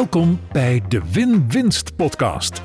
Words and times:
Welkom 0.00 0.40
bij 0.52 0.82
de 0.88 1.02
Win-Winst 1.12 1.96
Podcast. 1.96 2.62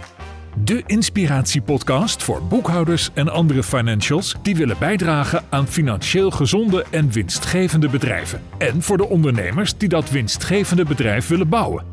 De 0.64 0.84
inspiratiepodcast 0.86 2.24
voor 2.24 2.44
boekhouders 2.44 3.10
en 3.14 3.30
andere 3.30 3.64
financials 3.64 4.36
die 4.42 4.56
willen 4.56 4.76
bijdragen 4.80 5.44
aan 5.50 5.68
financieel 5.68 6.32
gezonde 6.32 6.86
en 6.92 7.12
winstgevende 7.12 7.90
bedrijven. 7.90 8.42
En 8.58 8.82
voor 8.82 8.98
de 8.98 9.10
ondernemers 9.10 9.78
die 9.78 9.90
dat 9.90 10.10
winstgevende 10.10 10.84
bedrijf 10.84 11.28
willen 11.28 11.50
bouwen. 11.50 11.86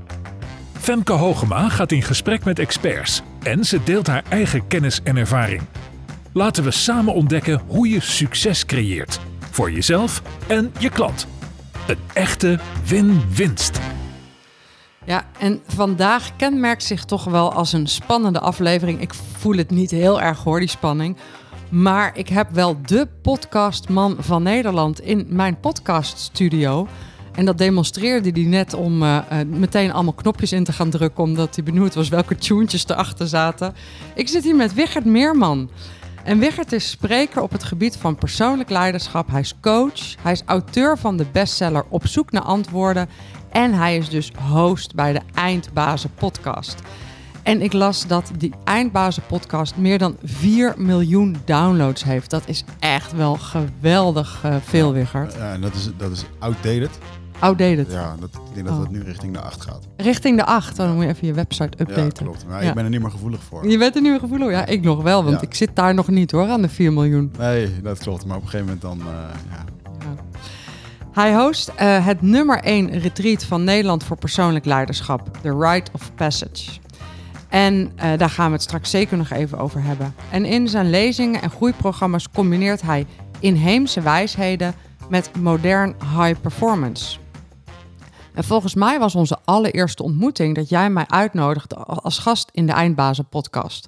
Femke 0.73 1.13
Hogema 1.13 1.69
gaat 1.69 1.93
in 1.93 2.03
gesprek 2.03 2.45
met 2.45 2.59
experts 2.59 3.23
en 3.43 3.65
ze 3.65 3.83
deelt 3.85 4.07
haar 4.07 4.25
eigen 4.29 4.67
kennis 4.67 5.01
en 5.05 5.17
ervaring. 5.17 5.63
Laten 6.33 6.65
we 6.65 6.71
samen 6.71 7.15
ontdekken 7.15 7.63
hoe 7.67 7.89
je 7.89 8.01
succes 8.01 8.67
creëert 8.67 9.21
voor 9.51 9.73
jezelf 9.73 10.23
en 10.47 10.73
je 10.79 10.89
klant. 10.89 11.27
Een 11.87 11.99
echte 12.13 12.59
win-winst. 12.87 13.81
Ja, 15.05 15.25
en 15.39 15.61
vandaag 15.67 16.37
kenmerkt 16.37 16.83
zich 16.83 17.05
toch 17.05 17.25
wel 17.25 17.53
als 17.53 17.73
een 17.73 17.87
spannende 17.87 18.41
aflevering. 18.41 19.01
Ik 19.01 19.15
voel 19.15 19.57
het 19.57 19.71
niet 19.71 19.91
heel 19.91 20.21
erg 20.21 20.43
hoor, 20.43 20.59
die 20.59 20.69
spanning. 20.69 21.17
Maar 21.69 22.19
ik 22.19 22.29
heb 22.29 22.51
wel 22.51 22.77
de 22.83 23.09
podcastman 23.23 24.17
van 24.19 24.43
Nederland 24.43 25.01
in 25.01 25.27
mijn 25.29 25.61
podcaststudio. 25.61 26.89
En 27.33 27.45
dat 27.45 27.59
demonstreerde 27.59 28.31
hij 28.31 28.49
net 28.49 28.75
om 28.75 29.03
uh, 29.03 29.19
meteen 29.47 29.93
allemaal 29.93 30.13
knopjes 30.13 30.53
in 30.53 30.65
te 30.65 30.73
gaan 30.73 30.91
drukken, 30.91 31.25
omdat 31.25 31.55
hij 31.55 31.65
benieuwd 31.65 31.95
was 31.95 32.09
welke 32.09 32.37
tunes 32.37 32.89
erachter 32.89 33.29
zaten. 33.29 33.75
Ik 34.15 34.29
zit 34.29 34.45
hier 34.45 34.57
met 34.57 34.75
Wichert 34.75 35.05
Meerman. 35.05 35.71
En 36.25 36.39
Wichert 36.39 36.73
is 36.73 36.91
spreker 36.91 37.43
op 37.43 37.53
het 37.53 37.65
gebied 37.65 37.97
van 37.97 38.15
persoonlijk 38.15 38.71
leiderschap. 38.71 39.31
Hij 39.31 39.41
is 39.41 39.55
coach. 39.61 40.15
Hij 40.23 40.33
is 40.33 40.43
auteur 40.47 40.99
van 40.99 41.17
de 41.17 41.27
bestseller 41.33 41.85
Op 41.89 42.07
zoek 42.07 42.31
naar 42.31 42.43
antwoorden. 42.43 43.09
En 43.53 43.73
hij 43.75 43.97
is 43.97 44.09
dus 44.09 44.33
host 44.51 44.95
bij 44.95 45.13
de 45.13 45.21
Eindbazen 45.35 46.11
podcast. 46.15 46.75
En 47.43 47.63
ik 47.63 47.73
las 47.73 48.07
dat 48.07 48.31
die 48.39 48.53
Eindbazen 48.65 49.23
podcast 49.27 49.77
meer 49.77 49.99
dan 49.99 50.17
4 50.25 50.75
miljoen 50.77 51.37
downloads 51.45 52.05
heeft. 52.05 52.31
Dat 52.31 52.43
is 52.47 52.65
echt 52.79 53.13
wel 53.13 53.35
geweldig 53.35 54.43
uh, 54.47 54.57
veel, 54.65 54.93
Wichert. 54.93 55.35
Ja, 55.35 55.53
en 55.53 55.61
dat 55.61 55.75
is, 55.75 55.91
dat 55.97 56.11
is 56.11 56.25
outdated. 56.39 56.99
Outdated. 57.39 57.93
Ja, 57.93 58.17
dat, 58.21 58.31
ik 58.35 58.55
denk 58.55 58.67
dat 58.67 58.79
het 58.79 58.91
nu 58.91 59.03
richting 59.03 59.33
de 59.33 59.41
8 59.41 59.61
gaat. 59.61 59.89
Richting 59.97 60.37
de 60.37 60.45
8, 60.45 60.77
dan 60.77 60.95
moet 60.95 61.03
je 61.03 61.09
even 61.09 61.27
je 61.27 61.33
website 61.33 61.81
updaten. 61.81 62.05
Ja, 62.05 62.09
klopt. 62.09 62.47
Maar 62.49 62.63
ik 62.63 62.75
ben 62.75 62.85
er 62.85 62.91
niet 62.91 63.01
meer 63.01 63.11
gevoelig 63.11 63.43
voor. 63.43 63.69
Je 63.69 63.79
bent 63.79 63.95
er 63.95 64.03
niet 64.03 64.11
meer 64.11 64.21
gevoelig 64.21 64.51
Ja, 64.51 64.67
ik 64.67 64.83
nog 64.83 65.03
wel, 65.03 65.25
want 65.25 65.43
ik 65.43 65.55
zit 65.55 65.71
daar 65.75 65.95
nog 65.95 66.09
niet 66.09 66.31
hoor, 66.31 66.49
aan 66.49 66.63
de 66.63 66.69
4 66.69 66.93
miljoen. 66.93 67.33
Nee, 67.39 67.81
dat 67.83 67.99
klopt. 67.99 68.25
Maar 68.25 68.37
op 68.37 68.43
een 68.43 68.49
gegeven 68.49 68.79
moment 68.81 69.03
dan, 69.03 69.13
uh, 69.13 69.15
ja. 69.51 69.65
Hij 71.13 71.35
host 71.35 71.69
uh, 71.69 72.07
het 72.07 72.23
nummer 72.23 72.59
1 72.59 72.99
retreat 72.99 73.45
van 73.45 73.65
Nederland 73.65 74.05
voor 74.05 74.17
persoonlijk 74.17 74.65
leiderschap, 74.65 75.39
The 75.43 75.57
Rite 75.59 75.91
of 75.95 76.15
Passage. 76.15 76.71
En 77.49 77.93
uh, 77.97 78.03
daar 78.17 78.31
gaan 78.31 78.47
we 78.47 78.53
het 78.53 78.63
straks 78.63 78.91
zeker 78.91 79.17
nog 79.17 79.31
even 79.31 79.59
over 79.59 79.83
hebben. 79.83 80.15
En 80.31 80.45
in 80.45 80.69
zijn 80.69 80.91
lezingen 80.91 81.43
en 81.43 81.51
groeiprogramma's 81.51 82.31
combineert 82.31 82.83
hij 82.83 83.07
inheemse 83.41 84.01
wijsheden 84.01 84.75
met 85.09 85.31
modern 85.41 85.95
high 86.19 86.41
performance. 86.41 87.19
En 88.35 88.45
volgens 88.45 88.75
mij 88.75 88.99
was 88.99 89.15
onze 89.15 89.39
allereerste 89.45 90.03
ontmoeting 90.03 90.55
dat 90.55 90.69
jij 90.69 90.91
mij 90.91 91.07
uitnodigde 91.09 91.77
als 91.77 92.19
gast 92.19 92.49
in 92.53 92.67
de 92.67 92.73
Eindbazen 92.73 93.29
podcast. 93.29 93.87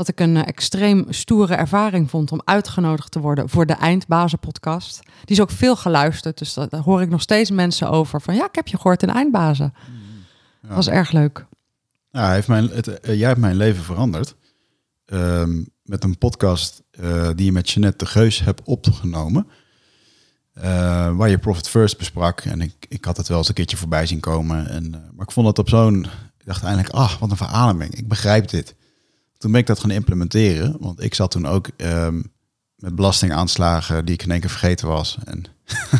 Wat 0.00 0.08
ik 0.08 0.20
een 0.20 0.44
extreem 0.44 1.06
stoere 1.08 1.54
ervaring 1.54 2.10
vond 2.10 2.32
om 2.32 2.40
uitgenodigd 2.44 3.12
te 3.12 3.20
worden 3.20 3.48
voor 3.48 3.66
de 3.66 3.72
Eindbazen 3.72 4.38
podcast. 4.38 5.00
Die 5.02 5.36
is 5.36 5.40
ook 5.40 5.50
veel 5.50 5.76
geluisterd, 5.76 6.38
dus 6.38 6.54
daar 6.54 6.80
hoor 6.80 7.02
ik 7.02 7.08
nog 7.08 7.20
steeds 7.20 7.50
mensen 7.50 7.90
over 7.90 8.20
van 8.20 8.34
ja, 8.34 8.46
ik 8.46 8.54
heb 8.54 8.68
je 8.68 8.76
gehoord 8.76 9.02
in 9.02 9.10
Eindbazen. 9.10 9.74
Ja. 9.74 10.66
Dat 10.66 10.76
was 10.76 10.88
erg 10.88 11.12
leuk. 11.12 11.46
Ja, 12.10 12.32
heeft 12.32 12.48
mijn, 12.48 12.68
het, 12.68 12.86
uh, 12.86 13.18
jij 13.18 13.28
hebt 13.28 13.40
mijn 13.40 13.56
leven 13.56 13.84
veranderd. 13.84 14.34
Um, 15.06 15.68
met 15.82 16.04
een 16.04 16.18
podcast 16.18 16.82
uh, 17.00 17.28
die 17.34 17.44
je 17.44 17.52
met 17.52 17.70
Jeanette 17.70 18.04
de 18.04 18.10
Geus 18.10 18.40
hebt 18.40 18.62
opgenomen. 18.64 19.46
Uh, 20.56 20.62
waar 21.16 21.28
je 21.28 21.38
Profit 21.38 21.68
First 21.68 21.98
besprak. 21.98 22.40
En 22.40 22.60
ik, 22.60 22.86
ik 22.88 23.04
had 23.04 23.16
het 23.16 23.28
wel 23.28 23.38
eens 23.38 23.48
een 23.48 23.54
keertje 23.54 23.76
voorbij 23.76 24.06
zien 24.06 24.20
komen. 24.20 24.68
En, 24.68 24.90
maar 24.90 25.26
ik 25.26 25.32
vond 25.32 25.46
het 25.46 25.58
op 25.58 25.68
zo'n... 25.68 26.04
Ik 26.38 26.46
dacht 26.46 26.64
eigenlijk, 26.64 26.94
ah, 26.94 27.12
wat 27.18 27.30
een 27.30 27.36
verademing. 27.36 27.94
Ik 27.94 28.08
begrijp 28.08 28.48
dit. 28.48 28.74
Toen 29.40 29.50
ben 29.50 29.60
ik 29.60 29.66
dat 29.66 29.80
gaan 29.80 29.90
implementeren. 29.90 30.76
Want 30.80 31.02
ik 31.02 31.14
zat 31.14 31.30
toen 31.30 31.46
ook 31.46 31.68
um, 31.76 32.32
met 32.76 32.94
belastingaanslagen 32.94 34.04
die 34.04 34.14
ik 34.14 34.22
in 34.22 34.30
één 34.30 34.40
keer 34.40 34.50
vergeten 34.50 34.88
was. 34.88 35.18
En 35.24 35.44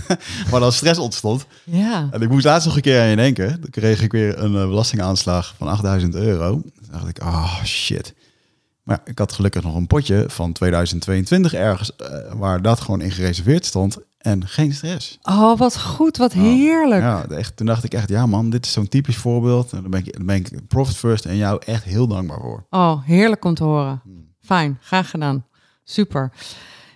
waar 0.51 0.61
dan 0.61 0.73
stress 0.73 0.99
ontstond. 0.99 1.47
Ja. 1.65 2.09
En 2.11 2.21
ik 2.23 2.29
moest 2.29 2.45
laatst 2.45 2.67
nog 2.67 2.77
een 2.77 2.83
keer 2.83 3.01
aan 3.01 3.09
je 3.09 3.17
denken. 3.17 3.61
Toen 3.61 3.71
kreeg 3.71 4.03
ik 4.03 4.13
weer 4.13 4.39
een 4.39 4.53
uh, 4.53 4.67
belastingaanslag 4.67 5.55
van 5.57 5.69
8000 5.69 6.15
euro. 6.15 6.51
Toen 6.51 6.91
dacht 6.91 7.09
ik, 7.09 7.19
ah 7.19 7.35
oh, 7.35 7.65
shit. 7.65 8.15
Maar 8.83 9.01
ik 9.05 9.19
had 9.19 9.33
gelukkig 9.33 9.63
nog 9.63 9.75
een 9.75 9.87
potje 9.87 10.25
van 10.29 10.53
2022 10.53 11.55
ergens, 11.55 11.91
uh, 12.01 12.33
waar 12.33 12.63
dat 12.63 12.81
gewoon 12.81 13.01
in 13.01 13.11
gereserveerd 13.11 13.65
stond. 13.65 13.99
En 14.21 14.47
geen 14.47 14.73
stress. 14.73 15.19
Oh, 15.23 15.59
wat 15.59 15.81
goed, 15.81 16.17
wat 16.17 16.33
heerlijk. 16.33 17.03
Ja, 17.03 17.27
echt, 17.29 17.57
toen 17.57 17.67
dacht 17.67 17.85
ik 17.85 17.95
echt, 17.95 18.09
ja 18.09 18.27
man, 18.27 18.51
dit 18.51 18.67
is 18.67 18.73
zo'n 18.73 18.89
typisch 18.89 19.17
voorbeeld. 19.17 19.73
En 19.73 19.83
dan 19.83 19.91
ben 19.91 20.01
ik, 20.01 20.17
dan 20.17 20.27
ben 20.27 20.37
ik 20.37 20.67
Profit 20.69 20.97
First 20.97 21.25
en 21.25 21.37
jou 21.37 21.63
echt 21.67 21.85
heel 21.85 22.07
dankbaar 22.07 22.41
voor. 22.41 22.67
Oh, 22.71 23.05
heerlijk 23.05 23.45
om 23.45 23.55
te 23.55 23.65
horen. 23.65 24.03
Fijn, 24.41 24.79
graag 24.81 25.11
gedaan. 25.11 25.47
Super. 25.85 26.33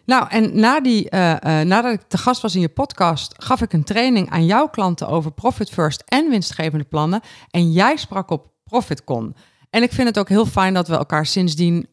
Nou, 0.07 0.29
en 0.29 0.61
na 0.61 0.81
die, 0.81 1.07
uh, 1.11 1.31
uh, 1.31 1.37
nadat 1.61 1.93
ik 1.93 2.03
te 2.09 2.19
gast 2.19 2.43
was 2.43 2.55
in 2.55 2.61
je 2.61 2.69
podcast, 2.69 3.35
gaf 3.37 3.61
ik 3.63 3.73
een 3.73 3.85
training 3.85 4.31
aan 4.31 4.47
jouw 4.47 4.69
klanten 4.69 5.09
over 5.09 5.33
Profit 5.33 5.71
First 5.71 6.03
en 6.07 6.31
winstgevende 6.31 6.85
plannen. 6.85 7.21
En 7.51 7.73
jij 7.73 7.97
sprak 7.97 8.31
op 8.31 8.51
ProfitCon. 8.65 9.35
En 9.71 9.83
ik 9.83 9.93
vind 9.93 10.09
het 10.09 10.19
ook 10.19 10.29
heel 10.29 10.47
fijn 10.47 10.75
dat 10.75 10.89
we 10.89 10.97
elkaar 10.97 11.27
sindsdien 11.27 11.87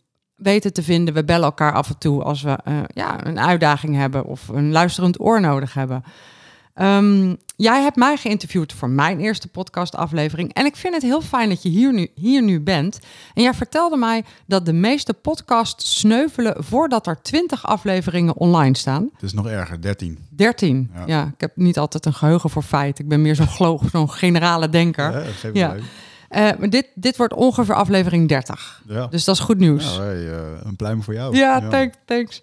weten 0.43 0.73
te 0.73 0.83
vinden. 0.83 1.13
We 1.13 1.23
bellen 1.23 1.45
elkaar 1.45 1.73
af 1.73 1.89
en 1.89 1.97
toe 1.97 2.23
als 2.23 2.41
we 2.41 2.59
uh, 2.67 2.79
ja, 2.93 3.25
een 3.25 3.39
uitdaging 3.39 3.95
hebben 3.95 4.25
of 4.25 4.47
een 4.47 4.71
luisterend 4.71 5.19
oor 5.19 5.41
nodig 5.41 5.73
hebben. 5.73 6.03
Um, 6.75 7.37
jij 7.55 7.81
hebt 7.81 7.95
mij 7.95 8.17
geïnterviewd 8.17 8.73
voor 8.73 8.89
mijn 8.89 9.19
eerste 9.19 9.47
podcastaflevering. 9.47 10.53
En 10.53 10.65
ik 10.65 10.75
vind 10.75 10.93
het 10.93 11.03
heel 11.03 11.21
fijn 11.21 11.49
dat 11.49 11.63
je 11.63 11.69
hier 11.69 11.93
nu, 11.93 12.07
hier 12.15 12.43
nu 12.43 12.61
bent. 12.61 12.99
En 13.33 13.43
jij 13.43 13.53
vertelde 13.53 13.97
mij 13.97 14.23
dat 14.45 14.65
de 14.65 14.73
meeste 14.73 15.13
podcasts 15.13 15.99
sneuvelen 15.99 16.63
voordat 16.63 17.07
er 17.07 17.21
20 17.21 17.65
afleveringen 17.65 18.35
online 18.35 18.77
staan. 18.77 19.09
Het 19.13 19.23
is 19.23 19.33
nog 19.33 19.47
erger, 19.47 19.81
13. 19.81 20.19
13, 20.29 20.91
ja. 20.93 21.03
ja 21.05 21.25
ik 21.25 21.41
heb 21.41 21.51
niet 21.55 21.77
altijd 21.77 22.05
een 22.05 22.13
geheugen 22.13 22.49
voor 22.49 22.63
feiten. 22.63 23.03
Ik 23.03 23.09
ben 23.09 23.21
meer 23.21 23.35
zo'n 23.35 23.79
zo'n 23.91 24.11
generale 24.11 24.69
denker. 24.69 25.11
Ja, 25.11 25.49
ja. 25.53 25.75
Uh, 25.75 25.81
maar 26.31 26.69
dit, 26.69 26.87
dit 26.95 27.17
wordt 27.17 27.33
ongeveer 27.33 27.75
aflevering 27.75 28.27
30. 28.27 28.81
Ja. 28.87 29.07
Dus 29.07 29.23
dat 29.23 29.35
is 29.35 29.41
goed 29.41 29.57
nieuws. 29.57 29.95
Ja, 29.95 30.01
hey, 30.01 30.23
uh, 30.23 30.37
een 30.63 30.75
pluim 30.75 31.03
voor 31.03 31.13
jou. 31.13 31.35
Ja, 31.35 31.57
ja, 31.57 31.69
Thanks, 31.69 31.97
thanks. 32.05 32.41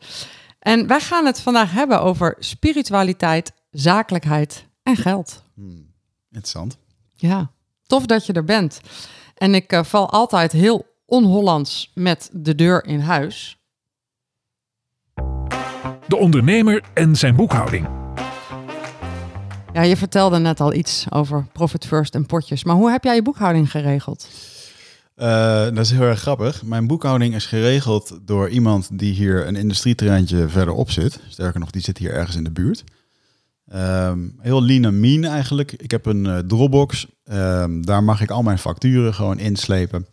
En 0.59 0.87
wij 0.87 1.00
gaan 1.00 1.26
het 1.26 1.41
vandaag 1.41 1.72
hebben 1.72 2.00
over 2.00 2.37
spiritualiteit, 2.38 3.53
zakelijkheid 3.71 4.66
en 4.82 4.97
geld. 4.97 5.43
Hmm, 5.54 5.93
interessant. 6.31 6.78
Ja, 7.15 7.50
tof 7.87 8.06
dat 8.06 8.27
je 8.27 8.32
er 8.32 8.44
bent. 8.44 8.81
En 9.34 9.54
ik 9.54 9.72
uh, 9.72 9.84
val 9.84 10.10
altijd 10.10 10.53
heel 10.53 10.87
on-Hollands 11.06 11.91
met 11.94 12.31
de 12.32 12.54
deur 12.54 12.84
in 12.84 13.00
huis. 13.00 13.59
De 16.06 16.16
ondernemer 16.16 16.82
en 16.94 17.16
zijn 17.16 17.37
boekhouding. 17.37 17.97
Ja, 19.73 19.83
je 19.83 19.97
vertelde 19.97 20.39
net 20.39 20.61
al 20.61 20.75
iets 20.75 21.06
over 21.11 21.47
Profit 21.53 21.87
First 21.87 22.15
en 22.15 22.27
potjes. 22.27 22.65
Maar 22.65 22.77
hoe 22.77 22.91
heb 22.91 23.05
jij 23.05 23.15
je 23.15 23.23
boekhouding 23.23 23.71
geregeld? 23.71 24.29
Uh, 25.17 25.65
dat 25.65 25.79
is 25.79 25.91
heel 25.91 26.03
erg 26.03 26.21
grappig. 26.21 26.62
Mijn 26.62 26.87
boekhouding 26.87 27.34
is 27.34 27.47
geregeld 27.47 28.19
door 28.23 28.49
iemand 28.49 28.89
die 28.93 29.12
hier 29.12 29.47
een 29.47 29.57
industrieterreintje 29.57 30.49
verderop 30.49 30.91
zit. 30.91 31.21
Sterker 31.28 31.61
nog, 31.61 31.71
die 31.71 31.83
zit 31.83 31.99
hier 31.99 32.12
ergens 32.12 32.37
in 32.37 32.45
de 32.45 32.51
buurt. 32.51 32.84
Um, 33.75 34.34
heel 34.41 34.63
lean 34.63 34.84
en 34.84 35.01
mean 35.01 35.25
eigenlijk. 35.25 35.72
Ik 35.72 35.91
heb 35.91 36.07
een 36.07 36.25
uh, 36.25 36.39
Dropbox. 36.39 37.07
Um, 37.25 37.87
daar 37.87 38.04
mag 38.04 38.21
ik 38.21 38.31
al 38.31 38.42
mijn 38.42 38.59
facturen 38.59 39.15
gewoon 39.15 39.39
inslepen. 39.39 40.07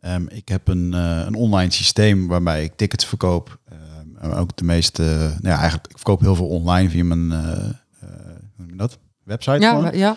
Um, 0.00 0.28
ik 0.28 0.48
heb 0.48 0.68
een, 0.68 0.92
uh, 0.94 1.22
een 1.26 1.34
online 1.34 1.72
systeem 1.72 2.26
waarbij 2.26 2.64
ik 2.64 2.76
tickets 2.76 3.06
verkoop. 3.06 3.58
ook 4.22 4.56
de 4.56 4.64
meeste, 4.64 5.02
nou 5.02 5.54
ja, 5.54 5.58
eigenlijk, 5.58 5.86
ik 5.86 5.96
verkoop 5.96 6.20
heel 6.20 6.34
veel 6.34 6.48
online 6.48 6.90
via 6.90 7.04
mijn 7.04 7.32
hoe 8.56 8.64
noem 8.64 8.70
je 8.70 8.76
dat? 8.76 8.98
Website 9.22 9.58
ja, 9.58 9.74
gewoon. 9.74 9.98
ja. 9.98 10.16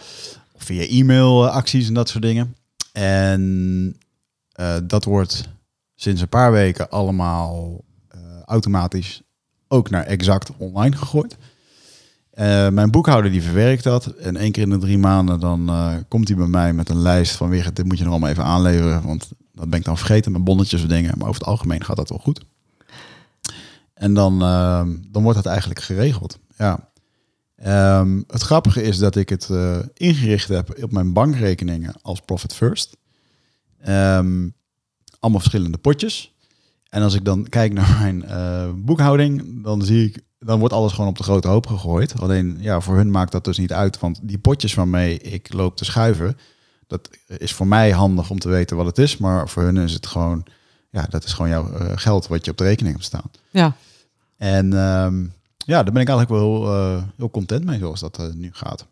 Of 0.51 0.63
via 0.63 0.87
e-mail 0.87 1.49
acties 1.49 1.87
en 1.87 1.93
dat 1.93 2.09
soort 2.09 2.23
dingen. 2.23 2.55
En 2.91 3.41
uh, 4.59 4.75
dat 4.83 5.03
wordt 5.03 5.49
sinds 5.95 6.21
een 6.21 6.29
paar 6.29 6.51
weken 6.51 6.89
allemaal 6.89 7.83
uh, 8.15 8.21
automatisch 8.45 9.21
ook 9.67 9.89
naar 9.89 10.03
exact 10.03 10.51
online 10.57 10.95
gegooid. 10.95 11.37
Uh, 12.33 12.69
mijn 12.69 12.91
boekhouder 12.91 13.31
die 13.31 13.41
verwerkt 13.41 13.83
dat. 13.83 14.05
En 14.05 14.35
één 14.35 14.51
keer 14.51 14.63
in 14.63 14.69
de 14.69 14.77
drie 14.77 14.97
maanden 14.97 15.39
dan 15.39 15.71
komt 16.07 16.27
hij 16.27 16.37
bij 16.37 16.47
mij 16.47 16.73
met 16.73 16.89
een 16.89 17.01
lijst 17.01 17.35
van 17.35 17.49
weer, 17.49 17.73
dit 17.73 17.85
moet 17.85 17.97
je 17.97 18.03
nog 18.03 18.11
allemaal 18.11 18.29
even 18.29 18.43
aanleveren. 18.43 19.03
Want 19.03 19.29
dat 19.53 19.69
ben 19.69 19.79
ik 19.79 19.85
dan 19.85 19.97
vergeten 19.97 20.31
met 20.31 20.43
bonnetjes 20.43 20.81
of 20.81 20.87
dingen. 20.87 21.17
Maar 21.17 21.27
over 21.27 21.39
het 21.39 21.49
algemeen 21.49 21.83
gaat 21.83 21.95
dat 21.95 22.09
wel 22.09 22.17
goed. 22.17 22.45
En 23.93 24.13
dan, 24.13 24.39
dan 25.11 25.23
wordt 25.23 25.37
dat 25.37 25.45
eigenlijk 25.45 25.81
geregeld. 25.81 26.39
Ja. 26.57 26.89
Ehm, 27.57 28.21
het 28.27 28.41
grappige 28.41 28.81
is 28.81 28.97
dat 28.97 29.15
ik 29.15 29.29
het 29.29 29.49
eh, 29.49 29.77
ingericht 29.93 30.47
heb 30.47 30.83
op 30.83 30.91
mijn 30.91 31.13
bankrekeningen 31.13 31.93
als 32.01 32.21
Profit 32.21 32.53
First. 32.53 32.97
Ehm, 33.79 34.49
allemaal 35.19 35.41
verschillende 35.41 35.77
potjes. 35.77 36.35
En 36.89 37.01
als 37.01 37.13
ik 37.13 37.25
dan 37.25 37.49
kijk 37.49 37.73
naar 37.73 37.97
mijn 38.01 38.25
eh, 38.25 38.69
boekhouding, 38.75 39.63
dan 39.63 39.81
zie 39.81 40.05
ik, 40.05 40.21
dan 40.39 40.59
wordt 40.59 40.73
alles 40.73 40.93
gewoon 40.93 41.09
op 41.09 41.17
de 41.17 41.23
grote 41.23 41.47
hoop 41.47 41.67
gegooid. 41.67 42.19
Alleen 42.21 42.57
ja, 42.59 42.81
voor 42.81 42.95
hun 42.95 43.11
maakt 43.11 43.31
dat 43.31 43.45
dus 43.45 43.57
niet 43.57 43.73
uit, 43.73 43.99
want 43.99 44.19
die 44.23 44.39
potjes 44.39 44.73
waarmee 44.73 45.19
ik 45.19 45.53
loop 45.53 45.77
te 45.77 45.85
schuiven, 45.85 46.37
dat 46.87 47.09
is 47.27 47.53
voor 47.53 47.67
mij 47.67 47.91
handig 47.91 48.29
om 48.29 48.39
te 48.39 48.49
weten 48.49 48.77
wat 48.77 48.85
het 48.85 48.97
is, 48.97 49.17
maar 49.17 49.49
voor 49.49 49.63
hun 49.63 49.77
is 49.77 49.93
het 49.93 50.05
gewoon, 50.05 50.45
ja, 50.89 51.05
dat 51.09 51.23
is 51.23 51.33
gewoon 51.33 51.51
jouw 51.51 51.71
eh, 51.71 51.91
geld 51.95 52.27
wat 52.27 52.45
je 52.45 52.51
op 52.51 52.57
de 52.57 52.63
rekening 52.63 52.93
hebt 52.93 53.07
staan. 53.07 53.31
Ja, 53.49 53.75
En 54.37 54.73
ehm, 54.73 55.25
ja, 55.67 55.83
daar 55.83 55.93
ben 55.93 56.01
ik 56.01 56.09
eigenlijk 56.09 56.29
wel 56.29 56.63
heel, 56.63 56.73
eh, 56.73 57.03
heel 57.17 57.29
content 57.29 57.65
mee 57.65 57.79
zoals 57.79 57.99
dat 57.99 58.17
eh, 58.17 58.25
nu 58.33 58.49
gaat. 58.53 58.87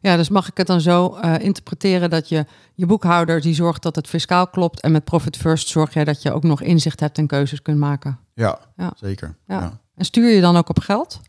Ja, 0.00 0.16
dus 0.16 0.28
mag 0.28 0.48
ik 0.48 0.56
het 0.56 0.66
dan 0.66 0.80
zo 0.80 1.14
eh, 1.14 1.38
interpreteren 1.38 2.10
dat 2.10 2.28
je 2.28 2.46
je 2.74 2.86
boekhouder 2.86 3.40
die 3.40 3.54
zorgt 3.54 3.82
dat 3.82 3.96
het 3.96 4.06
fiscaal 4.08 4.46
klopt 4.46 4.80
en 4.80 4.92
met 4.92 5.04
Profit 5.04 5.36
First 5.36 5.68
zorg 5.68 5.94
jij 5.94 6.04
dat 6.04 6.22
je 6.22 6.32
ook 6.32 6.42
nog 6.42 6.60
inzicht 6.60 7.00
hebt 7.00 7.18
en 7.18 7.26
keuzes 7.26 7.62
kunt 7.62 7.78
maken. 7.78 8.18
Ja, 8.34 8.58
Ja. 8.76 8.92
zeker. 8.96 9.36
Ja. 9.46 9.60
ja. 9.60 9.80
En 9.94 10.04
stuur 10.04 10.30
je 10.34 10.40
dan 10.40 10.56
ook 10.56 10.68
op 10.68 10.78
geld? 10.78 11.20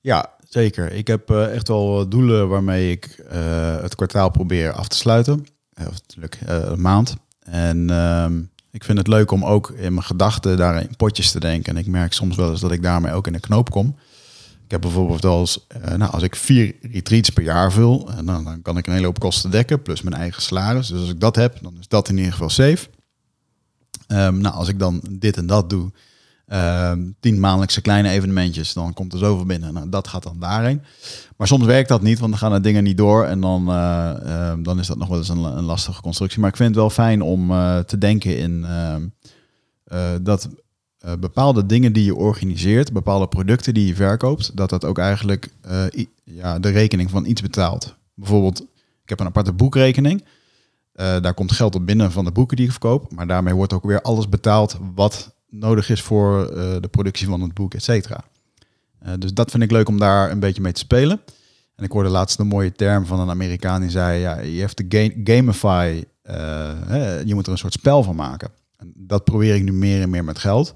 Ja, 0.00 0.30
zeker. 0.48 0.92
Ik 0.92 1.06
heb 1.06 1.30
echt 1.30 1.68
wel 1.68 2.08
doelen 2.08 2.48
waarmee 2.48 2.90
ik 2.90 3.24
het 3.80 3.94
kwartaal 3.94 4.30
probeer 4.30 4.72
af 4.72 4.88
te 4.88 4.96
sluiten. 4.96 5.46
Of 5.78 5.90
natuurlijk 5.90 6.38
een 6.44 6.80
maand. 6.80 7.16
En 7.40 7.90
ehm, 7.90 8.40
ik 8.70 8.84
vind 8.84 8.98
het 8.98 9.06
leuk 9.06 9.30
om 9.30 9.44
ook 9.44 9.70
in 9.70 9.94
mijn 9.94 10.06
gedachten 10.06 10.56
daar 10.56 10.80
in 10.80 10.96
potjes 10.96 11.30
te 11.30 11.40
denken. 11.40 11.74
En 11.74 11.80
ik 11.80 11.86
merk 11.86 12.12
soms 12.12 12.36
wel 12.36 12.50
eens 12.50 12.60
dat 12.60 12.72
ik 12.72 12.82
daarmee 12.82 13.12
ook 13.12 13.26
in 13.26 13.32
de 13.32 13.40
knoop 13.40 13.70
kom. 13.70 13.96
Heb 14.74 14.82
bijvoorbeeld 14.82 15.24
eens, 15.24 15.66
eh, 15.68 15.94
nou, 15.94 16.12
als 16.12 16.22
ik 16.22 16.36
vier 16.36 16.74
retreats 16.80 17.30
per 17.30 17.42
jaar 17.42 17.72
vul, 17.72 18.10
en 18.16 18.26
dan, 18.26 18.44
dan 18.44 18.62
kan 18.62 18.76
ik 18.76 18.86
een 18.86 18.92
hele 18.92 19.04
hoop 19.04 19.18
kosten 19.18 19.50
dekken, 19.50 19.82
plus 19.82 20.02
mijn 20.02 20.16
eigen 20.16 20.42
salaris. 20.42 20.88
Dus 20.88 21.00
als 21.00 21.10
ik 21.10 21.20
dat 21.20 21.36
heb, 21.36 21.58
dan 21.62 21.76
is 21.80 21.88
dat 21.88 22.08
in 22.08 22.16
ieder 22.16 22.32
geval 22.32 22.50
safe. 22.50 22.88
Ehm, 24.06 24.38
nou, 24.38 24.54
als 24.54 24.68
ik 24.68 24.78
dan 24.78 25.02
dit 25.10 25.36
en 25.36 25.46
dat 25.46 25.70
doe, 25.70 25.92
ehm, 26.46 27.02
tien 27.20 27.40
maandelijkse 27.40 27.80
kleine 27.80 28.08
evenementjes, 28.08 28.72
dan 28.72 28.92
komt 28.92 29.12
er 29.12 29.18
zoveel 29.18 29.46
binnen. 29.46 29.74
Nou, 29.74 29.88
dat 29.88 30.08
gaat 30.08 30.22
dan 30.22 30.40
daarheen. 30.40 30.82
Maar 31.36 31.46
soms 31.46 31.64
werkt 31.64 31.88
dat 31.88 32.02
niet, 32.02 32.18
want 32.18 32.30
dan 32.30 32.40
gaan 32.40 32.52
er 32.52 32.62
dingen 32.62 32.84
niet 32.84 32.96
door 32.96 33.24
en 33.24 33.40
dan, 33.40 33.68
eh, 33.68 34.50
ehm, 34.50 34.62
dan 34.62 34.78
is 34.78 34.86
dat 34.86 34.98
nog 34.98 35.08
wel 35.08 35.18
eens 35.18 35.28
een, 35.28 35.44
een 35.44 35.64
lastige 35.64 36.00
constructie. 36.00 36.40
Maar 36.40 36.50
ik 36.50 36.56
vind 36.56 36.68
het 36.68 36.78
wel 36.78 36.90
fijn 36.90 37.22
om 37.22 37.50
eh, 37.50 37.78
te 37.78 37.98
denken 37.98 38.38
in 38.38 38.64
eh, 39.84 40.14
dat 40.22 40.48
eh, 41.04 41.12
bepaalde 41.20 41.66
dingen 41.66 41.92
die 41.92 42.04
je 42.04 42.14
organiseert, 42.14 42.92
bepaalde 42.92 43.28
producten 43.28 43.74
die 43.74 43.86
je 43.86 43.94
verkoopt, 43.94 44.56
dat 44.56 44.70
dat 44.70 44.84
ook 44.84 44.98
eigenlijk 44.98 45.48
eh, 45.60 45.84
ja, 46.24 46.58
de 46.58 46.68
rekening 46.68 47.10
van 47.10 47.26
iets 47.26 47.42
betaalt. 47.42 47.94
Bijvoorbeeld, 48.14 48.60
ik 49.02 49.08
heb 49.08 49.20
een 49.20 49.26
aparte 49.26 49.52
boekrekening. 49.52 50.24
Eh, 50.92 51.20
daar 51.20 51.34
komt 51.34 51.52
geld 51.52 51.74
op 51.74 51.86
binnen 51.86 52.12
van 52.12 52.24
de 52.24 52.32
boeken 52.32 52.56
die 52.56 52.64
ik 52.66 52.70
verkoop. 52.70 53.12
Maar 53.12 53.26
daarmee 53.26 53.54
wordt 53.54 53.72
ook 53.72 53.84
weer 53.84 54.02
alles 54.02 54.28
betaald 54.28 54.78
wat 54.94 55.34
nodig 55.48 55.90
is 55.90 56.02
voor 56.02 56.46
de 56.80 56.88
productie 56.90 57.26
van 57.26 57.40
het 57.40 57.54
boek, 57.54 57.74
et 57.74 57.82
cetera. 57.82 58.24
Dus 59.18 59.34
dat 59.34 59.50
vind 59.50 59.62
ik 59.62 59.70
leuk 59.70 59.88
om 59.88 59.98
daar 59.98 60.30
een 60.30 60.40
beetje 60.40 60.62
mee 60.62 60.72
te 60.72 60.80
spelen. 60.80 61.20
En 61.76 61.84
ik 61.84 61.90
hoorde 61.92 62.08
laatst 62.08 62.38
een 62.38 62.46
mooie 62.46 62.72
term 62.72 63.06
van 63.06 63.20
een 63.20 63.30
Amerikaan 63.30 63.80
die 63.80 63.90
zei: 63.90 64.20
ja, 64.20 64.40
je 64.40 64.60
hebt 64.60 64.82
ga- 64.88 65.10
gamify. 65.24 66.02
je 67.24 67.34
moet 67.34 67.46
er 67.46 67.52
een 67.52 67.58
soort 67.58 67.72
spel 67.72 68.02
van 68.02 68.16
maken. 68.16 68.50
En 68.76 68.92
dat 68.96 69.24
probeer 69.24 69.54
ik 69.54 69.62
nu 69.62 69.72
meer 69.72 70.02
en 70.02 70.10
meer 70.10 70.24
met 70.24 70.38
geld. 70.38 70.74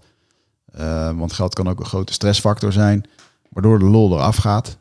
Eh, 0.78 1.18
want 1.18 1.32
geld 1.32 1.54
kan 1.54 1.68
ook 1.68 1.80
een 1.80 1.86
grote 1.86 2.12
stressfactor 2.12 2.72
zijn, 2.72 3.04
waardoor 3.48 3.78
de 3.78 3.84
lol 3.84 4.12
eraf 4.12 4.36
gaat. 4.36 4.78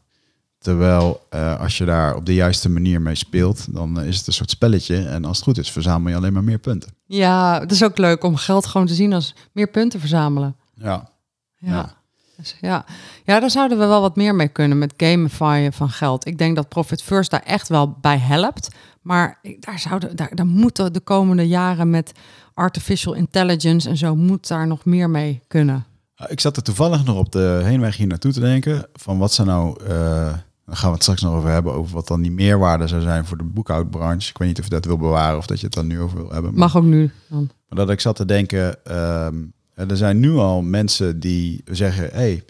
Terwijl 0.60 1.26
eh, 1.30 1.60
als 1.60 1.78
je 1.78 1.86
daar 1.86 2.16
op 2.16 2.26
de 2.26 2.34
juiste 2.34 2.70
manier 2.70 3.02
mee 3.02 3.16
speelt, 3.16 3.74
dan 3.74 4.02
is 4.02 4.18
het 4.18 4.28
een 4.28 4.34
soort 4.34 4.50
spelletje. 4.50 5.08
En 5.08 5.26
als 5.26 5.38
het 5.38 5.46
goed 5.46 5.58
is, 5.58 5.72
verzamel 5.72 6.10
je 6.10 6.16
alleen 6.16 6.34
maar 6.34 6.44
meer 6.44 6.60
punten. 6.60 6.92
Ja, 7.06 7.60
het 7.60 7.72
is 7.72 7.84
ook 7.84 7.98
leuk 7.98 8.24
om 8.24 8.36
geld 8.36 8.66
gewoon 8.66 8.88
te 8.88 8.94
zien 8.94 9.14
als 9.14 9.36
meer 9.52 9.68
punten 9.68 10.00
verzamelen. 10.00 10.56
Ja, 10.74 11.10
Ja. 11.58 11.70
Ja. 11.72 11.96
Dus 12.38 12.56
ja. 12.62 12.86
ja, 13.24 13.40
daar 13.40 13.52
zouden 13.52 13.80
we 13.80 13.86
wel 13.86 14.02
wat 14.02 14.16
meer 14.16 14.36
mee 14.36 14.48
kunnen 14.48 14.78
met 14.78 14.94
gamifyen 14.98 15.74
van 15.74 15.90
geld. 15.90 16.28
Ik 16.28 16.38
denk 16.38 16.56
dat 16.56 16.70
Profit 16.70 17.02
First 17.02 17.32
daar 17.32 17.44
echt 17.44 17.68
wel 17.68 17.98
bij 18.02 18.18
helpt. 18.18 18.68
Maar 19.02 19.40
daar, 19.60 19.80
zouden, 19.80 20.16
daar, 20.16 20.36
daar 20.36 20.46
moeten 20.46 20.94
de 20.94 21.00
komende 21.00 21.48
jaren 21.48 21.90
met 21.90 22.12
artificial 22.58 23.14
intelligence 23.14 23.90
en 23.90 23.98
zo 23.98 24.16
moet 24.16 24.48
daar 24.48 24.68
nog 24.68 24.86
meer 24.86 25.10
mee 25.10 25.42
kunnen. 25.48 25.86
Uh, 26.22 26.28
Ik 26.30 26.40
zat 26.40 26.58
er 26.58 26.64
toevallig 26.64 27.06
nog 27.06 27.18
op 27.18 27.32
de 27.32 27.62
heenweg 27.64 27.98
hier 27.98 28.08
naartoe 28.08 28.32
te 28.32 28.40
denken. 28.40 28.86
Van 28.94 29.18
wat 29.18 29.34
zou 29.34 29.48
nou. 29.48 29.84
eh 29.84 30.34
daar 30.66 30.76
gaan 30.76 30.88
we 30.90 30.94
het 30.94 31.04
straks 31.04 31.22
nog 31.22 31.34
over 31.34 31.50
hebben. 31.50 31.74
Over 31.74 31.94
wat 31.96 32.08
dan 32.08 32.22
die 32.22 32.32
meerwaarde 32.32 32.88
zou 32.88 33.02
zijn 33.02 33.26
voor 33.26 33.38
de 33.38 33.44
boekhoudbranche. 33.44 34.30
Ik 34.30 34.38
weet 34.38 34.48
niet 34.48 34.58
of 34.60 34.64
je 34.64 34.70
dat 34.70 34.86
wil 34.86 34.98
bewaren 34.98 35.38
of 35.38 35.46
dat 35.46 35.60
je 35.60 35.66
het 35.66 35.76
dan 35.76 35.88
nu 35.88 36.00
over 36.02 36.18
wil 36.18 36.32
hebben. 36.32 36.52
Maar, 36.52 36.60
Mag 36.60 36.78
ook 36.78 36.84
nu 36.84 37.12
dan. 37.30 37.50
maar 37.70 37.78
dat 37.80 37.90
ik 37.90 38.00
zat 38.00 38.16
te 38.16 38.26
denken. 38.26 38.86
ehm, 38.86 39.36
er 39.74 39.98
zijn 39.98 40.20
nu 40.20 40.32
al 40.36 40.62
mensen 40.62 41.20
die 41.20 41.62
zeggen: 41.72 42.10
hey, 42.12 42.44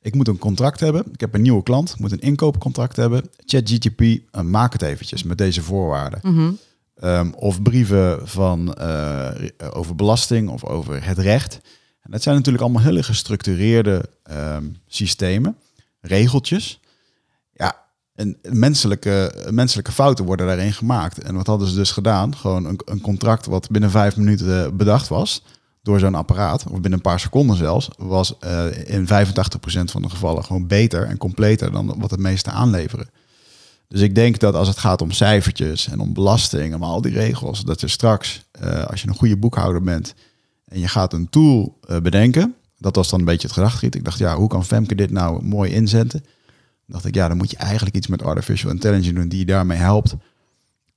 ik 0.00 0.14
moet 0.14 0.28
een 0.28 0.38
contract 0.38 0.80
hebben. 0.80 1.04
Ik 1.12 1.20
heb 1.20 1.34
een 1.34 1.42
nieuwe 1.42 1.62
klant. 1.62 1.90
Ik 1.90 1.98
moet 1.98 2.12
een 2.12 2.20
inkoopcontract 2.20 2.96
hebben. 2.96 3.22
ChatGTP, 3.46 4.00
uh, 4.00 4.18
maak 4.42 4.72
het 4.72 4.82
eventjes 4.82 5.22
met 5.22 5.38
deze 5.38 5.62
voorwaarden. 5.62 6.18
Mhm. 6.22 6.50
Ehm, 6.94 7.30
of 7.30 7.62
brieven 7.62 8.28
van, 8.28 8.74
eh, 8.74 9.30
over 9.70 9.94
belasting 9.94 10.48
of 10.48 10.64
over 10.64 11.04
het 11.04 11.18
recht. 11.18 11.60
En 12.00 12.10
dat 12.10 12.22
zijn 12.22 12.34
natuurlijk 12.34 12.64
allemaal 12.64 12.82
hele 12.82 13.02
gestructureerde 13.02 14.04
ehm, 14.22 14.64
systemen, 14.86 15.56
regeltjes. 16.00 16.80
Ja, 17.52 17.76
en 18.14 18.38
menselijke, 18.42 19.34
menselijke 19.50 19.92
fouten 19.92 20.24
worden 20.24 20.46
daarin 20.46 20.72
gemaakt. 20.72 21.18
En 21.18 21.34
wat 21.34 21.46
hadden 21.46 21.68
ze 21.68 21.74
dus 21.74 21.90
gedaan? 21.90 22.36
Gewoon 22.36 22.64
een, 22.64 22.80
een 22.84 23.00
contract 23.00 23.46
wat 23.46 23.70
binnen 23.70 23.90
vijf 23.90 24.16
minuten 24.16 24.76
bedacht 24.76 25.08
was 25.08 25.42
door 25.84 25.98
zo'n 25.98 26.14
apparaat, 26.14 26.64
of 26.64 26.72
binnen 26.72 26.92
een 26.92 27.00
paar 27.00 27.20
seconden 27.20 27.56
zelfs, 27.56 27.88
was 27.96 28.38
eh, 28.38 28.88
in 28.88 29.06
85% 29.06 29.90
van 29.90 30.02
de 30.02 30.10
gevallen 30.10 30.44
gewoon 30.44 30.66
beter 30.66 31.06
en 31.06 31.16
completer 31.16 31.72
dan 31.72 31.94
wat 31.98 32.10
het 32.10 32.20
meeste 32.20 32.50
aanleveren. 32.50 33.08
Dus 33.94 34.02
ik 34.02 34.14
denk 34.14 34.38
dat 34.38 34.54
als 34.54 34.68
het 34.68 34.78
gaat 34.78 35.02
om 35.02 35.10
cijfertjes 35.10 35.88
en 35.88 36.00
om 36.00 36.12
belasting 36.12 36.64
en 36.64 36.74
om 36.74 36.82
al 36.82 37.00
die 37.00 37.12
regels, 37.12 37.64
dat 37.64 37.80
je 37.80 37.88
straks, 37.88 38.44
eh, 38.50 38.84
als 38.84 39.02
je 39.02 39.08
een 39.08 39.14
goede 39.14 39.36
boekhouder 39.36 39.82
bent 39.82 40.14
en 40.64 40.80
je 40.80 40.88
gaat 40.88 41.12
een 41.12 41.28
tool 41.28 41.78
eh, 41.80 42.00
bedenken, 42.00 42.54
dat 42.78 42.96
was 42.96 43.10
dan 43.10 43.18
een 43.18 43.24
beetje 43.24 43.46
het 43.46 43.56
gedachtegiet. 43.56 43.94
Ik 43.94 44.04
dacht, 44.04 44.18
ja, 44.18 44.36
hoe 44.36 44.48
kan 44.48 44.64
Femke 44.64 44.94
dit 44.94 45.10
nou 45.10 45.44
mooi 45.44 45.72
inzetten? 45.72 46.20
Dan 46.20 46.30
dacht 46.86 47.04
ik, 47.04 47.14
ja, 47.14 47.28
dan 47.28 47.36
moet 47.36 47.50
je 47.50 47.56
eigenlijk 47.56 47.96
iets 47.96 48.06
met 48.06 48.22
artificial 48.22 48.70
intelligence 48.70 49.12
doen 49.12 49.28
die 49.28 49.38
je 49.38 49.44
daarmee 49.44 49.78
helpt. 49.78 50.14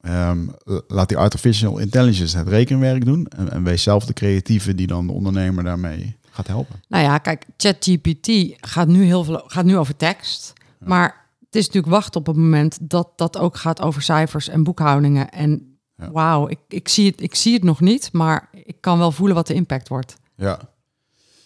Ehm, 0.02 0.48
laat 0.88 1.08
die 1.08 1.18
artificial 1.18 1.78
intelligence 1.78 2.38
het 2.38 2.48
rekenwerk 2.48 3.06
doen 3.06 3.28
en, 3.28 3.52
en 3.52 3.64
wees 3.64 3.84
zelf 3.84 4.06
de 4.06 4.14
creatieve 4.14 4.76
die 4.76 4.88
dan 4.88 5.08
de 5.08 5.14
ondernemer 5.14 5.64
daarmee 5.64 6.18
gaat 6.30 6.48
helpen. 6.48 6.82
Nou 6.88 7.04
ja, 7.04 7.18
kijk, 7.18 7.46
ChatGPT 7.58 8.30
gaat 8.62 8.88
nu 8.88 9.04
heel 9.04 9.24
veel 9.24 9.44
gaat 9.48 9.66
nu 9.66 9.78
over 9.78 9.96
tekst. 9.96 10.54
Maar 10.80 11.27
is 11.58 11.66
natuurlijk 11.66 11.94
wachten 11.94 12.20
op 12.20 12.26
het 12.28 12.36
moment 12.36 12.78
dat 12.82 13.10
dat 13.16 13.38
ook 13.38 13.58
gaat 13.58 13.82
over 13.82 14.02
cijfers 14.02 14.48
en 14.50 14.64
boekhoudingen. 14.64 15.30
En 15.30 15.78
Ja. 15.98 16.12
wauw, 16.12 16.48
ik, 16.48 16.60
ik, 16.68 16.88
zie 16.88 17.10
het, 17.10 17.22
ik 17.22 17.36
zie 17.36 17.54
het 17.54 17.64
nog 17.64 17.80
niet, 17.82 18.10
maar 18.12 18.50
ik 18.64 18.76
kan 18.80 18.98
wel 18.98 19.12
voelen 19.12 19.36
wat 19.36 19.48
de 19.48 19.54
impact 19.54 19.88
wordt. 19.88 20.16
Ja. 20.36 20.60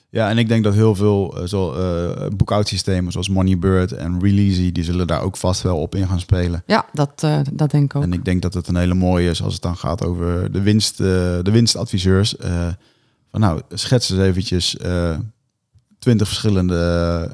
Ja, 0.10 0.30
en 0.30 0.38
ik 0.38 0.48
denk 0.48 0.64
dat 0.64 0.74
heel 0.74 0.96
veel 0.96 1.42
uh, 1.42 1.48
zo, 1.48 1.74
uh, 1.76 2.28
boekhoudsystemen 2.36 3.12
zoals 3.12 3.30
Moneybird 3.30 3.92
en 3.92 4.20
Releasy, 4.22 4.72
die 4.72 4.84
zullen 4.84 5.08
daar 5.08 5.22
ook 5.22 5.38
vast 5.38 5.62
wel 5.62 5.78
op 5.78 5.96
in 5.96 6.08
gaan 6.08 6.20
spelen. 6.20 6.64
Ja, 6.66 6.86
dat, 6.94 7.22
uh, 7.26 7.40
dat 7.54 7.72
denk 7.72 7.84
ik 7.84 7.96
ook. 7.96 8.04
En 8.04 8.14
ik 8.14 8.26
denk 8.26 8.42
dat 8.42 8.54
het 8.54 8.68
een 8.68 8.76
hele 8.76 8.94
mooie 8.94 9.30
is 9.30 9.44
als 9.44 9.54
het 9.54 9.62
dan 9.62 9.78
gaat 9.78 10.06
over 10.06 10.52
de, 10.52 10.62
winst, 10.62 11.00
uh, 11.00 11.08
de 11.42 11.52
winstadviseurs. 11.52 12.36
Van 13.32 13.40
nou, 13.40 13.62
schets 13.70 14.10
eens 14.10 14.20
eventjes 14.20 14.78
twintig 16.02 16.28
verschillende 16.28 16.76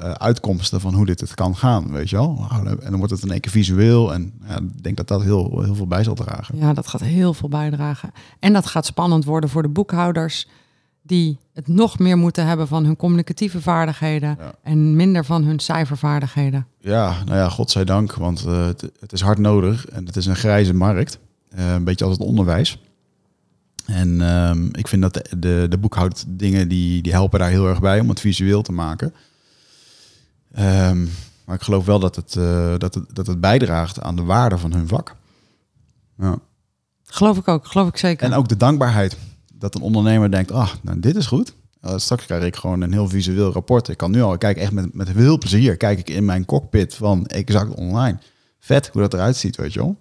uh, 0.02 0.10
uitkomsten 0.10 0.80
van 0.80 0.94
hoe 0.94 1.06
dit 1.06 1.20
het 1.20 1.34
kan 1.34 1.56
gaan, 1.56 1.92
weet 1.92 2.10
je 2.10 2.16
wel. 2.16 2.46
En 2.80 2.90
dan 2.90 2.96
wordt 2.96 3.12
het 3.12 3.22
in 3.22 3.30
één 3.30 3.40
keer 3.40 3.52
visueel 3.52 4.12
en 4.14 4.32
ja, 4.48 4.56
ik 4.56 4.82
denk 4.82 4.96
dat 4.96 5.08
dat 5.08 5.22
heel, 5.22 5.62
heel 5.62 5.74
veel 5.74 5.86
bij 5.86 6.02
zal 6.02 6.14
dragen. 6.14 6.58
Ja, 6.58 6.72
dat 6.72 6.86
gaat 6.86 7.00
heel 7.00 7.34
veel 7.34 7.48
bijdragen. 7.48 8.12
En 8.38 8.52
dat 8.52 8.66
gaat 8.66 8.86
spannend 8.86 9.24
worden 9.24 9.50
voor 9.50 9.62
de 9.62 9.68
boekhouders 9.68 10.46
die 11.02 11.38
het 11.54 11.68
nog 11.68 11.98
meer 11.98 12.16
moeten 12.16 12.46
hebben 12.46 12.68
van 12.68 12.84
hun 12.84 12.96
communicatieve 12.96 13.60
vaardigheden 13.60 14.36
ja. 14.38 14.54
en 14.62 14.96
minder 14.96 15.24
van 15.24 15.44
hun 15.44 15.58
cijfervaardigheden. 15.58 16.66
Ja, 16.78 17.14
nou 17.24 17.36
ja, 17.36 17.48
godzijdank, 17.48 18.14
want 18.14 18.44
uh, 18.46 18.66
het, 18.66 18.90
het, 19.00 19.12
is 19.12 19.20
hard 19.20 19.38
nodig 19.38 19.86
en 19.86 20.06
het 20.06 20.16
is 20.16 20.26
een 20.26 20.36
grijze 20.36 20.74
markt. 20.74 21.18
Uh, 21.58 21.72
een 21.72 21.84
beetje 21.84 22.04
als 22.04 22.18
het 22.18 22.26
onderwijs. 22.26 22.78
En 23.88 24.20
um, 24.20 24.68
ik 24.72 24.88
vind 24.88 25.02
dat 25.02 25.14
de, 25.14 25.38
de, 25.38 25.66
de 25.68 25.78
boekhouddingen 25.78 26.68
die, 26.68 27.02
die 27.02 27.12
helpen 27.12 27.38
daar 27.38 27.50
heel 27.50 27.68
erg 27.68 27.80
bij 27.80 28.00
om 28.00 28.08
het 28.08 28.20
visueel 28.20 28.62
te 28.62 28.72
maken. 28.72 29.14
Um, 30.58 31.10
maar 31.44 31.56
ik 31.56 31.62
geloof 31.62 31.84
wel 31.84 31.98
dat 31.98 32.16
het, 32.16 32.34
uh, 32.34 32.74
dat, 32.78 32.94
het, 32.94 33.04
dat 33.12 33.26
het 33.26 33.40
bijdraagt 33.40 34.00
aan 34.00 34.16
de 34.16 34.22
waarde 34.22 34.58
van 34.58 34.72
hun 34.72 34.88
vak. 34.88 35.14
Ja. 36.18 36.38
Geloof 37.04 37.38
ik 37.38 37.48
ook, 37.48 37.66
geloof 37.66 37.88
ik 37.88 37.96
zeker. 37.96 38.26
En 38.26 38.34
ook 38.34 38.48
de 38.48 38.56
dankbaarheid 38.56 39.16
dat 39.54 39.74
een 39.74 39.82
ondernemer 39.82 40.30
denkt, 40.30 40.52
ah, 40.52 40.70
nou, 40.82 41.00
dit 41.00 41.16
is 41.16 41.26
goed. 41.26 41.54
Uh, 41.82 41.96
straks 41.96 42.24
krijg 42.24 42.44
ik 42.44 42.56
gewoon 42.56 42.80
een 42.80 42.92
heel 42.92 43.08
visueel 43.08 43.52
rapport. 43.52 43.88
Ik 43.88 43.96
kan 43.96 44.10
nu 44.10 44.22
al, 44.22 44.32
ik 44.32 44.38
kijk 44.38 44.56
echt 44.56 44.72
met, 44.72 44.94
met 44.94 45.08
heel 45.08 45.38
plezier, 45.38 45.76
kijk 45.76 45.98
ik 45.98 46.08
in 46.08 46.24
mijn 46.24 46.44
cockpit 46.44 46.94
van 46.94 47.26
exact 47.26 47.74
online. 47.74 48.18
Vet 48.60 48.88
hoe 48.92 49.02
dat 49.02 49.14
eruit 49.14 49.36
ziet, 49.36 49.56
weet 49.56 49.72
je 49.72 49.78
wel 49.78 49.98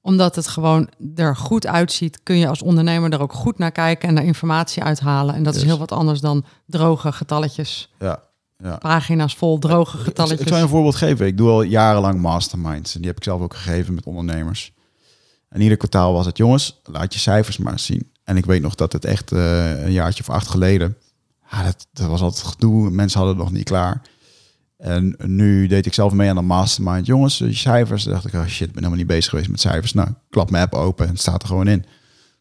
omdat 0.00 0.36
het 0.36 0.48
gewoon 0.48 0.88
er 1.14 1.36
goed 1.36 1.66
uitziet, 1.66 2.20
kun 2.22 2.36
je 2.36 2.48
als 2.48 2.62
ondernemer 2.62 3.12
er 3.12 3.20
ook 3.20 3.32
goed 3.32 3.58
naar 3.58 3.72
kijken 3.72 4.08
en 4.08 4.14
daar 4.14 4.24
informatie 4.24 4.82
uithalen. 4.82 5.34
En 5.34 5.42
dat 5.42 5.54
is 5.54 5.62
heel 5.62 5.78
wat 5.78 5.92
anders 5.92 6.20
dan 6.20 6.44
droge 6.66 7.12
getalletjes. 7.12 7.92
Ja, 7.98 8.22
ja. 8.58 8.76
Pagina's 8.76 9.34
vol 9.34 9.58
droge 9.58 9.96
getalletjes. 9.96 10.40
Ik, 10.40 10.46
zou 10.46 10.58
je 10.58 10.64
een 10.64 10.70
voorbeeld 10.72 10.94
geven. 10.94 11.26
Ik 11.26 11.36
doe 11.36 11.50
al 11.50 11.62
jarenlang 11.62 12.20
masterminds. 12.20 12.94
En 12.94 12.98
die 12.98 13.08
heb 13.08 13.16
ik 13.16 13.24
zelf 13.24 13.40
ook 13.40 13.54
gegeven 13.54 13.94
met 13.94 14.06
ondernemers. 14.06 14.72
En 15.48 15.60
ieder 15.60 15.76
kwartaal 15.76 16.12
was 16.12 16.26
het, 16.26 16.36
jongens, 16.36 16.80
laat 16.84 17.12
je 17.12 17.20
cijfers 17.20 17.56
maar 17.56 17.78
zien. 17.78 18.12
En 18.24 18.36
ik 18.36 18.44
weet 18.44 18.62
nog 18.62 18.74
dat 18.74 18.92
het 18.92 19.04
echt 19.04 19.32
uh, 19.32 19.82
een 19.82 19.92
jaartje 19.92 20.22
of 20.22 20.30
acht 20.30 20.48
geleden... 20.48 20.96
Ja, 21.50 21.62
dat, 21.62 21.86
dat 21.92 22.06
was 22.06 22.20
altijd 22.20 22.46
gedoe. 22.46 22.90
Mensen 22.90 23.18
hadden 23.18 23.36
het 23.36 23.46
nog 23.46 23.54
niet 23.54 23.64
klaar. 23.64 24.02
En 24.80 25.14
nu 25.18 25.66
deed 25.66 25.86
ik 25.86 25.94
zelf 25.94 26.12
mee 26.12 26.28
aan 26.28 26.36
de 26.36 26.42
mastermind. 26.42 27.06
Jongens, 27.06 27.38
die 27.38 27.54
cijfers. 27.54 28.04
dacht 28.04 28.26
ik, 28.26 28.34
oh 28.34 28.46
shit, 28.46 28.66
ben 28.66 28.76
helemaal 28.76 28.96
niet 28.96 29.06
bezig 29.06 29.30
geweest 29.30 29.48
met 29.48 29.60
cijfers. 29.60 29.92
Nou, 29.92 30.08
klap 30.30 30.50
mijn 30.50 30.64
app 30.64 30.74
open 30.74 31.04
en 31.06 31.12
het 31.12 31.20
staat 31.20 31.42
er 31.42 31.48
gewoon 31.48 31.68
in. 31.68 31.84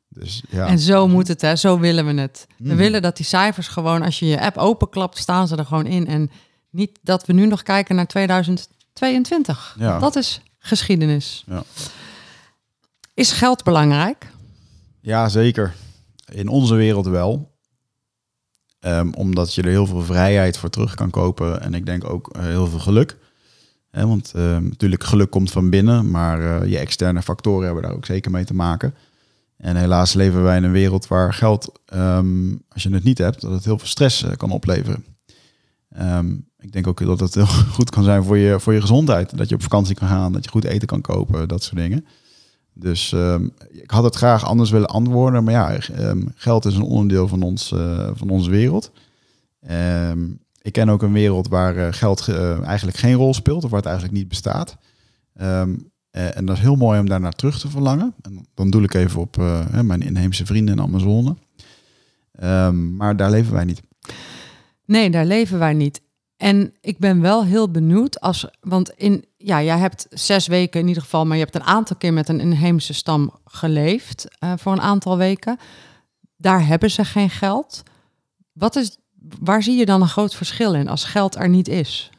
Dus, 0.09 0.43
ja. 0.49 0.67
En 0.67 0.79
zo 0.79 1.07
moet 1.07 1.27
het, 1.27 1.41
hè? 1.41 1.55
Zo 1.55 1.79
willen 1.79 2.05
we 2.05 2.21
het. 2.21 2.47
We 2.57 2.67
hmm. 2.67 2.77
willen 2.77 3.01
dat 3.01 3.17
die 3.17 3.25
cijfers 3.25 3.67
gewoon, 3.67 4.01
als 4.01 4.19
je 4.19 4.25
je 4.25 4.41
app 4.41 4.57
openklapt, 4.57 5.17
staan 5.17 5.47
ze 5.47 5.55
er 5.55 5.65
gewoon 5.65 5.85
in. 5.85 6.07
En 6.07 6.31
niet 6.69 6.99
dat 7.01 7.25
we 7.25 7.33
nu 7.33 7.45
nog 7.45 7.63
kijken 7.63 7.95
naar 7.95 8.07
2022. 8.07 9.75
Ja. 9.79 9.99
Dat 9.99 10.15
is 10.15 10.41
geschiedenis. 10.59 11.43
Ja. 11.47 11.63
Is 13.13 13.31
geld 13.31 13.63
belangrijk? 13.63 14.31
Ja, 15.01 15.29
zeker. 15.29 15.73
In 16.31 16.47
onze 16.47 16.75
wereld 16.75 17.05
wel. 17.05 17.48
Um, 18.81 19.13
omdat 19.13 19.53
je 19.53 19.61
er 19.61 19.69
heel 19.69 19.85
veel 19.85 20.01
vrijheid 20.01 20.57
voor 20.57 20.69
terug 20.69 20.95
kan 20.95 21.09
kopen. 21.09 21.61
En 21.61 21.73
ik 21.73 21.85
denk 21.85 22.09
ook 22.09 22.35
uh, 22.35 22.41
heel 22.41 22.67
veel 22.67 22.79
geluk. 22.79 23.17
Want 23.91 24.33
uh, 24.35 24.57
natuurlijk, 24.57 25.03
geluk 25.03 25.29
komt 25.29 25.51
van 25.51 25.69
binnen, 25.69 26.11
maar 26.11 26.41
uh, 26.41 26.69
je 26.71 26.77
externe 26.77 27.21
factoren 27.21 27.65
hebben 27.65 27.83
daar 27.83 27.93
ook 27.93 28.05
zeker 28.05 28.31
mee 28.31 28.45
te 28.45 28.53
maken. 28.53 28.93
En 29.57 29.75
helaas 29.75 30.13
leven 30.13 30.43
wij 30.43 30.57
in 30.57 30.63
een 30.63 30.71
wereld 30.71 31.07
waar 31.07 31.33
geld, 31.33 31.79
um, 31.93 32.63
als 32.69 32.83
je 32.83 32.93
het 32.93 33.03
niet 33.03 33.17
hebt, 33.17 33.41
dat 33.41 33.51
het 33.51 33.65
heel 33.65 33.77
veel 33.77 33.87
stress 33.87 34.23
uh, 34.23 34.31
kan 34.31 34.51
opleveren. 34.51 35.05
Ik 36.59 36.71
denk 36.71 36.87
ook 36.87 37.05
dat 37.05 37.19
het 37.19 37.35
heel 37.35 37.45
goed 37.77 37.89
kan 37.89 38.03
zijn 38.03 38.23
voor 38.23 38.37
je, 38.37 38.59
voor 38.59 38.73
je 38.73 38.81
gezondheid. 38.81 39.37
Dat 39.37 39.49
je 39.49 39.55
op 39.55 39.61
vakantie 39.61 39.95
kan 39.95 40.07
gaan, 40.07 40.31
dat 40.31 40.43
je 40.43 40.49
goed 40.49 40.63
eten 40.63 40.87
kan 40.87 41.01
kopen, 41.01 41.47
dat 41.47 41.63
soort 41.63 41.81
dingen. 41.81 42.05
Dus 42.79 43.11
um, 43.11 43.53
ik 43.69 43.91
had 43.91 44.03
het 44.03 44.15
graag 44.15 44.45
anders 44.45 44.69
willen 44.69 44.87
antwoorden. 44.87 45.43
Maar 45.43 45.53
ja, 45.53 45.79
um, 45.99 46.31
geld 46.35 46.65
is 46.65 46.75
een 46.75 46.81
onderdeel 46.81 47.27
van, 47.27 47.41
ons, 47.41 47.71
uh, 47.71 48.09
van 48.13 48.29
onze 48.29 48.49
wereld. 48.49 48.91
Um, 49.71 50.39
ik 50.61 50.71
ken 50.71 50.89
ook 50.89 51.01
een 51.01 51.13
wereld 51.13 51.47
waar 51.47 51.77
uh, 51.77 51.87
geld 51.91 52.27
uh, 52.29 52.63
eigenlijk 52.63 52.97
geen 52.97 53.13
rol 53.13 53.33
speelt. 53.33 53.63
Of 53.63 53.69
waar 53.69 53.79
het 53.79 53.89
eigenlijk 53.89 54.17
niet 54.17 54.27
bestaat. 54.27 54.77
en 56.11 56.45
dat 56.45 56.55
is 56.55 56.61
heel 56.61 56.75
mooi 56.75 56.99
om 56.99 57.09
daar 57.09 57.19
naar 57.19 57.35
terug 57.35 57.59
te 57.59 57.69
verlangen. 57.69 58.13
En 58.21 58.45
dan 58.53 58.69
doe 58.69 58.83
ik 58.83 58.93
even 58.93 59.21
op 59.21 59.37
mijn 59.81 60.01
inheemse 60.01 60.45
vrienden 60.45 60.75
in 60.75 60.81
Amazone. 60.81 61.35
maar 62.97 63.15
daar 63.15 63.29
leven 63.29 63.53
wij 63.53 63.65
niet. 63.65 63.81
Nee, 64.85 65.09
daar 65.09 65.25
leven 65.25 65.59
wij 65.59 65.73
niet. 65.73 66.01
En 66.39 66.73
ik 66.81 66.97
ben 66.97 67.21
wel 67.21 67.45
heel 67.45 67.71
benieuwd 67.71 68.19
als, 68.21 68.45
want 68.61 68.89
in, 68.89 69.25
ja, 69.37 69.63
jij 69.63 69.77
hebt 69.77 70.07
zes 70.09 70.47
weken 70.47 70.79
in 70.79 70.87
ieder 70.87 71.03
geval, 71.03 71.25
maar 71.25 71.37
je 71.37 71.43
hebt 71.43 71.55
een 71.55 71.63
aantal 71.63 71.95
keer 71.95 72.13
met 72.13 72.29
een 72.29 72.39
inheemse 72.39 72.93
stam 72.93 73.39
geleefd 73.45 74.27
uh, 74.39 74.53
voor 74.57 74.71
een 74.71 74.81
aantal 74.81 75.17
weken. 75.17 75.57
Daar 76.37 76.65
hebben 76.65 76.91
ze 76.91 77.05
geen 77.05 77.29
geld. 77.29 77.83
Wat 78.53 78.75
is, 78.75 78.97
waar 79.39 79.63
zie 79.63 79.77
je 79.77 79.85
dan 79.85 80.01
een 80.01 80.07
groot 80.07 80.35
verschil 80.35 80.73
in 80.73 80.87
als 80.87 81.03
geld 81.03 81.35
er 81.35 81.49
niet 81.49 81.67
is? 81.67 82.09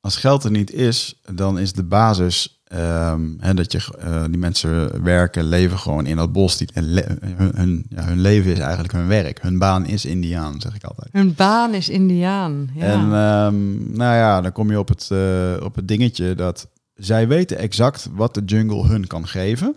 Als 0.00 0.16
geld 0.16 0.44
er 0.44 0.50
niet 0.50 0.72
is, 0.72 1.20
dan 1.34 1.58
is 1.58 1.72
de 1.72 1.84
basis 1.84 2.61
Um, 2.74 3.36
hè, 3.40 3.54
dat 3.54 3.72
je, 3.72 3.80
uh, 4.04 4.24
die 4.28 4.38
mensen 4.38 5.02
werken, 5.02 5.44
leven 5.44 5.78
gewoon 5.78 6.06
in 6.06 6.16
dat 6.16 6.32
bos. 6.32 6.56
Die, 6.56 6.68
hun, 6.72 7.52
hun, 7.54 7.86
ja, 7.88 8.04
hun, 8.04 8.20
leven 8.20 8.52
is 8.52 8.58
eigenlijk 8.58 8.92
hun 8.92 9.06
werk. 9.06 9.42
Hun 9.42 9.58
baan 9.58 9.86
is 9.86 10.04
Indiaan, 10.04 10.60
zeg 10.60 10.74
ik 10.74 10.84
altijd. 10.84 11.08
Hun 11.12 11.34
baan 11.34 11.74
is 11.74 11.88
Indiaan. 11.88 12.70
Ja. 12.74 12.82
En 12.82 13.00
um, 13.00 13.92
nou 13.96 14.14
ja, 14.14 14.40
dan 14.40 14.52
kom 14.52 14.70
je 14.70 14.78
op 14.78 14.88
het, 14.88 15.08
uh, 15.12 15.56
op 15.62 15.74
het 15.74 15.88
dingetje 15.88 16.34
dat 16.34 16.68
zij 16.94 17.28
weten 17.28 17.58
exact 17.58 18.08
wat 18.12 18.34
de 18.34 18.42
jungle 18.44 18.86
hun 18.86 19.06
kan 19.06 19.26
geven. 19.26 19.76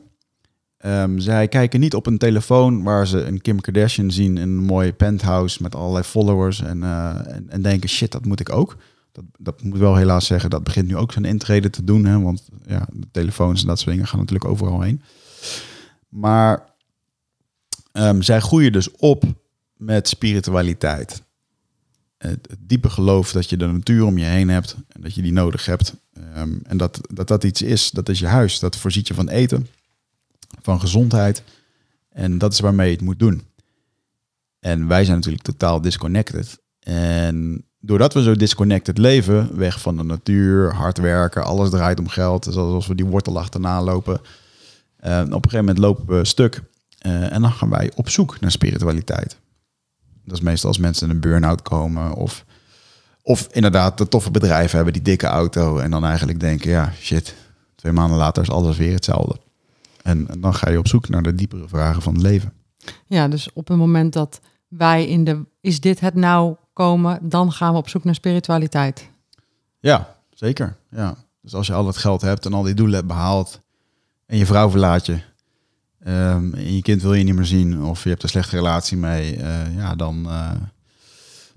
Um, 0.86 1.20
zij 1.20 1.48
kijken 1.48 1.80
niet 1.80 1.96
op 1.96 2.06
een 2.06 2.18
telefoon 2.18 2.84
waar 2.84 3.08
ze 3.08 3.26
een 3.26 3.42
Kim 3.42 3.62
Kardashian 3.62 4.12
zien 4.12 4.38
in 4.38 4.50
een 4.50 4.64
mooie 4.64 4.94
penthouse 4.94 5.62
met 5.62 5.76
allerlei 5.76 6.04
followers 6.04 6.62
en, 6.62 6.78
uh, 6.78 7.10
en, 7.28 7.46
en 7.50 7.62
denken 7.62 7.90
shit, 7.90 8.12
dat 8.12 8.26
moet 8.26 8.40
ik 8.40 8.52
ook 8.52 8.78
dat, 9.16 9.26
dat 9.38 9.64
moet 9.64 9.78
wel 9.78 9.96
helaas 9.96 10.26
zeggen, 10.26 10.50
dat 10.50 10.64
begint 10.64 10.88
nu 10.88 10.98
ook 10.98 11.12
zijn 11.12 11.26
intrede 11.26 11.70
te 11.70 11.84
doen. 11.84 12.06
Hè, 12.06 12.20
want 12.20 12.50
ja, 12.66 12.88
de 12.94 13.08
telefoons 13.12 13.62
en 13.62 13.68
dat 13.68 13.80
soort 13.80 13.92
dingen 13.92 14.08
gaan 14.08 14.20
natuurlijk 14.20 14.50
overal 14.52 14.82
heen. 14.82 15.02
Maar 16.10 16.66
um, 17.92 18.22
zij 18.22 18.40
groeien 18.40 18.72
dus 18.72 18.92
op 18.92 19.24
met 19.74 20.08
spiritualiteit. 20.08 21.24
Het, 22.18 22.48
diepe 22.60 22.90
geloof 22.90 23.32
dat 23.32 23.50
je 23.50 23.58
de 23.58 23.68
natuur 23.68 24.04
om 24.04 24.18
je 24.18 24.26
heen 24.26 24.50
hebt 24.50 24.76
en 24.88 25.02
dat 25.02 25.16
je 25.16 25.22
die 25.22 25.34
nodig 25.34 25.66
hebt. 25.66 25.96
Um, 26.38 26.62
en 26.64 26.78
dat, 26.78 27.02
dat 27.14 27.28
dat 27.28 27.44
iets 27.44 27.62
is, 27.62 27.92
dat 27.92 28.10
is 28.10 28.20
je 28.20 28.28
huis. 28.28 28.60
Dat 28.60 28.76
voorziet 28.76 29.08
je 29.08 29.14
van 29.14 29.30
eten, 29.30 29.68
van 30.62 30.80
gezondheid. 30.80 31.44
En 32.10 32.38
dat 32.38 32.54
is 32.54 32.60
waarmee 32.60 32.88
je 32.88 32.96
het 32.96 33.06
moet 33.06 33.20
doen. 33.20 33.44
En 34.60 34.88
wij 34.88 35.04
zijn 35.04 35.18
natuurlijk 35.18 35.44
totaal 35.44 35.82
disconnected. 35.82 36.60
En 36.80 37.66
doordat 37.86 38.14
we 38.14 38.24
zo 38.24 38.36
disconnected 38.36 38.98
leven, 38.98 39.58
weg 39.58 39.82
van 39.82 39.98
de 39.98 40.04
natuur, 40.04 40.74
hard 40.74 40.98
werken, 40.98 41.44
alles 41.44 41.70
draait 41.70 42.00
om 42.00 42.08
geld. 42.08 42.48
Zoals 42.50 42.74
als 42.74 42.88
we 42.88 42.96
die 42.96 43.06
wortel 43.06 43.40
achterna 43.40 43.82
lopen. 43.84 44.22
Uh, 45.06 45.20
op 45.20 45.26
een 45.26 45.32
gegeven 45.32 45.58
moment 45.58 45.78
lopen 45.78 46.18
we 46.18 46.26
stuk. 46.26 46.62
Uh, 47.06 47.34
en 47.34 47.42
dan 47.42 47.52
gaan 47.52 47.70
wij 47.70 47.92
op 47.96 48.10
zoek 48.10 48.40
naar 48.40 48.52
spiritualiteit. 48.52 49.38
Dat 50.24 50.36
is 50.36 50.42
meestal 50.42 50.70
als 50.70 50.78
mensen 50.78 51.10
in 51.10 51.16
een 51.16 51.22
burn-out 51.22 51.62
komen. 51.62 52.14
Of, 52.14 52.46
of 53.22 53.48
inderdaad 53.52 53.98
de 53.98 54.08
toffe 54.08 54.32
bedrijven 54.32 54.76
hebben, 54.76 54.94
die 54.94 55.02
dikke 55.02 55.28
auto. 55.28 55.78
En 55.78 55.92
dan 55.92 56.06
eigenlijk 56.06 56.40
denken, 56.40 56.70
ja, 56.70 56.92
shit, 57.00 57.36
twee 57.76 57.92
maanden 57.92 58.18
later 58.18 58.44
is 58.44 58.50
alles 58.50 58.78
weer 58.78 58.94
hetzelfde. 58.94 59.40
En, 60.02 60.28
en 60.28 60.42
dan 60.42 60.54
ga 60.54 60.70
je 60.70 60.78
op 60.78 60.88
zoek 60.88 61.10
naar 61.10 61.24
de 61.24 61.36
diepere 61.36 61.68
vragen 61.68 62.02
van 62.02 62.14
het 62.14 62.22
leven. 62.22 62.54
Ja, 63.08 63.28
dus 63.28 63.50
op 63.54 63.68
het 63.68 63.78
moment 63.78 64.14
dat 64.14 64.40
wij 64.68 65.08
in 65.08 65.24
de... 65.24 65.46
Is 65.62 65.80
dit 65.80 66.00
het 66.00 66.14
nou 66.14 66.56
komen, 66.76 67.20
dan 67.22 67.52
gaan 67.52 67.72
we 67.72 67.78
op 67.78 67.90
zoek 67.90 68.04
naar 68.04 68.16
spiritualiteit. 68.16 69.10
Ja, 69.80 70.16
zeker. 70.34 70.78
Ja. 70.90 71.16
Dus 71.42 71.54
als 71.54 71.68
je 71.68 71.74
al 71.74 71.88
het 71.88 71.98
geld 71.98 72.22
hebt 72.22 72.46
en 72.46 72.54
al 72.54 72.64
die 72.64 72.74
doelen 72.74 72.96
hebt 72.96 73.08
behaald 73.08 73.62
en 74.26 74.38
je 74.38 74.46
vrouw 74.46 74.70
verlaat 74.70 75.06
je 75.06 75.20
um, 76.08 76.54
en 76.54 76.76
je 76.76 76.82
kind 76.82 77.02
wil 77.02 77.14
je 77.14 77.24
niet 77.24 77.36
meer 77.36 77.46
zien 77.46 77.84
of 77.84 78.04
je 78.04 78.10
hebt 78.10 78.24
een 78.24 78.30
slechte 78.30 78.56
relatie 78.56 78.98
mee, 78.98 79.38
uh, 79.38 79.76
ja, 79.76 79.96
dan, 79.96 80.24
uh, 80.28 80.52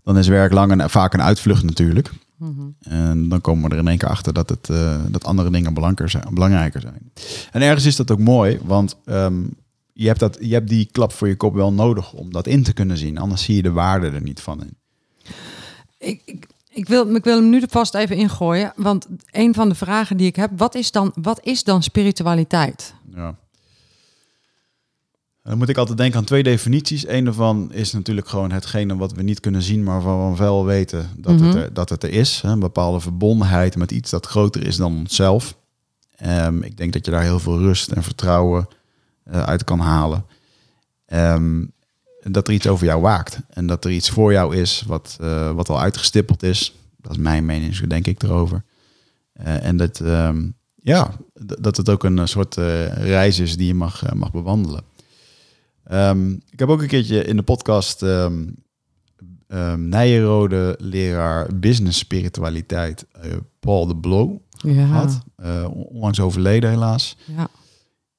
dan 0.02 0.18
is 0.18 0.28
werk 0.28 0.52
lang 0.52 0.80
en 0.80 0.90
vaak 0.90 1.14
een 1.14 1.22
uitvlucht 1.22 1.62
natuurlijk. 1.62 2.10
Mm 2.36 2.74
En 2.80 3.28
dan 3.28 3.40
komen 3.40 3.68
we 3.68 3.74
er 3.74 3.80
in 3.80 3.88
één 3.88 3.98
keer 3.98 4.08
achter 4.08 4.32
dat, 4.32 4.48
het, 4.48 4.68
uh, 4.68 4.96
dat 5.08 5.24
andere 5.24 5.50
dingen 5.50 5.74
belangrijker 5.74 6.20
zijn, 6.20 6.34
belangrijker 6.34 6.80
zijn. 6.80 7.12
En 7.52 7.62
ergens 7.62 7.84
is 7.84 7.96
dat 7.96 8.10
ook 8.10 8.18
mooi, 8.18 8.58
want 8.64 8.96
um, 9.04 9.50
je, 9.92 10.06
hebt 10.06 10.20
dat, 10.20 10.38
je 10.40 10.52
hebt 10.52 10.68
die 10.68 10.88
klap 10.92 11.12
voor 11.12 11.28
je 11.28 11.36
kop 11.36 11.54
wel 11.54 11.72
nodig 11.72 12.12
om 12.12 12.32
dat 12.32 12.46
in 12.46 12.62
te 12.62 12.72
kunnen 12.72 12.96
zien. 12.96 13.18
Anders 13.18 13.42
zie 13.42 13.56
je 13.56 13.62
de 13.62 13.72
waarde 13.72 14.10
er 14.10 14.22
niet 14.22 14.40
van 14.40 14.60
in. 14.60 14.76
Ik, 15.98 16.22
ik, 16.24 16.46
ik, 16.70 16.88
wil, 16.88 17.14
ik 17.14 17.24
wil 17.24 17.36
hem 17.36 17.48
nu 17.48 17.60
er 17.60 17.68
vast 17.68 17.94
even 17.94 18.16
ingooien. 18.16 18.72
Want 18.76 19.06
een 19.30 19.54
van 19.54 19.68
de 19.68 19.74
vragen 19.74 20.16
die 20.16 20.26
ik 20.26 20.36
heb, 20.36 20.50
wat 20.56 20.74
is 20.74 20.90
dan, 20.90 21.12
wat 21.14 21.40
is 21.42 21.64
dan 21.64 21.82
spiritualiteit? 21.82 22.94
Ja. 23.14 23.36
Dan 25.42 25.58
moet 25.58 25.68
ik 25.68 25.76
altijd 25.76 25.98
denken 25.98 26.18
aan 26.18 26.24
twee 26.24 26.42
definities. 26.42 27.06
Eén 27.06 27.24
daarvan 27.24 27.72
is 27.72 27.92
natuurlijk 27.92 28.28
gewoon 28.28 28.50
hetgene 28.50 28.96
wat 28.96 29.12
we 29.12 29.22
niet 29.22 29.40
kunnen 29.40 29.62
zien, 29.62 29.82
maar 29.82 30.02
waarvan 30.02 30.30
we 30.30 30.38
wel 30.38 30.64
weten 30.64 31.10
dat, 31.16 31.32
het, 31.32 31.48
mhm. 31.48 31.56
er, 31.56 31.72
dat 31.72 31.88
het 31.88 32.02
er 32.02 32.10
is. 32.10 32.40
Een 32.44 32.58
bepaalde 32.58 33.00
verbondenheid 33.00 33.76
met 33.76 33.90
iets 33.90 34.10
dat 34.10 34.26
groter 34.26 34.66
is 34.66 34.76
dan 34.76 34.96
onszelf. 34.96 35.56
Um, 36.26 36.62
ik 36.62 36.76
denk 36.76 36.92
dat 36.92 37.04
je 37.04 37.10
daar 37.10 37.22
heel 37.22 37.38
veel 37.38 37.58
rust 37.58 37.90
en 37.90 38.02
vertrouwen 38.02 38.68
uh, 39.30 39.42
uit 39.42 39.64
kan 39.64 39.80
halen. 39.80 40.24
Um, 41.12 41.72
dat 42.32 42.48
er 42.48 42.54
iets 42.54 42.66
over 42.66 42.86
jou 42.86 43.00
waakt. 43.00 43.40
En 43.50 43.66
dat 43.66 43.84
er 43.84 43.90
iets 43.90 44.10
voor 44.10 44.32
jou 44.32 44.56
is 44.56 44.82
wat, 44.86 45.18
uh, 45.20 45.50
wat 45.50 45.68
al 45.68 45.80
uitgestippeld 45.80 46.42
is. 46.42 46.74
Dat 46.96 47.12
is 47.12 47.18
mijn 47.18 47.44
mening, 47.44 47.74
zo 47.74 47.86
denk 47.86 48.06
ik 48.06 48.22
erover. 48.22 48.64
Uh, 49.40 49.64
en 49.64 49.76
dat, 49.76 50.00
um, 50.00 50.54
ja, 50.74 51.10
dat 51.60 51.76
het 51.76 51.88
ook 51.88 52.04
een 52.04 52.28
soort 52.28 52.56
uh, 52.56 52.86
reis 52.86 53.38
is 53.38 53.56
die 53.56 53.66
je 53.66 53.74
mag, 53.74 54.14
mag 54.14 54.30
bewandelen. 54.30 54.82
Um, 55.92 56.42
ik 56.50 56.58
heb 56.58 56.68
ook 56.68 56.82
een 56.82 56.88
keertje 56.88 57.24
in 57.24 57.36
de 57.36 57.42
podcast 57.42 58.02
um, 58.02 58.54
um, 59.48 59.88
Nijenrode 59.88 60.76
leraar 60.80 61.54
business 61.54 61.98
spiritualiteit, 61.98 63.06
Paul 63.60 63.86
de 63.86 63.96
Blow, 63.96 64.36
ja. 64.48 64.72
gehad. 64.72 65.20
onlangs 65.72 66.20
overleden 66.20 66.70
helaas. 66.70 67.16
Ja. 67.24 67.48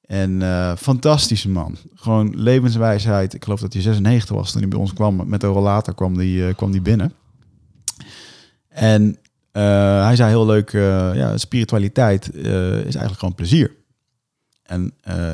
En 0.10 0.42
eh, 0.42 0.76
fantastische 0.76 1.50
man. 1.50 1.78
Gewoon 1.96 2.34
levenswijsheid. 2.36 3.34
Ik 3.34 3.44
geloof 3.44 3.60
dat 3.60 3.74
hij 3.74 3.82
96 3.82 4.36
was 4.36 4.52
toen 4.52 4.62
hij 4.62 4.70
bij 4.70 4.80
ons 4.80 4.94
kwam. 4.94 5.30
Met 5.30 5.44
een 5.44 5.50
rollator 5.50 5.96
kwam 5.96 6.18
die, 6.18 6.48
eh, 6.48 6.56
kwam 6.56 6.72
die 6.72 6.82
binnen. 6.82 7.14
En 8.68 9.18
eh, 9.52 10.04
hij 10.04 10.16
zei 10.16 10.30
heel 10.30 10.46
leuk, 10.46 10.72
ja, 11.16 11.38
spiritualiteit 11.38 12.34
is 12.36 12.44
eigenlijk 12.96 13.20
gewoon 13.20 13.36
plezier. 13.36 13.76
En 14.64 14.94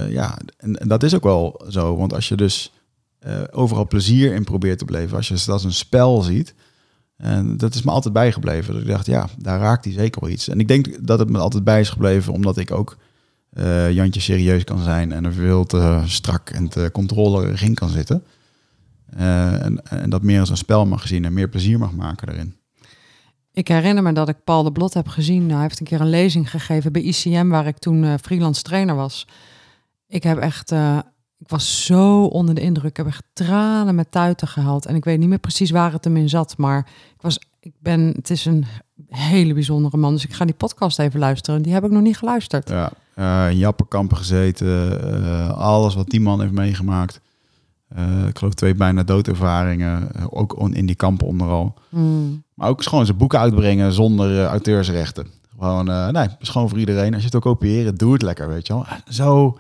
ja, 0.10 0.38
en, 0.58 0.74
dat 0.88 1.04
is 1.04 1.16
ook 1.16 1.24
wel 1.24 1.66
zo. 1.70 1.98
Want 1.98 2.14
als 2.14 2.28
je 2.28 2.36
dus 2.36 2.72
overal 3.52 3.88
plezier 3.88 4.34
in 4.34 4.44
probeert 4.44 4.78
te 4.78 4.86
beleven, 4.86 5.18
als 5.18 5.28
je 5.28 5.34
het 5.34 5.50
als 5.50 5.64
een 5.64 5.74
spel 5.74 6.22
ziet, 6.22 6.54
en 7.18 7.58
dat 7.58 7.76
is 7.76 7.82
me 7.82 7.92
altijd 7.92 8.14
bijgebleven. 8.14 8.74
Dat 8.74 8.82
ik 8.82 8.90
dacht, 8.90 9.06
ja, 9.06 9.28
daar 9.38 9.60
raakt 9.60 9.86
hij 9.86 9.94
zeker 9.94 10.22
wel 10.22 10.30
iets. 10.30 10.48
En 10.48 10.60
ik 10.60 10.68
denk 10.68 11.08
dat 11.08 11.20
het 11.20 11.30
me 11.30 11.38
altijd 11.38 11.64
bij 11.64 11.80
is 11.80 11.90
gebleven, 11.90 12.34
omdat 12.34 12.58
ik 12.58 12.72
ook 12.72 12.98
eh, 13.56 13.92
Jantje 13.92 14.20
serieus 14.20 14.64
kan 14.64 14.80
zijn 14.80 15.12
en 15.12 15.26
er 15.26 15.34
veel 15.34 15.66
te 15.66 16.02
strak 16.06 16.50
en 16.50 16.68
te 16.68 16.90
controlerig 16.94 17.62
in 17.62 17.74
kan 17.74 17.90
zitten. 17.90 18.24
Eh, 19.10 19.64
en, 19.64 19.90
en 19.90 20.10
dat 20.10 20.22
meer 20.22 20.40
als 20.40 20.50
een 20.50 20.58
spel 20.58 20.86
mag 20.86 21.08
zien 21.08 21.26
en 21.26 21.34
meer 21.34 21.50
plezier 21.50 21.80
mag 21.80 21.92
maken 21.92 22.28
daarin. 22.28 22.56
Ik 23.52 23.68
herinner 23.68 24.04
me 24.04 24.14
dat 24.14 24.30
ik 24.30 24.44
Paul 24.44 24.64
de 24.64 24.72
Blot 24.72 24.94
heb 24.94 25.08
gezien. 25.08 25.42
Nou, 25.42 25.52
hij 25.52 25.62
heeft 25.62 25.80
een 25.80 25.86
keer 25.86 26.02
een 26.02 26.10
lezing 26.10 26.50
gegeven 26.50 26.92
bij 26.92 27.02
ICM, 27.02 27.48
waar 27.48 27.68
ik 27.68 27.78
toen 27.78 28.04
eh, 28.04 28.14
freelance 28.22 28.62
trainer 28.62 28.96
was. 28.96 29.28
Ik 30.08 30.24
heb 30.24 30.38
echt, 30.38 30.72
ik 31.38 31.50
was 31.50 31.86
zo 31.86 32.24
onder 32.24 32.56
de 32.56 32.62
indruk. 32.62 32.90
Ik 32.90 32.98
heb 32.98 33.08
echt 33.08 33.24
tranen 33.34 33.96
met 33.96 34.12
tuiten 34.12 34.48
gehaald. 34.48 34.86
En 34.86 34.96
ik 34.96 35.04
weet 35.04 35.20
niet 35.20 35.30
meer 35.30 35.40
precies 35.40 35.72
waar 35.72 35.92
het 35.92 36.04
hem 36.04 36.18
in 36.18 36.30
zat, 36.30 36.58
maar 36.58 36.88
ik 37.16 37.22
was, 37.22 37.40
ik 37.60 37.74
ben, 37.80 38.14
het 38.16 38.30
is 38.30 38.46
een 38.46 38.66
hele 39.10 39.54
bijzondere 39.54 39.98
man. 39.98 40.14
Dus 40.14 40.26
ik 40.26 40.34
ga 40.34 40.46
die 40.46 40.56
podcast 40.56 41.00
even 41.00 41.20
luisteren. 41.20 41.62
Die 41.62 41.74
heb 41.74 41.84
ik 41.84 41.92
nog 41.92 42.02
niet 42.02 42.18
geluisterd. 42.18 42.70
Ja, 42.70 42.92
eh, 43.16 43.50
in 43.50 43.58
Jappenkampen 43.58 44.18
gezeten. 44.18 45.02
eh, 45.24 45.50
alles 45.50 45.96
wat 45.96 46.10
die 46.10 46.22
man 46.22 46.40
heeft 46.42 46.52
meegemaakt. 46.54 47.20
Eh, 47.88 48.28
ik 48.28 48.38
geloof 48.38 48.54
twee 48.54 48.76
bijna 48.76 49.04
doodervaringen. 49.04 50.10
ook 50.30 50.60
on- 50.60 50.74
in 50.74 50.86
die 50.86 50.96
kampen 50.96 51.28
onderal. 51.28 51.74
Hmm. 51.90 52.44
Maar 52.54 52.70
ook 52.70 52.84
gewoon 52.84 53.06
zijn 53.06 53.18
boeken 53.18 53.40
uitbrengen 53.40 53.94
zonder 53.94 54.46
auteursrechten. 54.46 55.28
Gewoon, 55.60 55.86
nee, 56.14 56.28
is 56.40 56.50
gewoon 56.50 56.70
voor 56.70 56.80
iedereen. 56.80 57.08
Als 57.14 57.18
je 57.24 57.30
het 57.30 57.44
wil 57.44 57.54
kopiëren, 57.54 57.96
doe 57.96 58.14
het 58.14 58.22
lekker, 58.22 58.48
weet 58.48 58.68
je 58.68 58.74
wel. 58.74 58.86
Zo 59.10 59.58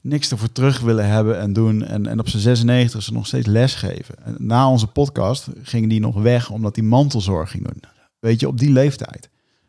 niks 0.00 0.30
ervoor 0.30 0.52
terug 0.52 0.80
willen 0.80 1.08
hebben 1.08 1.38
en 1.40 1.52
doen. 1.52 1.84
En, 1.84 2.06
en 2.06 2.18
op 2.20 2.28
zijn 2.28 2.42
96 2.42 3.02
ze 3.02 3.12
nog 3.12 3.26
steeds 3.26 3.46
lesgeven. 3.46 4.14
En 4.24 4.34
na 4.38 4.68
onze 4.68 4.86
podcast 4.86 5.48
ging 5.62 5.88
die 5.88 6.00
nog 6.00 6.14
weg 6.22 6.50
omdat 6.50 6.76
hij 6.76 6.84
mantelzorg 6.84 7.50
ging 7.50 7.64
doen. 7.64 7.82
Weet 8.18 8.40
je, 8.40 8.48
op 8.48 8.58
die 8.58 8.70
leeftijd. 8.72 9.28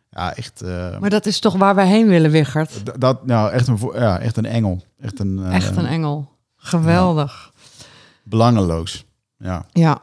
Ja, 0.10 0.36
echt... 0.36 0.62
eh, 0.62 1.00
Maar 1.00 1.10
dat 1.10 1.26
is 1.26 1.40
toch 1.40 1.56
waar 1.56 1.76
wij 1.76 1.88
heen 1.88 2.08
willen, 2.08 2.32
Wichert? 2.32 3.02
Dat, 3.02 3.26
nou, 3.26 3.52
echt 3.52 3.68
een, 3.68 3.80
ja, 3.94 4.20
echt 4.20 4.38
een 4.38 4.46
engel. 4.46 4.84
Echt 5.00 5.20
een, 5.20 5.40
eh, 5.46 5.56
Echt 5.56 5.76
een 5.78 5.86
engel. 5.86 6.38
Geweldig. 6.56 7.54
belangeloos. 8.24 9.06
Ja. 9.38 9.66
Ja. 9.72 10.02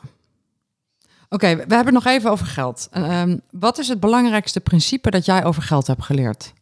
Oké, 1.29 1.47
we 1.55 1.75
hebben 1.75 1.95
het 1.95 2.05
nog 2.05 2.07
even 2.07 2.31
over 2.31 2.47
geld. 2.47 2.89
En, 2.91 3.05
ehm, 3.05 3.39
wat 3.51 3.79
is 3.79 3.89
het 3.89 4.01
belangrijkste 4.01 4.61
principe 4.61 5.11
dat 5.11 5.25
jij 5.25 5.45
over 5.45 5.63
geld 5.63 5.87
hebt 5.87 6.03
geleerd? 6.05 6.53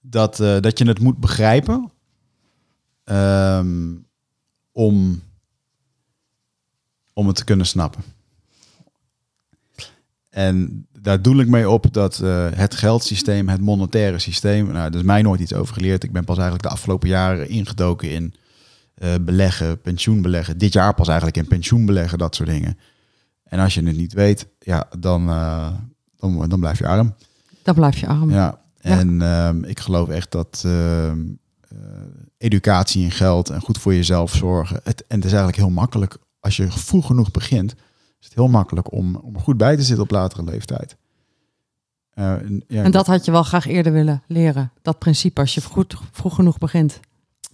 Dat, 0.00 0.40
eh, 0.40 0.60
dat 0.60 0.78
je 0.78 0.86
het 0.86 1.00
moet 1.00 1.18
begrijpen 1.18 1.90
ehm, 3.04 3.94
om, 4.72 5.22
om 7.12 7.26
het 7.26 7.36
te 7.36 7.44
kunnen 7.44 7.66
snappen. 7.66 8.02
En 10.28 10.86
daar 11.02 11.22
doel 11.22 11.40
ik 11.40 11.48
mee 11.48 11.70
op 11.70 11.92
dat 11.92 12.18
eh, 12.18 12.46
het 12.54 12.74
geldsysteem, 12.74 13.48
het 13.48 13.60
monetaire 13.60 14.18
systeem, 14.18 14.66
nou, 14.66 14.90
daar 14.90 15.00
is 15.00 15.06
mij 15.06 15.22
nooit 15.22 15.40
iets 15.40 15.54
over 15.54 15.74
geleerd. 15.74 16.04
Ik 16.04 16.12
ben 16.12 16.24
pas 16.24 16.36
eigenlijk 16.36 16.68
de 16.68 16.74
afgelopen 16.74 17.08
jaren 17.08 17.48
ingedoken 17.48 18.10
in 18.10 18.34
eh, 18.94 19.14
beleggen, 19.20 19.80
pensioenbeleggen. 19.80 20.58
Dit 20.58 20.72
jaar 20.72 20.94
pas 20.94 21.08
eigenlijk 21.08 21.36
in 21.36 21.46
pensioenbeleggen, 21.46 22.18
dat 22.18 22.34
soort 22.34 22.48
dingen. 22.48 22.78
En 23.44 23.58
als 23.58 23.74
je 23.74 23.82
het 23.82 23.96
niet 23.96 24.12
weet, 24.12 24.46
ja, 24.58 24.88
dan, 24.98 25.28
eh, 25.28 25.68
dan, 26.16 26.48
dan 26.48 26.60
blijf 26.60 26.78
je 26.78 26.86
arm. 26.86 27.14
Dan 27.62 27.74
blijf 27.74 27.98
je 27.98 28.06
arm. 28.06 28.30
Ja, 28.30 28.60
en 28.80 29.22
ehm, 29.22 29.64
ik 29.64 29.80
geloof 29.80 30.08
echt 30.08 30.30
dat 30.30 30.62
ehm, 30.64 31.20
eh, 31.68 31.78
educatie 32.38 33.04
en 33.04 33.10
geld 33.10 33.50
en 33.50 33.60
goed 33.60 33.78
voor 33.78 33.94
jezelf 33.94 34.34
zorgen. 34.34 34.80
Het, 34.84 35.04
en 35.06 35.16
het 35.16 35.24
is 35.24 35.32
eigenlijk 35.32 35.56
heel 35.56 35.70
makkelijk. 35.70 36.16
Als 36.40 36.56
je 36.56 36.70
vroeg 36.70 37.06
genoeg 37.06 37.30
begint, 37.30 37.74
is 38.22 38.28
het 38.28 38.36
heel 38.36 38.48
makkelijk 38.48 38.92
om, 38.92 39.16
om 39.16 39.34
er 39.34 39.40
goed 39.40 39.56
bij 39.56 39.76
te 39.76 39.82
zitten 39.82 40.04
op 40.04 40.10
latere 40.10 40.44
leeftijd. 40.44 40.96
Eh, 42.10 42.32
en, 42.32 42.64
ja, 42.68 42.82
En 42.82 42.90
dat 42.90 43.06
had 43.06 43.24
je 43.24 43.30
wel 43.30 43.42
graag 43.42 43.66
eerder 43.66 43.92
willen 43.92 44.22
leren. 44.26 44.72
Dat 44.82 44.98
principe, 44.98 45.40
als 45.40 45.54
je 45.54 45.62
goed, 45.62 45.96
vroeg 46.12 46.34
genoeg 46.34 46.58
begint. 46.58 47.00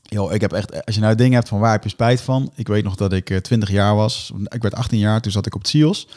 Yo, 0.03 0.31
ik 0.31 0.41
heb 0.41 0.53
echt, 0.53 0.85
als 0.87 0.95
je 0.95 1.01
nou 1.01 1.15
dingen 1.15 1.35
hebt 1.35 1.49
van 1.49 1.59
waar 1.59 1.73
heb 1.73 1.83
je 1.83 1.89
spijt 1.89 2.21
van. 2.21 2.53
Ik 2.55 2.69
weet 2.69 2.85
nog 2.85 2.95
dat 2.97 3.13
ik 3.13 3.31
eh, 3.31 3.39
20 3.39 3.71
jaar 3.71 3.95
was. 3.95 4.33
Ik 4.45 4.63
werd 4.63 4.75
18 4.75 4.99
jaar, 4.99 5.21
toen 5.21 5.33
zat 5.33 5.47
ik 5.47 5.55
op 5.55 5.61
het 5.61 5.69
CIOS. 5.69 6.09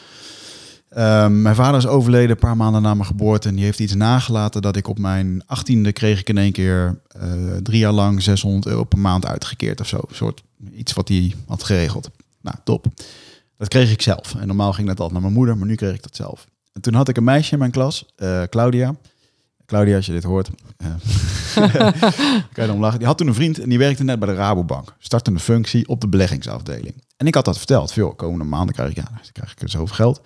Ehm, 0.88 1.42
mijn 1.42 1.54
vader 1.54 1.76
is 1.76 1.86
overleden 1.86 2.30
een 2.30 2.36
paar 2.36 2.56
maanden 2.56 2.82
na 2.82 2.94
mijn 2.94 3.06
geboorte. 3.06 3.48
En 3.48 3.54
die 3.54 3.64
heeft 3.64 3.80
iets 3.80 3.94
nagelaten 3.94 4.62
dat 4.62 4.76
ik 4.76 4.88
op 4.88 4.98
mijn 4.98 5.42
18e 5.46 5.92
kreeg 5.92 6.20
ik 6.20 6.28
in 6.28 6.38
één 6.38 6.52
keer 6.52 7.00
eh, 7.08 7.32
drie 7.62 7.78
jaar 7.78 7.92
lang 7.92 8.22
600 8.22 8.66
euro 8.66 8.84
per 8.84 8.98
maand 8.98 9.26
uitgekeerd 9.26 9.80
of 9.80 9.86
zo. 9.86 9.96
Een 9.96 10.14
soort 10.14 10.42
iets 10.72 10.92
wat 10.92 11.08
hij 11.08 11.34
had 11.46 11.62
geregeld. 11.62 12.10
Nou, 12.40 12.56
top. 12.64 12.86
Dat 13.62 13.70
kreeg 13.70 13.92
ik 13.92 14.02
zelf. 14.02 14.34
En 14.34 14.46
normaal 14.46 14.72
ging 14.72 14.86
dat 14.86 14.96
altijd 14.96 15.12
naar 15.12 15.22
mijn 15.22 15.34
moeder, 15.34 15.56
maar 15.56 15.66
nu 15.66 15.74
kreeg 15.74 15.94
ik 15.94 16.02
dat 16.02 16.16
zelf. 16.16 16.46
En 16.72 16.80
toen 16.80 16.94
had 16.94 17.08
ik 17.08 17.16
een 17.16 17.24
meisje 17.24 17.52
in 17.52 17.58
mijn 17.58 17.70
klas, 17.70 18.06
eh, 18.16 18.42
Claudia. 18.42 18.94
Claudia, 19.66 19.96
als 19.96 20.06
je 20.06 20.12
dit 20.12 20.22
hoort. 20.22 20.50
eh, 20.76 20.86
kan 22.52 22.66
je 22.66 22.76
lachen. 22.76 22.98
Die 22.98 23.06
had 23.08 23.18
toen 23.18 23.26
een 23.26 23.34
vriend 23.34 23.58
en 23.58 23.68
die 23.68 23.78
werkte 23.78 24.04
net 24.04 24.18
bij 24.18 24.28
de 24.28 24.34
Rabobank. 24.34 24.94
Startende 24.98 25.40
functie 25.40 25.88
op 25.88 26.00
de 26.00 26.08
beleggingsafdeling. 26.08 27.04
En 27.16 27.26
ik 27.26 27.34
had 27.34 27.44
dat 27.44 27.56
verteld. 27.58 27.92
Veel 27.92 28.14
komende 28.14 28.44
maanden 28.44 28.74
krijg 28.74 28.90
ik, 28.90 28.96
ja, 28.96 29.10
krijg 29.32 29.54
ik 29.58 29.68
zoveel 29.68 29.94
geld. 29.94 30.20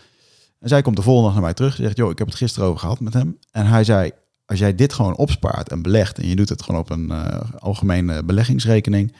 En 0.60 0.68
zij 0.68 0.82
komt 0.82 0.96
de 0.96 1.02
volgende 1.02 1.26
dag 1.26 1.34
naar 1.34 1.44
mij 1.46 1.54
terug. 1.54 1.74
Ze 1.74 1.82
zegt, 1.82 1.96
joh, 1.96 2.10
ik 2.10 2.18
heb 2.18 2.26
het 2.26 2.36
gisteren 2.36 2.68
over 2.68 2.80
gehad 2.80 3.00
met 3.00 3.14
hem. 3.14 3.38
En 3.50 3.66
hij 3.66 3.84
zei, 3.84 4.10
als 4.46 4.58
jij 4.58 4.74
dit 4.74 4.92
gewoon 4.92 5.16
opspaart 5.16 5.70
en 5.70 5.82
belegt... 5.82 6.18
en 6.18 6.28
je 6.28 6.36
doet 6.36 6.48
het 6.48 6.62
gewoon 6.62 6.80
op 6.80 6.90
een 6.90 7.10
eh, 7.10 7.40
algemene 7.58 8.24
beleggingsrekening... 8.24 9.14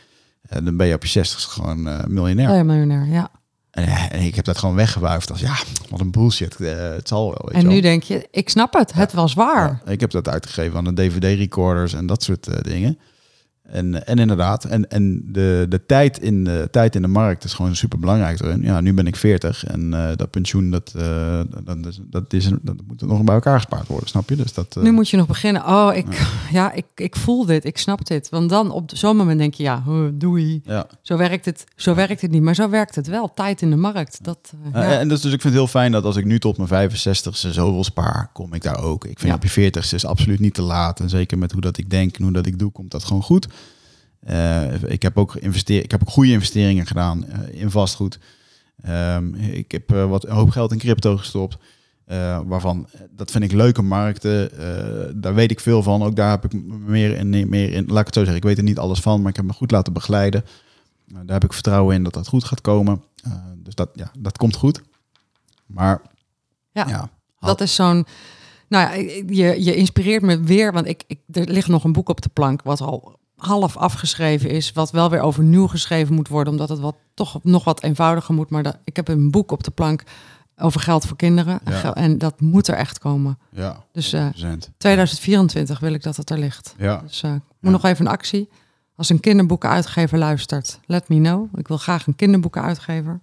dan 0.62 0.76
ben 0.76 0.87
je 0.87 0.94
op 0.94 1.02
je 1.02 1.09
60 1.09 1.42
gewoon 1.42 1.88
eh, 1.88 2.05
miljonair. 2.05 2.57
Ja, 2.57 2.62
miljonair, 2.62 3.07
ja. 3.07 3.31
En, 3.77 3.87
eh, 3.87 4.12
en 4.12 4.21
ik 4.21 4.35
heb 4.35 4.45
dat 4.45 4.59
gewoon 4.59 4.75
weggewuifd 4.75 5.31
als, 5.31 5.41
ja, 5.41 5.57
wat 5.91 6.01
een 6.01 6.11
bullshit. 6.11 6.57
Eh, 6.61 6.79
het 6.79 7.09
zal 7.09 7.25
wel, 7.25 7.49
weet 7.49 7.62
En 7.62 7.67
nu 7.67 7.73
wel. 7.73 7.81
denk 7.81 8.03
je, 8.03 8.29
ik 8.31 8.49
snap 8.49 8.73
het, 8.73 8.93
het 8.93 9.12
was 9.12 9.35
waar. 9.35 9.83
Ja, 9.85 9.91
ik 9.93 10.01
heb 10.01 10.11
dat 10.11 10.29
uitgegeven 10.29 10.77
aan 10.77 10.85
de 10.85 10.93
DVD-recorders 10.93 11.95
en 11.95 12.07
dat 12.07 12.23
soort 12.23 12.47
eh, 12.47 12.57
dingen. 12.61 12.99
En, 13.70 14.07
en 14.07 14.18
inderdaad, 14.18 14.64
en, 14.64 14.90
en 14.90 15.22
de, 15.33 15.66
de, 15.68 15.87
tijd 15.87 16.18
in 16.18 16.44
de 16.44 16.68
tijd 16.70 16.94
in 16.94 17.02
de 17.02 17.09
markt 17.09 17.44
is 17.44 17.55
gewoon 17.55 17.76
super 17.76 17.98
belangrijk. 17.98 18.62
Ja, 18.62 18.81
nu 18.81 18.94
ben 18.94 19.07
ik 19.07 19.16
40 19.16 19.64
en 19.64 19.94
eh, 19.94 20.16
dat 20.16 20.31
pensioen, 20.31 20.70
dat, 20.70 20.92
eh, 20.96 21.40
dat, 21.64 21.87
is, 21.87 22.00
dat, 22.11 22.33
is, 22.33 22.50
dat 22.62 22.76
moet 22.87 23.00
nog 23.00 23.22
bij 23.22 23.35
elkaar 23.35 23.57
gespaard 23.57 23.87
worden, 23.87 24.09
snap 24.09 24.29
je? 24.29 24.37
Dus 24.37 24.52
dat, 24.52 24.76
eh, 24.76 24.83
Nu 24.83 24.92
moet 24.92 25.09
je 25.09 25.16
nog 25.16 25.26
beginnen. 25.26 25.66
Oh, 25.66 25.90
ik, 25.94 26.29
ja, 26.52 26.72
ik, 26.83 26.85
ik 26.94 27.16
voel 27.16 27.46
dit, 27.46 27.64
ik 27.64 27.79
snap 27.79 28.07
dit. 28.07 28.29
Want 28.29 28.50
dan 28.50 28.70
op 28.70 28.90
zo'n 28.94 29.16
moment 29.16 29.38
denk 29.38 29.55
je, 29.55 29.62
ja, 29.62 29.83
doei. 30.12 30.61
ja. 30.64 30.87
Zo 31.02 31.16
werkt, 31.16 31.44
het, 31.44 31.64
zo 31.76 31.94
werkt 31.94 32.20
het 32.20 32.31
niet, 32.31 32.42
maar 32.42 32.55
zo 32.55 32.70
werkt 32.70 32.94
het 32.94 33.07
wel. 33.07 33.33
Tijd 33.35 33.62
in 33.62 33.70
de 33.70 33.76
markt. 33.76 34.24
Dat, 34.24 34.52
ja. 34.72 34.98
En 34.98 35.09
dus, 35.09 35.20
dus 35.20 35.33
ik 35.33 35.40
vind 35.40 35.55
het 35.55 35.62
heel 35.62 35.81
fijn 35.81 35.92
dat 35.92 36.05
als 36.05 36.16
ik 36.16 36.24
nu 36.24 36.38
tot 36.38 36.57
mijn 36.59 36.90
65ste 36.90 37.31
zoveel 37.31 37.85
spaar, 37.85 38.31
kom 38.33 38.55
ik 38.55 38.62
daar 38.62 38.83
ook. 38.83 39.05
Ik 39.05 39.18
vind 39.18 39.35
op 39.35 39.44
je 39.44 39.70
40ste 39.70 39.94
is 39.94 40.07
absoluut 40.07 40.40
niet 40.40 40.55
te 40.55 40.62
laat. 40.62 41.00
En 41.00 41.09
zeker 41.09 41.38
met 41.38 41.52
hoe 41.52 41.61
dat 41.61 41.79
ik 41.79 41.90
denk 41.90 42.16
en 42.16 42.22
hoe 42.22 42.33
dat 42.33 42.46
ik 42.46 42.59
doe, 42.59 42.72
komt 42.72 42.90
dat 42.90 43.05
gewoon 43.05 43.22
goed. 43.22 43.48
Eh, 44.20 44.83
ik, 44.83 45.02
heb 45.02 45.18
ook 45.18 45.35
investeer, 45.37 45.83
ik 45.83 45.90
heb 45.90 46.02
ook 46.02 46.11
goede 46.11 46.33
investeringen 46.33 46.87
gedaan 46.87 47.24
eh, 47.26 47.61
in 47.61 47.70
vastgoed. 47.70 48.18
Ehm, 48.83 49.35
ik 49.35 49.72
heb 49.72 49.92
eh, 49.92 50.09
wat 50.09 50.24
een 50.24 50.35
hoop 50.35 50.50
geld 50.50 50.72
in 50.72 50.79
crypto 50.79 51.16
gestopt. 51.16 51.59
waarvan, 52.46 52.88
dat 53.11 53.31
vind 53.31 53.44
ik 53.44 53.52
leuke 53.52 53.83
markten. 53.83 54.50
daar 55.20 55.35
weet 55.35 55.50
ik 55.50 55.61
veel 55.61 55.83
van. 55.83 56.02
Ook 56.02 56.16
daar 56.16 56.31
heb 56.31 56.44
ik 56.44 56.62
meer 56.87 57.16
in, 57.16 57.48
meer 57.48 57.72
in. 57.72 57.87
Laat 57.87 58.00
ik 58.00 58.07
het 58.07 58.14
zo 58.14 58.20
zeggen, 58.20 58.37
ik 58.37 58.48
weet 58.48 58.59
er 58.59 58.64
niet 58.64 58.79
alles 58.79 59.00
van, 59.00 59.20
maar 59.20 59.31
ik 59.31 59.37
heb 59.37 59.44
me 59.44 59.52
goed 59.52 59.70
laten 59.70 59.92
begeleiden. 59.92 60.44
Daar 61.07 61.24
heb 61.26 61.44
ik 61.44 61.52
vertrouwen 61.52 61.94
in 61.94 62.02
dat 62.02 62.12
dat 62.12 62.29
goed 62.29 62.44
gaat 62.44 62.61
komen. 62.61 63.02
Dus 63.57 63.74
dat, 63.74 63.90
ja, 63.94 64.11
dat 64.18 64.37
komt 64.37 64.57
goed. 64.57 64.83
Maar 65.66 66.02
Ja. 66.72 66.88
ja, 66.88 67.11
Dat 67.40 67.61
is 67.61 67.74
zo'n. 67.74 68.07
Nou 68.68 68.98
ja, 68.98 69.20
je, 69.26 69.64
je 69.64 69.74
inspireert 69.74 70.22
me 70.22 70.40
weer, 70.40 70.72
want 70.72 70.87
ik, 70.87 71.05
ik, 71.07 71.20
er 71.33 71.48
ligt 71.48 71.68
nog 71.68 71.85
een 71.85 71.92
boek 71.92 72.09
op 72.09 72.20
de 72.22 72.29
plank 72.29 72.62
wat 72.62 72.81
al 72.81 73.18
half 73.37 73.77
afgeschreven 73.77 74.51
is, 74.51 74.72
wat 74.72 74.90
wel 74.90 75.11
weer 75.11 75.20
overnieuw 75.20 75.66
geschreven 75.66 76.14
moet 76.14 76.29
worden, 76.29 76.53
omdat 76.53 76.68
het 76.68 76.79
wat, 76.79 76.96
toch 77.14 77.38
nog 77.42 77.64
wat 77.64 77.83
eenvoudiger 77.83 78.35
moet. 78.35 78.51
Maar 78.51 78.62
dat, 78.62 78.79
ik 78.85 78.96
heb 78.96 79.09
een 79.09 79.31
boek 79.31 79.51
op 79.53 79.64
de 79.64 79.70
plank 79.70 80.03
over 80.57 80.81
geld 80.81 81.07
voor 81.07 81.16
kinderen 81.16 81.61
Ja. 81.64 81.94
En 81.94 82.18
dat 82.18 82.40
moet 82.40 82.68
er 82.68 82.75
echt 82.75 82.99
komen. 82.99 83.38
ja, 83.51 83.85
Dus 83.92 84.12
eh 84.12 84.27
100%. 84.27 84.77
2024 84.79 85.79
wil 85.81 85.92
ik 85.92 86.03
dat 86.03 86.16
het 86.16 86.31
er 86.31 86.38
ligt. 86.38 86.75
Ja, 86.79 86.96
Dus 86.96 87.22
eh, 87.22 87.35
ik 87.35 87.40
moet 87.61 87.72
nog 87.72 87.85
even 87.85 88.07
een 88.07 88.12
actie. 88.12 88.49
Als 88.96 89.09
een 89.09 89.20
kinderboekenuitgever 89.20 90.18
luistert, 90.18 90.81
let 90.87 91.09
me 91.09 91.16
know. 91.16 91.59
Ik 91.59 91.68
wil 91.68 91.77
graag 91.77 92.07
een 92.07 92.16
kinderboekenuitgever. 92.16 93.20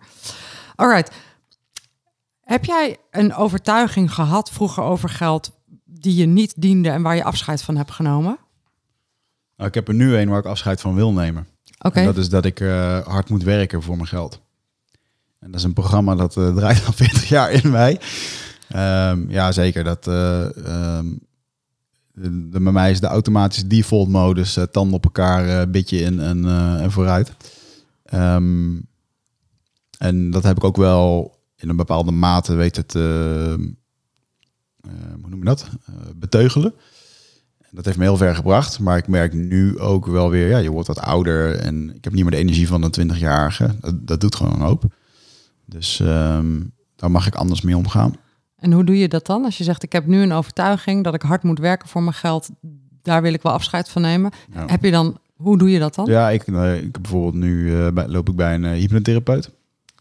Alright. 0.75 1.11
Heb 2.43 2.65
jij 2.65 2.97
een 3.11 3.35
overtuiging 3.35 4.13
gehad 4.13 4.49
vroeger 4.51 4.83
over 4.83 5.09
geld 5.09 5.51
die 5.85 6.15
je 6.15 6.25
niet 6.25 6.53
diende 6.57 6.89
en 6.89 7.01
waar 7.01 7.15
je 7.15 7.23
afscheid 7.23 7.61
van 7.63 7.75
hebt 7.77 7.91
genomen? 7.91 8.37
Nou, 9.57 9.69
ik 9.69 9.75
heb 9.75 9.87
er 9.87 9.93
nu 9.93 10.15
een 10.15 10.29
waar 10.29 10.39
ik 10.39 10.45
afscheid 10.45 10.81
van 10.81 10.95
wil 10.95 11.13
nemen. 11.13 11.47
Oké. 11.79 12.03
Dat 12.03 12.17
is 12.17 12.29
dat 12.29 12.45
ik 12.45 12.59
eh, 12.59 12.99
hard 13.07 13.29
moet 13.29 13.43
werken 13.43 13.81
voor 13.83 13.95
mijn 13.95 14.07
geld. 14.07 14.41
En 15.39 15.51
dat 15.51 15.59
is 15.59 15.65
een 15.65 15.73
programma 15.73 16.15
dat 16.15 16.37
eh, 16.37 16.55
draait 16.55 16.85
al 16.85 16.91
40 17.03 17.27
jaar 17.29 17.51
in 17.51 17.71
mij. 17.71 17.99
Ehm, 18.69 19.29
ja, 19.29 19.51
zeker. 19.51 19.83
Dat, 19.83 20.07
ehm, 20.07 21.05
de, 22.13 22.49
de- 22.49 22.59
bij 22.59 22.71
mij 22.71 22.91
is 22.91 22.99
de 22.99 23.07
automatische 23.07 23.67
default 23.67 24.09
modus, 24.09 24.57
tanden 24.71 24.93
op 24.95 25.03
elkaar, 25.03 25.69
bitje 25.69 25.97
in 25.99 26.19
en, 26.19 26.45
en 26.79 26.91
vooruit. 26.91 27.33
Ehm, 28.03 28.75
en 29.97 30.31
dat 30.31 30.43
heb 30.43 30.57
ik 30.57 30.63
ook 30.63 30.77
wel 30.77 31.37
in 31.55 31.69
een 31.69 31.75
bepaalde 31.75 32.11
mate 32.11 32.53
weet 32.53 32.75
het, 32.75 32.93
hoe 32.93 33.75
noem 35.29 35.39
je 35.39 35.45
dat, 35.45 35.67
beteugelen. 36.15 36.73
Dat 37.73 37.85
heeft 37.85 37.97
me 37.97 38.03
heel 38.03 38.17
ver 38.17 38.35
gebracht, 38.35 38.79
maar 38.79 38.97
ik 38.97 39.07
merk 39.07 39.33
nu 39.33 39.79
ook 39.79 40.05
wel 40.05 40.29
weer, 40.29 40.47
ja, 40.47 40.57
je 40.57 40.71
wordt 40.71 40.87
wat 40.87 40.99
ouder 40.99 41.55
en 41.55 41.95
ik 41.95 42.03
heb 42.03 42.13
niet 42.13 42.23
meer 42.23 42.31
de 42.31 42.37
energie 42.37 42.67
van 42.67 42.83
een 42.83 43.11
20-jarige. 43.11 43.75
Dat, 43.79 44.07
dat 44.07 44.21
doet 44.21 44.35
gewoon 44.35 44.53
een 44.53 44.61
hoop. 44.61 44.83
Dus 45.65 45.99
ehm, 45.99 46.61
daar 46.95 47.11
mag 47.11 47.27
ik 47.27 47.35
anders 47.35 47.61
mee 47.61 47.77
omgaan. 47.77 48.15
En 48.55 48.71
hoe 48.71 48.83
doe 48.83 48.97
je 48.97 49.07
dat 49.07 49.25
dan? 49.25 49.45
Als 49.45 49.57
je 49.57 49.63
zegt, 49.63 49.83
ik 49.83 49.91
heb 49.91 50.05
nu 50.05 50.21
een 50.21 50.31
overtuiging 50.31 51.03
dat 51.03 51.13
ik 51.13 51.21
hard 51.21 51.43
moet 51.43 51.59
werken 51.59 51.87
voor 51.87 52.03
mijn 52.03 52.15
geld. 52.15 52.49
Daar 53.01 53.21
wil 53.21 53.33
ik 53.33 53.41
wel 53.41 53.51
afscheid 53.51 53.89
van 53.89 54.01
nemen. 54.01 54.31
Ja. 54.53 54.65
Heb 54.65 54.83
je 54.83 54.91
dan, 54.91 55.17
hoe 55.35 55.57
doe 55.57 55.71
je 55.71 55.79
dat 55.79 55.95
dan? 55.95 56.05
Ja, 56.05 56.29
ik, 56.29 56.47
ik 56.47 56.53
heb 56.91 57.01
bijvoorbeeld 57.01 57.33
nu 57.33 57.79
eh, 57.79 57.91
bij, 57.91 58.07
loop 58.07 58.29
ik 58.29 58.35
bij 58.35 58.53
een 58.53 58.65
eh, 58.65 58.71
hypnotherapeut. 58.71 59.51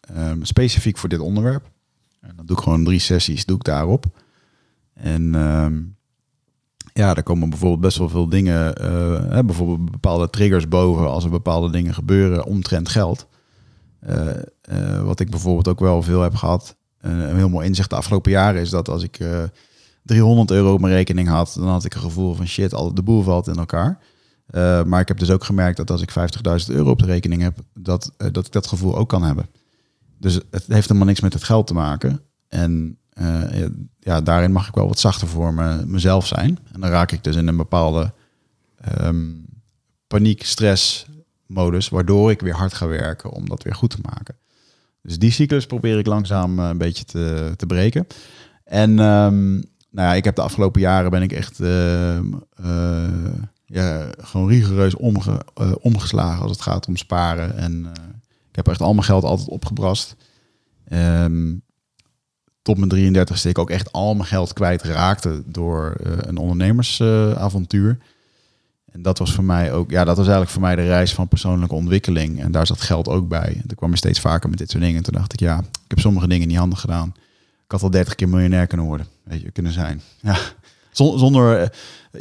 Ehm, 0.00 0.42
specifiek 0.42 0.98
voor 0.98 1.08
dit 1.08 1.20
onderwerp. 1.20 1.70
En 2.20 2.32
dan 2.36 2.46
doe 2.46 2.56
ik 2.56 2.62
gewoon 2.62 2.84
drie 2.84 2.98
sessies, 2.98 3.44
doe 3.44 3.56
ik 3.56 3.64
daarop. 3.64 4.04
En 4.94 5.34
ehm, 5.34 5.80
ja, 6.92 7.14
daar 7.14 7.22
komen 7.22 7.50
bijvoorbeeld 7.50 7.80
best 7.80 7.98
wel 7.98 8.08
veel 8.08 8.28
dingen, 8.28 8.74
eh, 8.74 9.38
bijvoorbeeld 9.44 9.90
bepaalde 9.90 10.30
triggers 10.30 10.68
boven 10.68 11.10
als 11.10 11.24
er 11.24 11.30
bepaalde 11.30 11.70
dingen 11.70 11.94
gebeuren 11.94 12.44
omtrent 12.44 12.88
geld. 12.88 13.26
Eh, 14.02 14.28
eh, 14.60 15.02
wat 15.02 15.20
ik 15.20 15.30
bijvoorbeeld 15.30 15.68
ook 15.68 15.80
wel 15.80 16.02
veel 16.02 16.20
heb 16.20 16.34
gehad, 16.34 16.76
eh, 16.98 17.10
een 17.10 17.36
heel 17.36 17.48
mooi 17.48 17.66
inzicht 17.66 17.90
de 17.90 17.96
afgelopen 17.96 18.30
jaren 18.30 18.60
is 18.60 18.70
dat 18.70 18.88
als 18.88 19.02
ik 19.02 19.18
eh 19.18 19.42
300 20.02 20.50
euro 20.50 20.72
op 20.72 20.80
mijn 20.80 20.92
rekening 20.92 21.28
had, 21.28 21.54
dan 21.58 21.68
had 21.68 21.84
ik 21.84 21.94
een 21.94 22.00
gevoel 22.00 22.34
van 22.34 22.46
shit, 22.46 22.74
al 22.74 22.94
de 22.94 23.02
boel 23.02 23.22
valt 23.22 23.48
in 23.48 23.54
elkaar. 23.54 23.98
Maar 24.86 25.00
ik 25.00 25.08
heb 25.08 25.18
dus 25.18 25.30
ook 25.30 25.44
gemerkt 25.44 25.76
dat 25.76 25.90
als 25.90 26.02
ik 26.02 26.10
50.000 26.10 26.70
euro 26.76 26.90
op 26.90 26.98
de 26.98 27.06
rekening 27.06 27.42
heb, 27.42 27.58
dat, 27.74 28.12
dat 28.16 28.46
ik 28.46 28.52
dat 28.52 28.66
gevoel 28.66 28.96
ook 28.96 29.08
kan 29.08 29.22
hebben. 29.22 29.46
Dus 30.18 30.34
het 30.34 30.66
heeft 30.66 30.86
helemaal 30.86 31.06
niks 31.06 31.20
met 31.20 31.32
het 31.32 31.44
geld 31.44 31.66
te 31.66 31.74
maken. 31.74 32.20
En 32.48 32.98
uh, 33.20 33.66
ja, 33.98 34.20
daarin 34.20 34.52
mag 34.52 34.68
ik 34.68 34.74
wel 34.74 34.88
wat 34.88 34.98
zachter 34.98 35.28
voor 35.28 35.54
me, 35.54 35.86
mezelf 35.86 36.26
zijn. 36.26 36.58
En 36.72 36.80
dan 36.80 36.90
raak 36.90 37.12
ik 37.12 37.24
dus 37.24 37.36
in 37.36 37.46
een 37.46 37.56
bepaalde 37.56 38.12
um, 39.02 39.44
paniek, 40.06 40.44
stress 40.44 41.06
modus, 41.46 41.88
waardoor 41.88 42.30
ik 42.30 42.40
weer 42.40 42.54
hard 42.54 42.74
ga 42.74 42.86
werken 42.86 43.30
om 43.30 43.48
dat 43.48 43.62
weer 43.62 43.74
goed 43.74 43.90
te 43.90 43.98
maken. 44.02 44.34
Dus 45.02 45.18
die 45.18 45.30
cyclus 45.30 45.66
probeer 45.66 45.98
ik 45.98 46.06
langzaam 46.06 46.58
uh, 46.58 46.68
een 46.68 46.78
beetje 46.78 47.04
te, 47.04 47.52
te 47.56 47.66
breken. 47.66 48.06
En 48.64 48.90
um, 48.98 49.52
nou 49.90 50.08
ja, 50.08 50.14
ik 50.14 50.24
heb 50.24 50.34
de 50.34 50.42
afgelopen 50.42 50.80
jaren 50.80 51.10
ben 51.10 51.22
ik 51.22 51.32
echt 51.32 51.60
uh, 51.60 52.18
ja, 53.64 54.10
gewoon 54.18 54.48
rigoureus 54.48 54.94
omge, 54.94 55.44
omgeslagen 55.80 56.42
als 56.42 56.50
het 56.50 56.60
gaat 56.60 56.86
om 56.86 56.96
sparen. 56.96 57.56
En 57.56 57.86
ik 58.48 58.56
heb 58.56 58.68
echt 58.68 58.80
al 58.80 58.92
mijn 58.92 59.06
geld 59.06 59.24
altijd 59.24 59.48
opgebrast. 59.48 60.16
Um, 60.92 61.62
tot 62.62 62.78
mijn 62.78 63.14
33ste 63.16 63.48
ik 63.48 63.58
ook 63.58 63.70
echt 63.70 63.92
al 63.92 64.14
mijn 64.14 64.28
geld 64.28 64.52
kwijt 64.52 64.82
raakte 64.82 65.42
door 65.46 65.96
uh, 66.06 66.12
een 66.16 66.36
ondernemersavontuur. 66.36 67.98
en 68.92 69.02
dat 69.02 69.18
was 69.18 69.32
voor 69.32 69.44
mij 69.44 69.72
ook, 69.72 69.90
ja, 69.90 70.04
dat 70.04 70.16
was 70.16 70.26
eigenlijk 70.26 70.50
voor 70.50 70.62
mij 70.62 70.76
de 70.76 70.86
reis 70.86 71.14
van 71.14 71.28
persoonlijke 71.28 71.74
ontwikkeling. 71.74 72.40
En 72.40 72.52
daar 72.52 72.66
zat 72.66 72.80
geld 72.80 73.08
ook 73.08 73.28
bij. 73.28 73.54
En 73.62 73.66
toen 73.66 73.76
kwam 73.76 73.90
ik 73.90 73.96
steeds 73.96 74.20
vaker 74.20 74.48
met 74.48 74.58
dit 74.58 74.70
soort 74.70 74.82
dingen. 74.82 74.96
En 74.96 75.02
toen 75.02 75.14
dacht 75.14 75.32
ik, 75.32 75.40
ja, 75.40 75.58
ik 75.58 75.88
heb 75.88 75.98
sommige 75.98 76.28
dingen 76.28 76.48
niet 76.48 76.56
handig 76.56 76.80
gedaan. 76.80 77.14
Ik 77.64 77.70
had 77.70 77.82
al 77.82 77.90
30 77.90 78.14
keer 78.14 78.28
miljonair 78.28 78.66
kunnen 78.66 78.86
worden, 78.86 79.06
weet 79.22 79.40
je, 79.40 79.50
kunnen 79.50 79.72
zijn. 79.72 80.02
Ja, 80.20 80.38
zonder 80.92 81.58
eh, 81.58 81.68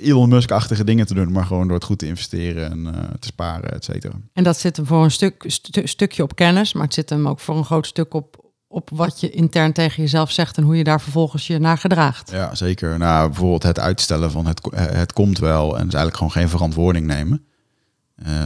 Elon 0.09 0.29
Musk-achtige 0.29 0.83
dingen 0.83 1.05
te 1.05 1.13
doen, 1.13 1.31
maar 1.31 1.45
gewoon 1.45 1.67
door 1.67 1.75
het 1.75 1.85
goed 1.85 1.99
te 1.99 2.07
investeren 2.07 2.71
en 2.71 2.79
uh, 2.79 2.91
te 3.19 3.27
sparen, 3.27 3.71
et 3.73 3.83
cetera. 3.83 4.13
En 4.33 4.43
dat 4.43 4.59
zit 4.59 4.77
hem 4.77 4.85
voor 4.85 5.03
een 5.03 5.11
stuk, 5.11 5.43
stu 5.47 5.87
stukje 5.87 6.23
op 6.23 6.35
kennis, 6.35 6.73
maar 6.73 6.83
het 6.83 6.93
zit 6.93 7.09
hem 7.09 7.27
ook 7.27 7.39
voor 7.39 7.57
een 7.57 7.65
groot 7.65 7.87
stuk 7.87 8.13
op, 8.13 8.40
op 8.71 8.89
wat 8.93 9.19
je 9.19 9.29
intern 9.29 9.71
tegen 9.73 10.03
jezelf 10.03 10.31
zegt 10.31 10.57
en 10.57 10.63
hoe 10.63 10.77
je 10.77 10.83
daar 10.83 11.01
vervolgens 11.01 11.47
je 11.47 11.59
naar 11.59 11.77
gedraagt. 11.77 12.31
Ja, 12.31 12.55
zeker. 12.55 12.97
Nou, 12.97 13.27
bijvoorbeeld 13.27 13.63
het 13.63 13.79
uitstellen 13.79 14.31
van 14.31 14.45
het, 14.45 14.61
het 14.75 15.13
komt 15.13 15.39
wel 15.39 15.63
en 15.63 15.85
dus 15.85 15.93
eigenlijk 15.93 16.17
gewoon 16.17 16.31
geen 16.31 16.49
verantwoording 16.49 17.07
nemen. 17.07 17.45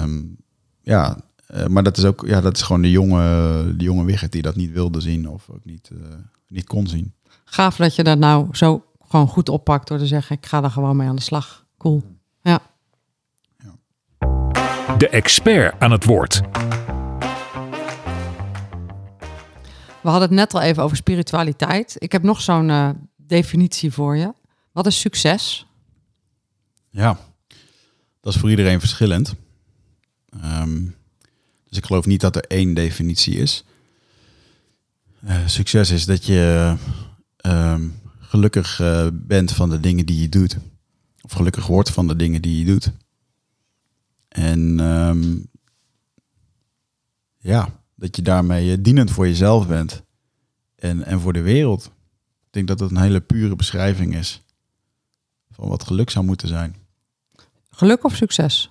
Um, 0.01 0.38
ja, 0.81 1.17
uh, 1.55 1.65
maar 1.65 1.83
dat 1.83 1.97
is 1.97 2.05
ook, 2.05 2.23
ja, 2.27 2.41
dat 2.41 2.55
is 2.55 2.61
gewoon 2.61 2.81
de 2.81 2.91
jonge, 2.91 3.23
de 3.77 3.83
jonge 3.83 4.05
Wigert 4.05 4.31
die 4.31 4.41
dat 4.41 4.55
niet 4.55 4.71
wilde 4.71 5.01
zien 5.01 5.29
of 5.29 5.49
ook 5.49 5.65
niet, 5.65 5.89
uh, 5.93 5.99
niet 6.47 6.67
kon 6.67 6.88
zien. 6.88 7.13
Gaaf 7.45 7.75
dat 7.75 7.95
je 7.95 8.03
dat 8.03 8.17
nou 8.17 8.47
zo 8.51 8.83
gewoon 9.07 9.27
goed 9.27 9.49
oppakt 9.49 9.88
door 9.88 9.97
te 9.97 10.07
zeggen, 10.07 10.35
ik 10.35 10.45
ga 10.45 10.63
er 10.63 10.71
gewoon 10.71 10.95
mee 10.95 11.07
aan 11.07 11.15
de 11.15 11.21
slag. 11.21 11.65
Cool. 11.77 12.03
Ja. 12.41 12.59
De 14.97 15.09
expert 15.09 15.79
aan 15.79 15.91
het 15.91 16.05
woord. 16.05 16.41
We 20.05 20.11
hadden 20.11 20.29
het 20.29 20.37
net 20.37 20.53
al 20.53 20.61
even 20.61 20.83
over 20.83 20.97
spiritualiteit. 20.97 21.95
Ik 21.97 22.11
heb 22.11 22.23
nog 22.23 22.41
zo'n 22.41 22.69
uh, 22.69 22.89
definitie 23.15 23.91
voor 23.91 24.17
je. 24.17 24.33
Wat 24.71 24.85
is 24.85 24.99
succes? 24.99 25.65
Ja, 26.89 27.19
dat 28.21 28.33
is 28.33 28.39
voor 28.39 28.49
iedereen 28.49 28.79
verschillend. 28.79 29.35
Um, 30.43 30.95
dus 31.69 31.77
ik 31.77 31.85
geloof 31.85 32.05
niet 32.05 32.21
dat 32.21 32.35
er 32.35 32.45
één 32.47 32.73
definitie 32.73 33.35
is. 33.35 33.63
Uh, 35.23 35.47
succes 35.47 35.89
is 35.89 36.05
dat 36.05 36.25
je 36.25 36.75
um, 37.45 37.99
gelukkig 38.19 38.79
uh, 38.79 39.07
bent 39.13 39.51
van 39.51 39.69
de 39.69 39.79
dingen 39.79 40.05
die 40.05 40.21
je 40.21 40.29
doet. 40.29 40.57
Of 41.21 41.31
gelukkig 41.31 41.67
wordt 41.67 41.91
van 41.91 42.07
de 42.07 42.15
dingen 42.15 42.41
die 42.41 42.59
je 42.59 42.65
doet. 42.65 42.91
En 44.27 44.79
um, 44.79 45.47
ja, 47.37 47.83
dat 47.95 48.15
je 48.15 48.21
daarmee 48.21 48.81
dienend 48.81 49.12
voor 49.12 49.27
jezelf 49.27 49.67
bent. 49.67 50.03
En, 50.75 51.03
en 51.03 51.19
voor 51.19 51.34
de 51.34 51.41
wereld. 51.41 51.86
Ik 52.45 52.51
denk 52.51 52.67
dat 52.67 52.77
dat 52.77 52.91
een 52.91 53.01
hele 53.01 53.21
pure 53.21 53.55
beschrijving 53.55 54.15
is. 54.15 54.43
Van 55.51 55.69
wat 55.69 55.84
geluk 55.84 56.10
zou 56.10 56.25
moeten 56.25 56.47
zijn. 56.47 56.75
Geluk 57.69 58.03
of 58.03 58.15
succes? 58.15 58.69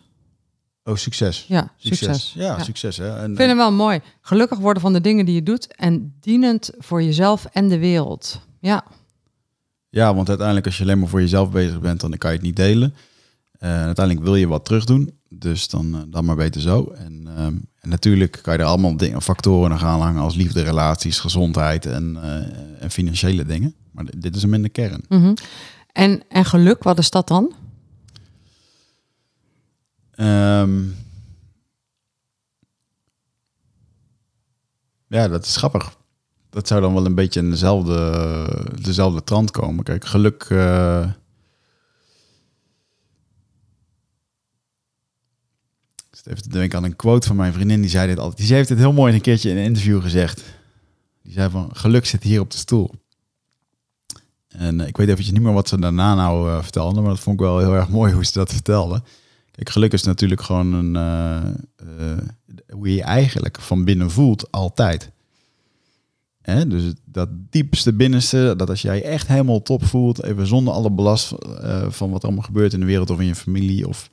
Oh, 0.85 0.97
succes. 0.97 1.45
Ja, 1.49 1.73
succes. 1.77 1.99
succes. 1.99 2.33
Ja, 2.33 2.57
ja, 2.57 2.63
succes. 2.63 2.97
Hè? 2.97 3.17
En, 3.17 3.31
ik 3.31 3.37
vind 3.37 3.49
hem 3.49 3.57
wel 3.57 3.73
mooi. 3.73 4.01
Gelukkig 4.21 4.59
worden 4.59 4.83
van 4.83 4.93
de 4.93 5.01
dingen 5.01 5.27
die 5.27 5.35
je 5.35 5.43
doet 5.43 5.75
en 5.75 6.15
dienend 6.21 6.71
voor 6.79 7.03
jezelf 7.03 7.45
en 7.45 7.69
de 7.69 7.79
wereld. 7.79 8.41
Ja. 8.61 8.85
Ja, 9.89 10.15
want 10.15 10.29
uiteindelijk 10.29 10.67
als 10.67 10.77
je 10.77 10.83
alleen 10.83 10.99
maar 10.99 11.09
voor 11.09 11.21
jezelf 11.21 11.51
bezig 11.51 11.81
bent, 11.81 12.01
dan 12.01 12.19
kan 12.19 12.31
je 12.31 12.37
het 12.37 12.47
niet 12.47 12.57
delen. 12.57 12.95
Uh, 13.65 13.71
uiteindelijk 13.71 14.27
wil 14.27 14.35
je 14.35 14.49
wat 14.49 14.65
terug 14.65 14.85
doen, 14.85 15.19
dus 15.29 15.69
dan, 15.69 15.95
uh, 15.95 16.01
dan 16.09 16.25
maar 16.25 16.37
beter 16.37 16.61
zo. 16.61 16.93
En, 16.97 17.29
um, 17.39 17.69
en, 17.81 17.89
natuurlijk 17.89 18.39
kan 18.43 18.55
je 18.55 18.61
er 18.61 18.67
allemaal 18.67 18.97
dingen, 18.97 19.23
factoren 19.23 19.73
aan 19.73 19.79
gaan 19.79 20.01
hangen 20.01 20.23
als 20.23 20.35
liefde, 20.35 20.63
relaties, 20.63 21.19
gezondheid 21.19 21.87
en, 21.87 22.17
uh, 22.17 22.83
en 22.83 22.91
financiële 22.91 23.45
dingen. 23.45 23.75
Maar 23.91 24.05
dit 24.17 24.37
is 24.37 24.43
hem 24.43 24.55
in 24.55 24.63
de 24.63 24.69
kern. 24.69 25.05
Mm 25.09 25.21
-hmm. 25.21 25.35
en, 25.93 26.23
en 26.29 26.45
geluk, 26.45 26.83
wat 26.83 26.99
is 26.99 27.11
dat 27.11 27.29
dan? 27.29 27.53
Um, 30.17 30.97
ja, 35.07 35.29
dat 35.29 35.45
is 35.45 35.57
grappig. 35.57 35.97
Dat 36.51 36.69
zou 36.69 36.81
dan 36.81 36.95
wel 36.95 37.07
een 37.07 37.15
beetje 37.15 37.41
in 37.41 37.51
dezelfde, 37.51 38.79
dezelfde 38.81 39.25
trant 39.25 39.51
komen. 39.51 39.85
Kijk, 39.85 40.05
geluk. 40.05 40.47
Uh, 40.49 41.07
even 46.27 46.43
te 46.43 46.49
denken 46.49 46.79
aan 46.79 46.85
een 46.85 46.97
quote 46.97 47.27
van 47.27 47.37
mijn 47.37 47.53
vriendin. 47.53 47.81
Die 47.81 47.91
zei 47.91 48.07
dit 48.07 48.19
altijd. 48.19 48.39
Die 48.39 48.57
heeft 48.57 48.69
het 48.69 48.79
heel 48.79 48.93
mooi 48.93 49.15
een 49.15 49.21
keertje 49.21 49.51
in 49.51 49.57
een 49.57 49.65
interview 49.65 50.03
gezegd. 50.03 50.43
Die 51.23 51.33
zei 51.33 51.51
van, 51.51 51.71
geluk 51.73 52.07
zit 52.07 52.23
hier 52.23 52.41
op 52.41 52.51
de 52.51 52.57
stoel. 52.57 52.91
En 54.49 54.81
uh, 54.81 54.87
ik 54.87 54.97
weet 54.97 55.09
eventjes 55.09 55.33
niet 55.33 55.43
meer 55.43 55.53
wat 55.53 55.69
ze 55.69 55.81
daarna 55.81 56.15
nou 56.15 56.51
uh, 56.51 56.63
vertelde. 56.63 57.01
Maar 57.01 57.11
dat 57.11 57.21
vond 57.21 57.41
ik 57.41 57.47
wel 57.47 57.59
heel 57.59 57.75
erg 57.75 57.89
mooi 57.89 58.13
hoe 58.15 58.25
ze 58.25 58.33
dat 58.33 58.53
vertelde. 58.53 59.03
Kijk, 59.51 59.71
geluk 59.71 59.93
is 59.93 60.03
natuurlijk 60.03 60.43
gewoon 60.43 60.73
een, 60.73 60.95
uh, 60.95 62.19
hoe 62.71 62.89
je 62.89 62.95
je 62.95 63.03
eigenlijk 63.03 63.61
van 63.61 63.85
binnen 63.85 64.11
voelt 64.11 64.51
altijd. 64.51 65.11
Hè? 66.41 66.67
Dus 66.67 66.93
dat 67.05 67.29
diepste 67.51 67.93
binnenste, 67.93 68.55
dat 68.57 68.71
als 68.71 68.83
jij 68.83 69.03
echt 69.03 69.27
helemaal 69.27 69.63
top 69.63 69.85
voelt, 69.85 70.23
even 70.23 70.47
zonder 70.47 70.75
alle 70.75 70.91
belast 70.91 71.35
van 71.89 72.11
wat 72.11 72.25
allemaal 72.25 72.43
gebeurt 72.43 72.73
in 72.73 72.81
de 72.81 72.87
wereld 72.87 73.11
of 73.11 73.21
in 73.21 73.27
je 73.27 73.35
familie, 73.35 73.89
of 73.89 74.11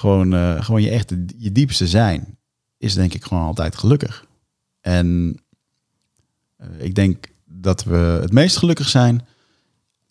gewoon, 0.00 0.34
uh, 0.34 0.62
gewoon 0.62 0.82
je 0.82 0.90
echte, 0.90 1.24
je 1.36 1.52
diepste 1.52 1.88
zijn, 1.88 2.38
is 2.78 2.94
denk 2.94 3.14
ik 3.14 3.24
gewoon 3.24 3.44
altijd 3.44 3.76
gelukkig. 3.76 4.26
En 4.80 5.38
uh, 6.58 6.66
ik 6.78 6.94
denk 6.94 7.26
dat 7.44 7.84
we 7.84 7.96
het 7.96 8.32
meest 8.32 8.56
gelukkig 8.56 8.88
zijn 8.88 9.26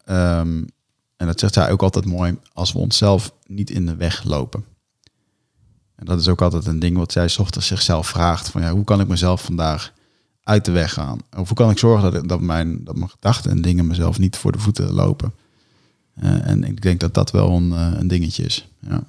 um, 0.06 0.66
en 1.16 1.26
dat 1.26 1.40
zegt 1.40 1.54
zij 1.54 1.72
ook 1.72 1.82
altijd 1.82 2.06
mooi, 2.06 2.38
als 2.54 2.72
we 2.72 2.80
onszelf 2.80 3.34
niet 3.46 3.70
in 3.70 3.86
de 3.86 3.96
weg 3.96 4.24
lopen. 4.24 4.66
En 5.96 6.06
dat 6.06 6.20
is 6.20 6.28
ook 6.28 6.42
altijd 6.42 6.66
een 6.66 6.80
ding 6.80 6.98
wat 6.98 7.12
zij 7.12 7.36
ochtends 7.38 7.68
zichzelf 7.68 8.08
vraagt. 8.08 8.50
Van 8.50 8.62
ja, 8.62 8.72
hoe 8.72 8.84
kan 8.84 9.00
ik 9.00 9.08
mezelf 9.08 9.44
vandaag 9.44 9.94
uit 10.44 10.66
de 10.66 10.72
weg 10.72 10.94
gaan? 10.94 11.20
Of 11.38 11.48
hoe 11.48 11.58
kan 11.58 11.70
ik 11.70 11.78
zorgen 11.78 12.12
dat, 12.12 12.30
dat, 12.30 12.42
mijn, 12.42 12.84
dat 12.84 12.96
mijn 12.96 13.10
gedachten 13.10 13.52
en 13.52 13.62
dingen 13.62 13.88
mezelf 13.88 14.20
niet 14.20 14.38
voor 14.38 14.52
de 14.52 14.60
voeten 14.60 14.92
lopen? 14.92 15.34
Eh, 16.14 16.48
en 16.48 16.64
ik 16.64 16.82
denk 16.82 17.00
dat 17.00 17.14
dat 17.14 17.32
wel 17.32 17.52
een, 17.52 17.72
eh, 17.72 17.92
een 18.00 18.08
dingetje 18.08 18.44
is. 18.44 18.68
Ja. 18.80 19.04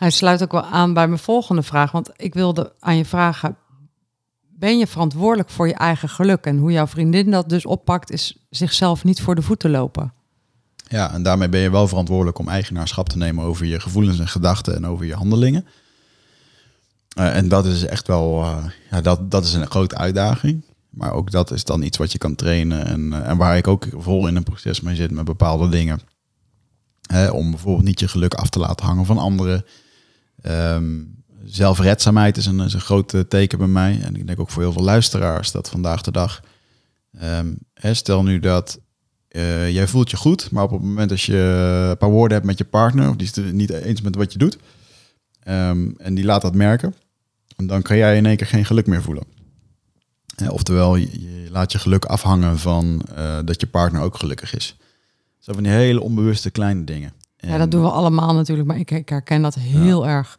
Hij 0.00 0.10
sluit 0.10 0.42
ook 0.42 0.52
wel 0.52 0.64
aan 0.64 0.94
bij 0.94 1.08
mijn 1.08 1.20
volgende 1.20 1.62
vraag. 1.62 1.92
Want 1.92 2.10
ik 2.16 2.34
wilde 2.34 2.72
aan 2.78 2.96
je 2.96 3.04
vragen: 3.04 3.56
ben 4.40 4.78
je 4.78 4.86
verantwoordelijk 4.86 5.50
voor 5.50 5.66
je 5.66 5.74
eigen 5.74 6.08
geluk? 6.08 6.44
En 6.44 6.58
hoe 6.58 6.72
jouw 6.72 6.86
vriendin 6.86 7.30
dat 7.30 7.48
dus 7.48 7.66
oppakt, 7.66 8.10
is 8.10 8.46
zichzelf 8.50 9.04
niet 9.04 9.20
voor 9.20 9.34
de 9.34 9.42
voeten 9.42 9.70
lopen. 9.70 10.12
ja, 10.88 11.12
en 11.12 11.22
daarmee 11.22 11.48
ben 11.48 11.60
je 11.60 11.70
wel 11.70 11.88
verantwoordelijk 11.88 12.38
om 12.38 12.48
eigenaarschap 12.48 13.08
te 13.08 13.16
nemen 13.16 13.44
over 13.44 13.66
je 13.66 13.80
gevoelens 13.80 14.18
en 14.18 14.28
gedachten 14.28 14.76
en 14.76 14.86
over 14.86 15.06
je 15.06 15.14
handelingen. 15.14 15.66
Eh, 17.16 17.36
en 17.36 17.48
dat 17.48 17.66
is 17.66 17.86
echt 17.86 18.06
wel, 18.06 18.42
eh, 18.42 18.64
ja, 18.90 19.00
dat, 19.00 19.30
dat 19.30 19.44
is 19.44 19.52
een 19.52 19.70
grote 19.70 19.96
uitdaging. 19.96 20.64
Maar 20.90 21.12
ook 21.12 21.30
dat 21.30 21.50
is 21.50 21.64
dan 21.64 21.82
iets 21.82 21.98
wat 21.98 22.12
je 22.12 22.18
kan 22.18 22.34
trainen 22.34 22.86
en, 22.86 23.12
eh, 23.12 23.28
en 23.28 23.36
waar 23.36 23.56
ik 23.56 23.66
ook 23.66 23.86
vol 23.96 24.26
in 24.26 24.36
een 24.36 24.42
proces 24.42 24.80
mee 24.80 24.94
zit 24.94 25.10
met 25.10 25.24
bepaalde 25.24 25.68
dingen. 25.68 26.00
Hè, 27.06 27.28
om 27.28 27.50
bijvoorbeeld 27.50 27.86
niet 27.86 28.00
je 28.00 28.08
geluk 28.08 28.34
af 28.34 28.48
te 28.48 28.58
laten 28.58 28.86
hangen 28.86 29.06
van 29.06 29.18
anderen. 29.18 29.64
Ehm, 30.42 31.02
zelfredzaamheid 31.44 32.36
is 32.36 32.46
een, 32.46 32.60
is 32.60 32.72
een 32.72 32.80
groot 32.80 33.14
eh, 33.14 33.20
teken 33.20 33.58
bij 33.58 33.66
mij. 33.66 34.00
En 34.02 34.16
ik 34.16 34.26
denk 34.26 34.40
ook 34.40 34.50
voor 34.50 34.62
heel 34.62 34.72
veel 34.72 34.82
luisteraars 34.82 35.50
dat 35.50 35.70
vandaag 35.70 36.02
de 36.02 36.12
dag. 36.12 36.40
ehm, 37.18 37.52
hè, 37.74 37.94
stel 37.94 38.22
nu 38.22 38.38
dat 38.38 38.80
eh, 39.28 39.70
jij 39.70 39.86
voelt 39.86 40.10
je 40.10 40.16
goed, 40.16 40.50
maar 40.50 40.64
op 40.64 40.70
het 40.70 40.82
moment 40.82 41.08
dat 41.08 41.20
je 41.20 41.36
een 41.90 41.96
paar 41.96 42.10
woorden 42.10 42.36
hebt 42.36 42.46
met 42.46 42.58
je 42.58 42.64
partner, 42.64 43.08
of 43.08 43.16
die 43.16 43.26
is 43.26 43.36
het 43.36 43.52
niet 43.52 43.70
eens 43.70 44.00
met 44.00 44.14
wat 44.14 44.32
je 44.32 44.38
doet, 44.38 44.58
ehm, 45.42 45.90
en 45.96 46.14
die 46.14 46.24
laat 46.24 46.42
dat 46.42 46.54
merken, 46.54 46.94
dan 47.56 47.82
kan 47.82 47.96
jij 47.96 48.16
in 48.16 48.26
één 48.26 48.36
keer 48.36 48.46
geen 48.46 48.64
geluk 48.64 48.86
meer 48.86 49.02
voelen. 49.02 49.24
Oftewel, 50.48 50.96
je, 50.96 51.20
je 51.20 51.50
laat 51.50 51.72
je 51.72 51.78
geluk 51.78 52.04
afhangen 52.04 52.58
van 52.58 53.02
eh, 53.14 53.38
dat 53.44 53.60
je 53.60 53.66
partner 53.66 54.02
ook 54.02 54.16
gelukkig 54.16 54.54
is. 54.54 54.76
Zo 55.38 55.52
van 55.52 55.62
die 55.62 55.72
hele 55.72 56.00
onbewuste 56.00 56.50
kleine 56.50 56.84
dingen. 56.84 57.12
Ja, 57.40 57.58
dat 57.58 57.70
doen 57.70 57.82
we 57.82 57.90
allemaal 57.90 58.34
natuurlijk, 58.34 58.68
maar 58.68 58.78
ik, 58.78 58.90
ik 58.90 59.08
herken 59.08 59.42
dat 59.42 59.54
heel 59.54 60.06
erg. 60.06 60.38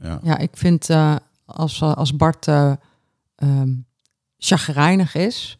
Ja. 0.00 0.20
Ja, 0.22 0.38
ik 0.38 0.50
vind 0.52 0.90
eh, 0.90 1.16
als, 1.44 1.80
eh, 1.80 1.94
als 1.94 2.16
Bart 2.16 2.48
ehm, 2.48 3.74
chagrijnig 4.38 5.14
is, 5.14 5.56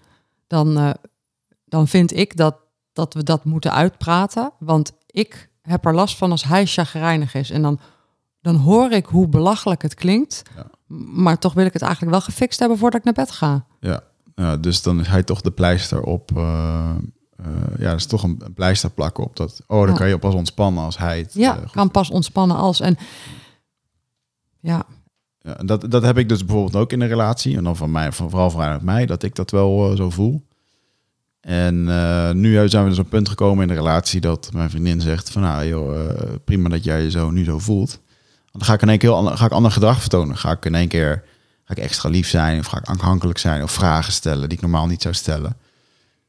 dan, 0.46 0.96
dan 1.64 1.88
vind 1.88 2.16
ik 2.16 2.36
dat, 2.36 2.56
dat 2.92 3.14
we 3.14 3.22
dat 3.22 3.44
moeten 3.44 3.72
uitpraten. 3.72 4.52
Want 4.58 4.92
ik 5.06 5.50
heb 5.62 5.84
er 5.84 5.94
last 5.94 6.16
van 6.16 6.30
als 6.30 6.44
hij 6.44 6.66
chagrijnig 6.66 7.34
is. 7.34 7.50
En 7.50 7.62
dan, 7.62 7.80
dan 8.40 8.56
hoor 8.56 8.90
ik 8.90 9.06
hoe 9.06 9.28
belachelijk 9.28 9.82
het 9.82 9.94
klinkt. 9.94 10.42
Ja. 10.56 10.66
Maar 11.12 11.38
toch 11.38 11.52
wil 11.54 11.66
ik 11.66 11.72
het 11.72 11.82
eigenlijk 11.82 12.12
wel 12.12 12.20
gefixt 12.20 12.58
hebben 12.58 12.78
voordat 12.78 12.98
ik 12.98 13.04
naar 13.04 13.26
bed 13.26 13.30
ga. 13.30 13.64
Ja, 13.80 14.02
ja, 14.34 14.56
dus 14.56 14.82
dan 14.82 15.00
is 15.00 15.06
hij 15.06 15.22
toch 15.22 15.40
de 15.40 15.50
pleister 15.50 16.02
op. 16.02 16.30
eh, 17.44 17.78
ja, 17.78 17.90
dat 17.90 17.98
is 17.98 18.06
toch 18.06 18.22
een, 18.22 18.40
een 18.44 18.52
pleister 18.54 18.90
plakken 18.90 19.24
op 19.24 19.36
dat. 19.36 19.60
Oh, 19.66 19.80
dan 19.80 19.88
Ja. 19.90 19.94
kan 19.96 20.08
je 20.08 20.18
pas 20.18 20.34
ontspannen 20.34 20.84
als 20.84 20.98
hij 20.98 21.18
het. 21.18 21.34
Ja, 21.34 21.56
eh, 21.56 21.70
kan 21.72 21.90
pas 21.90 22.10
ontspannen 22.10 22.56
als. 22.56 22.80
En 22.80 22.96
ja, 24.60 24.84
Ja, 25.40 25.56
en 25.58 25.66
dat, 25.66 25.90
dat 25.90 26.02
heb 26.02 26.18
ik 26.18 26.28
dus 26.28 26.44
bijvoorbeeld 26.44 26.76
ook 26.82 26.92
in 26.92 27.00
een 27.00 27.08
relatie. 27.08 27.56
En 27.56 27.64
dan 27.64 27.76
van 27.76 27.90
mij, 27.90 28.12
van, 28.12 28.30
vooral 28.30 28.50
vanuit 28.50 28.82
mij, 28.82 29.06
dat 29.06 29.22
ik 29.22 29.34
dat 29.34 29.50
wel 29.50 29.90
eh, 29.90 29.96
zo 29.96 30.10
voel. 30.10 30.42
En 31.40 31.88
eh, 31.88 32.30
nu 32.30 32.68
zijn 32.68 32.82
we 32.84 32.88
dus 32.88 32.98
op 32.98 33.04
een 33.04 33.10
punt 33.10 33.28
gekomen 33.28 33.62
in 33.62 33.68
de 33.68 33.74
relatie 33.74 34.20
dat 34.20 34.50
mijn 34.52 34.70
vriendin 34.70 35.00
zegt 35.00 35.30
van 35.30 35.42
nou 35.42 35.66
joh, 35.66 36.10
prima 36.44 36.68
dat 36.68 36.84
jij 36.84 37.02
je 37.02 37.10
zo 37.10 37.30
nu 37.30 37.44
zo 37.44 37.58
voelt. 37.58 38.00
Dan 38.52 38.64
ga 38.64 38.72
ik 38.72 38.82
in 38.82 38.88
één 38.88 38.98
keer 38.98 39.08
heel 39.08 39.18
ander, 39.18 39.36
ga 39.36 39.44
ik 39.44 39.52
ander 39.52 39.70
gedrag 39.72 40.00
vertonen. 40.00 40.36
Ga 40.36 40.50
ik 40.50 40.64
in 40.64 40.74
één 40.74 40.88
keer 40.88 41.24
ga 41.64 41.74
ik 41.74 41.78
extra 41.82 42.08
lief 42.08 42.28
zijn 42.28 42.58
of 42.58 42.66
ga 42.66 42.78
ik 42.78 42.84
afhankelijk 42.88 43.38
zijn 43.38 43.62
of 43.62 43.70
vragen 43.72 44.12
stellen 44.12 44.48
die 44.48 44.56
ik 44.58 44.60
normaal 44.62 44.86
niet 44.86 45.02
zou 45.02 45.14
stellen. 45.14 45.56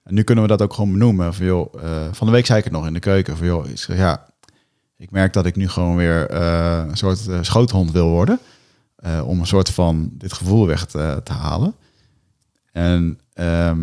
Nu 0.04 0.24
kunnen 0.24 0.44
we 0.44 0.50
dat 0.50 0.62
ook 0.62 0.74
gewoon 0.74 0.92
benoemen. 0.92 1.34
Van, 1.34 1.46
joh, 1.46 1.84
eh, 1.84 2.08
van 2.12 2.28
de 2.28 2.34
week 2.34 2.46
zei 2.46 2.58
ik 2.58 2.64
het 2.64 2.74
nog 2.74 2.88
in 2.88 2.94
de 2.94 3.00
keuken. 3.00 3.38
Van, 3.38 3.48
joh, 3.48 3.70
ik 3.70 3.86
ja, 3.88 4.26
ik 4.98 5.12
merk 5.12 5.34
dat 5.34 5.46
ik 5.46 5.56
nu 5.56 5.70
gewoon 5.70 5.96
weer 5.96 6.30
eh, 6.30 6.84
een 6.88 6.98
soort 6.98 7.28
eh, 7.28 7.38
schoothond 7.42 7.92
wil 7.92 8.10
worden. 8.10 8.40
om 9.26 9.40
een 9.40 9.48
soort 9.48 9.70
van 9.70 10.10
dit 10.14 10.34
gevoel 10.34 10.68
weg 10.68 10.86
te, 10.86 11.22
te 11.24 11.34
halen. 11.34 11.76
En 12.72 13.20
ehm 13.34 13.80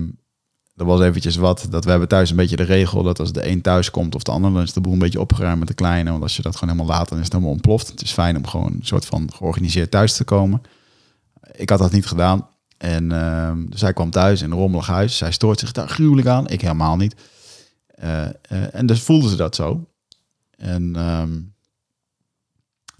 dat 0.80 0.88
was 0.88 1.00
eventjes 1.00 1.36
wat, 1.36 1.66
dat 1.70 1.84
we 1.84 1.90
hebben 1.90 2.08
thuis 2.08 2.30
een 2.30 2.36
beetje 2.36 2.56
de 2.56 2.62
regel 2.62 3.02
dat 3.02 3.18
als 3.18 3.32
de 3.32 3.48
een 3.48 3.60
thuis 3.60 3.90
komt 3.90 4.14
of 4.14 4.22
de 4.22 4.30
ander, 4.30 4.52
dan 4.52 4.62
is 4.62 4.72
de 4.72 4.80
boel 4.80 4.92
een 4.92 4.98
beetje 4.98 5.20
opgeruimd 5.20 5.58
met 5.58 5.68
de 5.68 5.74
kleine. 5.74 6.10
Want 6.10 6.22
als 6.22 6.36
je 6.36 6.42
dat 6.42 6.56
gewoon 6.56 6.74
helemaal 6.74 6.96
laat, 6.96 7.08
dan 7.08 7.18
is 7.18 7.24
het 7.24 7.32
helemaal 7.32 7.52
ontploft. 7.52 7.88
Het 7.88 8.02
is 8.02 8.12
fijn 8.12 8.36
om 8.36 8.46
gewoon 8.46 8.72
een 8.72 8.86
soort 8.86 9.06
van 9.06 9.32
georganiseerd 9.32 9.90
thuis 9.90 10.16
te 10.16 10.24
komen. 10.24 10.62
Ik 11.52 11.70
had 11.70 11.78
dat 11.78 11.92
niet 11.92 12.06
gedaan. 12.06 12.48
En 12.80 13.12
ehm, 13.12 13.66
dus 13.68 13.80
hij 13.80 13.92
kwam 13.92 14.10
thuis 14.10 14.42
in 14.42 14.50
een 14.50 14.56
rommelig 14.58 14.86
huis. 14.86 15.16
Zij 15.16 15.32
stoort 15.32 15.58
zich 15.58 15.72
daar 15.72 15.88
gruwelijk 15.88 16.28
aan. 16.28 16.48
Ik 16.48 16.60
helemaal 16.60 16.96
niet. 16.96 17.14
Eh, 17.86 18.26
eh, 18.26 18.32
en 18.74 18.86
dus 18.86 19.02
voelde 19.02 19.28
ze 19.28 19.36
dat 19.36 19.54
zo. 19.54 19.86
En 20.56 20.96
ehm, 20.96 21.30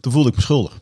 toen 0.01 0.13
voelde 0.13 0.29
ik 0.29 0.37
me 0.37 0.41
schuldig. 0.43 0.81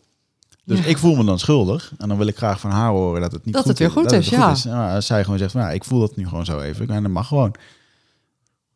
Dus 0.64 0.78
Ja. 0.78 0.84
ik 0.84 0.98
voel 0.98 1.16
me 1.16 1.24
dan 1.24 1.38
schuldig. 1.38 1.92
En 1.98 2.08
dan 2.08 2.18
wil 2.18 2.26
ik 2.26 2.36
graag 2.36 2.60
van 2.60 2.70
haar 2.70 2.90
horen 2.90 3.20
dat 3.20 3.32
het 3.32 3.44
niet 3.44 3.54
Dat 3.54 3.62
goed 3.62 3.70
het 3.70 3.80
weer 3.80 3.90
goed 3.90 4.02
dat 4.04 4.12
is, 4.12 4.30
het 4.30 4.34
ja. 4.34 4.50
is. 4.50 4.64
Nou, 4.64 4.94
als 4.94 5.06
zij 5.06 5.24
gewoon 5.24 5.38
zegt 5.38 5.52
van, 5.52 5.60
ja, 5.60 5.70
ik 5.70 5.84
voel 5.84 6.00
dat 6.00 6.16
nu 6.16 6.28
gewoon 6.28 6.44
zo 6.44 6.60
even. 6.60 6.88
En 6.88 7.02
dat 7.02 7.12
mag 7.12 7.26
gewoon. 7.26 7.54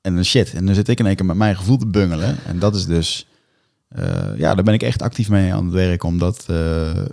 En 0.01 0.15
dan 0.15 0.25
shit. 0.25 0.55
En 0.55 0.67
dan 0.67 0.75
zit 0.75 0.89
ik 0.89 0.99
in 0.99 1.07
één 1.07 1.17
keer 1.17 1.27
met 1.27 1.37
mijn 1.37 1.57
gevoel 1.57 1.77
te 1.77 1.87
bungelen. 1.87 2.37
En 2.47 2.59
dat 2.59 2.75
is 2.75 2.87
dus... 2.87 3.27
eh, 3.89 4.39
ja, 4.39 4.55
daar 4.55 4.65
ben 4.65 4.75
ik 4.75 4.83
echt 4.83 5.03
actief 5.03 5.29
mee 5.29 5.55
aan 5.55 5.65
het 5.65 5.75
werk. 5.75 6.03
Om 6.05 6.19
dat 6.19 6.47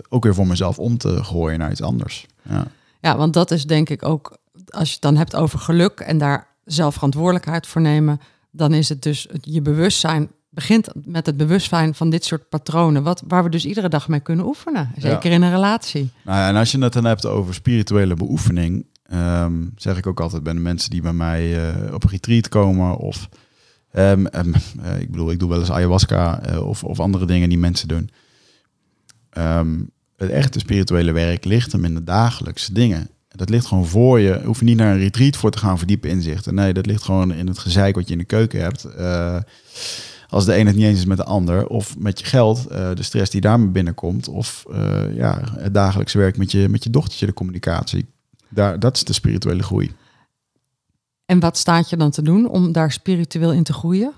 ook 0.08 0.24
weer 0.24 0.34
voor 0.34 0.46
mezelf 0.46 0.78
om 0.78 0.98
te 0.98 1.24
gooien 1.24 1.58
naar 1.58 1.70
iets 1.70 1.82
anders. 1.82 2.26
Ja. 2.48 2.66
Ja, 3.00 3.16
want 3.16 3.32
dat 3.32 3.50
is 3.50 3.64
denk 3.64 3.88
ik 3.88 4.04
ook, 4.04 4.38
als 4.68 4.86
je 4.86 4.92
het 4.92 5.02
dan 5.02 5.16
hebt 5.16 5.36
over 5.36 5.58
geluk 5.58 6.00
en 6.00 6.18
daar 6.18 6.46
zelf 6.64 6.94
verantwoordelijkheid 6.94 7.66
voor 7.66 7.80
nemen, 7.80 8.20
dan 8.50 8.74
is 8.74 8.88
het 8.88 9.02
dus 9.02 9.26
het, 9.30 9.44
je 9.44 9.62
bewustzijn 9.62 10.30
begint 10.50 10.88
met 11.04 11.26
het 11.26 11.36
bewustzijn 11.36 11.94
van 11.94 12.10
dit 12.10 12.24
soort 12.24 12.48
patronen, 12.48 13.02
wat, 13.02 13.22
waar 13.28 13.42
we 13.42 13.50
dus 13.50 13.64
iedere 13.64 13.88
dag 13.88 14.08
mee 14.08 14.20
kunnen 14.20 14.46
oefenen. 14.46 14.92
Zeker 14.96 15.30
in 15.32 15.42
een 15.42 15.50
relatie. 15.50 16.10
Nou, 16.24 16.38
ja, 16.38 16.48
en 16.48 16.56
als 16.56 16.70
je 16.70 16.78
het 16.78 16.92
dan 16.92 17.04
hebt 17.04 17.26
over 17.26 17.54
spirituele 17.54 18.14
beoefening, 18.14 18.86
ehm, 19.02 19.66
zeg 19.76 19.96
ik 19.96 20.06
ook 20.06 20.20
altijd 20.20 20.42
bij 20.42 20.52
de 20.52 20.60
mensen 20.60 20.90
die 20.90 21.02
bij 21.02 21.12
mij 21.12 21.70
eh, 21.70 21.94
op 21.94 22.04
een 22.04 22.10
retreat 22.10 22.48
komen 22.48 22.96
of 22.96 23.28
ehm, 23.90 24.26
ehm, 24.26 24.52
eh, 24.82 25.00
ik 25.00 25.10
bedoel, 25.10 25.30
ik 25.30 25.38
doe 25.38 25.48
wel 25.48 25.58
eens 25.58 25.70
ayahuasca 25.70 26.40
eh, 26.40 26.66
of, 26.66 26.84
of 26.84 27.00
andere 27.00 27.26
dingen 27.26 27.48
die 27.48 27.58
mensen 27.58 27.88
doen. 27.88 28.10
Het 30.20 30.30
echte 30.30 30.58
spirituele 30.58 31.12
werk 31.12 31.44
ligt 31.44 31.72
hem 31.72 31.84
in 31.84 31.94
de 31.94 32.04
dagelijkse 32.04 32.72
dingen. 32.72 33.08
Dat 33.28 33.48
ligt 33.48 33.66
gewoon 33.66 33.86
voor 33.86 34.20
je. 34.20 34.40
Hoef 34.44 34.58
je 34.58 34.64
niet 34.64 34.76
naar 34.76 34.92
een 34.92 34.98
retreat 34.98 35.36
voor 35.36 35.50
te 35.50 35.58
gaan 35.58 35.78
voor 35.78 35.86
diepe 35.86 36.08
inzichten. 36.08 36.54
Nee, 36.54 36.72
dat 36.72 36.86
ligt 36.86 37.02
gewoon 37.02 37.32
in 37.32 37.46
het 37.46 37.58
gezeik 37.58 37.94
wat 37.94 38.06
je 38.06 38.12
in 38.12 38.18
de 38.18 38.24
keuken 38.24 38.60
hebt. 38.60 38.84
Eh, 38.84 39.38
als 40.28 40.44
de 40.44 40.58
een 40.58 40.66
het 40.66 40.76
niet 40.76 40.84
eens 40.84 40.98
is 40.98 41.04
met 41.04 41.16
de 41.16 41.24
ander. 41.24 41.66
Of 41.66 41.98
met 41.98 42.18
je 42.18 42.24
geld, 42.24 42.66
eh, 42.66 42.94
de 42.94 43.02
stress 43.02 43.30
die 43.30 43.40
daarmee 43.40 43.68
binnenkomt. 43.68 44.28
Of 44.28 44.64
eh, 44.72 45.16
ja, 45.16 45.40
het 45.56 45.74
dagelijkse 45.74 46.18
werk 46.18 46.36
met 46.36 46.52
je, 46.52 46.68
met 46.68 46.84
je 46.84 46.90
dochtertje, 46.90 47.26
de 47.26 47.32
communicatie. 47.32 48.06
Daar, 48.48 48.78
dat 48.78 48.96
is 48.96 49.04
de 49.04 49.12
spirituele 49.12 49.62
groei. 49.62 49.92
En 51.26 51.40
wat 51.40 51.58
staat 51.58 51.90
je 51.90 51.96
dan 51.96 52.10
te 52.10 52.22
doen 52.22 52.48
om 52.48 52.72
daar 52.72 52.92
spiritueel 52.92 53.52
in 53.52 53.62
te 53.62 53.72
groeien? 53.72 54.12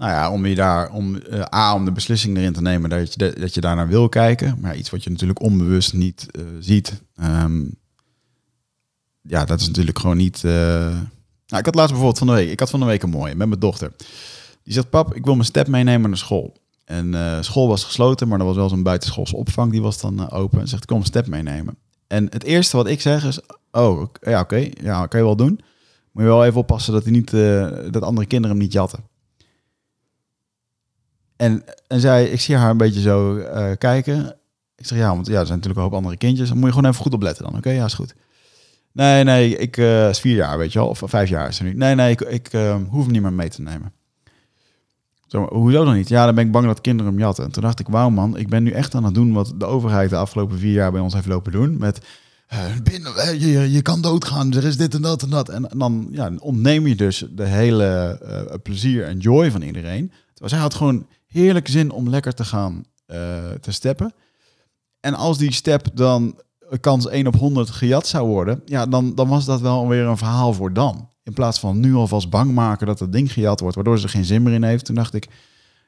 Nou 0.00 0.12
ja, 0.12 0.30
om 0.32 0.46
je 0.46 0.54
daar, 0.54 0.90
om 0.90 1.16
eh, 1.16 1.44
A, 1.54 1.74
om 1.74 1.84
de 1.84 1.92
beslissing 1.92 2.36
erin 2.36 2.52
te 2.52 2.62
nemen 2.62 2.90
dat 2.90 3.12
je, 3.12 3.18
de- 3.18 3.40
dat 3.40 3.54
je 3.54 3.60
daarnaar 3.60 3.88
wil 3.88 4.08
kijken. 4.08 4.56
Maar 4.60 4.76
iets 4.76 4.90
wat 4.90 5.04
je 5.04 5.10
natuurlijk 5.10 5.40
onbewust 5.40 5.92
niet 5.94 6.26
eh, 6.30 6.42
ziet. 6.60 7.02
Ehm, 7.16 7.62
ja, 9.20 9.44
dat 9.44 9.60
is 9.60 9.66
natuurlijk 9.66 9.98
gewoon 9.98 10.16
niet. 10.16 10.44
eh, 10.44 10.50
Nou, 11.46 11.58
ik 11.58 11.64
had 11.64 11.74
laatst 11.74 11.90
bijvoorbeeld 11.90 12.18
van 12.18 12.26
de 12.26 12.32
week. 12.32 12.50
Ik 12.50 12.58
had 12.60 12.70
van 12.70 12.80
de 12.80 12.86
week 12.86 13.02
een 13.02 13.10
mooie 13.10 13.34
met 13.34 13.48
mijn 13.48 13.60
dochter. 13.60 13.92
Die 14.62 14.72
zegt: 14.72 14.90
Pap, 14.90 15.14
ik 15.14 15.24
wil 15.24 15.34
mijn 15.34 15.46
step 15.46 15.66
meenemen 15.68 16.10
naar 16.10 16.18
school. 16.18 16.56
En 16.84 17.14
school 17.44 17.68
was 17.68 17.84
gesloten, 17.84 18.28
maar 18.28 18.38
er 18.38 18.44
was 18.44 18.56
wel 18.56 18.68
zo'n 18.68 18.82
buitenschoolse 18.82 19.36
opvang. 19.36 19.70
Die 19.72 19.82
was 19.82 20.00
dan 20.00 20.30
open. 20.30 20.60
En 20.60 20.68
zegt: 20.68 20.88
mijn 20.90 21.04
step 21.04 21.26
meenemen. 21.26 21.76
En 22.06 22.24
het 22.30 22.42
eerste 22.44 22.76
wat 22.76 22.86
ik 22.88 23.00
zeg 23.00 23.24
is: 23.24 23.40
Oh, 23.70 24.08
ja, 24.20 24.40
oké. 24.40 24.68
ja, 24.82 25.06
kan 25.06 25.20
je 25.20 25.26
wel 25.26 25.36
doen. 25.36 25.60
Moet 26.12 26.22
je 26.22 26.28
wel 26.28 26.44
even 26.44 26.60
oppassen 26.60 26.92
dat, 26.92 27.02
hij 27.02 27.12
niet, 27.12 27.30
dat 27.92 28.02
andere 28.02 28.26
kinderen 28.26 28.56
hem 28.56 28.64
niet 28.64 28.72
jatten. 28.72 29.04
En, 31.40 31.62
en 31.86 32.00
zij, 32.00 32.24
ik 32.24 32.40
zie 32.40 32.56
haar 32.56 32.70
een 32.70 32.76
beetje 32.76 33.00
zo 33.00 33.36
eh, 33.36 33.70
kijken. 33.78 34.36
Ik 34.76 34.86
zeg 34.86 34.98
ja, 34.98 35.14
want 35.14 35.26
ja, 35.26 35.40
er 35.40 35.46
zijn 35.46 35.58
natuurlijk 35.58 35.76
een 35.76 35.82
hoop 35.82 35.94
andere 35.94 36.16
kindjes. 36.16 36.48
Dan 36.48 36.58
moet 36.58 36.66
je 36.66 36.74
gewoon 36.74 36.90
even 36.90 37.02
goed 37.02 37.14
opletten 37.14 37.44
dan. 37.44 37.56
Oké, 37.56 37.70
ja, 37.70 37.84
is 37.84 37.94
goed. 37.94 38.14
Nee, 38.92 39.24
nee, 39.24 39.56
ik 39.56 39.76
eh 39.76 40.08
is 40.08 40.20
vier 40.20 40.34
jaar, 40.34 40.58
weet 40.58 40.72
je 40.72 40.78
wel. 40.78 40.88
Of 40.88 41.02
vijf 41.04 41.28
jaar 41.28 41.48
is 41.48 41.58
er 41.58 41.64
nu. 41.64 41.74
Nee, 41.74 41.94
nee, 41.94 42.10
ik, 42.10 42.20
ik 42.20 42.48
eh, 42.48 42.76
hoef 42.88 43.02
hem 43.02 43.12
niet 43.12 43.22
meer 43.22 43.32
mee 43.32 43.48
te 43.48 43.62
nemen. 43.62 43.92
Zo, 45.26 45.48
hoezo 45.50 45.84
dan 45.84 45.94
niet? 45.94 46.08
Ja, 46.08 46.24
dan 46.24 46.34
ben 46.34 46.46
ik 46.46 46.52
bang 46.52 46.66
dat 46.66 46.80
kinderen 46.80 47.12
hem 47.12 47.20
jatten. 47.20 47.44
En 47.44 47.50
toen 47.50 47.62
dacht 47.62 47.80
ik, 47.80 47.88
wauw 47.88 48.10
man, 48.10 48.36
ik 48.36 48.48
ben 48.48 48.62
nu 48.62 48.70
echt 48.70 48.94
aan 48.94 49.04
het 49.04 49.14
doen 49.14 49.32
wat 49.32 49.52
de 49.56 49.66
overheid 49.66 50.10
de 50.10 50.16
afgelopen 50.16 50.58
vier 50.58 50.72
jaar 50.72 50.92
bij 50.92 51.00
ons 51.00 51.14
heeft 51.14 51.26
lopen 51.26 51.52
doen. 51.52 51.78
Met 51.78 52.06
eh, 52.46 53.40
je, 53.40 53.70
je 53.70 53.82
kan 53.82 54.00
doodgaan, 54.00 54.52
er 54.52 54.64
is 54.64 54.76
dit 54.76 54.94
en 54.94 55.02
dat 55.02 55.22
en 55.22 55.30
dat. 55.30 55.48
En, 55.48 55.70
dan 55.76 56.08
ja, 56.10 56.32
ontneem 56.38 56.86
je 56.86 56.94
dus 56.94 57.24
de 57.30 57.46
hele 57.46 58.60
plezier 58.62 59.04
en 59.04 59.18
joy 59.18 59.50
van 59.50 59.62
iedereen. 59.62 60.12
Terwijl 60.32 60.50
zij 60.50 60.58
had 60.58 60.74
gewoon 60.74 61.06
heerlijke 61.30 61.70
zin 61.70 61.90
om 61.90 62.08
lekker 62.08 62.34
te 62.34 62.44
gaan 62.44 62.84
eh, 63.06 63.16
te 63.60 63.72
steppen. 63.72 64.12
En 65.00 65.14
als 65.14 65.38
die 65.38 65.52
step 65.52 65.86
dan 65.94 66.40
kans 66.80 67.06
1 67.08 67.26
op 67.26 67.34
100 67.36 67.70
gejat 67.70 68.06
zou 68.06 68.26
worden, 68.28 68.62
ja, 68.64 68.86
dan, 68.86 69.14
dan 69.14 69.28
was 69.28 69.44
dat 69.44 69.60
wel 69.60 69.88
weer 69.88 70.04
een 70.04 70.16
verhaal 70.16 70.52
voor 70.52 70.72
dan. 70.72 71.08
In 71.22 71.32
plaats 71.32 71.58
van 71.60 71.80
nu 71.80 71.94
alvast 71.94 72.30
bang 72.30 72.52
maken 72.52 72.86
dat 72.86 72.98
het 72.98 73.12
ding 73.12 73.32
gejat 73.32 73.60
wordt, 73.60 73.74
waardoor 73.74 73.98
ze 73.98 74.04
er 74.04 74.10
geen 74.10 74.24
zin 74.24 74.42
meer 74.42 74.52
in 74.52 74.62
heeft. 74.62 74.84
Toen 74.84 74.94
dacht 74.94 75.14
ik, 75.14 75.28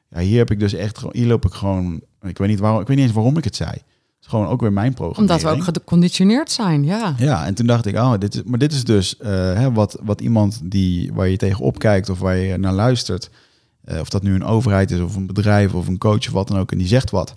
ja, 0.09 0.19
hier 0.19 0.37
heb 0.37 0.51
ik 0.51 0.59
dus 0.59 0.73
echt, 0.73 0.97
gewoon- 0.97 1.13
hier 1.15 1.27
loop 1.27 1.45
ik 1.45 1.53
gewoon, 1.53 2.01
ik 2.21 2.37
weet 2.37 2.47
niet 2.47 2.59
waarom, 2.59 2.81
ik 2.81 2.87
weet 2.87 2.95
niet 2.97 3.05
eens 3.05 3.15
waarom 3.15 3.37
ik 3.37 3.43
het 3.43 3.55
zei. 3.55 3.69
Het 3.69 3.81
is 4.21 4.27
gewoon 4.27 4.47
ook 4.47 4.61
weer 4.61 4.73
mijn 4.73 4.93
programma. 4.93 5.21
Omdat 5.33 5.41
we 5.51 5.57
ook 5.57 5.63
geconditioneerd 5.63 6.51
zijn, 6.51 6.83
ja. 6.83 7.15
Ja, 7.17 7.45
en 7.45 7.53
toen 7.53 7.65
dacht 7.67 7.85
ik, 7.85 7.95
oh, 7.95 8.13
dit 8.19 8.35
is, 8.35 8.43
maar 8.43 8.59
dit 8.59 8.71
is 8.73 8.83
dus 8.83 9.17
eh, 9.17 9.29
hè, 9.31 9.71
wat, 9.71 9.97
wat 10.03 10.21
iemand 10.21 10.59
die, 10.63 11.13
waar 11.13 11.27
je 11.27 11.37
tegen 11.37 11.59
opkijkt 11.63 12.09
of 12.09 12.19
waar 12.19 12.35
je 12.35 12.57
naar 12.57 12.73
luistert, 12.73 13.29
eh, 13.83 13.99
of 13.99 14.09
dat 14.09 14.23
nu 14.23 14.33
een 14.33 14.43
overheid 14.43 14.91
is 14.91 14.99
of 14.99 15.15
een 15.15 15.27
bedrijf 15.27 15.73
of 15.73 15.87
een 15.87 15.97
coach 15.97 16.27
of 16.27 16.31
wat 16.31 16.47
dan 16.47 16.57
ook, 16.57 16.71
en 16.71 16.77
die 16.77 16.87
zegt 16.87 17.09
wat, 17.09 17.33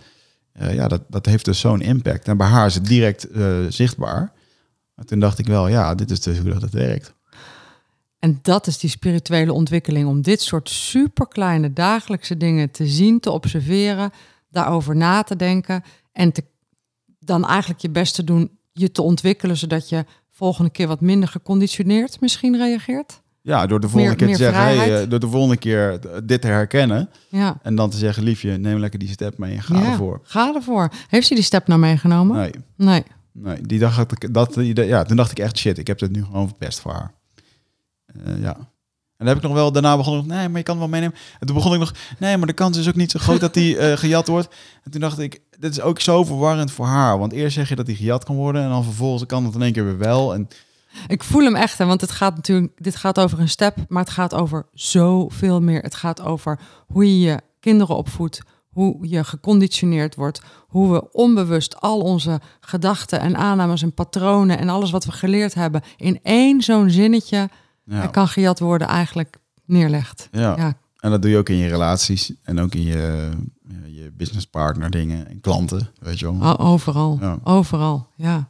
eh, 0.52 0.74
ja, 0.74 0.88
dat, 0.88 1.02
dat 1.09 1.26
heeft 1.26 1.44
dus 1.44 1.61
zo'n 1.61 1.80
impact. 1.80 2.28
En 2.28 2.37
bij 2.37 2.46
haar 2.46 2.66
is 2.66 2.74
het 2.74 2.87
direct 2.87 3.30
eh, 3.30 3.59
zichtbaar. 3.68 4.32
En 4.94 5.06
toen 5.06 5.20
dacht 5.20 5.38
ik 5.38 5.46
wel, 5.46 5.68
ja, 5.68 5.94
dit 5.94 6.11
is 6.11 6.20
dus 6.20 6.38
hoe 6.38 6.50
dat 6.50 6.62
het 6.62 6.72
werkt. 6.72 7.14
En 8.18 8.38
dat 8.42 8.66
is 8.66 8.78
die 8.78 8.90
spirituele 8.90 9.52
ontwikkeling. 9.52 10.09
Om 10.09 10.22
dit 10.22 10.40
soort 10.40 10.68
superkleine 10.68 11.72
dagelijkse 11.72 12.37
dingen 12.37 12.70
te 12.70 12.87
zien, 12.87 13.20
te 13.20 13.30
observeren, 13.30 14.11
daarover 14.50 14.96
na 14.96 15.22
te 15.22 15.37
denken. 15.37 15.82
En 16.12 16.32
te, 16.32 16.44
dan 17.18 17.46
eigenlijk 17.46 17.80
je 17.80 17.90
best 17.90 18.14
te 18.14 18.24
doen, 18.24 18.59
je 18.72 18.90
te 18.90 19.02
ontwikkelen, 19.02 19.56
zodat 19.56 19.88
je 19.88 20.04
volgende 20.30 20.70
keer 20.70 20.87
wat 20.87 21.00
minder 21.00 21.28
geconditioneerd 21.28 22.20
misschien 22.20 22.56
reageert. 22.56 23.22
Ja, 23.46 23.66
door 23.66 23.80
de 23.80 23.88
volgende 23.88 24.16
Meer- 24.16 24.26
keer 24.26 24.37
te 24.37 24.42
zeggen, 24.42 24.62
vrijheid. 24.62 25.04
eh, 25.04 25.11
door 25.11 25.20
de 25.20 25.28
volgende 25.28 25.56
keer 25.56 25.98
dit 26.24 26.40
te 26.40 26.46
herkennen 26.46 27.09
Ja. 27.28 27.59
en 27.62 27.74
dan 27.74 27.90
te 27.90 27.96
zeggen, 27.96 28.22
liefje, 28.22 28.56
neem 28.56 28.78
lekker 28.78 28.98
die 28.98 29.09
step 29.09 29.38
mee 29.38 29.54
en 29.54 29.62
ga 29.62 29.78
ja, 29.78 29.90
ervoor. 29.90 30.20
Ga 30.22 30.54
ervoor. 30.54 30.88
Heeft 31.09 31.28
hij 31.28 31.37
die 31.37 31.46
step 31.46 31.66
nou 31.66 31.80
meegenomen? 31.80 32.37
Nee, 32.37 32.50
Nee. 32.76 33.02
Nee, 33.32 33.61
die 33.62 33.78
dacht 33.78 34.12
ik, 34.12 34.35
dat, 34.35 34.54
ja, 34.74 35.02
toen 35.04 35.16
dacht 35.16 35.30
ik 35.30 35.38
echt 35.38 35.59
shit, 35.59 35.78
ik 35.78 35.87
heb 35.87 36.00
het 36.00 36.12
nu 36.12 36.24
gewoon 36.24 36.46
verpest 36.48 36.80
voor 36.80 36.92
haar. 36.92 37.12
Eh, 38.06 38.40
ja. 38.40 38.56
En 38.56 39.24
dan 39.26 39.26
heb 39.26 39.37
ik 39.37 39.42
nog 39.42 39.52
wel, 39.52 39.72
daarna 39.72 39.96
begon 39.96 40.18
ik, 40.18 40.26
nee, 40.26 40.48
maar 40.48 40.59
je 40.59 40.62
kan 40.64 40.78
wel 40.78 40.88
meenemen. 40.88 41.16
En 41.40 41.46
toen 41.46 41.56
begon 41.56 41.72
ik 41.72 41.78
nog, 41.78 41.94
nee, 42.18 42.37
maar 42.37 42.46
de 42.46 42.52
kans 42.52 42.78
is 42.78 42.88
ook 42.88 42.94
niet 42.94 43.11
zo 43.11 43.18
groot 43.18 43.40
dat 43.40 43.54
die 43.54 43.78
eh, 43.78 43.96
gejat 44.02 44.26
wordt. 44.28 44.48
En 44.85 44.90
toen 44.90 45.00
dacht 45.00 45.18
ik, 45.18 45.40
dit 45.59 45.70
is 45.70 45.80
ook 45.80 46.00
zo 46.00 46.24
verwarrend 46.24 46.70
voor 46.70 46.87
haar. 46.87 47.18
Want 47.18 47.32
eerst 47.32 47.54
zeg 47.54 47.68
je 47.68 47.76
dat 47.76 47.87
die 47.87 47.96
gejat 47.96 48.24
kan 48.24 48.37
worden 48.37 48.62
en 48.62 48.68
dan 48.68 48.85
vervolgens 48.85 49.26
kan 49.26 49.44
het 49.44 49.54
in 49.54 49.62
één 49.62 49.72
keer 49.72 49.85
weer 49.85 49.98
wel. 49.98 50.35
En 50.35 50.48
Ik 51.06 51.24
voel 51.24 51.42
hem 51.44 51.54
echt, 51.56 51.78
hè, 51.78 51.85
want 51.87 52.00
het 52.00 52.11
gaat 52.11 52.35
natuurlijk, 52.37 52.72
dit 52.76 52.96
gaat 52.96 53.20
over 53.20 53.40
een 53.40 53.48
step, 53.48 53.76
maar 53.88 54.02
het 54.02 54.12
gaat 54.12 54.35
over 54.35 54.66
zoveel 54.72 55.61
meer. 55.62 55.82
Het 55.82 55.94
gaat 55.94 56.22
over 56.22 56.59
hoe 56.87 57.04
je 57.04 57.20
je 57.20 57.40
kinderen 57.61 57.96
opvoedt, 57.96 58.40
hoe 58.68 59.09
je 59.09 59.24
geconditioneerd 59.24 60.14
wordt, 60.14 60.40
hoe 60.66 60.92
we 60.92 61.12
onbewust 61.12 61.80
al 61.80 62.00
onze 62.00 62.40
gedachten 62.61 63.20
en 63.20 63.37
aannames 63.37 63.82
en 63.82 63.94
patronen 63.94 64.59
en 64.59 64.68
alles 64.68 64.90
wat 64.90 65.04
we 65.04 65.12
geleerd 65.12 65.54
hebben 65.54 65.82
in 65.96 66.18
één 66.22 66.62
zo'n 66.62 66.90
zinnetje 66.90 67.48
ja, 67.85 68.06
kan 68.06 68.28
gejat 68.28 68.59
worden 68.59 68.88
eigenlijk 68.88 69.37
neerlegt. 69.64 70.28
ja. 70.32 70.54
Ja. 70.56 70.74
en 70.96 71.11
dat 71.11 71.22
doe 71.22 71.30
je 71.30 71.37
ook 71.38 71.48
in 71.48 71.56
je 71.56 71.68
relaties 71.68 72.32
en 72.42 72.61
ook 72.61 72.74
in 72.74 72.82
je, 72.82 73.30
je 73.87 74.12
businesspartner 74.16 74.90
dingen 74.90 75.28
en 75.28 75.40
klanten, 75.40 75.88
weet 76.00 76.18
je 76.18 76.38
wel. 76.38 76.59
Overal, 76.59 77.18
Ja. 77.20 77.38
overal, 77.44 78.06
ja. 78.16 78.48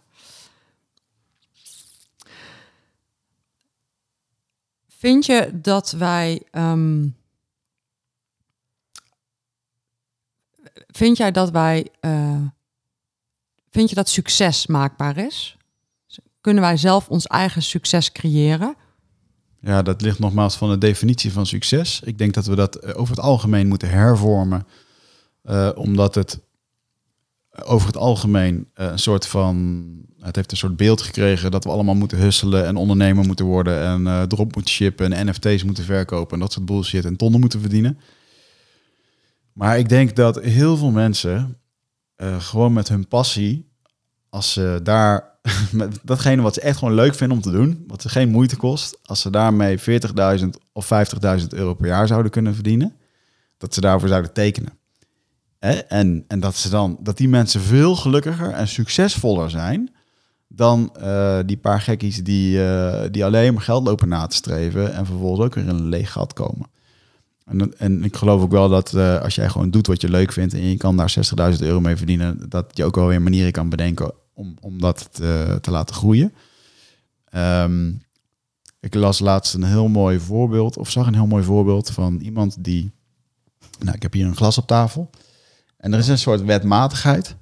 Vind 4.99 5.27
je 5.27 5.51
dat 5.63 5.91
wij. 5.91 6.43
ehm, 6.51 7.09
vind 10.87 11.17
jij 11.17 11.31
dat 11.33 11.51
wij. 11.51 11.87
eh, 12.01 12.41
vind 13.71 13.89
je 13.89 13.95
dat 13.95 14.09
succes 14.09 14.67
maakbaar 14.67 15.17
is? 15.17 15.57
Kunnen 16.41 16.63
wij 16.63 16.77
zelf 16.77 17.09
ons 17.09 17.27
eigen 17.27 17.63
succes 17.63 18.13
creëren? 18.13 18.75
Ja, 19.61 19.83
dat 19.83 20.01
ligt 20.01 20.19
nogmaals 20.19 20.57
van 20.57 20.71
de 20.71 20.79
definitie 20.79 21.33
van 21.33 21.47
succes. 21.47 22.01
Ik 22.05 22.19
denk 22.19 22.35
dat 22.35 22.47
we 22.47 22.55
dat 22.55 22.75
eh, 22.77 22.99
over 22.99 23.15
het 23.17 23.25
algemeen 23.25 23.69
moeten 23.69 23.91
hervormen. 23.91 24.67
eh, 25.43 25.71
omdat 25.75 26.15
het 26.15 26.41
over 27.65 27.87
het 27.87 27.97
algemeen 27.97 28.71
een 28.75 28.99
soort 28.99 29.27
van... 29.27 29.87
Het 30.27 30.37
heeft 30.37 30.51
een 30.51 30.57
soort 30.57 30.77
beeld 30.77 31.03
gekregen 31.03 31.51
dat 31.51 31.65
we 31.65 31.71
allemaal 31.71 31.95
moeten 31.95 32.19
husselen 32.19 32.67
en 32.67 32.77
ondernemer 32.77 33.25
moeten 33.25 33.45
worden 33.45 33.83
en 33.83 34.07
eh 34.07 34.23
erop 34.29 34.55
moeten 34.55 34.73
shippen 34.73 35.13
en 35.13 35.27
NFT's 35.27 35.65
moeten 35.65 35.85
verkopen 35.85 36.35
en 36.35 36.41
dat 36.41 36.53
soort 36.53 36.67
bullshit 36.67 37.05
en 37.05 37.17
tonnen 37.17 37.41
moeten 37.41 37.61
verdienen. 37.61 37.99
Maar 39.53 39.79
ik 39.79 39.89
denk 39.89 40.17
dat 40.17 40.41
heel 40.41 40.77
veel 40.77 40.91
mensen 40.91 41.59
eh, 42.17 42.41
gewoon 42.41 42.73
met 42.73 42.89
hun 42.89 43.09
passie, 43.09 43.71
als 44.29 44.53
ze 44.53 44.81
daar 44.83 45.39
met 45.73 45.99
datgene 46.03 46.43
wat 46.43 46.55
ze 46.55 46.61
echt 46.61 46.79
gewoon 46.79 46.95
leuk 46.95 47.15
vinden 47.15 47.37
om 47.37 47.43
te 47.43 47.51
doen, 47.51 47.85
wat 47.87 48.03
ze 48.03 48.09
geen 48.09 48.29
moeite 48.29 48.57
kost, 48.57 48.99
als 49.05 49.21
ze 49.21 49.31
daarmee 49.31 49.79
40.000 49.79 50.45
of 50.73 50.91
50.000 51.41 51.47
euro 51.49 51.75
per 51.75 51.87
jaar 51.87 52.07
zouden 52.07 52.31
kunnen 52.31 52.55
verdienen, 52.55 52.97
dat 53.59 53.75
ze 53.75 53.81
daarvoor 53.81 54.09
zouden 54.09 54.33
tekenen. 54.33 54.79
Hè? 55.59 55.73
En, 55.73 56.25
en 56.29 56.41
dat 56.41 56.57
ze 56.57 56.69
dan 56.69 56.99
dat 57.01 57.17
die 57.17 57.29
mensen 57.29 57.61
veel 57.61 57.97
gelukkiger 57.97 58.51
en 58.51 58.69
succesvoller 58.69 59.51
zijn 59.51 59.96
dan 60.49 60.97
eh, 60.97 61.39
die 61.47 61.57
paar 61.57 61.81
gekkies 61.81 62.25
die, 62.25 62.65
eh, 62.65 63.09
die 63.11 63.25
alleen 63.25 63.55
maar 63.55 63.63
geld 63.63 63.87
lopen 63.87 64.09
na 64.09 64.27
te 64.27 64.37
streven 64.37 64.95
en 64.95 65.07
vervolgens 65.07 65.47
ook 65.47 65.55
weer 65.55 65.65
in 65.65 65.71
een 65.71 65.89
leeg 65.89 66.13
gat 66.13 66.33
komen. 66.33 66.67
En, 67.45 67.79
en 67.79 68.05
ik 68.05 68.17
geloof 68.17 68.43
ook 68.43 68.51
wel 68.51 68.69
dat 68.69 68.95
eh, 68.95 69.21
als 69.21 69.35
jij 69.35 69.49
gewoon 69.49 69.71
doet 69.71 69.87
wat 69.87 70.01
je 70.01 70.09
leuk 70.09 70.33
vindt 70.33 70.55
en 70.55 70.63
je 70.63 70.77
kan 70.77 70.97
daar 70.97 71.15
60.000 71.55 71.59
euro 71.59 71.81
mee 71.81 71.97
verdienen, 71.97 72.49
dat 72.49 72.71
je 72.73 72.85
ook 72.85 72.95
wel 72.95 73.07
weer 73.07 73.23
manieren 73.23 73.53
kan 73.53 73.69
bedenken 73.69 74.13
om, 74.35 74.57
om 74.61 74.81
dat 74.81 75.09
te, 75.13 75.59
te 75.61 75.71
laten 75.71 75.95
groeien. 75.95 76.33
Ehm, 77.25 77.93
ik 78.81 78.95
las 78.95 79.19
laatst 79.19 79.55
een 79.55 79.65
heel 79.65 79.89
mooi 79.89 80.19
voorbeeld, 80.19 80.77
of 80.77 80.91
zag 80.91 81.07
een 81.07 81.15
heel 81.15 81.27
mooi 81.27 81.45
voorbeeld 81.45 81.91
van 81.91 82.21
iemand 82.21 82.65
die. 82.65 82.91
Nou, 83.79 83.97
ik 83.97 84.03
heb 84.03 84.13
hier 84.13 84.27
een 84.27 84.37
glas 84.37 84.59
op 84.59 84.67
tafel. 84.67 85.11
En 85.77 85.93
er 85.93 85.99
is 85.99 86.09
een 86.09 86.19
soort 86.19 86.45
wetmatigheid. 86.45 87.37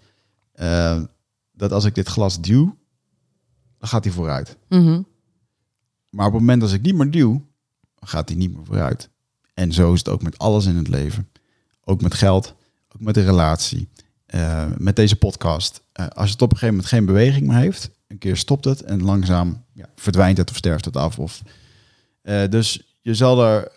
dat 1.53 1.73
als 1.73 1.85
ik 1.85 1.95
dit 1.95 2.09
glas 2.09 2.41
duw, 2.41 2.77
dan 3.85 3.93
gaat 3.93 4.05
hij 4.05 4.13
vooruit. 4.13 4.57
Mhm. 4.69 5.03
Maar 6.11 6.27
op 6.27 6.33
het 6.33 6.41
moment 6.41 6.61
dat 6.61 6.73
ik 6.73 6.83
niet 6.83 6.95
meer 6.95 7.11
duw, 7.11 7.33
dan 7.95 8.09
gaat 8.09 8.29
hij 8.29 8.39
niet 8.39 8.55
meer 8.55 8.65
vooruit. 8.65 9.09
En 9.55 9.73
zo 9.73 9.93
is 9.93 9.99
het 9.99 10.09
ook 10.09 10.23
met 10.23 10.39
alles 10.39 10.67
in 10.67 10.77
het 10.77 10.89
leven. 10.89 11.29
Ook 11.85 12.03
met 12.03 12.15
geld, 12.15 12.55
ook 12.89 13.01
met 13.01 13.15
de 13.15 13.25
relatie, 13.25 13.89
eh, 14.27 14.67
met 14.79 14.97
deze 14.97 15.17
podcast. 15.17 15.83
Eh, 15.93 16.07
als 16.07 16.31
het 16.31 16.43
op 16.43 16.51
een 16.51 16.57
gegeven 16.57 16.75
moment 16.75 16.93
geen 16.95 17.05
beweging 17.05 17.47
meer 17.47 17.57
heeft, 17.57 17.91
een 18.07 18.19
keer 18.19 18.37
stopt 18.37 18.65
het 18.65 18.83
en 18.83 19.03
langzaam 19.03 19.65
ja, 19.73 19.89
verdwijnt 19.97 20.39
het 20.39 20.51
of 20.51 20.57
sterft 20.57 20.85
het 20.85 20.97
af. 20.97 21.19
Of, 21.19 21.43
eh, 22.23 22.49
dus 22.49 22.97
je 23.01 23.15
zal 23.15 23.45
er 23.45 23.73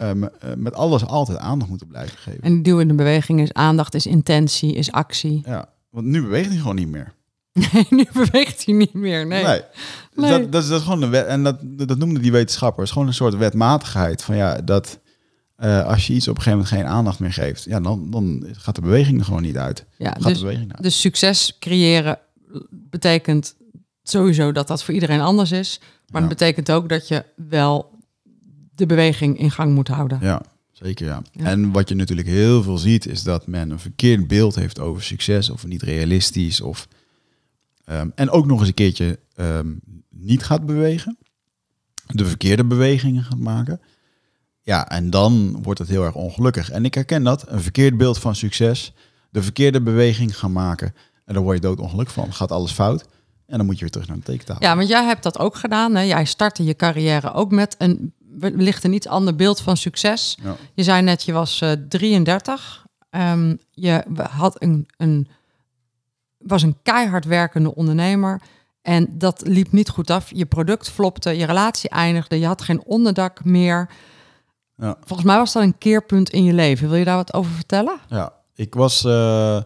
met 0.57 0.73
alles 0.73 1.05
altijd 1.05 1.37
aandacht 1.37 1.69
moeten 1.69 1.87
blijven 1.87 2.17
geven. 2.17 2.41
En 2.41 2.53
die 2.53 2.61
duw 2.61 2.79
in 2.79 2.87
de 2.87 2.93
beweging 2.93 3.41
is 3.41 3.53
aandacht, 3.53 3.93
is 3.93 4.05
intentie, 4.05 4.75
is 4.75 4.91
actie. 4.91 5.41
Ja, 5.45 5.69
want 5.89 6.05
nu 6.05 6.21
beweegt 6.21 6.49
hij 6.49 6.57
gewoon 6.57 6.75
niet 6.75 6.89
meer. 6.89 7.15
Nee, 7.73 7.85
nu 7.99 8.05
beweegt 8.13 8.65
hij 8.65 8.73
niet 8.75 8.93
meer. 8.93 9.27
Nee. 9.27 9.43
Nee. 9.43 9.61
Dus 10.13 10.23
Nee. 10.29 10.39
Dat, 10.41 10.51
dat, 10.51 10.63
is, 10.63 10.69
dat 10.69 10.77
is 10.79 10.83
gewoon 10.85 11.01
een 11.01 11.09
wet. 11.09 11.25
En 11.27 11.43
dat, 11.43 11.57
dat 11.61 11.97
noemden 11.97 12.21
die 12.21 12.31
wetenschappers. 12.31 12.77
Het 12.79 12.87
is 12.87 12.93
gewoon 12.93 13.07
een 13.07 13.13
soort 13.13 13.35
wetmatigheid. 13.37 14.23
Van 14.23 14.35
ja, 14.35 14.61
dat 14.61 14.99
eh, 15.55 15.85
als 15.85 16.07
je 16.07 16.13
iets 16.13 16.27
op 16.27 16.35
een 16.37 16.41
gegeven 16.41 16.59
moment 16.65 16.81
geen 16.81 16.93
aandacht 16.97 17.19
meer 17.19 17.33
geeft, 17.33 17.63
ja, 17.63 17.79
dan, 17.79 18.11
dan 18.11 18.45
gaat 18.51 18.75
de 18.75 18.81
beweging 18.81 19.19
er 19.19 19.25
gewoon 19.25 19.41
niet 19.41 19.57
uit. 19.57 19.85
Ja, 19.97 20.09
Gaat 20.11 20.23
dus, 20.23 20.33
de 20.37 20.43
beweging 20.45 20.73
uit. 20.73 20.83
dus 20.83 21.01
succes 21.01 21.55
creëren 21.59 22.19
betekent 22.69 23.55
sowieso 24.03 24.51
dat 24.51 24.67
dat 24.67 24.83
voor 24.83 24.93
iedereen 24.93 25.21
anders 25.21 25.51
is. 25.51 25.79
Maar 26.07 26.21
Ja. 26.21 26.27
het 26.27 26.37
betekent 26.37 26.71
ook 26.71 26.89
dat 26.89 27.07
je 27.07 27.23
wel 27.35 27.89
de 28.75 28.85
beweging 28.85 29.39
in 29.39 29.51
gang 29.51 29.73
moet 29.73 29.87
houden. 29.87 30.19
Ja, 30.21 30.41
zeker 30.71 31.05
ja. 31.05 31.21
Ja. 31.31 31.45
En 31.45 31.71
wat 31.71 31.89
je 31.89 31.95
natuurlijk 31.95 32.27
heel 32.27 32.63
veel 32.63 32.77
ziet, 32.77 33.05
is 33.05 33.23
dat 33.23 33.47
men 33.47 33.69
een 33.69 33.79
verkeerd 33.79 34.27
beeld 34.27 34.55
heeft 34.55 34.79
over 34.79 35.03
succes 35.03 35.49
of 35.49 35.65
niet 35.65 35.81
realistisch. 35.81 36.61
Of, 36.61 36.87
ehm, 37.87 38.09
en 38.15 38.29
ook 38.29 38.45
nog 38.45 38.59
eens 38.59 38.67
een 38.67 38.73
keertje 38.73 39.19
ehm, 39.35 39.73
niet 40.09 40.43
gaat 40.43 40.65
bewegen. 40.65 41.17
De 42.07 42.25
verkeerde 42.25 42.65
bewegingen 42.65 43.23
gaat 43.23 43.39
maken. 43.39 43.81
Ja, 44.61 44.89
en 44.89 45.09
dan 45.09 45.61
wordt 45.63 45.79
het 45.79 45.89
heel 45.89 46.03
erg 46.03 46.15
ongelukkig. 46.15 46.69
En 46.69 46.85
ik 46.85 46.93
herken 46.93 47.23
dat, 47.23 47.47
een 47.47 47.61
verkeerd 47.61 47.97
beeld 47.97 48.19
van 48.19 48.35
succes, 48.35 48.93
de 49.29 49.43
verkeerde 49.43 49.81
beweging 49.81 50.37
gaan 50.37 50.51
maken. 50.51 50.93
En 51.25 51.33
dan 51.33 51.43
word 51.43 51.55
je 51.55 51.61
doodongelukkig 51.61 52.13
van. 52.13 52.33
Gaat 52.33 52.51
alles 52.51 52.71
fout. 52.71 53.05
En 53.45 53.57
dan 53.57 53.65
moet 53.65 53.75
je 53.75 53.81
weer 53.81 53.91
terug 53.91 54.07
naar 54.07 54.17
de 54.17 54.23
tekentafel. 54.23 54.65
Ja, 54.65 54.75
want 54.75 54.87
jij 54.87 55.03
hebt 55.05 55.23
dat 55.23 55.39
ook 55.39 55.55
gedaan. 55.55 55.95
Hè? 55.95 56.01
Jij 56.01 56.25
startte 56.25 56.63
je 56.63 56.75
carrière 56.75 57.33
ook 57.33 57.51
met 57.51 57.75
een 57.77 58.13
wellicht 58.39 58.83
een 58.83 58.93
iets 58.93 59.07
ander 59.07 59.35
beeld 59.35 59.61
van 59.61 59.77
succes. 59.77 60.37
Ja. 60.43 60.55
Je 60.73 60.83
zei 60.83 61.01
net, 61.01 61.23
je 61.23 61.31
was 61.31 61.61
eh 61.61 61.71
33. 61.89 62.85
Ehm, 63.09 63.55
je 63.71 64.03
had 64.29 64.61
een, 64.61 64.87
een, 64.97 65.27
was 66.47 66.61
een 66.61 66.77
keihard 66.83 67.25
werkende 67.25 67.75
ondernemer. 67.75 68.41
En 68.81 69.07
dat 69.17 69.41
liep 69.45 69.71
niet 69.71 69.89
goed 69.89 70.09
af. 70.09 70.31
Je 70.33 70.45
product 70.45 70.89
flopte, 70.89 71.37
je 71.37 71.45
relatie 71.45 71.89
eindigde, 71.89 72.39
je 72.39 72.45
had 72.45 72.61
geen 72.61 72.83
onderdak 72.85 73.43
meer. 73.43 73.89
Ja. 74.75 74.97
Volgens 75.03 75.27
mij 75.27 75.37
was 75.37 75.53
dat 75.53 75.63
een 75.63 75.77
keerpunt 75.77 76.29
in 76.29 76.43
je 76.43 76.53
leven. 76.53 76.89
Wil 76.89 76.97
je 76.97 77.05
daar 77.05 77.15
wat 77.15 77.33
over 77.33 77.51
vertellen? 77.51 77.99
Ja, 78.09 78.33
ik 78.55 78.73
was, 78.73 79.03
eh, 79.03 79.61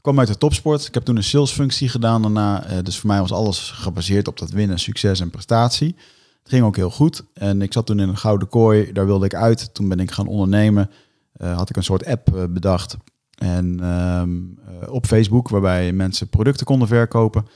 kwam 0.00 0.18
uit 0.18 0.28
de 0.28 0.38
topsport. 0.38 0.86
Ik 0.86 0.94
heb 0.94 1.04
toen 1.04 1.16
een 1.16 1.24
salesfunctie 1.24 1.88
gedaan 1.88 2.22
daarna. 2.22 2.64
Eh, 2.64 2.78
dus 2.82 2.98
voor 2.98 3.10
mij 3.10 3.20
was 3.20 3.32
alles 3.32 3.70
gebaseerd 3.70 4.28
op 4.28 4.38
dat 4.38 4.50
winnen, 4.50 4.78
succes 4.78 5.20
en 5.20 5.30
prestatie. 5.30 5.96
Het 6.42 6.52
ging 6.52 6.64
ook 6.64 6.76
heel 6.76 6.90
goed. 6.90 7.24
En 7.34 7.62
ik 7.62 7.72
zat 7.72 7.86
toen 7.86 8.00
in 8.00 8.08
een 8.08 8.16
gouden 8.16 8.48
kooi. 8.48 8.92
Daar 8.92 9.06
wilde 9.06 9.24
ik 9.24 9.34
uit. 9.34 9.74
Toen 9.74 9.88
ben 9.88 10.00
ik 10.00 10.10
gaan 10.10 10.26
ondernemen. 10.26 10.90
Eh, 11.32 11.56
had 11.56 11.70
ik 11.70 11.76
een 11.76 11.84
soort 11.84 12.06
app 12.06 12.46
bedacht. 12.50 12.96
En 13.38 13.80
ehm, 13.80 14.38
eh, 14.82 14.92
op 14.92 15.06
Facebook, 15.06 15.48
waarbij 15.48 15.92
mensen 15.92 16.28
producten 16.28 16.66
konden 16.66 16.88
verkopen. 16.88 17.46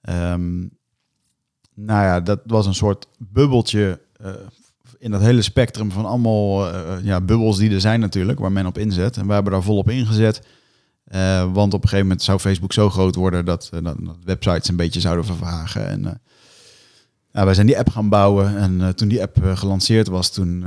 Ehm, 0.00 0.60
nou 1.74 2.04
ja, 2.04 2.20
dat 2.20 2.40
was 2.46 2.66
een 2.66 2.74
soort 2.74 3.06
bubbeltje 3.18 4.00
eh, 4.16 4.30
in 4.98 5.10
dat 5.10 5.20
hele 5.20 5.42
spectrum 5.42 5.90
van 5.90 6.04
allemaal 6.04 6.72
eh, 6.72 7.04
ja, 7.04 7.20
bubbels 7.20 7.58
die 7.58 7.70
er 7.70 7.80
zijn 7.80 8.00
natuurlijk, 8.00 8.38
waar 8.38 8.52
men 8.52 8.66
op 8.66 8.78
inzet. 8.78 9.16
En 9.16 9.26
we 9.26 9.32
hebben 9.32 9.52
daar 9.52 9.62
volop 9.62 9.90
ingezet. 9.90 10.42
Eh, 11.04 11.52
want 11.52 11.74
op 11.74 11.82
een 11.82 11.88
gegeven 11.88 12.06
moment 12.06 12.22
zou 12.22 12.38
Facebook 12.38 12.72
zo 12.72 12.90
groot 12.90 13.14
worden 13.14 13.44
dat, 13.44 13.70
websites 14.24 14.68
een 14.68 14.76
beetje 14.76 15.00
zouden 15.00 15.24
vervagen. 15.24 15.86
En 15.86 16.02
uh, 16.02 16.10
ja, 17.32 17.44
wij 17.44 17.54
zijn 17.54 17.66
die 17.66 17.78
app 17.78 17.88
gaan 17.88 18.08
bouwen. 18.08 18.56
En 18.56 18.80
uh, 18.80 18.88
toen 18.88 19.08
die 19.08 19.22
app 19.22 19.42
uh, 19.42 19.56
gelanceerd 19.56 20.08
was, 20.08 20.30
toen 20.30 20.64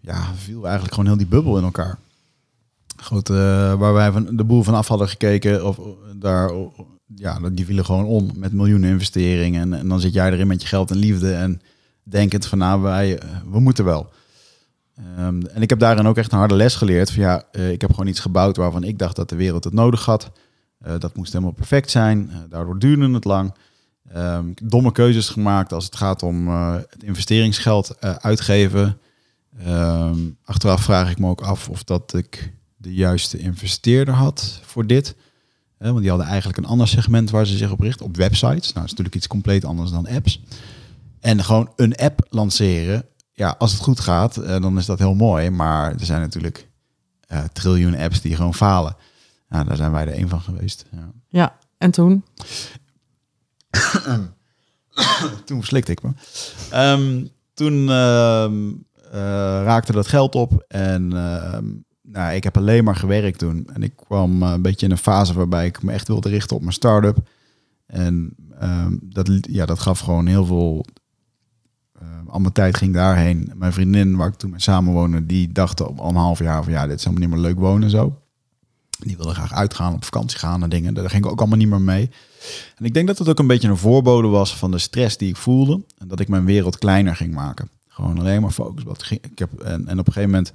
ja, 0.00 0.34
viel 0.34 0.62
eigenlijk 0.62 0.94
gewoon 0.94 1.08
heel 1.08 1.18
die 1.18 1.26
bubbel 1.26 1.58
in 1.58 1.64
elkaar. 1.64 1.98
Goed, 3.02 3.28
waar 3.28 3.92
wij 3.92 4.12
van 4.12 4.36
de 4.36 4.44
boel 4.44 4.62
van 4.62 4.74
af 4.74 4.88
hadden 4.88 5.08
gekeken, 5.08 5.66
of 5.66 5.78
daar, 6.16 6.52
ja, 7.14 7.38
die 7.52 7.64
vielen 7.64 7.84
gewoon 7.84 8.04
om 8.04 8.30
met 8.34 8.52
miljoenen 8.52 8.90
investeringen. 8.90 9.74
En, 9.74 9.88
dan 9.88 10.00
zit 10.00 10.12
jij 10.12 10.32
erin 10.32 10.46
met 10.46 10.62
je 10.62 10.68
geld 10.68 10.90
en 10.90 10.96
liefde 10.96 11.32
en 11.32 11.60
denkend 12.02 12.46
van 12.46 12.58
nou, 12.58 12.82
wij, 12.82 13.20
we 13.50 13.60
moeten 13.60 13.84
wel. 13.84 14.10
Um, 15.18 15.46
en 15.46 15.62
ik 15.62 15.70
heb 15.70 15.78
daarin 15.78 16.06
ook 16.06 16.16
echt 16.16 16.32
een 16.32 16.38
harde 16.38 16.54
les 16.54 16.74
geleerd. 16.74 17.10
Van 17.10 17.22
ja, 17.22 17.42
uh, 17.52 17.70
ik 17.70 17.80
heb 17.80 17.90
gewoon 17.90 18.06
iets 18.06 18.20
gebouwd 18.20 18.56
waarvan 18.56 18.84
ik 18.84 18.98
dacht 18.98 19.16
dat 19.16 19.28
de 19.28 19.36
wereld 19.36 19.64
het 19.64 19.72
nodig 19.72 20.04
had. 20.04 20.30
Dat 20.98 21.16
moest 21.16 21.32
helemaal 21.32 21.54
perfect 21.54 21.90
zijn. 21.90 22.30
Daardoor 22.48 22.78
duurde 22.78 23.12
het 23.12 23.24
lang. 23.24 23.54
Um, 24.16 24.54
domme 24.62 24.92
keuzes 24.92 25.28
gemaakt 25.28 25.72
als 25.72 25.84
het 25.84 25.96
gaat 25.96 26.22
om 26.22 26.48
het 26.48 27.02
investeringsgeld 27.02 28.00
uitgeven. 28.00 28.98
Um, 29.66 30.36
achteraf 30.44 30.82
vraag 30.82 31.10
ik 31.10 31.18
me 31.18 31.28
ook 31.28 31.40
af 31.40 31.68
of 31.68 31.84
dat 31.84 32.14
ik 32.14 32.52
de 32.80 32.94
juiste 32.94 33.38
investeerder 33.38 34.14
had 34.14 34.60
voor 34.62 34.86
dit. 34.86 35.14
want 35.78 36.00
die 36.00 36.08
hadden 36.08 36.26
eigenlijk 36.26 36.58
een 36.58 36.64
ander 36.64 36.88
segment 36.88 37.30
waar 37.30 37.46
ze 37.46 37.56
zich 37.56 37.70
op 37.70 37.80
richten. 37.80 38.06
Op 38.06 38.16
websites. 38.16 38.46
Nou, 38.46 38.74
dat 38.74 38.84
is 38.84 38.90
natuurlijk 38.90 39.14
iets 39.14 39.26
compleet 39.26 39.64
anders 39.64 39.90
dan 39.90 40.08
apps. 40.08 40.42
En 41.20 41.44
gewoon 41.44 41.72
een 41.76 41.96
app 41.96 42.26
lanceren 42.28 43.04
ja, 43.40 43.54
als 43.58 43.72
het 43.72 43.80
goed 43.80 44.00
gaat, 44.00 44.36
uh, 44.36 44.46
dan 44.46 44.78
is 44.78 44.86
dat 44.86 44.98
heel 44.98 45.14
mooi. 45.14 45.50
Maar 45.50 45.92
er 45.92 46.04
zijn 46.04 46.20
natuurlijk 46.20 46.68
uh, 47.32 47.44
triljoen 47.52 47.96
apps 47.96 48.20
die 48.20 48.36
gewoon 48.36 48.54
falen. 48.54 48.96
Nou, 49.48 49.64
daar 49.64 49.76
zijn 49.76 49.92
wij 49.92 50.06
er 50.06 50.12
één 50.12 50.28
van 50.28 50.40
geweest. 50.40 50.84
Ja, 50.90 51.10
ja 51.28 51.56
en 51.78 51.90
toen? 51.90 52.24
toen 55.46 55.62
slikte 55.62 55.92
ik 55.92 56.02
me. 56.02 56.10
Um, 56.74 57.30
toen 57.54 57.82
uh, 57.82 58.72
raakte 59.64 59.92
dat 59.92 60.06
geld 60.06 60.34
op. 60.34 60.64
En 60.68 61.12
nou, 62.12 62.34
ik 62.34 62.44
heb 62.44 62.56
alleen 62.56 62.84
maar 62.84 62.96
gewerkt 62.96 63.38
toen. 63.38 63.68
En 63.72 63.82
ik 63.82 63.96
kwam 63.96 64.42
een 64.42 64.62
beetje 64.62 64.86
in 64.86 64.92
een 64.92 64.98
fase 64.98 65.34
waarbij 65.34 65.66
ik 65.66 65.82
me 65.82 65.92
echt 65.92 66.08
wilde 66.08 66.28
richten 66.28 66.56
op 66.56 66.62
mijn 66.62 66.72
start-up. 66.72 67.18
En 67.86 68.34
ehm, 68.58 68.96
dat, 69.02 69.30
ja, 69.40 69.66
dat 69.66 69.78
gaf 69.78 69.98
gewoon 69.98 70.26
heel 70.26 70.46
veel 70.46 70.86
uh, 72.02 72.08
al 72.26 72.40
mijn 72.40 72.52
tijd 72.52 72.76
ging 72.76 72.94
daarheen. 72.94 73.52
Mijn 73.54 73.72
vriendin, 73.72 74.16
waar 74.16 74.28
ik 74.28 74.34
toen 74.34 74.50
mee 74.50 74.60
samenwoonde, 74.60 75.26
die 75.26 75.52
dacht 75.52 75.82
al 75.82 76.08
een 76.08 76.14
half 76.14 76.38
jaar 76.38 76.62
van 76.64 76.72
ja, 76.72 76.86
dit 76.86 76.98
is 76.98 77.04
helemaal 77.04 77.28
niet 77.28 77.36
meer 77.36 77.46
leuk 77.46 77.58
wonen 77.58 77.90
zo. 77.90 78.18
Die 78.98 79.16
wilde 79.16 79.34
graag 79.34 79.52
uitgaan, 79.52 79.94
op 79.94 80.04
vakantie 80.04 80.38
gaan 80.38 80.62
en 80.62 80.70
dingen. 80.70 80.94
Daar 80.94 81.10
ging 81.10 81.24
ik 81.24 81.30
ook 81.30 81.38
allemaal 81.38 81.58
niet 81.58 81.68
meer 81.68 81.80
mee. 81.80 82.10
En 82.76 82.84
ik 82.84 82.94
denk 82.94 83.06
dat 83.06 83.18
het 83.18 83.28
ook 83.28 83.38
een 83.38 83.46
beetje 83.46 83.68
een 83.68 83.76
voorbode 83.76 84.28
was 84.28 84.56
van 84.56 84.70
de 84.70 84.78
stress 84.78 85.16
die 85.16 85.28
ik 85.28 85.36
voelde. 85.36 85.84
En 85.98 86.08
dat 86.08 86.20
ik 86.20 86.28
mijn 86.28 86.44
wereld 86.44 86.78
kleiner 86.78 87.16
ging 87.16 87.34
maken. 87.34 87.70
Gewoon 87.88 88.18
alleen 88.18 88.40
maar 88.40 88.50
focus. 88.50 89.10
Ik 89.10 89.38
heb, 89.38 89.60
en 89.60 89.82
op 89.82 90.06
een 90.06 90.12
gegeven 90.12 90.30
moment 90.30 90.52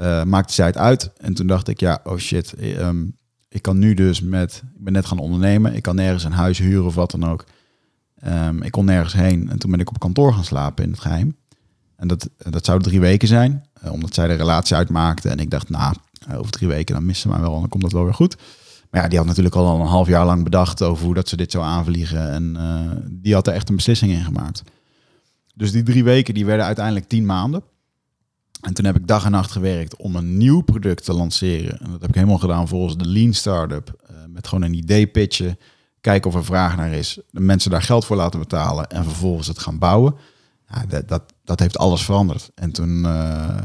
uh, 0.00 0.22
maakte 0.22 0.52
zij 0.52 0.66
het 0.66 0.76
uit. 0.76 1.10
En 1.16 1.34
toen 1.34 1.46
dacht 1.46 1.68
ik, 1.68 1.80
ja, 1.80 2.00
oh 2.04 2.16
shit. 2.16 2.54
Um, 2.78 3.16
ik 3.48 3.62
kan 3.62 3.78
nu 3.78 3.94
dus 3.94 4.20
met, 4.20 4.62
ik 4.74 4.84
ben 4.84 4.92
net 4.92 5.06
gaan 5.06 5.18
ondernemen. 5.18 5.74
Ik 5.74 5.82
kan 5.82 5.94
nergens 5.94 6.24
een 6.24 6.32
huis 6.32 6.58
huren 6.58 6.84
of 6.84 6.94
wat 6.94 7.10
dan 7.10 7.24
ook. 7.24 7.44
Um, 8.26 8.62
ik 8.62 8.70
kon 8.70 8.84
nergens 8.84 9.12
heen 9.12 9.50
en 9.50 9.58
toen 9.58 9.70
ben 9.70 9.80
ik 9.80 9.88
op 9.88 9.98
kantoor 9.98 10.34
gaan 10.34 10.44
slapen 10.44 10.84
in 10.84 10.90
het 10.90 11.00
geheim. 11.00 11.36
En 11.96 12.08
dat, 12.08 12.28
dat 12.36 12.64
zou 12.64 12.82
drie 12.82 13.00
weken 13.00 13.28
zijn, 13.28 13.64
uh, 13.84 13.92
omdat 13.92 14.14
zij 14.14 14.26
de 14.26 14.34
relatie 14.34 14.76
uitmaakte. 14.76 15.28
En 15.28 15.38
ik 15.38 15.50
dacht, 15.50 15.68
nou, 15.68 15.94
over 16.32 16.50
drie 16.50 16.68
weken 16.68 16.94
dan 16.94 17.06
missen 17.06 17.30
ze 17.30 17.36
mij 17.36 17.46
wel 17.46 17.54
en 17.54 17.60
dan 17.60 17.68
komt 17.68 17.82
dat 17.82 17.92
wel 17.92 18.04
weer 18.04 18.14
goed. 18.14 18.36
Maar 18.90 19.02
ja, 19.02 19.08
die 19.08 19.18
had 19.18 19.26
natuurlijk 19.26 19.54
al 19.54 19.80
een 19.80 19.86
half 19.86 20.08
jaar 20.08 20.26
lang 20.26 20.44
bedacht 20.44 20.82
over 20.82 21.04
hoe 21.04 21.14
dat 21.14 21.28
ze 21.28 21.36
dit 21.36 21.50
zou 21.50 21.64
aanvliegen. 21.64 22.30
En 22.30 22.56
die 23.10 23.34
had 23.34 23.46
er 23.46 23.52
echt 23.52 23.68
een 23.68 23.76
beslissing 23.76 24.12
in 24.12 24.24
gemaakt. 24.24 24.62
Dus 25.54 25.72
die 25.72 25.82
drie 25.82 26.04
weken 26.04 26.34
die 26.34 26.46
werden 26.46 26.66
uiteindelijk 26.66 27.08
tien 27.08 27.26
maanden. 27.26 27.62
En 28.60 28.74
toen 28.74 28.84
heb 28.84 28.96
ik 28.96 29.06
dag 29.06 29.24
en 29.24 29.30
nacht 29.30 29.50
gewerkt 29.50 29.96
om 29.96 30.16
een 30.16 30.36
nieuw 30.36 30.60
product 30.60 31.04
te 31.04 31.12
lanceren. 31.12 31.80
En 31.80 31.90
dat 31.90 32.00
heb 32.00 32.08
ik 32.08 32.14
helemaal 32.14 32.38
gedaan 32.38 32.68
volgens 32.68 32.96
de 32.96 33.06
Lean 33.06 33.32
Startup. 33.32 34.00
Uh, 34.10 34.16
met 34.28 34.48
gewoon 34.48 34.64
een 34.64 34.74
idee 34.74 35.06
pitchen 35.06 35.58
kijken 36.00 36.30
of 36.30 36.36
er 36.36 36.44
vraag 36.44 36.76
naar 36.76 36.92
is, 36.92 37.18
de 37.30 37.40
mensen 37.40 37.70
daar 37.70 37.82
geld 37.82 38.04
voor 38.04 38.16
laten 38.16 38.40
betalen 38.40 38.88
en 38.88 39.04
vervolgens 39.04 39.46
het 39.46 39.58
gaan 39.58 39.78
bouwen. 39.78 40.14
Ja, 40.68 40.84
dat, 40.88 41.08
dat, 41.08 41.22
dat 41.44 41.60
heeft 41.60 41.78
alles 41.78 42.02
veranderd. 42.02 42.50
En 42.54 42.72
toen 42.72 42.98
uh, 42.98 43.56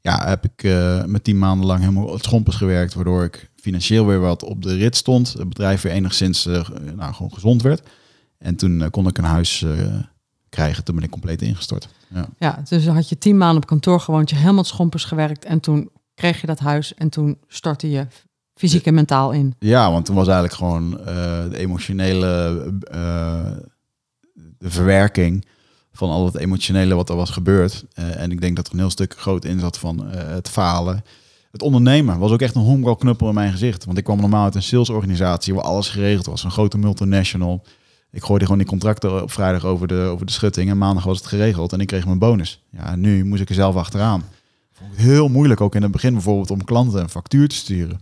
ja, 0.00 0.28
heb 0.28 0.44
ik 0.44 0.62
uh, 0.62 1.04
met 1.04 1.24
tien 1.24 1.38
maanden 1.38 1.66
lang 1.66 1.80
helemaal 1.80 2.12
het 2.12 2.24
schompers 2.24 2.56
gewerkt, 2.56 2.94
waardoor 2.94 3.24
ik 3.24 3.50
financieel 3.56 4.06
weer 4.06 4.20
wat 4.20 4.42
op 4.42 4.62
de 4.62 4.74
rit 4.74 4.96
stond. 4.96 5.32
Het 5.32 5.48
bedrijf 5.48 5.82
weer 5.82 5.92
enigszins 5.92 6.44
nou, 6.94 7.14
gewoon 7.14 7.32
gezond 7.32 7.62
werd. 7.62 7.88
En 8.38 8.56
toen 8.56 8.90
kon 8.90 9.06
ik 9.06 9.18
een 9.18 9.24
huis 9.24 9.64
krijgen. 10.56 10.84
Toen 10.84 10.94
ben 10.94 11.04
ik 11.04 11.10
compleet 11.10 11.42
ingestort. 11.42 11.88
Ja. 12.08 12.28
ja, 12.38 12.62
dus 12.68 12.86
had 12.86 13.08
je 13.08 13.18
tien 13.18 13.36
maanden 13.36 13.62
op 13.62 13.66
kantoor 13.66 14.00
gewoond, 14.00 14.30
je 14.30 14.36
helemaal 14.36 14.64
schompers 14.64 15.04
gewerkt 15.04 15.44
en 15.44 15.60
toen 15.60 15.90
kreeg 16.14 16.40
je 16.40 16.46
dat 16.46 16.58
huis 16.58 16.94
en 16.94 17.08
toen 17.08 17.38
startte 17.48 17.90
je 17.90 18.06
fysiek 18.54 18.86
en 18.86 18.94
mentaal 18.94 19.32
in. 19.32 19.54
Ja, 19.58 19.90
want 19.90 20.04
toen 20.04 20.14
was 20.14 20.28
eigenlijk 20.28 20.56
gewoon 20.56 20.92
uh, 20.92 21.04
de 21.50 21.56
emotionele 21.56 22.62
uh, 22.94 23.50
de 24.58 24.70
verwerking 24.70 25.46
van 25.92 26.10
al 26.10 26.24
het 26.24 26.36
emotionele 26.36 26.94
wat 26.94 27.08
er 27.08 27.16
was 27.16 27.30
gebeurd. 27.30 27.84
Uh, 27.98 28.20
en 28.20 28.30
ik 28.30 28.40
denk 28.40 28.56
dat 28.56 28.66
er 28.66 28.72
een 28.72 28.78
heel 28.78 28.90
stuk 28.90 29.14
groot 29.18 29.44
in 29.44 29.60
zat 29.60 29.78
van 29.78 30.06
het 30.10 30.48
falen. 30.48 31.04
Het 31.50 31.62
ondernemen 31.62 32.18
was 32.18 32.32
ook 32.32 32.40
echt 32.40 32.54
een 32.54 32.62
honkbalknuppel 32.62 33.28
in 33.28 33.34
mijn 33.34 33.50
gezicht. 33.50 33.84
Want 33.84 33.98
ik 33.98 34.04
kwam 34.04 34.20
normaal 34.20 34.44
uit 34.44 34.54
een 34.54 34.62
salesorganisatie 34.62 35.54
waar 35.54 35.64
alles 35.64 35.88
geregeld 35.88 36.26
was. 36.26 36.44
Een 36.44 36.50
grote 36.50 36.78
multinational. 36.78 37.62
Ik 38.10 38.24
gooide 38.24 38.44
gewoon 38.44 38.60
die 38.60 38.68
contracten 38.68 39.22
op 39.22 39.32
vrijdag 39.32 39.64
over 39.64 39.88
de, 39.88 39.94
over 39.94 40.26
de 40.26 40.32
schutting. 40.32 40.70
En 40.70 40.78
maandag 40.78 41.04
was 41.04 41.18
het 41.18 41.26
geregeld 41.26 41.72
en 41.72 41.80
ik 41.80 41.86
kreeg 41.86 42.04
mijn 42.04 42.18
bonus. 42.18 42.62
Ja, 42.70 42.96
nu 42.96 43.24
moest 43.24 43.42
ik 43.42 43.48
er 43.48 43.54
zelf 43.54 43.76
achteraan. 43.76 44.24
Vond 44.72 44.92
ik 44.92 44.98
heel 44.98 45.28
moeilijk, 45.28 45.60
ook 45.60 45.74
in 45.74 45.82
het 45.82 45.90
begin 45.90 46.12
bijvoorbeeld 46.12 46.50
om 46.50 46.64
klanten 46.64 47.00
een 47.00 47.08
factuur 47.08 47.48
te 47.48 47.54
sturen 47.54 48.00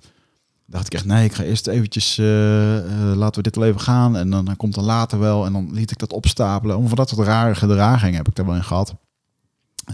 dacht 0.66 0.86
ik 0.86 0.94
echt, 0.94 1.04
nee, 1.04 1.24
ik 1.24 1.34
ga 1.34 1.42
eerst 1.42 1.66
eventjes, 1.66 2.18
uh, 2.18 2.76
uh, 2.76 3.14
laten 3.14 3.36
we 3.36 3.42
dit 3.42 3.56
wel 3.56 3.64
even 3.64 3.80
gaan. 3.80 4.16
En 4.16 4.30
dan, 4.30 4.44
dan 4.44 4.56
komt 4.56 4.76
er 4.76 4.82
later 4.82 5.18
wel. 5.18 5.44
En 5.44 5.52
dan 5.52 5.72
liet 5.72 5.90
ik 5.90 5.98
dat 5.98 6.12
opstapelen. 6.12 6.76
Om 6.76 6.88
van 6.88 6.96
dat 6.96 7.08
soort 7.08 7.26
rare 7.26 7.54
gedragingen 7.54 8.16
heb 8.16 8.28
ik 8.28 8.34
daar 8.34 8.46
wel 8.46 8.54
in 8.54 8.64
gehad. 8.64 8.94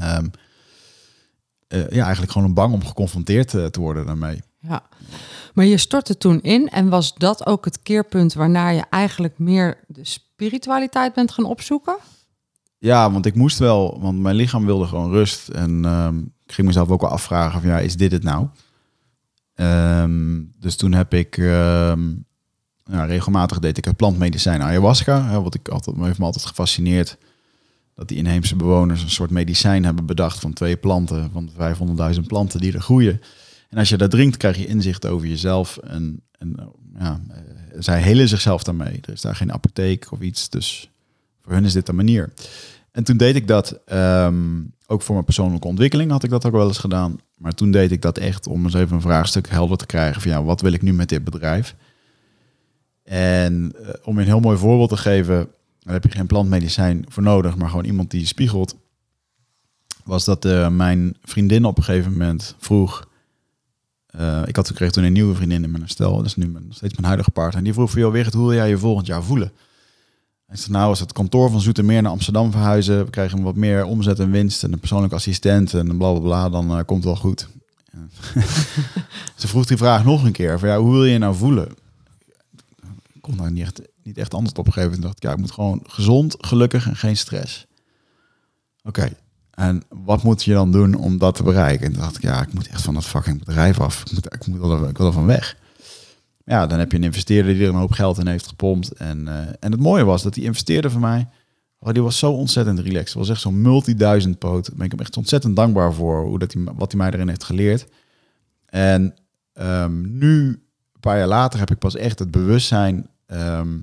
Um, 0.02 0.30
uh, 1.68 1.88
ja, 1.88 2.02
eigenlijk 2.02 2.32
gewoon 2.32 2.48
een 2.48 2.54
bang 2.54 2.72
om 2.72 2.84
geconfronteerd 2.84 3.48
te 3.48 3.80
worden 3.80 4.06
daarmee. 4.06 4.42
Ja, 4.60 4.82
maar 5.54 5.64
je 5.64 5.76
stortte 5.76 6.16
toen 6.16 6.40
in. 6.40 6.68
En 6.68 6.88
was 6.88 7.14
dat 7.14 7.46
ook 7.46 7.64
het 7.64 7.82
keerpunt 7.82 8.34
waarna 8.34 8.68
je 8.68 8.84
eigenlijk 8.90 9.38
meer 9.38 9.78
de 9.86 10.04
spiritualiteit 10.04 11.14
bent 11.14 11.32
gaan 11.32 11.44
opzoeken? 11.44 11.96
Ja, 12.78 13.12
want 13.12 13.26
ik 13.26 13.34
moest 13.34 13.58
wel, 13.58 14.00
want 14.00 14.18
mijn 14.18 14.34
lichaam 14.34 14.66
wilde 14.66 14.86
gewoon 14.86 15.10
rust. 15.10 15.48
En 15.48 15.84
um, 15.84 16.32
ik 16.44 16.52
ging 16.52 16.66
mezelf 16.66 16.88
ook 16.88 17.00
wel 17.00 17.10
afvragen 17.10 17.60
van 17.60 17.70
ja, 17.70 17.78
is 17.78 17.96
dit 17.96 18.12
het 18.12 18.22
nou? 18.22 18.46
Um, 19.54 20.52
dus 20.58 20.76
toen 20.76 20.92
heb 20.92 21.14
ik 21.14 21.36
um, 21.36 22.24
nou, 22.84 23.06
regelmatig 23.06 23.58
deed 23.58 23.78
ik 23.78 23.84
het 23.84 23.96
plantmedicijn 23.96 24.62
ayahuasca. 24.62 25.24
Hè, 25.28 25.42
wat 25.42 25.54
ik 25.54 25.68
altijd, 25.68 25.96
heeft 25.96 26.18
me 26.18 26.24
altijd 26.24 26.46
gefascineerd. 26.46 27.18
Dat 27.94 28.08
die 28.08 28.16
inheemse 28.16 28.56
bewoners 28.56 29.02
een 29.02 29.10
soort 29.10 29.30
medicijn 29.30 29.84
hebben 29.84 30.06
bedacht 30.06 30.38
van 30.38 30.52
twee 30.52 30.76
planten, 30.76 31.30
van 31.32 31.50
500.000 32.14 32.20
planten 32.26 32.60
die 32.60 32.72
er 32.72 32.80
groeien. 32.80 33.20
En 33.70 33.78
als 33.78 33.88
je 33.88 33.96
dat 33.96 34.10
drinkt, 34.10 34.36
krijg 34.36 34.56
je 34.56 34.66
inzicht 34.66 35.06
over 35.06 35.26
jezelf. 35.26 35.76
En, 35.76 36.22
en 36.38 36.72
ja, 36.98 37.20
zij 37.78 38.00
helen 38.00 38.28
zichzelf 38.28 38.62
daarmee. 38.62 38.98
Er 39.02 39.12
is 39.12 39.20
daar 39.20 39.36
geen 39.36 39.52
apotheek 39.52 40.12
of 40.12 40.20
iets. 40.20 40.48
Dus 40.48 40.90
voor 41.42 41.52
hun 41.52 41.64
is 41.64 41.72
dit 41.72 41.88
een 41.88 41.96
manier. 41.96 42.32
En 42.92 43.04
toen 43.04 43.16
deed 43.16 43.36
ik 43.36 43.48
dat 43.48 43.80
um, 43.92 44.72
ook 44.86 45.02
voor 45.02 45.14
mijn 45.14 45.24
persoonlijke 45.24 45.66
ontwikkeling 45.66 46.10
had 46.10 46.22
ik 46.22 46.30
dat 46.30 46.46
ook 46.46 46.52
wel 46.52 46.66
eens 46.66 46.78
gedaan. 46.78 47.18
Maar 47.36 47.52
toen 47.52 47.70
deed 47.70 47.92
ik 47.92 48.02
dat 48.02 48.18
echt 48.18 48.46
om 48.46 48.64
eens 48.64 48.74
even 48.74 48.94
een 48.94 49.02
vraagstuk 49.02 49.48
helder 49.48 49.76
te 49.76 49.86
krijgen 49.86 50.22
van 50.22 50.30
ja, 50.30 50.42
wat 50.42 50.60
wil 50.60 50.72
ik 50.72 50.82
nu 50.82 50.92
met 50.92 51.08
dit 51.08 51.24
bedrijf? 51.24 51.74
En 53.02 53.72
eh, 53.84 53.88
om 54.04 54.18
een 54.18 54.24
heel 54.24 54.40
mooi 54.40 54.58
voorbeeld 54.58 54.88
te 54.88 54.96
geven, 54.96 55.48
daar 55.80 55.94
heb 55.94 56.04
je 56.04 56.10
geen 56.10 56.26
plantmedicijn 56.26 57.04
voor 57.08 57.22
nodig, 57.22 57.56
maar 57.56 57.68
gewoon 57.68 57.84
iemand 57.84 58.10
die 58.10 58.26
spiegelt. 58.26 58.76
Was 60.04 60.24
dat 60.24 60.44
eh, 60.44 60.68
mijn 60.68 61.16
vriendin 61.22 61.64
op 61.64 61.76
een 61.76 61.84
gegeven 61.84 62.12
moment 62.12 62.54
vroeg. 62.58 63.08
Eh, 64.10 64.42
ik 64.46 64.56
had 64.56 64.72
kreeg 64.72 64.90
toen 64.90 65.04
een 65.04 65.12
nieuwe 65.12 65.34
vriendin 65.34 65.64
in 65.64 65.70
mijn 65.70 65.88
stel, 65.88 66.16
dat 66.16 66.26
is 66.26 66.36
nu 66.36 66.48
mijn, 66.48 66.66
steeds 66.68 66.92
mijn 66.92 67.06
huidige 67.06 67.30
partner. 67.30 67.56
En 67.56 67.64
die 67.64 67.72
vroeg 67.72 67.90
voor 67.90 67.98
jou, 67.98 68.12
Wigert, 68.12 68.34
hoe 68.34 68.46
wil 68.46 68.54
jij 68.54 68.68
je 68.68 68.78
volgend 68.78 69.06
jaar 69.06 69.22
voelen? 69.22 69.52
En 70.46 70.56
ik 70.56 70.62
zei, 70.62 70.72
nou, 70.72 70.88
als 70.88 71.00
het 71.00 71.12
kantoor 71.12 71.50
van 71.50 71.60
Zoetermeer 71.60 72.02
naar 72.02 72.12
Amsterdam 72.12 72.50
verhuizen, 72.50 73.04
we 73.04 73.10
krijgen 73.10 73.42
wat 73.42 73.54
meer 73.54 73.84
omzet 73.84 74.18
en 74.18 74.30
winst 74.30 74.64
en 74.64 74.72
een 74.72 74.78
persoonlijke 74.78 75.14
assistent 75.14 75.74
en 75.74 75.96
bla 75.96 76.12
bla 76.12 76.20
bla, 76.20 76.48
dan 76.48 76.70
eh, 76.70 76.84
komt 76.84 77.04
het 77.04 77.12
wel 77.12 77.16
goed. 77.16 77.48
Ze 79.40 79.48
vroeg 79.48 79.66
die 79.66 79.76
vraag 79.76 80.04
nog 80.04 80.24
een 80.24 80.32
keer, 80.32 80.58
van, 80.58 80.68
ja, 80.68 80.78
hoe 80.78 80.92
wil 80.92 81.04
je 81.04 81.12
je 81.12 81.18
nou 81.18 81.34
voelen? 81.34 81.68
Ik 83.12 83.20
kon 83.20 83.36
daar 83.36 83.52
niet 83.52 83.62
echt, 83.62 83.80
niet 84.02 84.18
echt 84.18 84.34
antwoord 84.34 84.58
op 84.58 84.72
geven. 84.72 84.92
Toen 84.92 85.00
dacht 85.00 85.16
ik, 85.16 85.22
ja, 85.22 85.32
ik 85.32 85.38
moet 85.38 85.50
gewoon 85.50 85.80
gezond, 85.86 86.36
gelukkig 86.38 86.86
en 86.86 86.96
geen 86.96 87.16
stress. 87.16 87.66
Oké, 88.82 89.12
en 89.60 89.82
wat 89.88 90.22
moet 90.22 90.44
je 90.44 90.52
dan 90.52 90.72
doen 90.72 90.94
om 90.94 91.18
dat 91.18 91.34
te 91.34 91.42
bereiken? 91.42 91.86
En 91.86 91.92
toen 91.92 92.02
dacht 92.02 92.16
ik, 92.16 92.22
ja, 92.22 92.42
ik 92.42 92.52
moet 92.52 92.68
echt 92.68 92.82
van 92.82 92.94
dat 92.94 93.04
fucking 93.04 93.38
bedrijf 93.44 93.80
af. 93.80 94.00
Ik, 94.00 94.12
moet, 94.12 94.34
ik, 94.34 94.46
moet 94.46 94.88
ik 94.88 94.96
wil 94.98 95.06
er 95.06 95.12
van 95.12 95.26
weg. 95.26 95.56
Ja, 96.44 96.66
dan 96.66 96.78
heb 96.78 96.90
je 96.90 96.96
een 96.96 97.04
investeerder 97.04 97.54
die 97.54 97.62
er 97.62 97.68
een 97.68 97.74
hoop 97.74 97.92
geld 97.92 98.18
in 98.18 98.26
heeft 98.26 98.46
gepompt. 98.46 98.92
En, 98.92 99.28
eh, 99.28 99.34
en 99.60 99.72
het 99.72 99.80
mooie 99.80 100.04
was 100.04 100.22
dat 100.22 100.34
die 100.34 100.44
investeerder 100.44 100.90
van 100.90 101.00
mij, 101.00 101.28
oh, 101.78 101.92
die 101.92 102.02
was 102.02 102.18
zo 102.18 102.32
ontzettend 102.32 102.78
relaxed. 102.78 103.14
Was 103.14 103.28
echt 103.28 103.40
zo'n 103.40 103.62
multi-duizend 103.62 104.38
poot. 104.38 104.66
Daar 104.66 104.76
ben 104.76 104.84
ik 104.84 104.90
hem 104.90 105.00
echt 105.00 105.16
ontzettend 105.16 105.56
dankbaar 105.56 105.92
voor, 105.92 106.24
hoe 106.24 106.38
dat 106.38 106.52
hij, 106.52 106.64
wat 106.76 106.92
hij 106.92 107.00
mij 107.00 107.10
erin 107.10 107.28
heeft 107.28 107.44
geleerd. 107.44 107.86
En 108.66 109.14
ehm, 109.52 110.18
nu, 110.18 110.46
een 110.92 111.00
paar 111.00 111.18
jaar 111.18 111.26
later, 111.26 111.58
heb 111.58 111.70
ik 111.70 111.78
pas 111.78 111.96
echt 111.96 112.18
het 112.18 112.30
bewustzijn 112.30 113.08
ehm, 113.26 113.78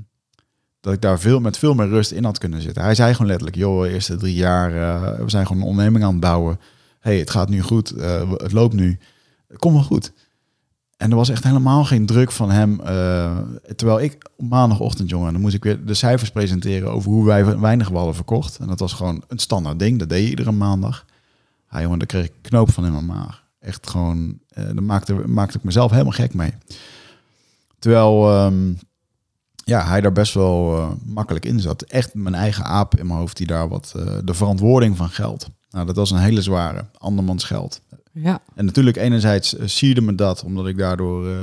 dat 0.81 0.93
ik 0.93 1.01
daar 1.01 1.19
veel, 1.19 1.39
met 1.39 1.57
veel 1.57 1.73
meer 1.73 1.87
rust 1.87 2.11
in 2.11 2.23
had 2.23 2.37
kunnen 2.37 2.61
zitten. 2.61 2.83
Hij 2.83 2.95
zei 2.95 3.11
gewoon 3.11 3.27
letterlijk, 3.27 3.57
joh, 3.57 3.81
de 3.81 3.89
eerste 3.89 4.15
drie 4.15 4.35
jaar, 4.35 4.73
eh, 4.73 5.19
we 5.19 5.29
zijn 5.29 5.47
gewoon 5.47 5.61
een 5.61 5.67
onderneming 5.67 6.03
aan 6.03 6.11
het 6.11 6.19
bouwen. 6.19 6.59
hey, 6.99 7.19
het 7.19 7.29
gaat 7.29 7.49
nu 7.49 7.61
goed, 7.61 7.91
eh, 7.91 8.31
het 8.31 8.51
loopt 8.51 8.73
nu, 8.73 8.99
kom 9.57 9.73
wel 9.73 9.83
goed. 9.83 10.11
En 10.97 11.09
er 11.09 11.15
was 11.15 11.29
echt 11.29 11.43
helemaal 11.43 11.85
geen 11.85 12.05
druk 12.05 12.31
van 12.31 12.51
hem. 12.51 12.79
eh, 12.79 13.37
terwijl 13.75 14.01
ik 14.01 14.29
maandagochtend, 14.37 15.09
jongen, 15.09 15.31
dan 15.31 15.41
moest 15.41 15.53
ik 15.53 15.63
weer 15.63 15.85
de 15.85 15.93
cijfers 15.93 16.29
presenteren 16.29 16.91
over 16.91 17.11
hoe 17.11 17.25
wij 17.25 17.59
weinig 17.59 17.89
we 17.89 17.95
hadden 17.95 18.15
verkocht. 18.15 18.57
En 18.57 18.67
dat 18.67 18.79
was 18.79 18.93
gewoon 18.93 19.23
een 19.27 19.39
standaard 19.39 19.79
ding, 19.79 19.99
dat 19.99 20.09
deed 20.09 20.23
je 20.23 20.29
iedere 20.29 20.51
maandag. 20.51 21.05
Ja, 21.71 21.81
jongen, 21.81 21.99
daar 21.99 22.07
kreeg 22.07 22.25
ik 22.25 22.33
knoop 22.41 22.71
van 22.71 22.85
in 22.85 22.91
mijn 22.91 23.05
maag. 23.05 23.43
Echt 23.59 23.89
gewoon, 23.89 24.39
daar 24.53 24.83
maakte, 24.83 25.13
maakte 25.13 25.57
ik 25.57 25.63
mezelf 25.63 25.91
helemaal 25.91 26.11
gek 26.11 26.33
mee. 26.33 26.53
Terwijl 27.79 28.29
ehm, 28.29 28.73
ja, 29.67 29.85
hij 29.87 30.01
daar 30.01 30.11
best 30.11 30.33
wel 30.33 30.77
eh, 30.77 30.91
makkelijk 31.05 31.45
in 31.45 31.59
zat. 31.59 31.81
Echt 31.81 32.13
mijn 32.13 32.35
eigen 32.35 32.63
aap 32.63 32.95
in 32.97 33.07
mijn 33.07 33.19
hoofd 33.19 33.37
die 33.37 33.47
daar 33.47 33.67
wat 33.67 33.93
eh, 33.95 34.17
de 34.23 34.33
verantwoording 34.33 34.97
van 34.97 35.09
geld. 35.09 35.47
Nou, 35.69 35.85
dat 35.85 35.95
was 35.95 36.11
een 36.11 36.17
hele 36.17 36.41
zware, 36.41 36.85
andermans 36.97 37.43
geld. 37.43 37.81
Ja, 38.11 38.39
En 38.55 38.65
natuurlijk 38.65 38.97
enerzijds 38.97 39.53
uh, 39.57 39.67
sierde 39.67 40.01
me 40.01 40.15
dat, 40.15 40.43
omdat 40.43 40.67
ik 40.67 40.77
daardoor 40.77 41.27
eh, 41.29 41.37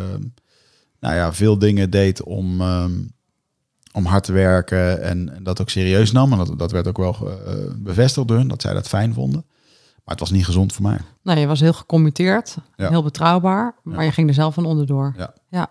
nou 1.01 1.15
ja, 1.15 1.33
veel 1.33 1.59
dingen 1.59 1.91
deed 1.91 2.23
om, 2.23 2.61
ehm, 2.61 2.93
om 3.93 4.05
hard 4.05 4.25
te 4.25 4.33
werken 4.33 5.03
en, 5.03 5.35
en 5.35 5.43
dat 5.43 5.61
ook 5.61 5.71
serieus 5.71 6.13
nam. 6.13 6.33
En 6.33 6.39
dat, 6.39 6.59
dat 6.59 6.73
werd 6.73 6.89
ook 6.89 6.97
wel 6.97 7.17
eh, 7.47 7.55
bevestigd 7.77 8.29
door 8.29 8.37
hun, 8.37 8.49
dat 8.49 8.63
zij 8.63 8.75
dat 8.75 8.89
fijn 8.89 9.15
vonden. 9.15 9.45
Maar 10.05 10.15
het 10.15 10.21
was 10.21 10.31
niet 10.31 10.45
gezond 10.45 10.73
voor 10.73 10.83
mij. 10.83 10.99
nou, 11.23 11.39
je 11.39 11.47
was 11.47 11.61
heel 11.61 11.73
gecommitteerd, 11.73 12.57
Ja. 12.77 12.89
heel 12.89 13.03
betrouwbaar, 13.03 13.75
maar 13.83 13.99
Ja. 13.99 14.03
je 14.03 14.13
ging 14.13 14.29
er 14.29 14.35
zelf 14.35 14.55
van 14.55 14.65
onderdoor. 14.65 15.15
Ja. 15.17 15.35
ja. 15.49 15.69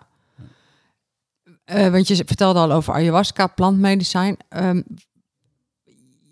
Eh, 1.63 1.87
want 1.87 2.07
je 2.07 2.15
vertelde 2.25 2.59
al 2.59 2.71
over 2.71 2.93
ayahuasca, 2.93 3.47
plantmedicijn. 3.47 4.37
Ehm, 4.49 4.81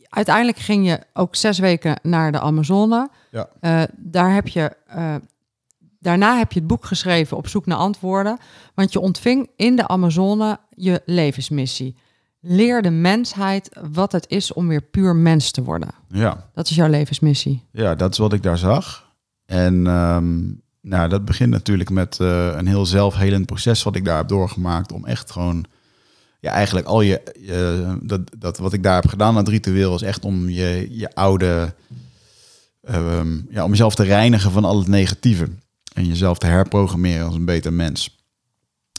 uiteindelijk 0.10 0.58
ging 0.58 0.86
je 0.88 1.00
ook 1.14 1.36
zes 1.36 1.60
weken 1.60 2.00
naar 2.04 2.32
de 2.32 2.40
Amazone. 2.40 3.10
Ja. 3.32 3.50
Eh, 3.60 3.82
daar 3.98 4.34
heb 4.34 4.48
je, 4.48 4.76
eh, 4.88 5.16
daarna 6.00 6.38
heb 6.38 6.52
je 6.52 6.60
het 6.60 6.68
boek 6.68 6.86
geschreven 6.86 7.38
op 7.38 7.48
zoek 7.48 7.66
naar 7.66 7.78
antwoorden. 7.78 8.38
Want 8.76 8.94
je 8.94 9.00
ontving 9.00 9.50
in 9.56 9.76
de 9.76 9.88
Amazone 9.88 10.60
je 10.70 11.02
levensmissie. 11.06 11.96
Leer 12.40 12.82
de 12.82 12.90
mensheid 12.90 13.80
wat 13.92 14.12
het 14.12 14.26
is 14.30 14.54
om 14.54 14.68
weer 14.68 14.82
puur 14.82 15.16
mens 15.16 15.52
te 15.52 15.64
worden. 15.64 15.90
Ja, 16.08 16.50
Dat 16.54 16.70
is 16.70 16.76
jouw 16.76 16.90
levensmissie. 16.90 17.64
ja 17.72 17.96
dat 17.96 18.12
is 18.12 18.18
wat 18.18 18.34
ik 18.34 18.44
daar 18.44 18.58
zag. 18.58 19.10
En 19.46 19.88
ehm, 19.88 20.40
nou, 20.82 21.10
dat 21.10 21.26
begint 21.26 21.50
natuurlijk 21.50 21.90
met 21.90 22.20
eh, 22.20 22.54
een 22.56 22.68
heel 22.68 22.86
zelfhelend 22.86 23.46
proces 23.46 23.84
wat 23.84 23.96
ik 23.96 24.06
daar 24.06 24.18
heb 24.18 24.28
doorgemaakt. 24.28 24.92
Om 24.92 25.06
echt 25.06 25.32
gewoon, 25.32 25.66
ja, 26.40 26.52
eigenlijk 26.52 26.88
al 26.88 27.02
je, 27.02 27.22
dat, 28.02 28.22
dat 28.38 28.58
wat 28.58 28.74
ik 28.74 28.84
daar 28.84 29.02
heb 29.02 29.10
gedaan 29.10 29.30
aan 29.30 29.36
het 29.36 29.48
ritueel 29.48 29.90
was 29.90 30.02
echt 30.02 30.26
om 30.26 30.50
je, 30.50 30.88
je 30.90 31.16
oude, 31.16 31.74
ehm, 32.82 33.38
ja, 33.50 33.64
om 33.64 33.70
jezelf 33.70 33.96
te 33.96 34.04
reinigen 34.04 34.52
van 34.52 34.66
al 34.66 34.78
het 34.78 34.88
negatieve. 34.88 35.48
En 35.94 36.06
jezelf 36.06 36.38
te 36.38 36.46
herprogrammeren 36.46 37.26
als 37.26 37.36
een 37.36 37.46
beter 37.46 37.74
mens. 37.74 38.20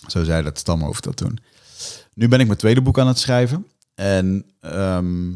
Zo 0.07 0.25
zei 0.25 0.43
dat 0.43 0.59
stamhoofd 0.59 1.05
dat 1.05 1.17
toen. 1.17 1.39
Nu 2.15 2.29
ben 2.29 2.41
ik 2.41 2.47
mijn 2.47 2.59
tweede 2.59 2.83
boek 2.83 2.99
aan 2.99 3.07
het 3.07 3.19
schrijven. 3.19 3.67
En 3.95 4.45
ehm, 4.61 5.31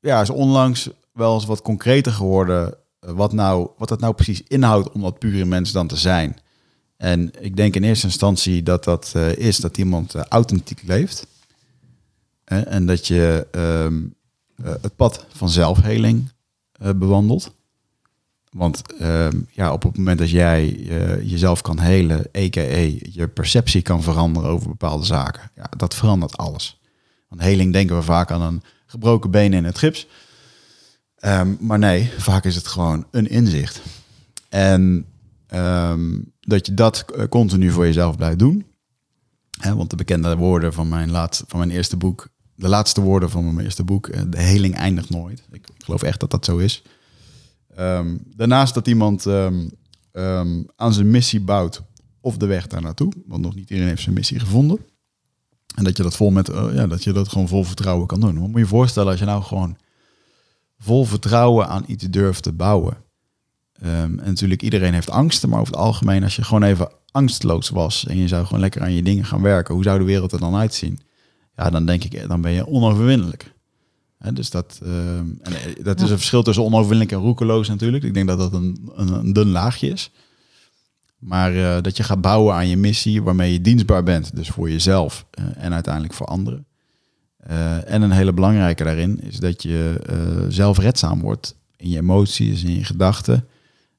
ja, 0.00 0.20
is 0.20 0.30
onlangs 0.30 0.88
wel 1.12 1.34
eens 1.34 1.44
wat 1.44 1.62
concreter 1.62 2.12
geworden 2.12 2.74
wat, 3.06 3.32
nou, 3.32 3.68
wat 3.76 3.88
dat 3.88 4.00
nou 4.00 4.14
precies 4.14 4.42
inhoudt 4.48 4.92
om 4.92 5.00
dat 5.00 5.18
pure 5.18 5.44
mens 5.44 5.72
dan 5.72 5.86
te 5.86 5.96
zijn. 5.96 6.36
En 6.96 7.30
ik 7.40 7.56
denk 7.56 7.74
in 7.74 7.84
eerste 7.84 8.06
instantie 8.06 8.62
dat 8.62 8.84
dat 8.84 9.12
eh, 9.14 9.36
is 9.36 9.56
dat 9.56 9.78
iemand 9.78 10.14
eh, 10.14 10.22
authentiek 10.22 10.82
leeft. 10.82 11.26
En 12.44 12.86
dat 12.86 13.06
je 13.06 13.46
ehm, 13.50 14.02
eh, 14.56 14.72
het 14.82 14.96
pad 14.96 15.26
van 15.32 15.50
zelfheling 15.50 16.30
bewandelt. 16.96 17.54
Want 18.50 18.82
ehm, 18.98 19.40
ja, 19.50 19.72
op 19.72 19.82
het 19.82 19.96
moment 19.96 20.18
dat 20.18 20.30
jij 20.30 20.68
jezelf 21.22 21.60
kan 21.60 21.78
helen, 21.78 22.18
a.k.a. 22.18 22.90
je 23.12 23.28
perceptie 23.34 23.82
kan 23.82 24.02
veranderen 24.02 24.50
over 24.50 24.68
bepaalde 24.68 25.04
zaken, 25.04 25.50
ja, 25.54 25.70
dat 25.76 25.94
verandert 25.94 26.36
alles. 26.36 26.80
Want 27.28 27.42
heling 27.42 27.72
denken 27.72 27.96
we 27.96 28.02
vaak 28.02 28.30
aan 28.30 28.42
een 28.42 28.62
gebroken 28.86 29.30
been 29.30 29.52
in 29.52 29.64
het 29.64 29.78
gips. 29.78 30.06
Ehm, 31.22 31.54
maar 31.60 31.78
nee, 31.78 32.10
vaak 32.18 32.44
is 32.44 32.54
het 32.54 32.66
gewoon 32.66 33.06
een 33.10 33.28
inzicht. 33.28 33.82
En 34.48 35.06
ehm, 35.46 36.18
dat 36.40 36.66
je 36.66 36.74
dat 36.74 37.04
eh, 37.16 37.28
continu 37.28 37.70
voor 37.70 37.84
jezelf 37.84 38.16
blijft 38.16 38.38
doen. 38.38 38.64
Want 39.74 39.90
de 39.90 39.96
bekende 39.96 40.36
woorden 40.36 40.72
van 40.72 40.88
mijn, 40.88 41.10
laatste, 41.10 41.44
van 41.48 41.58
mijn 41.58 41.70
eerste 41.70 41.96
boek, 41.96 42.28
de 42.54 42.68
laatste 42.68 43.00
woorden 43.00 43.30
van 43.30 43.54
mijn 43.54 43.66
eerste 43.66 43.84
boek, 43.84 44.08
eh, 44.08 44.22
de 44.28 44.40
heling 44.40 44.74
eindigt 44.74 45.10
nooit. 45.10 45.42
Ik 45.50 45.68
geloof 45.78 46.02
echt 46.02 46.20
dat 46.20 46.30
dat 46.30 46.44
zo 46.44 46.58
is. 46.58 46.82
Ehm, 47.74 48.16
daarnaast 48.36 48.74
dat 48.74 48.88
iemand 48.88 49.26
aan 50.76 50.92
zijn 50.92 51.10
missie 51.10 51.40
bouwt 51.40 51.82
of 52.20 52.36
de 52.36 52.46
weg 52.46 52.66
daar 52.66 52.82
naartoe. 52.82 53.12
Want 53.26 53.42
nog 53.42 53.54
niet 53.54 53.70
iedereen 53.70 53.88
heeft 53.88 54.02
zijn 54.02 54.14
missie 54.14 54.38
gevonden. 54.38 54.78
En 55.74 55.84
dat 55.84 55.96
je 55.96 56.02
dat 56.02 56.16
vol 56.16 56.30
met, 56.30 56.48
eh, 56.48 56.74
ja, 56.74 56.86
dat 56.86 57.04
je 57.04 57.12
dat 57.12 57.28
gewoon 57.28 57.48
vol 57.48 57.64
vertrouwen 57.64 58.06
kan 58.06 58.20
doen. 58.20 58.34
Wat 58.38 58.48
moet 58.48 58.52
je 58.52 58.58
je 58.58 58.66
voorstellen 58.66 59.10
als 59.10 59.18
je 59.18 59.24
nou 59.24 59.42
gewoon 59.42 59.76
vol 60.82 61.04
vertrouwen 61.04 61.68
aan 61.68 61.84
iets 61.86 62.04
durft 62.04 62.42
te 62.42 62.52
bouwen. 62.52 62.96
Ehm, 63.72 64.18
en 64.18 64.24
natuurlijk, 64.24 64.62
iedereen 64.62 64.94
heeft 64.94 65.10
angsten, 65.10 65.48
maar 65.48 65.60
over 65.60 65.72
het 65.72 65.82
algemeen, 65.82 66.22
als 66.22 66.36
je 66.36 66.44
gewoon 66.44 66.62
even 66.62 66.90
angstloos 67.10 67.68
was 67.68 68.06
en 68.06 68.16
je 68.16 68.28
zou 68.28 68.44
gewoon 68.44 68.60
lekker 68.60 68.82
aan 68.82 68.92
je 68.92 69.02
dingen 69.02 69.24
gaan 69.24 69.42
werken, 69.42 69.74
hoe 69.74 69.82
zou 69.82 69.98
de 69.98 70.04
wereld 70.04 70.32
er 70.32 70.40
dan 70.40 70.54
uitzien? 70.54 71.00
Ja, 71.56 71.70
dan 71.70 71.86
denk 71.86 72.04
ik, 72.04 72.14
eh, 72.14 72.28
dan 72.28 72.40
ben 72.40 72.52
je 72.52 72.66
onoverwinnelijk. 72.66 73.52
Dus 74.32 74.50
dat, 74.50 74.80
ehm, 74.82 75.26
en 75.42 75.52
eh, 75.52 75.84
dat 75.84 76.00
is 76.00 76.10
een 76.10 76.16
verschil 76.16 76.42
tussen 76.42 76.64
onoverwinnelijk 76.64 77.12
en 77.12 77.18
roekeloos 77.18 77.68
natuurlijk. 77.68 78.04
Ik 78.04 78.14
denk 78.14 78.28
dat 78.28 78.38
dat 78.38 78.52
een, 78.52 78.90
een, 78.94 79.12
een 79.12 79.32
dun 79.32 79.50
laagje 79.50 79.88
is. 79.88 80.10
Maar 81.18 81.54
eh, 81.54 81.82
dat 81.82 81.96
je 81.96 82.02
gaat 82.02 82.20
bouwen 82.20 82.54
aan 82.54 82.68
je 82.68 82.76
missie 82.76 83.22
waarmee 83.22 83.52
je 83.52 83.60
dienstbaar 83.60 84.02
bent. 84.02 84.36
Dus 84.36 84.48
voor 84.48 84.70
jezelf 84.70 85.26
en 85.56 85.72
uiteindelijk 85.72 86.14
voor 86.14 86.26
anderen. 86.26 86.66
Eh, 87.42 87.92
en 87.92 88.02
een 88.02 88.10
hele 88.10 88.32
belangrijke 88.32 88.84
daarin 88.84 89.20
is 89.20 89.38
dat 89.38 89.62
je 89.62 90.00
eh, 90.06 90.16
zelfredzaam 90.48 91.20
wordt 91.20 91.56
in 91.76 91.88
je 91.88 91.98
emoties, 91.98 92.64
in 92.64 92.74
je 92.74 92.84
gedachten. 92.84 93.48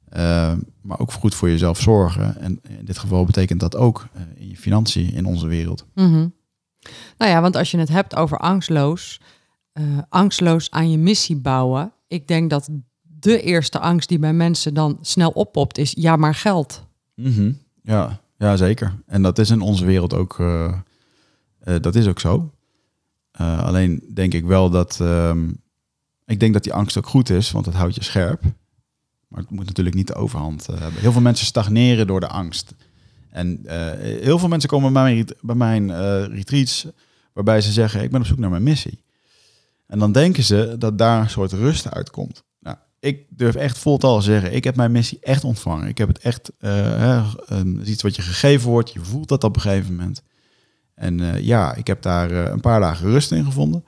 Eh, 0.09 0.53
maar 0.81 0.99
ook 0.99 1.11
goed 1.11 1.35
voor 1.35 1.49
jezelf 1.49 1.79
zorgen. 1.79 2.37
En 2.39 2.59
in 2.69 2.85
dit 2.85 2.97
geval 2.97 3.25
betekent 3.25 3.59
dat 3.59 3.75
ook 3.75 4.07
in 4.35 4.49
je 4.49 4.57
financiën 4.57 5.13
in 5.13 5.25
onze 5.25 5.47
wereld. 5.47 5.85
Mhm. 5.93 6.27
Nou 7.17 7.31
ja, 7.31 7.41
want 7.41 7.55
als 7.55 7.71
je 7.71 7.77
het 7.77 7.89
hebt 7.89 8.15
over 8.15 8.37
angstloos, 8.37 9.21
angstloos 10.09 10.71
aan 10.71 10.91
je 10.91 10.97
missie 10.97 11.35
bouwen. 11.35 11.93
Ik 12.07 12.27
denk 12.27 12.49
dat 12.49 12.69
de 13.01 13.41
eerste 13.41 13.79
angst 13.79 14.09
die 14.09 14.19
bij 14.19 14.33
mensen 14.33 14.73
dan 14.73 14.97
snel 15.01 15.29
oppopt 15.29 15.77
is, 15.77 15.93
ja 15.97 16.15
maar 16.15 16.35
geld. 16.35 16.85
Mhm. 17.15 17.51
Ja, 17.83 18.19
ja, 18.37 18.55
zeker. 18.55 18.93
En 19.05 19.21
dat 19.21 19.39
is 19.39 19.49
in 19.49 19.61
onze 19.61 19.85
wereld 19.85 20.13
ook, 20.13 20.43
dat 21.81 21.95
is 21.95 22.07
ook 22.07 22.19
zo. 22.19 22.51
Eh, 23.33 23.63
alleen 23.63 24.03
denk 24.13 24.33
ik 24.33 24.45
wel 24.45 24.69
dat, 24.69 24.99
ehm, 25.01 25.49
ik 26.25 26.39
denk 26.39 26.53
dat 26.53 26.63
die 26.63 26.73
angst 26.73 26.97
ook 26.97 27.07
goed 27.07 27.29
is, 27.29 27.51
want 27.51 27.65
het 27.65 27.75
houdt 27.75 27.95
je 27.95 28.03
scherp. 28.03 28.41
Maar 29.27 29.41
het 29.41 29.49
moet 29.49 29.65
natuurlijk 29.65 29.95
niet 29.95 30.07
de 30.07 30.15
overhand 30.15 30.67
eh, 30.67 30.79
hebben. 30.79 31.01
Heel 31.01 31.11
veel 31.11 31.21
mensen 31.21 31.45
stagneren 31.45 32.07
door 32.07 32.19
de 32.19 32.27
angst. 32.27 32.73
En 33.29 33.65
eh, 33.65 34.21
heel 34.21 34.39
veel 34.39 34.47
mensen 34.47 34.69
komen 34.69 34.93
bij 34.93 35.03
mijn, 35.03 35.27
bij 35.41 35.55
mijn 35.55 35.91
retreats 36.33 36.87
waarbij 37.33 37.61
ze 37.61 37.71
zeggen, 37.71 38.03
ik 38.03 38.11
ben 38.11 38.19
op 38.19 38.25
zoek 38.25 38.37
naar 38.37 38.49
mijn 38.49 38.63
missie. 38.63 39.03
En 39.87 39.99
dan 39.99 40.11
denken 40.11 40.43
ze 40.43 40.75
dat 40.79 40.97
daar 40.97 41.21
een 41.21 41.29
soort 41.29 41.51
rust 41.51 41.91
uitkomt. 41.91 42.43
Nou, 42.59 42.77
ik 42.99 43.25
durf 43.29 43.55
echt 43.55 43.77
voltal 43.77 44.17
te 44.17 44.23
zeggen, 44.23 44.53
ik 44.53 44.63
heb 44.63 44.75
mijn 44.75 44.91
missie 44.91 45.17
echt 45.21 45.43
ontvangen. 45.43 45.87
Ik 45.87 45.97
heb 45.97 46.07
het 46.07 46.19
echt, 46.19 46.51
iets 47.85 48.01
wat 48.01 48.15
je 48.15 48.21
gegeven 48.21 48.69
wordt, 48.69 48.93
je 48.93 48.99
voelt 48.99 49.27
dat 49.27 49.43
op 49.43 49.55
een 49.55 49.61
gegeven 49.61 49.95
moment. 49.95 50.23
En 51.03 51.19
eh, 51.19 51.39
ja, 51.45 51.75
ik 51.75 51.87
heb 51.87 52.01
daar 52.01 52.31
eh, 52.31 52.51
een 52.51 52.59
paar 52.59 52.79
dagen 52.79 53.09
rust 53.09 53.31
in 53.31 53.45
gevonden. 53.45 53.85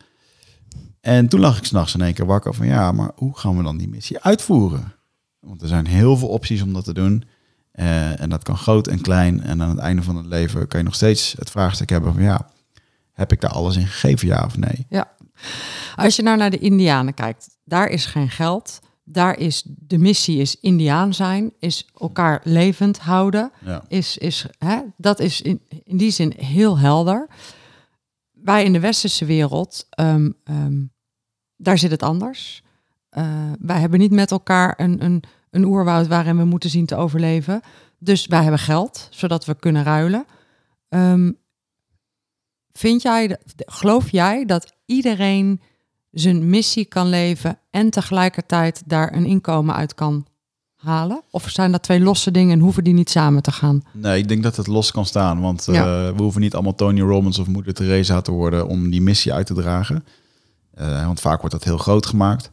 En 1.01 1.27
toen 1.27 1.39
lag 1.39 1.57
ik 1.57 1.63
s'nachts 1.63 1.93
in 1.93 2.01
één 2.01 2.13
keer 2.13 2.25
wakker 2.25 2.53
van, 2.53 2.65
ja, 2.65 2.91
maar 2.91 3.11
hoe 3.15 3.37
gaan 3.37 3.57
we 3.57 3.63
dan 3.63 3.77
die 3.77 3.87
missie 3.87 4.19
uitvoeren? 4.19 4.93
Want 5.39 5.61
er 5.61 5.67
zijn 5.67 5.87
heel 5.87 6.17
veel 6.17 6.27
opties 6.27 6.61
om 6.61 6.73
dat 6.73 6.83
te 6.83 6.93
doen. 6.93 7.23
Eh, 7.71 8.21
en 8.21 8.29
dat 8.29 8.43
kan 8.43 8.57
groot 8.57 8.87
en 8.87 9.01
klein. 9.01 9.41
En 9.43 9.61
aan 9.61 9.69
het 9.69 9.77
einde 9.77 10.03
van 10.03 10.15
het 10.15 10.25
leven 10.25 10.67
kan 10.67 10.79
je 10.79 10.85
nog 10.85 10.95
steeds 10.95 11.35
het 11.37 11.49
vraagstuk 11.49 11.89
hebben 11.89 12.13
van, 12.13 12.23
ja, 12.23 12.49
heb 13.13 13.31
ik 13.31 13.41
daar 13.41 13.51
alles 13.51 13.75
in 13.75 13.87
gegeven, 13.87 14.27
ja 14.27 14.43
of 14.45 14.57
nee? 14.57 14.85
Ja. 14.89 15.11
Als 15.95 16.15
je 16.15 16.23
nou 16.23 16.37
naar 16.37 16.49
de 16.49 16.59
Indianen 16.59 17.13
kijkt, 17.13 17.47
daar 17.63 17.87
is 17.87 18.05
geen 18.05 18.29
geld. 18.29 18.79
Daar 19.07 19.37
is 19.37 19.63
de 19.65 19.97
missie 19.97 20.37
is 20.39 20.59
Indiaan 20.59 21.13
zijn, 21.13 21.53
is 21.59 21.89
elkaar 21.95 22.41
levend 22.43 22.99
houden. 22.99 23.51
Ja. 23.65 23.83
Is, 23.87 24.17
is, 24.17 24.45
hè, 24.57 24.79
dat 24.97 25.19
is 25.19 25.41
in, 25.41 25.61
in 25.83 25.97
die 25.97 26.11
zin 26.11 26.33
heel 26.37 26.79
helder. 26.79 27.27
Wij 28.31 28.63
in 28.63 28.73
de 28.73 28.79
westerse 28.79 29.25
wereld, 29.25 29.87
ehm, 29.89 30.31
ehm, 30.43 30.83
daar 31.55 31.77
zit 31.77 31.91
het 31.91 32.03
anders. 32.03 32.63
Eh, 33.09 33.51
wij 33.59 33.79
hebben 33.79 33.99
niet 33.99 34.11
met 34.11 34.31
elkaar 34.31 34.73
een, 34.77 35.03
een, 35.03 35.23
een 35.49 35.65
oerwoud 35.65 36.07
waarin 36.07 36.37
we 36.37 36.43
moeten 36.43 36.69
zien 36.69 36.85
te 36.85 36.95
overleven. 36.95 37.61
Dus 37.99 38.27
wij 38.27 38.41
hebben 38.41 38.59
geld, 38.59 39.07
zodat 39.11 39.45
we 39.45 39.55
kunnen 39.55 39.83
ruilen. 39.83 40.25
Ehm, 40.89 41.31
vind 42.71 43.01
jij, 43.01 43.37
geloof 43.55 44.09
jij 44.09 44.45
dat 44.45 44.73
iedereen 44.85 45.61
zijn 46.15 46.49
missie 46.49 46.85
kan 46.85 47.07
leven 47.07 47.57
en 47.69 47.89
tegelijkertijd 47.89 48.83
daar 48.85 49.13
een 49.13 49.25
inkomen 49.25 49.75
uit 49.75 49.93
kan 49.93 50.25
halen? 50.75 51.21
Of 51.31 51.49
zijn 51.49 51.71
dat 51.71 51.83
twee 51.83 51.99
losse 51.99 52.31
dingen 52.31 52.53
en 52.53 52.59
hoeven 52.59 52.83
die 52.83 52.93
niet 52.93 53.09
samen 53.09 53.41
te 53.41 53.51
gaan? 53.51 53.83
Nee, 53.91 54.17
ik 54.17 54.27
denk 54.27 54.43
dat 54.43 54.55
het 54.55 54.67
los 54.67 54.91
kan 54.91 55.05
staan. 55.05 55.41
Want 55.41 55.67
eh, 55.67 55.83
we 55.83 56.21
hoeven 56.21 56.41
niet 56.41 56.53
allemaal 56.53 56.75
Tony 56.75 57.01
Robbins 57.01 57.39
of 57.39 57.47
Moeder 57.47 57.73
Teresa 57.73 58.21
te 58.21 58.31
worden 58.31 58.67
om 58.67 58.89
die 58.89 59.01
missie 59.01 59.33
uit 59.33 59.45
te 59.45 59.53
dragen. 59.53 60.05
Eh, 60.73 61.05
want 61.05 61.21
vaak 61.21 61.39
wordt 61.39 61.55
dat 61.55 61.63
heel 61.63 61.77
groot 61.77 62.05
gemaakt. 62.05 62.51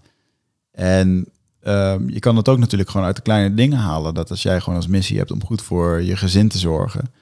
En 0.72 1.26
ehm, 1.60 2.08
je 2.08 2.18
kan 2.18 2.36
het 2.36 2.48
ook 2.48 2.58
natuurlijk 2.58 2.90
gewoon 2.90 3.06
uit 3.06 3.16
de 3.16 3.22
kleine 3.22 3.54
dingen 3.54 3.78
halen. 3.78 4.14
Dat 4.14 4.30
als 4.30 4.42
jij 4.42 4.60
gewoon 4.60 4.76
als 4.76 4.86
missie 4.86 5.18
hebt 5.18 5.30
om 5.30 5.44
goed 5.44 5.62
voor 5.62 6.02
je 6.02 6.16
gezin 6.16 6.48
te 6.48 6.58
zorgen. 6.58 7.12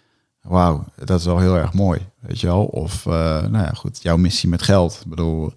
Wauw, 0.42 0.84
dat 1.04 1.18
is 1.18 1.26
wel 1.26 1.38
heel 1.38 1.56
erg 1.56 1.72
mooi. 1.72 2.00
Weet 2.20 2.40
je 2.40 2.46
wel? 2.46 2.64
Of, 2.64 3.06
eh, 3.06 3.12
nou 3.42 3.64
ja, 3.64 3.72
goed, 3.72 4.02
jouw 4.02 4.16
missie 4.16 4.48
met 4.48 4.62
geld. 4.62 5.00
Ik 5.04 5.10
bedoel, 5.10 5.52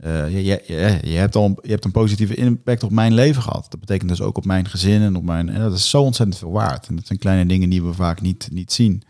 eh, 0.00 0.44
je, 0.44 0.62
je, 1.02 1.16
hebt 1.16 1.36
al 1.36 1.58
je 1.62 1.70
hebt 1.70 1.84
een 1.84 1.90
positieve 1.90 2.34
impact 2.34 2.82
op 2.82 2.90
mijn 2.90 3.14
leven 3.14 3.42
gehad. 3.42 3.66
Dat 3.70 3.80
betekent 3.80 4.08
dus 4.08 4.20
ook 4.20 4.36
op 4.36 4.44
mijn 4.44 4.68
gezin 4.68 5.00
en 5.00 5.16
op 5.16 5.24
mijn. 5.24 5.48
En 5.48 5.60
dat 5.60 5.74
is 5.74 5.90
zo 5.90 6.02
ontzettend 6.02 6.38
veel 6.38 6.52
waard. 6.52 6.86
En 6.86 6.96
dat 6.96 7.06
zijn 7.06 7.18
kleine 7.18 7.46
dingen 7.46 7.70
die 7.70 7.82
we 7.82 7.92
vaak 7.92 8.20
niet, 8.20 8.48
niet 8.52 8.72
zien. 8.72 9.02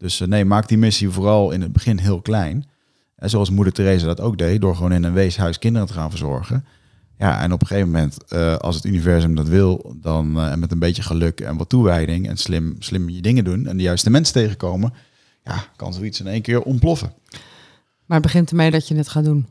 Dus 0.00 0.20
eh, 0.20 0.28
nee, 0.28 0.44
maak 0.44 0.68
die 0.68 0.78
missie 0.78 1.10
vooral 1.10 1.50
in 1.50 1.60
het 1.60 1.72
begin 1.72 1.98
heel 1.98 2.20
klein. 2.20 2.64
En 3.16 3.30
zoals 3.30 3.50
moeder 3.50 3.72
Teresa 3.72 4.06
dat 4.06 4.20
ook 4.20 4.38
deed, 4.38 4.60
door 4.60 4.76
gewoon 4.76 4.92
in 4.92 5.04
een 5.04 5.12
weeshuis 5.12 5.58
kinderen 5.58 5.88
te 5.88 5.92
gaan 5.94 6.10
verzorgen. 6.10 6.64
Ja, 7.18 7.42
en 7.42 7.52
op 7.52 7.60
een 7.60 7.66
gegeven 7.66 7.90
moment, 7.90 8.24
eh, 8.28 8.56
als 8.56 8.74
het 8.74 8.84
universum 8.84 9.34
dat 9.34 9.48
wil, 9.48 9.96
dan 10.00 10.40
eh, 10.40 10.54
met 10.54 10.72
een 10.72 10.78
beetje 10.78 11.02
geluk 11.02 11.40
en 11.40 11.56
wat 11.56 11.68
toewijding 11.68 12.28
en 12.28 12.36
slim, 12.36 12.76
slim 12.78 13.08
je 13.08 13.20
dingen 13.20 13.44
doen 13.44 13.66
en 13.66 13.76
de 13.76 13.82
juiste 13.82 14.10
mensen 14.10 14.34
tegenkomen, 14.34 14.92
ja, 15.44 15.64
kan 15.76 15.94
zoiets 15.94 16.20
in 16.20 16.26
één 16.26 16.42
keer 16.42 16.62
ontploffen. 16.62 17.12
Maar 18.06 18.18
het 18.18 18.26
begint 18.26 18.50
ermee 18.50 18.70
dat 18.70 18.88
je 18.88 18.96
het 18.96 19.08
gaat 19.08 19.24
doen. 19.24 19.46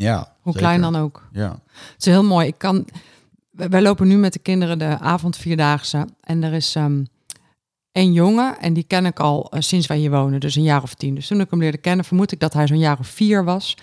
Ja, 0.00 0.16
Hoe 0.40 0.52
zeker. 0.52 0.60
klein 0.68 0.80
dan 0.80 0.96
ook. 0.96 1.28
Ja, 1.32 1.50
Het 1.72 1.94
is 1.98 2.04
heel 2.04 2.24
mooi. 2.24 2.46
Ik 2.46 2.58
kan, 2.58 2.86
wij 3.50 3.82
lopen 3.82 4.08
nu 4.08 4.16
met 4.16 4.32
de 4.32 4.38
kinderen 4.38 4.78
de 4.78 4.98
avondvierdaagse. 4.98 6.06
En 6.20 6.42
er 6.42 6.52
is 6.52 6.74
ehm 6.74 7.02
een 7.92 8.12
jongen, 8.12 8.58
en 8.60 8.72
die 8.72 8.84
ken 8.84 9.06
ik 9.06 9.20
al 9.20 9.50
eh, 9.50 9.60
sinds 9.60 9.86
wij 9.86 9.98
hier 9.98 10.10
wonen, 10.10 10.40
dus 10.40 10.54
een 10.56 10.62
jaar 10.62 10.82
of 10.82 10.94
tien. 10.94 11.14
Dus 11.14 11.26
toen 11.26 11.40
ik 11.40 11.50
hem 11.50 11.60
leerde 11.60 11.78
kennen, 11.78 12.04
vermoed 12.04 12.32
ik 12.32 12.40
dat 12.40 12.52
hij 12.52 12.66
zo'n 12.66 12.78
jaar 12.78 12.98
of 12.98 13.06
vier 13.08 13.44
was. 13.44 13.76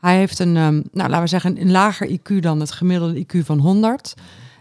Hij 0.00 0.16
heeft 0.16 0.38
een, 0.38 0.56
ehm, 0.56 0.74
nou 0.92 1.08
laten 1.08 1.20
we 1.20 1.26
zeggen, 1.26 1.60
een 1.60 1.70
lager 1.70 2.08
IQ 2.08 2.40
dan 2.40 2.60
het 2.60 2.70
gemiddelde 2.72 3.18
IQ 3.26 3.44
van 3.44 3.58
100. 3.58 4.14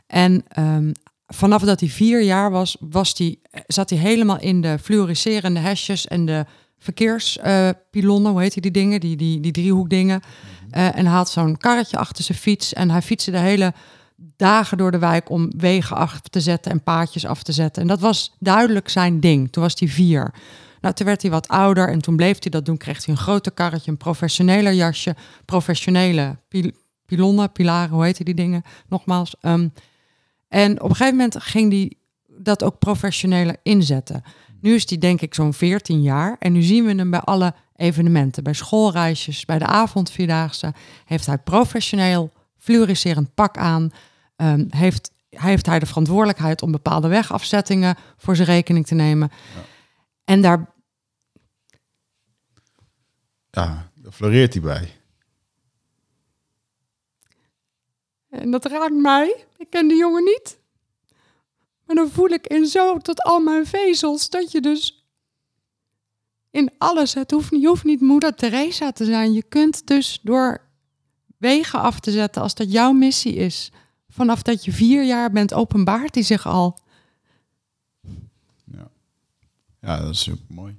En 0.07 0.43
ehm, 0.47 0.91
vanaf 1.27 1.61
dat 1.61 1.79
hij 1.79 1.89
vier 1.89 2.21
jaar 2.23 2.51
was, 2.51 2.77
was 2.79 3.15
die, 3.15 3.41
zat 3.67 3.89
hij 3.89 3.99
helemaal 3.99 4.39
in 4.39 4.61
de 4.61 4.77
fluoriserende 4.81 5.59
hesjes 5.59 6.07
en 6.07 6.25
de 6.25 6.45
verkeerspilonnen, 6.77 8.31
hoe 8.31 8.41
heet 8.41 8.61
die 8.61 8.71
dingen, 8.71 8.99
die, 8.99 9.15
die, 9.15 9.39
die 9.39 9.51
driehoekdingen. 9.51 10.21
Eh, 10.73 10.97
en 10.97 11.05
had 11.05 11.29
zo'n 11.29 11.57
karretje 11.57 11.97
achter 11.97 12.23
zijn 12.23 12.37
fiets 12.37 12.73
en 12.73 12.89
hij 12.89 13.01
fietste 13.01 13.31
de 13.31 13.39
hele 13.39 13.73
dagen 14.35 14.77
door 14.77 14.91
de 14.91 14.97
wijk 14.97 15.29
om 15.29 15.51
wegen 15.57 15.95
af 15.95 16.19
te 16.19 16.41
zetten 16.41 16.71
en 16.71 16.83
paadjes 16.83 17.25
af 17.25 17.43
te 17.43 17.51
zetten. 17.51 17.81
En 17.81 17.87
dat 17.87 17.99
was 17.99 18.35
duidelijk 18.39 18.89
zijn 18.89 19.19
ding. 19.19 19.51
Toen 19.51 19.63
was 19.63 19.73
hij 19.79 19.87
vier. 19.87 20.33
Nou, 20.81 20.93
toen 20.93 21.05
werd 21.05 21.21
hij 21.21 21.31
wat 21.31 21.47
ouder 21.47 21.89
en 21.89 22.01
toen 22.01 22.15
bleef 22.15 22.37
hij 22.41 22.51
dat 22.51 22.65
doen. 22.65 22.77
Kreeg 22.77 23.05
hij 23.05 23.13
een 23.13 23.21
groter 23.21 23.51
karretje, 23.51 23.91
een 23.91 23.97
professioneler 23.97 24.73
jasje, 24.73 25.15
professionele 25.45 26.37
pil 26.47 26.71
pilonnen, 27.05 27.51
pilaren, 27.51 27.95
hoe 27.95 28.03
heet 28.03 28.25
die 28.25 28.35
dingen? 28.35 28.63
Nogmaals. 28.87 29.35
Ehm, 29.41 29.67
en 30.47 30.81
op 30.81 30.89
een 30.89 30.95
gegeven 30.95 31.17
moment 31.17 31.41
ging 31.41 31.71
hij 31.71 31.93
dat 32.27 32.63
ook 32.63 32.79
professioneler 32.79 33.55
inzetten. 33.63 34.23
Nu 34.61 34.73
is 34.75 34.89
hij 34.89 34.97
denk 34.97 35.21
ik 35.21 35.33
zo'n 35.33 35.53
14 35.53 36.01
jaar 36.01 36.35
en 36.39 36.51
nu 36.51 36.61
zien 36.61 36.85
we 36.85 36.93
hem 36.93 37.09
bij 37.09 37.19
alle 37.19 37.53
evenementen, 37.75 38.43
bij 38.43 38.53
schoolreisjes, 38.53 39.45
bij 39.45 39.59
de 39.59 39.65
avondvierdaagse. 39.65 40.73
Heeft 41.05 41.25
hij 41.25 41.37
professioneel 41.37 42.31
fluoriserend 42.57 43.33
pak 43.33 43.57
aan. 43.57 43.91
Ehm, 44.35 44.65
heeft, 44.69 45.11
heeft 45.29 45.65
hij 45.65 45.79
de 45.79 45.85
verantwoordelijkheid 45.85 46.61
om 46.61 46.71
bepaalde 46.71 47.07
wegafzettingen 47.07 47.97
voor 48.17 48.35
zijn 48.35 48.47
rekening 48.47 48.87
te 48.87 48.95
nemen. 48.95 49.31
En 50.23 50.41
daar, 50.41 50.73
ja 53.49 53.91
daar 53.95 54.11
floreert 54.11 54.53
hij 54.53 54.61
bij. 54.61 54.89
en 58.29 58.51
dat 58.51 58.65
raakt 58.65 58.95
mij. 58.95 59.45
Ik 59.57 59.69
ken 59.69 59.87
die 59.87 59.97
jongen 59.97 60.23
niet. 60.23 60.59
Maar 61.85 61.95
dan 61.95 62.09
voel 62.09 62.29
ik 62.29 62.47
in 62.47 62.65
zo 62.65 62.97
tot 62.97 63.21
al 63.21 63.39
mijn 63.39 63.65
vezels 63.65 64.29
dat 64.29 64.51
je 64.51 64.61
dus 64.61 65.02
in 66.53 66.71
alles, 66.77 67.13
het 67.13 67.31
hoeft 67.31 67.49
je 67.49 67.67
hoeft 67.67 67.83
niet 67.83 68.01
moeder 68.01 68.35
Teresa 68.35 68.91
te 68.91 69.05
zijn. 69.05 69.33
Je 69.33 69.43
kunt 69.43 69.87
dus 69.87 70.19
door 70.21 70.61
wegen 71.37 71.79
af 71.79 71.99
te 71.99 72.11
zetten 72.11 72.41
als 72.41 72.55
dat 72.55 72.71
jouw 72.71 72.91
missie 72.91 73.35
is. 73.35 73.71
Vanaf 74.09 74.41
dat 74.41 74.65
je 74.65 74.71
vier 74.71 75.03
jaar 75.05 75.31
bent, 75.31 75.53
openbaart 75.53 76.13
die 76.13 76.23
zich 76.23 76.47
al. 76.47 76.79
Ja, 79.81 79.99
dat 79.99 80.09
is 80.09 80.21
super 80.21 80.45
mooi. 80.47 80.75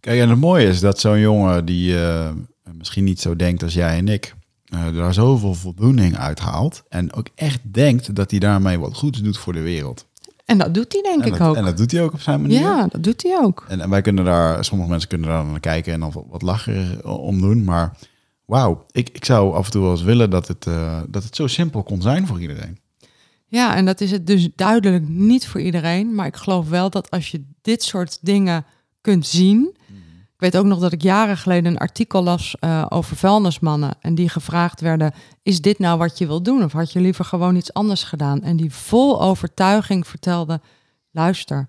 Kijk, 0.00 0.20
en 0.20 0.28
het 0.28 0.38
mooie 0.38 0.66
is 0.66 0.80
dat 0.80 1.00
zo'n 1.00 1.18
jongen 1.18 1.64
die 1.64 2.00
eh, 2.00 2.30
misschien 2.72 3.04
niet 3.04 3.20
zo 3.20 3.36
denkt 3.36 3.62
als 3.62 3.74
jij 3.74 3.96
en 3.96 4.08
ik, 4.08 4.34
eh, 4.64 4.94
daar 4.94 5.14
zoveel 5.14 5.54
voldoening 5.54 6.16
uit 6.16 6.38
haalt. 6.38 6.82
En 6.88 7.12
ook 7.12 7.28
echt 7.34 7.60
denkt 7.72 8.14
dat 8.14 8.30
hij 8.30 8.40
daarmee 8.40 8.78
wat 8.78 8.96
goeds 8.96 9.22
doet 9.22 9.38
voor 9.38 9.52
de 9.52 9.60
wereld. 9.60 10.06
En 10.52 10.58
dat 10.58 10.74
doet 10.74 10.92
hij 10.92 11.02
denk 11.02 11.20
en 11.22 11.26
ik 11.32 11.38
dat, 11.38 11.48
ook. 11.48 11.56
En 11.56 11.64
dat 11.64 11.76
doet 11.76 11.92
hij 11.92 12.02
ook 12.02 12.12
op 12.12 12.20
zijn 12.20 12.40
manier. 12.40 12.60
ja, 12.60 12.86
dat 12.86 13.02
doet 13.04 13.22
hij 13.22 13.38
ook. 13.42 13.64
En, 13.68 13.80
en 13.80 13.90
wij 13.90 14.00
kunnen 14.02 14.24
daar, 14.24 14.64
sommige 14.64 14.90
mensen 14.90 15.08
kunnen 15.08 15.28
daar 15.28 15.44
naar 15.44 15.60
kijken 15.60 15.92
en 15.92 16.00
dan 16.00 16.12
wat- 16.12 16.24
wat 16.28 16.42
lachen 16.42 17.06
om 17.18 17.40
doen. 17.40 17.64
Maar 17.64 17.96
wauw, 18.44 18.84
ik, 18.90 19.08
ik 19.12 19.24
zou 19.24 19.54
af 19.54 19.64
en 19.64 19.70
toe 19.70 19.82
wel 19.82 19.90
eens 19.90 20.02
willen 20.02 20.30
dat 20.30 20.48
het, 20.48 20.66
eh, 20.66 21.00
dat 21.08 21.24
het 21.24 21.36
zo 21.36 21.46
simpel 21.46 21.82
kon 21.82 22.02
zijn 22.02 22.26
voor 22.26 22.40
iedereen. 22.40 22.78
Ja, 23.46 23.76
en 23.76 23.84
dat 23.84 24.00
is 24.00 24.10
het 24.10 24.26
dus 24.26 24.48
duidelijk 24.56 25.08
niet 25.08 25.46
voor 25.46 25.60
iedereen. 25.60 26.14
Maar 26.14 26.26
ik 26.26 26.36
geloof 26.36 26.68
wel 26.68 26.90
dat 26.90 27.10
als 27.10 27.30
je 27.30 27.44
dit 27.62 27.82
soort 27.82 28.18
dingen 28.20 28.64
kunt 29.00 29.26
zien. 29.26 29.76
Ik 30.42 30.52
weet 30.52 30.62
ook 30.62 30.68
nog 30.68 30.78
dat 30.78 30.92
ik 30.92 31.02
jaren 31.02 31.36
geleden 31.36 31.72
een 31.72 31.78
artikel 31.78 32.22
las 32.22 32.56
eh, 32.58 32.86
over 32.88 33.16
vuilnismannen. 33.16 33.94
En 34.00 34.14
die 34.14 34.28
gevraagd 34.28 34.80
werden: 34.80 35.12
Is 35.42 35.60
dit 35.60 35.78
nou 35.78 35.98
wat 35.98 36.18
je 36.18 36.26
wil 36.26 36.42
doen? 36.42 36.64
Of 36.64 36.72
had 36.72 36.92
je 36.92 37.00
liever 37.00 37.24
gewoon 37.24 37.56
iets 37.56 37.72
anders 37.72 38.02
gedaan? 38.02 38.42
En 38.42 38.56
die 38.56 38.74
vol 38.74 39.22
overtuiging 39.22 40.06
vertelde: 40.06 40.60
Luister, 41.10 41.68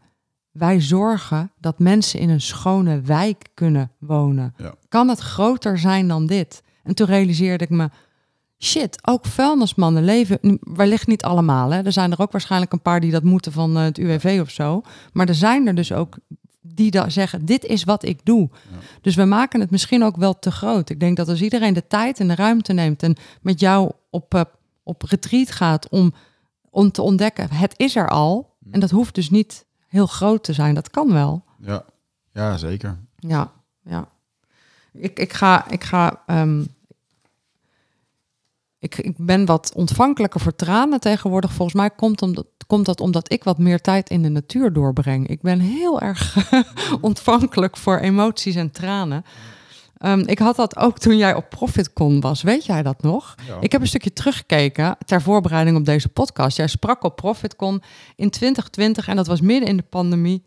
wij 0.51 0.81
zorgen 0.81 1.51
dat 1.59 1.79
mensen 1.79 2.19
in 2.19 2.29
een 2.29 2.41
schone 2.41 3.01
wijk 3.01 3.49
kunnen 3.53 3.91
wonen. 3.99 4.53
Ja. 4.57 4.73
Kan 4.89 5.07
het 5.07 5.19
groter 5.19 5.79
zijn 5.79 6.07
dan 6.07 6.25
dit? 6.25 6.63
En 6.83 6.95
toen 6.95 7.07
realiseerde 7.07 7.63
ik 7.63 7.69
me: 7.69 7.89
shit, 8.59 9.07
ook 9.07 9.25
vuilnismannen 9.25 10.03
leven, 10.03 10.59
wellicht 10.59 11.07
niet 11.07 11.23
allemaal. 11.23 11.69
Hè? 11.69 11.81
Er 11.81 11.91
zijn 11.91 12.11
er 12.11 12.21
ook 12.21 12.31
waarschijnlijk 12.31 12.73
een 12.73 12.81
paar 12.81 12.99
die 12.99 13.11
dat 13.11 13.23
moeten 13.23 13.51
van 13.51 13.77
eh, 13.77 13.83
het 13.83 13.97
UWV 13.97 14.39
of 14.41 14.49
zo. 14.49 14.81
Maar 15.11 15.27
er 15.27 15.35
zijn 15.35 15.67
er 15.67 15.75
dus 15.75 15.91
ook 15.91 16.17
die 16.63 16.91
da 16.91 17.09
zeggen, 17.09 17.45
dit 17.45 17.65
is 17.65 17.83
wat 17.83 18.03
ik 18.03 18.19
doe. 18.23 18.49
Dus 19.01 19.15
we 19.15 19.25
maken 19.25 19.59
het 19.59 19.71
misschien 19.71 20.03
ook 20.03 20.15
wel 20.15 20.39
te 20.39 20.51
groot. 20.51 20.89
Ik 20.89 20.99
denk 20.99 21.17
dat 21.17 21.29
als 21.29 21.41
iedereen 21.41 21.73
de 21.73 21.87
tijd 21.87 22.19
en 22.19 22.27
de 22.27 22.35
ruimte 22.35 22.73
neemt 22.73 23.03
en 23.03 23.15
met 23.41 23.59
jou 23.59 23.91
op, 24.09 24.33
eh, 24.33 24.41
op 24.83 25.01
retreat 25.01 25.51
gaat 25.51 25.89
om, 25.89 26.13
om 26.69 26.91
te 26.91 27.01
ontdekken, 27.01 27.51
het 27.51 27.73
is 27.77 27.95
er 27.95 28.09
al. 28.09 28.55
En 28.71 28.79
dat 28.79 28.89
hoeft 28.89 29.15
dus 29.15 29.29
niet 29.29 29.65
heel 29.87 30.07
groot 30.07 30.43
te 30.43 30.53
zijn. 30.53 30.75
Dat 30.75 30.89
kan 30.89 31.11
wel. 31.11 31.43
Ja, 31.59 31.85
ja 32.31 32.57
zeker. 32.57 32.99
Ja, 33.15 33.51
ja. 33.83 34.07
Ik, 34.93 35.19
ik 35.19 35.33
ga, 35.33 35.69
ik 35.69 35.83
ga 35.83 36.23
ehm, 36.25 36.63
ik, 38.83 38.97
ik 38.97 39.13
ben 39.17 39.45
wat 39.45 39.71
ontvankelijker 39.75 40.39
voor 40.39 40.55
tranen 40.55 40.99
tegenwoordig. 40.99 41.53
Volgens 41.53 41.77
mij 41.77 41.89
komt, 41.89 42.21
omdat, 42.21 42.45
komt 42.67 42.85
dat 42.85 43.01
omdat 43.01 43.31
ik 43.31 43.43
wat 43.43 43.57
meer 43.57 43.81
tijd 43.81 44.09
in 44.09 44.21
de 44.21 44.29
natuur 44.29 44.73
doorbreng. 44.73 45.27
Ik 45.27 45.41
ben 45.41 45.59
heel 45.59 46.01
erg 46.01 46.51
ontvankelijk 47.01 47.77
voor 47.77 47.97
emoties 47.97 48.55
en 48.55 48.71
tranen. 48.71 49.23
Ehm, 49.97 50.19
ik 50.19 50.39
had 50.39 50.55
dat 50.55 50.77
ook 50.77 50.99
toen 50.99 51.17
jij 51.17 51.35
op 51.35 51.49
ProfitCon 51.49 52.21
was. 52.21 52.41
Weet 52.41 52.65
jij 52.65 52.83
dat 52.83 53.01
nog? 53.01 53.35
Ja. 53.47 53.57
Ik 53.59 53.71
heb 53.71 53.81
een 53.81 53.87
stukje 53.87 54.13
teruggekeken 54.13 54.97
ter 55.05 55.21
voorbereiding 55.21 55.77
op 55.77 55.85
deze 55.85 56.09
podcast. 56.09 56.57
Jij 56.57 56.67
sprak 56.67 57.03
op 57.03 57.15
ProfitCon 57.15 57.81
in 58.15 58.29
2020 58.29 59.07
en 59.07 59.15
dat 59.15 59.27
was 59.27 59.41
midden 59.41 59.69
in 59.69 59.77
de 59.77 59.85
pandemie. 59.89 60.43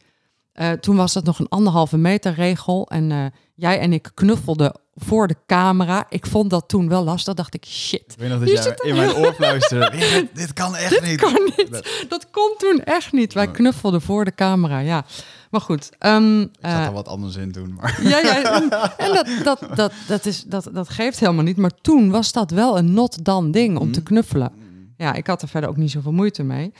Eh, 0.53 0.71
toen 0.71 0.97
was 0.97 1.15
het 1.15 1.25
nog 1.25 1.39
een 1.39 1.49
anderhalve 1.49 1.97
meter 1.97 2.35
regel. 2.35 2.89
En 2.89 3.13
eh, 3.13 3.25
jij 3.55 3.79
en 3.79 3.93
ik 3.93 4.11
knuffelden 4.15 4.81
voor 4.97 5.27
de 5.29 5.37
camera. 5.47 6.07
Ik 6.09 6.27
vond 6.27 6.51
dat 6.51 6.69
toen 6.69 6.89
wel 6.89 7.05
lastig. 7.05 7.35
Dacht 7.35 7.55
ik, 7.55 7.65
shit. 7.67 8.01
Ik 8.13 8.19
weet 8.19 8.29
nog 8.29 8.39
dat 8.39 8.49
jij 8.65 8.75
in 8.83 8.95
mijn 8.97 9.15
oor 9.15 9.33
fluisterde. 9.35 9.97
"Ingrid, 9.97 10.29
dit 10.37 10.53
kan 10.53 10.77
echt 10.77 11.03
niet. 11.03 11.21
Kan 11.21 11.33
niet. 11.57 11.83
Dat 12.09 12.31
kon 12.31 12.55
toen 12.59 12.81
echt 12.85 13.13
niet. 13.13 13.33
Wij 13.33 13.51
knuffelden 13.51 14.03
voor 14.03 14.25
de 14.25 14.35
camera, 14.35 14.79
ja. 14.79 15.05
Maar 15.51 15.61
goed. 15.61 15.89
ehm, 15.99 16.41
Ik 16.41 16.49
zat 16.61 16.71
eh, 16.71 16.85
er 16.87 16.93
wat 16.93 17.09
anders 17.09 17.37
in 17.37 17.53
toen. 17.53 17.75
Maar 17.81 17.99
ja, 18.03 18.19
ja, 18.19 18.45
en, 18.55 18.71
en 18.97 19.15
dat, 19.15 19.29
dat, 19.45 19.77
dat, 19.77 19.93
dat, 20.07 20.27
is, 20.27 20.43
dat, 20.43 20.69
dat 20.73 20.89
geeft 20.89 21.21
helemaal 21.21 21.45
niet. 21.45 21.57
Maar 21.57 21.81
toen 21.81 22.11
was 22.11 22.33
dat 22.33 22.51
wel 22.51 22.79
een 22.79 22.93
not 22.93 23.25
dan 23.25 23.51
ding 23.51 23.79
om 23.79 23.93
te 23.93 24.03
knuffelen. 24.03 24.53
Ja, 24.97 25.13
ik 25.15 25.27
had 25.27 25.43
er 25.43 25.49
verder 25.49 25.71
ook 25.71 25.77
niet 25.77 25.91
zoveel 25.91 26.13
moeite 26.13 26.43
mee. 26.43 26.73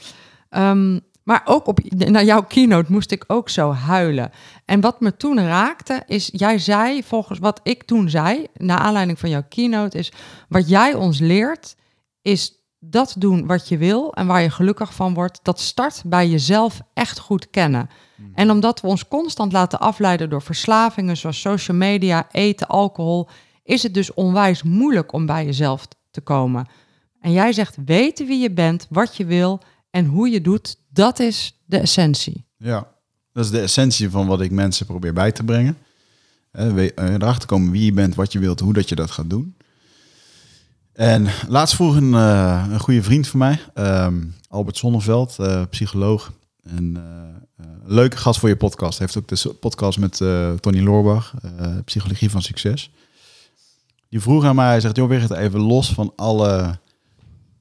Ehm, 0.51 0.99
maar 1.27 1.43
ook 1.45 1.67
op 1.67 1.79
naar 1.91 2.25
jouw 2.25 2.43
keynote 2.43 2.93
moest 2.93 3.11
ik 3.11 3.25
ook 3.27 3.49
zo 3.49 3.73
huilen. 3.73 4.31
En 4.65 4.81
wat 4.81 5.01
me 5.01 5.17
toen 5.17 5.41
raakte 5.41 6.03
is, 6.07 6.29
jij 6.33 6.59
zei 6.59 7.03
volgens 7.03 7.39
wat 7.39 7.61
ik 7.63 7.83
toen 7.83 8.11
zei, 8.11 8.47
naar 8.55 8.79
aanleiding 8.79 9.19
van 9.19 9.31
jouw 9.31 9.45
keynote, 9.49 9.99
is 9.99 10.13
wat 10.49 10.69
jij 10.69 10.95
ons 10.95 11.19
leert, 11.19 11.77
is 12.23 12.65
dat 12.79 13.15
doen 13.19 13.47
wat 13.47 13.69
je 13.69 13.79
wil 13.79 14.15
en 14.15 14.27
waar 14.27 14.43
je 14.43 14.51
gelukkig 14.51 14.95
van 14.95 15.15
wordt. 15.15 15.41
Dat 15.43 15.61
start 15.61 16.03
bij 16.07 16.29
jezelf 16.29 16.81
echt 16.95 17.19
goed 17.19 17.51
kennen. 17.51 17.91
En 18.35 18.51
omdat 18.51 18.81
we 18.81 18.87
ons 18.87 19.09
constant 19.09 19.53
laten 19.53 19.81
afleiden 19.81 20.31
door 20.31 20.43
verslavingen 20.43 21.17
zoals 21.17 21.41
social 21.41 21.77
media, 21.77 22.29
eten, 22.31 22.67
alcohol, 22.67 23.29
is 23.63 23.83
het 23.83 23.95
dus 23.95 24.15
onwijs 24.15 24.63
moeilijk 24.63 25.13
om 25.13 25.27
bij 25.27 25.45
jezelf 25.45 25.89
te 26.11 26.21
komen. 26.21 26.67
En 27.21 27.33
jij 27.33 27.53
zegt 27.53 27.77
weten 27.85 28.27
wie 28.27 28.39
je 28.39 28.53
bent, 28.53 28.87
wat 28.91 29.17
je 29.17 29.25
wil 29.25 29.61
en 29.97 30.07
hoe 30.07 30.29
je 30.29 30.41
doet, 30.41 30.77
dat 30.89 31.19
is 31.19 31.61
de 31.65 31.79
essentie. 31.79 32.45
ja, 32.57 32.89
dat 33.33 33.45
is 33.45 33.51
de 33.51 33.61
essentie 33.61 34.11
van 34.11 34.27
wat 34.27 34.41
ik 34.41 34.51
mensen 34.51 34.87
probeer 34.87 35.13
bij 35.13 35.33
te 35.33 35.43
brengen. 35.43 35.77
Eh, 36.51 36.79
eh, 36.79 36.91
erachter 36.95 37.49
komen 37.49 37.71
wie 37.71 37.85
je 37.85 37.93
bent, 37.93 38.15
wat 38.15 38.33
je 38.33 38.39
wilt, 38.39 38.61
hoe 38.61 38.73
dat 38.73 38.89
je 38.89 38.95
dat 38.95 39.11
gaat 39.11 39.31
doen. 39.31 39.57
En 40.93 41.27
laatst 41.49 41.75
vroeg 41.75 41.97
een, 41.97 42.15
eh, 42.15 42.67
een 42.71 42.81
goede 42.81 43.03
vriend 43.03 43.29
van 43.29 43.39
mij, 43.39 43.61
ehm, 43.75 44.25
Albert 44.49 44.77
Sonneveld, 44.77 45.39
eh, 45.39 45.63
psycholoog. 45.71 46.33
En 46.63 47.05
leuke 47.85 48.17
gast 48.17 48.41
voor 48.41 48.49
je 48.49 48.57
podcast. 48.57 48.99
Heeft 48.99 49.19
ook 49.19 49.29
de 49.29 49.55
podcast 49.61 49.99
met 49.99 50.17
Tony 50.61 50.81
Loorbach, 50.81 51.35
Psychologie 51.85 52.31
van 52.31 52.43
Succes. 52.43 52.91
Die 54.09 54.21
vroeg 54.21 54.45
aan 54.45 54.55
mij, 54.55 54.67
hij 54.67 54.81
zegt, 54.81 54.97
joh, 54.97 55.09
Wigert, 55.09 55.31
even 55.31 55.61
los 55.61 55.93
van 55.93 56.13
alle 56.17 56.79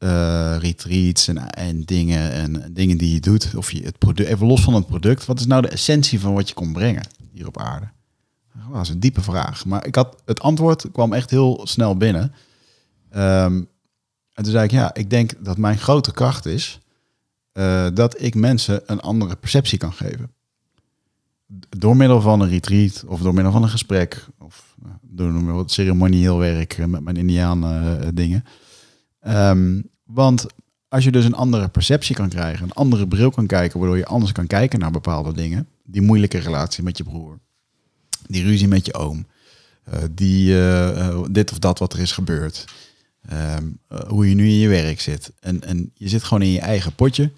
eh, 0.05 0.57
retreats 0.59 1.27
en, 1.27 1.49
en 1.49 1.83
dingen 1.83 2.31
en 2.31 2.73
dingen 2.73 2.97
die 2.97 3.13
je 3.13 3.19
doet, 3.19 3.51
of 3.55 3.71
je 3.71 3.83
het 3.83 3.97
product, 3.97 4.29
even 4.29 4.47
los 4.47 4.61
van 4.61 4.73
het 4.73 4.87
product, 4.87 5.25
wat 5.25 5.39
is 5.39 5.45
nou 5.45 5.61
de 5.61 5.67
essentie 5.67 6.19
van 6.19 6.33
wat 6.33 6.47
je 6.47 6.53
kon 6.53 6.73
brengen 6.73 7.07
hier 7.31 7.47
op 7.47 7.59
aarde? 7.59 7.87
Oh, 8.55 8.73
dat 8.73 8.87
een 8.87 8.99
diepe 8.99 9.21
vraag, 9.21 9.65
maar 9.65 9.85
ik 9.85 9.95
had 9.95 10.21
het 10.25 10.39
antwoord 10.39 10.85
kwam 10.91 11.13
echt 11.13 11.29
heel 11.29 11.61
snel 11.63 11.97
binnen. 11.97 12.33
Ehm, 13.09 13.63
en 14.33 14.43
toen 14.43 14.51
zei 14.51 14.63
ik, 14.63 14.71
ja, 14.71 14.93
ik 14.93 15.09
denk 15.09 15.31
dat 15.39 15.57
mijn 15.57 15.77
grote 15.77 16.11
kracht 16.11 16.45
is 16.45 16.79
eh, 17.51 17.87
dat 17.93 18.21
ik 18.21 18.35
mensen 18.35 18.81
een 18.85 18.99
andere 18.99 19.35
perceptie 19.35 19.77
kan 19.77 19.93
geven. 19.93 20.31
Door 21.69 21.95
middel 21.95 22.21
van 22.21 22.41
een 22.41 22.49
retreat 22.49 23.03
of 23.07 23.21
door 23.21 23.33
middel 23.33 23.51
van 23.51 23.63
een 23.63 23.69
gesprek 23.69 24.25
of 24.39 24.75
eh, 24.83 24.89
door 25.01 25.31
van 25.31 25.69
ceremonieel 25.69 26.37
werk 26.37 26.87
met 26.87 27.03
mijn 27.03 27.15
Indianen 27.15 28.01
eh, 28.01 28.07
dingen. 28.13 28.43
Ehm, 29.19 29.81
want 30.05 30.45
als 30.87 31.03
je 31.03 31.11
dus 31.11 31.25
een 31.25 31.35
andere 31.35 31.67
perceptie 31.67 32.15
kan 32.15 32.29
krijgen, 32.29 32.63
een 32.63 32.73
andere 32.73 33.07
bril 33.07 33.29
kan 33.29 33.47
kijken, 33.47 33.79
waardoor 33.79 33.97
je 33.97 34.05
anders 34.05 34.31
kan 34.31 34.47
kijken 34.47 34.79
naar 34.79 34.91
bepaalde 34.91 35.33
dingen, 35.33 35.67
die 35.83 36.01
moeilijke 36.01 36.37
relatie 36.37 36.83
met 36.83 36.97
je 36.97 37.03
broer, 37.03 37.39
die 38.27 38.43
ruzie 38.43 38.67
met 38.67 38.85
je 38.85 38.93
oom, 38.93 39.25
eh, 39.83 39.99
die 40.11 40.53
eh, 40.53 41.07
eh, 41.07 41.23
dit 41.31 41.51
of 41.51 41.59
dat 41.59 41.79
wat 41.79 41.93
er 41.93 41.99
is 41.99 42.11
gebeurd, 42.11 42.65
ehm, 43.27 43.63
eh, 43.87 43.99
hoe 44.07 44.29
je 44.29 44.35
nu 44.35 44.47
in 44.47 44.57
je 44.57 44.67
werk 44.67 45.01
zit. 45.01 45.31
En, 45.39 45.63
en 45.63 45.91
je 45.93 46.09
zit 46.09 46.23
gewoon 46.23 46.43
in 46.43 46.51
je 46.51 46.59
eigen 46.59 46.95
potje 46.95 47.31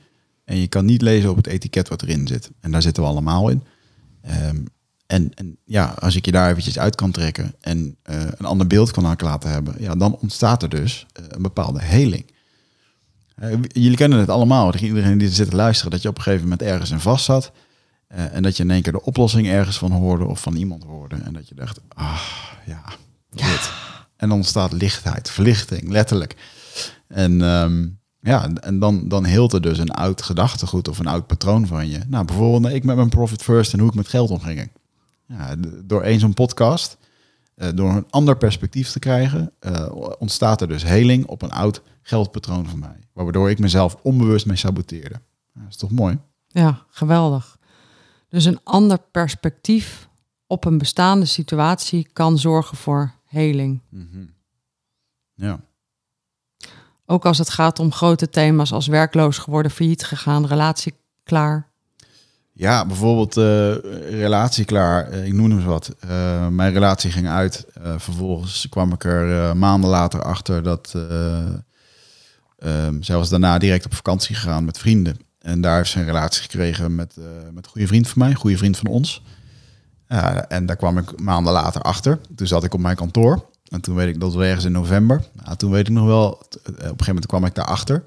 en 0.45 0.57
je 0.57 0.67
kan 0.67 0.85
niet 0.85 1.01
lezen 1.01 1.29
op 1.29 1.35
het 1.35 1.47
etiket 1.47 1.87
wat 1.87 2.01
erin 2.01 2.27
zit. 2.27 2.51
En 2.59 2.71
daar 2.71 2.81
zitten 2.81 3.03
we 3.03 3.09
allemaal 3.09 3.49
in. 3.49 3.63
Ehm, 4.21 4.57
en, 5.07 5.33
en 5.33 5.57
ja, 5.63 5.85
als 5.99 6.15
ik 6.15 6.25
je 6.25 6.31
daar 6.31 6.49
eventjes 6.49 6.79
uit 6.79 6.95
kan 6.95 7.11
trekken 7.11 7.53
en 7.59 7.97
een 8.03 8.45
ander 8.45 8.67
beeld 8.67 8.91
kan 8.91 9.17
laten 9.17 9.49
hebben, 9.49 9.75
ja, 9.79 9.95
dan 9.95 10.17
ontstaat 10.21 10.63
er 10.63 10.69
dus 10.69 11.05
een 11.13 11.41
bepaalde 11.41 11.81
heling. 11.81 12.25
Eh, 13.37 13.51
jullie 13.67 13.95
kennen 13.95 14.19
het 14.19 14.29
allemaal, 14.29 14.75
iedereen 14.75 15.17
die 15.17 15.27
er 15.27 15.33
zit 15.33 15.49
te 15.49 15.55
luisteren, 15.55 15.91
dat 15.91 16.01
je 16.01 16.07
op 16.07 16.17
een 16.17 16.23
gegeven 16.23 16.43
moment 16.43 16.61
ergens 16.61 16.91
in 16.91 16.99
vast 16.99 17.25
zat. 17.25 17.51
eh, 18.07 18.33
en 18.33 18.43
dat 18.43 18.57
je 18.57 18.63
in 18.63 18.71
één 18.71 18.81
keer 18.81 18.91
de 18.91 19.03
oplossing 19.03 19.47
ergens 19.47 19.77
van 19.77 19.91
hoorde 19.91 20.25
of 20.25 20.41
van 20.41 20.55
iemand 20.55 20.83
hoorde. 20.83 21.15
En 21.15 21.33
dat 21.33 21.47
je 21.47 21.55
dacht, 21.55 21.79
ah, 21.87 22.21
ja, 22.65 22.83
dit. 23.29 23.71
En 24.15 24.29
dan 24.29 24.37
ontstaat 24.37 24.71
lichtheid, 24.71 25.29
verlichting, 25.31 25.89
letterlijk. 25.89 26.35
En 27.07 27.41
ehm, 27.41 27.87
ja, 28.19 28.49
en 28.53 28.79
dan, 28.79 29.07
dan 29.07 29.25
heelt 29.25 29.53
er 29.53 29.61
dus 29.61 29.77
een 29.77 29.91
oud 29.91 30.21
gedachtegoed 30.21 30.87
of 30.87 30.99
een 30.99 31.07
oud 31.07 31.27
patroon 31.27 31.67
van 31.67 31.89
je. 31.89 31.99
Nou, 32.07 32.25
bijvoorbeeld 32.25 32.73
ik 32.73 32.83
met 32.83 32.95
mijn 32.95 33.09
Profit 33.09 33.41
First 33.43 33.73
en 33.73 33.79
hoe 33.79 33.89
ik 33.89 33.95
met 33.95 34.07
geld 34.07 34.29
omging. 34.29 34.71
Ja, 35.27 35.55
door 35.83 36.01
één 36.01 36.19
zo'n 36.19 36.33
podcast, 36.33 36.97
eh, 37.57 37.69
door 37.73 37.89
een 37.89 38.05
ander 38.09 38.37
perspectief 38.37 38.91
te 38.91 38.99
krijgen, 38.99 39.51
eh, 39.59 39.91
ontstaat 40.19 40.61
er 40.61 40.67
dus 40.67 40.83
heling 40.83 41.25
op 41.25 41.41
een 41.41 41.51
oud 41.51 41.81
geldpatroon 42.01 42.67
van 42.67 42.79
mij. 42.79 43.07
Waardoor 43.13 43.49
ik 43.49 43.59
mezelf 43.59 43.97
onbewust 44.01 44.45
mee 44.45 44.55
saboteerde. 44.55 45.21
Dat 45.53 45.63
is 45.69 45.75
toch 45.75 45.91
mooi? 45.91 46.17
Ja, 46.47 46.85
geweldig. 46.89 47.57
Dus 48.29 48.45
een 48.45 48.59
ander 48.63 48.99
perspectief 49.11 50.09
op 50.47 50.65
een 50.65 50.77
bestaande 50.77 51.25
situatie 51.25 52.07
kan 52.13 52.37
zorgen 52.37 52.77
voor 52.77 53.13
heling. 53.25 53.81
Ja. 55.33 55.59
Ook 57.05 57.25
als 57.25 57.37
het 57.37 57.49
gaat 57.49 57.79
om 57.79 57.91
grote 57.91 58.29
thema's 58.29 58.71
als 58.71 58.87
werkloos 58.87 59.37
geworden, 59.37 59.71
failliet 59.71 60.03
gegaan, 60.03 60.45
relatie 60.45 60.93
klaar. 61.23 61.69
Ja, 62.57 62.85
bijvoorbeeld 62.85 63.37
eh, 63.37 63.75
relatie 64.19 64.65
klaar. 64.65 65.09
Eh, 65.09 65.25
ik 65.25 65.33
noem 65.33 65.51
eens 65.51 65.63
wat. 65.63 65.95
Eh, 65.99 66.47
mijn 66.47 66.73
relatie 66.73 67.11
ging 67.11 67.27
uit. 67.27 67.65
Vervolgens 67.97 68.67
kwam 68.69 68.93
ik 68.93 69.03
er 69.03 69.57
maanden 69.57 69.89
later 69.89 70.23
achter 70.23 70.63
dat 70.63 70.95
ehm, 72.59 73.01
zij 73.01 73.15
was 73.15 73.29
daarna 73.29 73.57
direct 73.57 73.85
op 73.85 73.93
vakantie 73.93 74.35
gegaan 74.35 74.65
met 74.65 74.77
vrienden. 74.77 75.17
En 75.39 75.61
daar 75.61 75.75
heeft 75.77 75.89
ze 75.89 75.99
een 75.99 76.05
relatie 76.05 76.41
gekregen 76.41 76.95
met, 76.95 77.15
met 77.53 77.65
een 77.65 77.71
goede 77.71 77.87
vriend 77.87 78.07
van 78.07 78.19
mij, 78.21 78.29
een 78.29 78.35
goede 78.35 78.57
vriend 78.57 78.77
van 78.77 78.87
ons. 78.87 79.23
En 80.47 80.65
daar 80.65 80.75
kwam 80.75 80.97
ik 80.97 81.19
maanden 81.19 81.53
later 81.53 81.81
achter. 81.81 82.19
Toen 82.35 82.47
zat 82.47 82.63
ik 82.63 82.73
op 82.73 82.79
mijn 82.79 82.95
kantoor. 82.95 83.45
En 83.67 83.81
toen 83.81 83.95
weet 83.95 84.07
ik, 84.07 84.19
dat 84.19 84.33
was 84.33 84.43
ergens 84.43 84.65
in 84.65 84.71
november. 84.71 85.23
Nou, 85.43 85.55
toen 85.57 85.71
weet 85.71 85.87
ik 85.87 85.93
nog 85.93 86.05
wel, 86.05 86.29
op 86.29 86.65
een 86.65 86.73
gegeven 86.73 87.05
moment 87.07 87.25
kwam 87.25 87.45
ik 87.45 87.55
daarachter. 87.55 88.03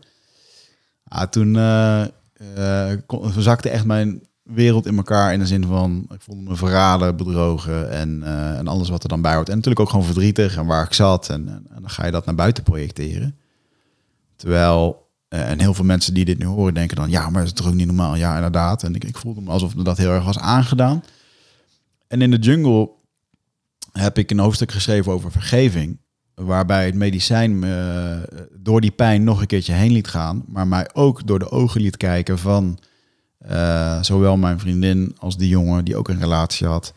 Ja, 1.05 1.26
toen 1.26 1.55
zakte 3.42 3.68
echt 3.68 3.84
mijn 3.84 4.22
wereld 4.53 4.86
in 4.86 4.96
elkaar 4.96 5.32
in 5.32 5.38
de 5.38 5.46
zin 5.46 5.64
van 5.64 6.07
ik 6.14 6.20
voelde 6.20 6.42
me 6.42 6.57
verraden, 6.57 7.16
bedrogen 7.16 7.90
en, 7.90 8.22
eh, 8.22 8.59
en 8.59 8.68
alles 8.68 8.88
wat 8.88 9.03
er 9.03 9.09
dan 9.09 9.22
bij 9.22 9.34
hoort. 9.34 9.48
En 9.48 9.55
natuurlijk 9.55 9.80
ook 9.80 9.90
gewoon 9.90 10.05
verdrietig 10.05 10.57
en 10.57 10.66
waar 10.66 10.84
ik 10.84 10.92
zat. 10.92 11.28
En, 11.28 11.48
en, 11.48 11.66
dan 11.80 11.90
ga 11.90 12.07
je 12.07 12.12
dat 12.12 12.24
naar 12.24 12.34
buiten 12.34 12.62
projecteren. 12.62 13.36
Terwijl, 14.36 15.09
eh, 15.28 15.51
en 15.51 15.61
heel 15.61 15.74
veel 15.74 15.84
mensen 15.84 16.14
die 16.14 16.24
dit 16.24 16.38
nu 16.38 16.46
horen 16.46 16.74
denken 16.74 16.96
dan, 16.96 17.11
ja, 17.11 17.30
maar 17.30 17.42
is 17.42 17.53
toch 17.53 17.66
ook 17.66 17.74
niet 17.74 17.86
normaal? 17.86 18.16
Ja, 18.16 18.34
inderdaad. 18.34 18.82
En 18.82 18.94
ik, 18.94 19.05
ik 19.05 19.16
voelde 19.16 19.40
me 19.40 19.51
alsof 19.51 19.76
me 19.76 19.82
dat 19.82 19.98
heel 19.98 20.11
erg 20.11 20.24
was 20.24 20.38
aangedaan. 20.38 21.03
En 22.09 22.22
in 22.22 22.30
de 22.30 22.38
jungle 22.38 22.90
heb 23.92 24.18
ik 24.18 24.30
een 24.30 24.38
hoofdstuk 24.38 24.72
geschreven 24.72 25.12
over 25.12 25.32
vergeving. 25.32 25.98
Waarbij 26.34 26.86
het 26.86 26.94
medicijn 26.94 27.59
me 27.59 28.20
eh, 28.32 28.40
door 28.59 28.80
die 28.80 28.90
pijn 28.90 29.24
nog 29.24 29.40
een 29.40 29.46
keertje 29.46 29.72
heen 29.72 29.92
liet 29.92 30.09
gaan. 30.09 30.44
Maar 30.46 30.66
mij 30.66 30.88
ook 30.92 31.26
door 31.26 31.38
de 31.38 31.51
ogen 31.51 31.80
liet 31.80 31.96
kijken 31.96 32.38
van 32.38 32.78
eh, 33.41 34.03
zowel 34.03 34.36
mijn 34.36 34.59
vriendin 34.59 35.14
als 35.18 35.36
die 35.36 35.49
jongen 35.49 35.84
die 35.84 35.97
ook 35.97 36.09
een 36.09 36.20
relatie 36.20 36.66
had. 36.66 36.93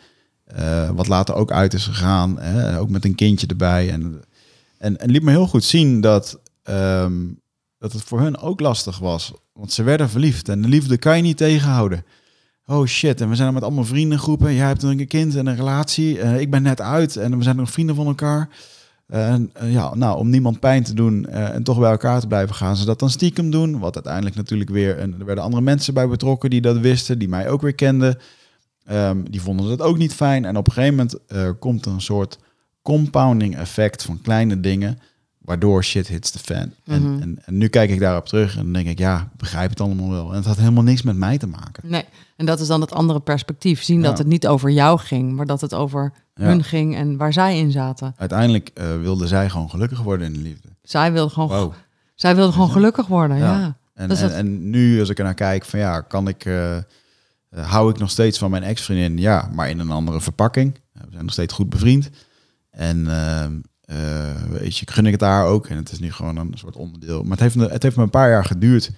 eh, 0.46 0.90
wat 0.90 1.08
later 1.08 1.36
ook 1.36 1.52
uit 1.52 1.74
is 1.74 1.86
gegaan. 1.86 2.40
Hè, 2.40 2.80
ook 2.80 2.90
met 2.90 3.06
een 3.06 3.16
kindje 3.16 3.48
erbij. 3.48 3.90
En, 3.90 4.22
en, 4.78 4.98
en 5.00 5.12
liet 5.12 5.24
me 5.24 5.32
heel 5.32 5.48
goed 5.48 5.64
zien 5.64 6.02
dat, 6.02 6.40
ehm, 6.64 7.14
dat 7.78 7.92
het 7.94 8.02
voor 8.02 8.20
hun 8.20 8.38
ook 8.38 8.60
lastig 8.60 9.00
was. 9.00 9.32
Want 9.54 9.72
ze 9.72 9.84
werden 9.84 10.10
verliefd 10.10 10.50
en 10.50 10.62
de 10.62 10.68
liefde 10.68 10.98
kan 10.98 11.16
je 11.18 11.24
niet 11.24 11.38
tegenhouden. 11.38 12.06
oh 12.66 12.86
shit, 12.86 13.22
en 13.22 13.30
we 13.30 13.36
zijn 13.36 13.54
met 13.54 13.64
allemaal 13.64 13.86
vriendengroepen. 13.86 14.54
Jij 14.54 14.68
hebt 14.68 14.84
een 14.84 15.08
kind 15.08 15.36
en 15.36 15.46
een 15.48 15.56
relatie. 15.56 16.20
Eh, 16.20 16.40
ik 16.40 16.52
ben 16.52 16.62
net 16.64 16.82
uit 16.82 17.16
en 17.16 17.38
we 17.38 17.44
zijn 17.44 17.56
nog 17.56 17.72
vrienden 17.72 17.96
van 17.96 18.08
elkaar. 18.08 18.50
En 19.08 19.50
eh, 19.54 19.72
ja, 19.74 19.96
nou, 19.96 20.18
om 20.18 20.30
niemand 20.30 20.60
pijn 20.60 20.84
te 20.84 20.94
doen 20.94 21.26
eh, 21.26 21.56
en 21.56 21.64
toch 21.64 21.80
bij 21.80 21.92
elkaar 21.92 22.20
te 22.20 22.28
blijven 22.28 22.56
gaan, 22.56 22.76
ze 22.78 22.86
dat 22.86 23.00
dan 23.00 23.10
stiekem 23.10 23.50
doen. 23.52 23.80
Wat 23.80 23.96
uiteindelijk 23.96 24.36
natuurlijk 24.36 24.70
weer, 24.70 24.98
en 24.98 25.16
er 25.20 25.26
werden 25.26 25.44
andere 25.44 25.64
mensen 25.64 25.94
bij 25.94 26.08
betrokken 26.08 26.50
die 26.50 26.62
dat 26.62 26.78
wisten, 26.78 27.20
die 27.20 27.28
mij 27.30 27.50
ook 27.50 27.62
weer 27.62 27.76
kenden. 27.76 28.18
Ehm, 28.86 29.24
die 29.30 29.42
vonden 29.42 29.68
dat 29.68 29.82
ook 29.82 29.98
niet 29.98 30.14
fijn. 30.14 30.46
En 30.46 30.58
op 30.58 30.68
een 30.68 30.74
gegeven 30.74 30.96
moment 30.96 31.18
eh, 31.28 31.50
komt 31.60 31.86
er 31.86 31.92
een 31.92 32.02
soort 32.02 32.38
compounding 32.82 33.58
effect 33.58 34.04
van 34.04 34.22
kleine 34.22 34.60
dingen, 34.60 35.00
waardoor 35.38 35.84
shit 35.84 36.08
hits 36.08 36.32
the 36.32 36.40
fan. 36.40 36.72
en, 36.86 37.02
Mhm. 37.14 37.22
en, 37.22 37.40
en 37.46 37.58
nu 37.58 37.68
kijk 37.68 37.90
ik 37.90 38.00
daarop 38.00 38.26
terug 38.26 38.58
en 38.58 38.64
dan 38.64 38.74
denk 38.74 38.88
ik, 38.88 38.98
ja, 39.00 39.30
begrijp 39.38 39.70
het 39.70 39.82
allemaal 39.82 40.10
wel. 40.10 40.30
En 40.30 40.36
het 40.36 40.46
had 40.46 40.58
helemaal 40.58 40.84
niks 40.84 41.02
met 41.02 41.16
mij 41.16 41.38
te 41.38 41.48
maken. 41.48 41.84
Nee, 41.90 42.04
en 42.36 42.46
dat 42.46 42.60
is 42.60 42.68
dan 42.68 42.82
het 42.82 42.92
andere 42.92 43.20
perspectief. 43.20 43.84
Zien 43.84 44.02
dat 44.02 44.18
het 44.18 44.28
niet 44.28 44.48
over 44.48 44.70
jou 44.72 45.00
ging, 45.00 45.34
maar 45.34 45.46
dat 45.46 45.62
het 45.62 45.74
over. 45.74 46.14
Hun 46.34 46.64
ging 46.64 46.96
en 46.96 47.18
waar 47.18 47.34
zij 47.34 47.58
in 47.58 47.72
zaten. 47.72 48.14
Uiteindelijk 48.18 48.70
eh, 48.74 48.86
wilde 49.02 49.28
zij 49.28 49.50
gewoon 49.50 49.70
gelukkig 49.70 50.02
worden 50.02 50.28
in 50.28 50.34
de 50.34 50.40
liefde. 50.40 50.68
Zij 50.82 51.12
wilde 51.12 51.34
gewoon, 51.34 51.48
Wow. 51.50 51.74
zij 52.16 52.36
wilde 52.36 52.52
gewoon 52.52 52.72
gelukkig 52.72 53.08
worden. 53.08 53.38
Ja. 53.38 53.78
En, 53.94 54.10
is 54.12 54.22
en, 54.22 54.70
nu, 54.70 55.00
als 55.00 55.10
ik 55.10 55.18
er 55.18 55.24
naar 55.24 55.34
kijk, 55.34 55.66
van 55.66 55.80
ja, 55.80 56.02
kan 56.02 56.28
ik, 56.28 56.46
eh, 56.46 56.78
eh, 56.78 56.84
hou 57.50 57.90
ik 57.90 57.98
nog 58.00 58.10
steeds 58.10 58.38
van 58.38 58.52
mijn 58.52 58.64
ex-vriendin? 58.64 59.18
Ja, 59.18 59.50
maar 59.54 59.70
in 59.70 59.80
een 59.80 59.92
andere 59.92 60.22
verpakking. 60.22 60.80
We 60.94 61.08
zijn 61.12 61.24
nog 61.24 61.34
steeds 61.34 61.54
goed 61.54 61.70
bevriend. 61.70 62.10
En 62.70 63.08
eh, 63.08 63.46
weet 64.50 64.78
je, 64.78 64.82
ik 64.82 64.92
gun 64.92 65.06
ik 65.06 65.12
het 65.12 65.22
haar 65.22 65.46
ook. 65.46 65.68
En 65.68 65.78
het 65.78 65.92
is 65.92 66.00
nu 66.00 66.12
gewoon 66.12 66.36
een 66.38 66.52
soort 66.56 66.76
onderdeel. 66.76 67.22
Maar 67.22 67.32
het 67.32 67.40
heeft, 67.40 67.56
me- 67.56 67.68
het 67.70 67.84
heeft 67.84 67.96
me 67.96 68.04
een 68.04 68.10
paar 68.10 68.30
jaar 68.30 68.46
geduurd 68.46 68.92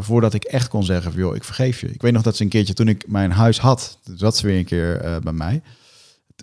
voordat 0.00 0.34
ik 0.34 0.44
echt 0.44 0.68
kon 0.68 0.84
zeggen 0.84 1.12
van, 1.12 1.20
joh, 1.20 1.34
ik 1.34 1.44
vergeef 1.44 1.80
je. 1.80 1.90
Ik 1.90 2.02
weet 2.02 2.12
nog 2.12 2.22
dat 2.22 2.36
ze 2.36 2.42
een 2.42 2.48
keertje, 2.48 2.74
toen 2.74 2.88
ik 2.88 3.04
mijn 3.08 3.30
huis 3.30 3.58
had, 3.58 3.98
zat 4.14 4.36
ze 4.36 4.46
weer 4.46 4.58
een 4.58 4.64
keer 4.64 5.20
bij 5.22 5.32
mij. 5.32 5.62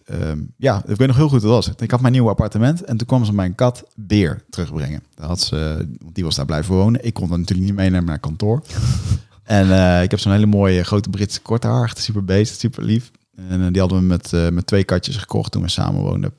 Ehm, 0.05 0.39
ja, 0.57 0.83
ik 0.87 0.95
weet 0.95 1.07
nog 1.07 1.15
heel 1.15 1.29
goed 1.29 1.41
hoe 1.41 1.53
het 1.53 1.65
was. 1.65 1.75
Ik 1.75 1.91
had 1.91 2.01
mijn 2.01 2.13
nieuwe 2.13 2.29
appartement 2.29 2.83
en 2.83 2.97
toen 2.97 3.07
kwam 3.07 3.25
ze 3.25 3.33
mijn 3.33 3.55
kat 3.55 3.83
Beer 3.95 4.43
terugbrengen. 4.49 5.03
Dat 5.15 5.27
had 5.27 5.41
ze, 5.41 5.87
want 6.01 6.15
die 6.15 6.23
was 6.23 6.35
daar 6.35 6.45
blijven 6.45 6.75
wonen. 6.75 7.05
Ik 7.05 7.13
kon 7.13 7.29
dat 7.29 7.37
natuurlijk 7.37 7.67
niet 7.67 7.77
meenemen 7.77 8.05
naar 8.05 8.19
kantoor. 8.19 8.63
en 9.43 9.71
eh, 9.71 10.03
ik 10.03 10.11
heb 10.11 10.19
zo'n 10.19 10.31
hele 10.31 10.45
mooie 10.45 10.83
grote 10.83 11.09
Britse 11.09 11.41
korte 11.41 11.67
haar, 11.67 11.93
super 11.95 12.25
beest, 12.25 12.59
super 12.59 12.83
lief. 12.83 13.11
En 13.49 13.61
eh, 13.61 13.67
die 13.71 13.79
hadden 13.79 13.99
we 13.99 14.03
met, 14.03 14.33
eh, 14.33 14.49
met 14.49 14.67
twee 14.67 14.83
katjes 14.83 15.17
gekocht 15.17 15.51
toen 15.51 15.61
we 15.61 15.69
samen 15.69 16.01
woonden. 16.01 16.33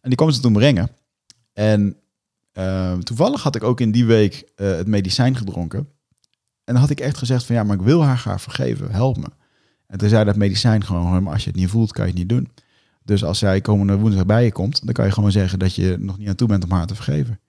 En 0.00 0.08
die 0.08 0.14
kwam 0.14 0.30
ze 0.30 0.40
toen 0.40 0.52
brengen. 0.52 0.88
En 1.52 1.96
eh, 2.52 2.98
toevallig 2.98 3.42
had 3.42 3.56
ik 3.56 3.62
ook 3.62 3.80
in 3.80 3.90
die 3.90 4.04
week 4.04 4.44
het 4.56 4.86
medicijn 4.86 5.36
gedronken. 5.36 5.78
En 6.64 6.72
dan 6.72 6.82
had 6.82 6.90
ik 6.90 7.00
echt 7.00 7.18
gezegd 7.18 7.44
van 7.44 7.54
ja, 7.54 7.62
maar 7.62 7.76
ik 7.76 7.82
wil 7.82 8.04
haar 8.04 8.18
graag 8.18 8.42
vergeven, 8.42 8.90
help 8.90 9.16
me. 9.16 9.26
En 9.86 9.98
toen 9.98 10.08
zei 10.08 10.24
dat 10.24 10.36
medicijn 10.36 10.84
gewoon, 10.84 11.22
maar 11.22 11.32
als 11.32 11.44
je 11.44 11.50
het 11.50 11.58
niet 11.58 11.68
voelt, 11.68 11.92
kan 11.92 12.04
je 12.04 12.10
het 12.10 12.18
niet 12.18 12.28
doen. 12.28 12.48
Dus 13.04 13.24
als 13.24 13.38
zij 13.38 13.60
komende 13.60 13.96
woensdag 13.96 14.26
bij 14.26 14.44
je 14.44 14.52
komt, 14.52 14.84
dan 14.84 14.94
kan 14.94 15.04
je 15.04 15.12
gewoon 15.12 15.32
zeggen 15.32 15.58
dat 15.58 15.74
je 15.74 15.96
nog 15.98 16.18
niet 16.18 16.28
aan 16.28 16.34
toe 16.34 16.48
bent 16.48 16.64
om 16.64 16.70
haar 16.70 16.86
te 16.86 16.94
vergeven. 16.94 17.40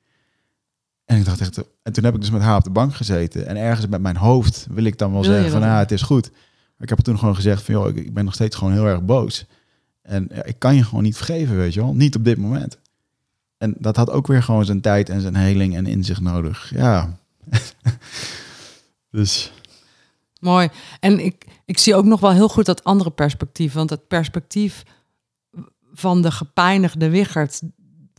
En 1.06 1.18
ik 1.18 1.26
dacht 1.26 1.42
echt, 1.42 1.58
en 1.84 1.94
toen 1.94 2.04
heb 2.04 2.14
ik 2.16 2.22
dus 2.22 2.30
met 2.30 2.42
haar 2.42 2.58
op 2.58 2.64
de 2.64 2.70
bank 2.70 2.96
gezeten. 2.96 3.48
En 3.48 3.58
ergens 3.58 3.88
met 3.88 4.02
mijn 4.02 4.18
hoofd 4.18 4.68
wil 4.70 4.84
ik 4.84 4.98
dan 4.98 5.12
wel 5.12 5.22
Wil 5.22 5.32
zeggen 5.32 5.52
van 5.52 5.60
dat 5.60 5.70
ja, 5.70 5.76
ook? 5.76 5.82
het 5.82 5.92
is 5.92 6.02
goed. 6.02 6.32
Maar 6.32 6.88
ik 6.88 6.90
heb 6.90 7.00
toen 7.00 7.20
gewoon 7.20 7.36
gezegd 7.36 7.64
van 7.64 7.74
joh, 7.74 7.88
ik, 7.88 7.96
ik 7.96 8.14
ben 8.14 8.26
nog 8.26 8.34
steeds 8.34 8.56
gewoon 8.56 8.74
heel 8.74 8.88
erg 8.88 9.04
boos. 9.04 9.46
En 10.02 10.28
ja, 10.34 10.44
ik 10.44 10.60
kan 10.60 10.76
je 10.76 10.84
gewoon 10.84 11.04
niet 11.04 11.18
vergeven, 11.18 11.56
weet 11.56 11.74
je 11.74 11.80
wel. 11.80 11.94
Niet 11.94 12.16
op 12.16 12.24
dit 12.24 12.38
moment. 12.38 12.78
En 13.58 13.76
dat 13.78 13.96
had 13.96 14.10
ook 14.10 14.28
weer 14.28 14.44
gewoon 14.44 14.66
zijn 14.66 14.82
tijd 14.82 15.10
en 15.10 15.22
zijn 15.22 15.36
heling 15.36 15.76
en 15.76 15.86
inzicht 15.86 16.22
nodig. 16.22 16.72
Ja. 16.76 17.18
dus 19.12 19.52
Mooi. 20.46 20.70
En 21.00 21.20
ik, 21.26 21.46
ik 21.66 21.78
zie 21.78 21.96
ook 21.96 22.06
nog 22.06 22.20
wel 22.20 22.32
heel 22.32 22.50
goed 22.50 22.66
dat 22.66 22.84
andere 22.84 23.12
perspectief. 23.12 23.74
Want 23.74 23.90
het 23.90 24.08
perspectief 24.08 24.84
van 25.96 26.22
de 26.22 26.32
gepijnigde 26.32 27.10
Wichert... 27.10 27.62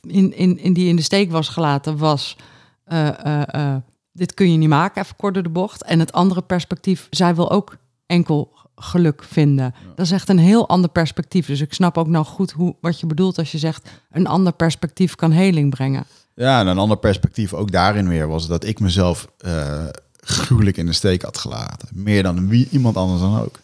In, 0.01 0.37
in, 0.37 0.59
in 0.59 0.73
die 0.73 0.89
in 0.89 0.97
de 0.97 1.03
steek 1.03 1.31
was 1.31 1.49
gelaten, 1.49 1.97
was... 1.97 2.37
eh, 2.85 3.09
eh, 3.09 3.43
eh, 3.47 3.77
dit 4.13 4.35
kun 4.35 4.53
je 4.53 4.59
niet 4.59 4.69
maken, 4.69 5.03
even 5.03 5.17
kort 5.17 5.35
door 5.35 5.43
de 5.43 5.49
bocht. 5.49 5.83
En 5.85 5.99
het 5.99 6.13
andere 6.13 6.43
perspectief, 6.43 7.07
zij 7.11 7.35
wil 7.35 7.51
ook 7.51 7.77
enkel 8.07 8.55
geluk 8.77 9.25
vinden. 9.25 9.75
Dat 9.95 10.07
is 10.07 10.13
echt 10.13 10.29
een 10.29 10.39
heel 10.39 10.69
ander 10.69 10.91
perspectief. 10.91 11.47
Dus 11.47 11.61
ik 11.61 11.75
snap 11.75 11.99
ook 11.99 12.07
nou 12.07 12.25
goed 12.25 12.51
hoe, 12.51 12.77
wat 12.81 13.01
je 13.01 13.07
bedoelt 13.07 13.39
als 13.39 13.53
je 13.53 13.59
zegt... 13.59 13.89
een 14.11 14.27
ander 14.27 14.53
perspectief 14.53 15.15
kan 15.15 15.31
heling 15.31 15.71
brengen. 15.71 16.05
Ja, 16.35 16.61
en 16.61 16.67
een 16.67 16.79
ander 16.79 16.99
perspectief 16.99 17.55
ook 17.55 17.71
daarin 17.71 18.09
weer 18.09 18.29
was 18.29 18.47
dat 18.47 18.65
ik 18.65 18.81
mezelf 18.81 19.29
gruwelijk 20.21 20.77
in 20.77 20.87
de 20.87 20.93
steek 20.93 21.23
had 21.23 21.39
gelaten. 21.39 21.89
Meer 21.93 22.23
dan 22.23 22.49
wie, 22.49 22.69
iemand 22.71 22.97
anders 22.97 23.21
dan 23.21 23.41
ook. 23.41 23.59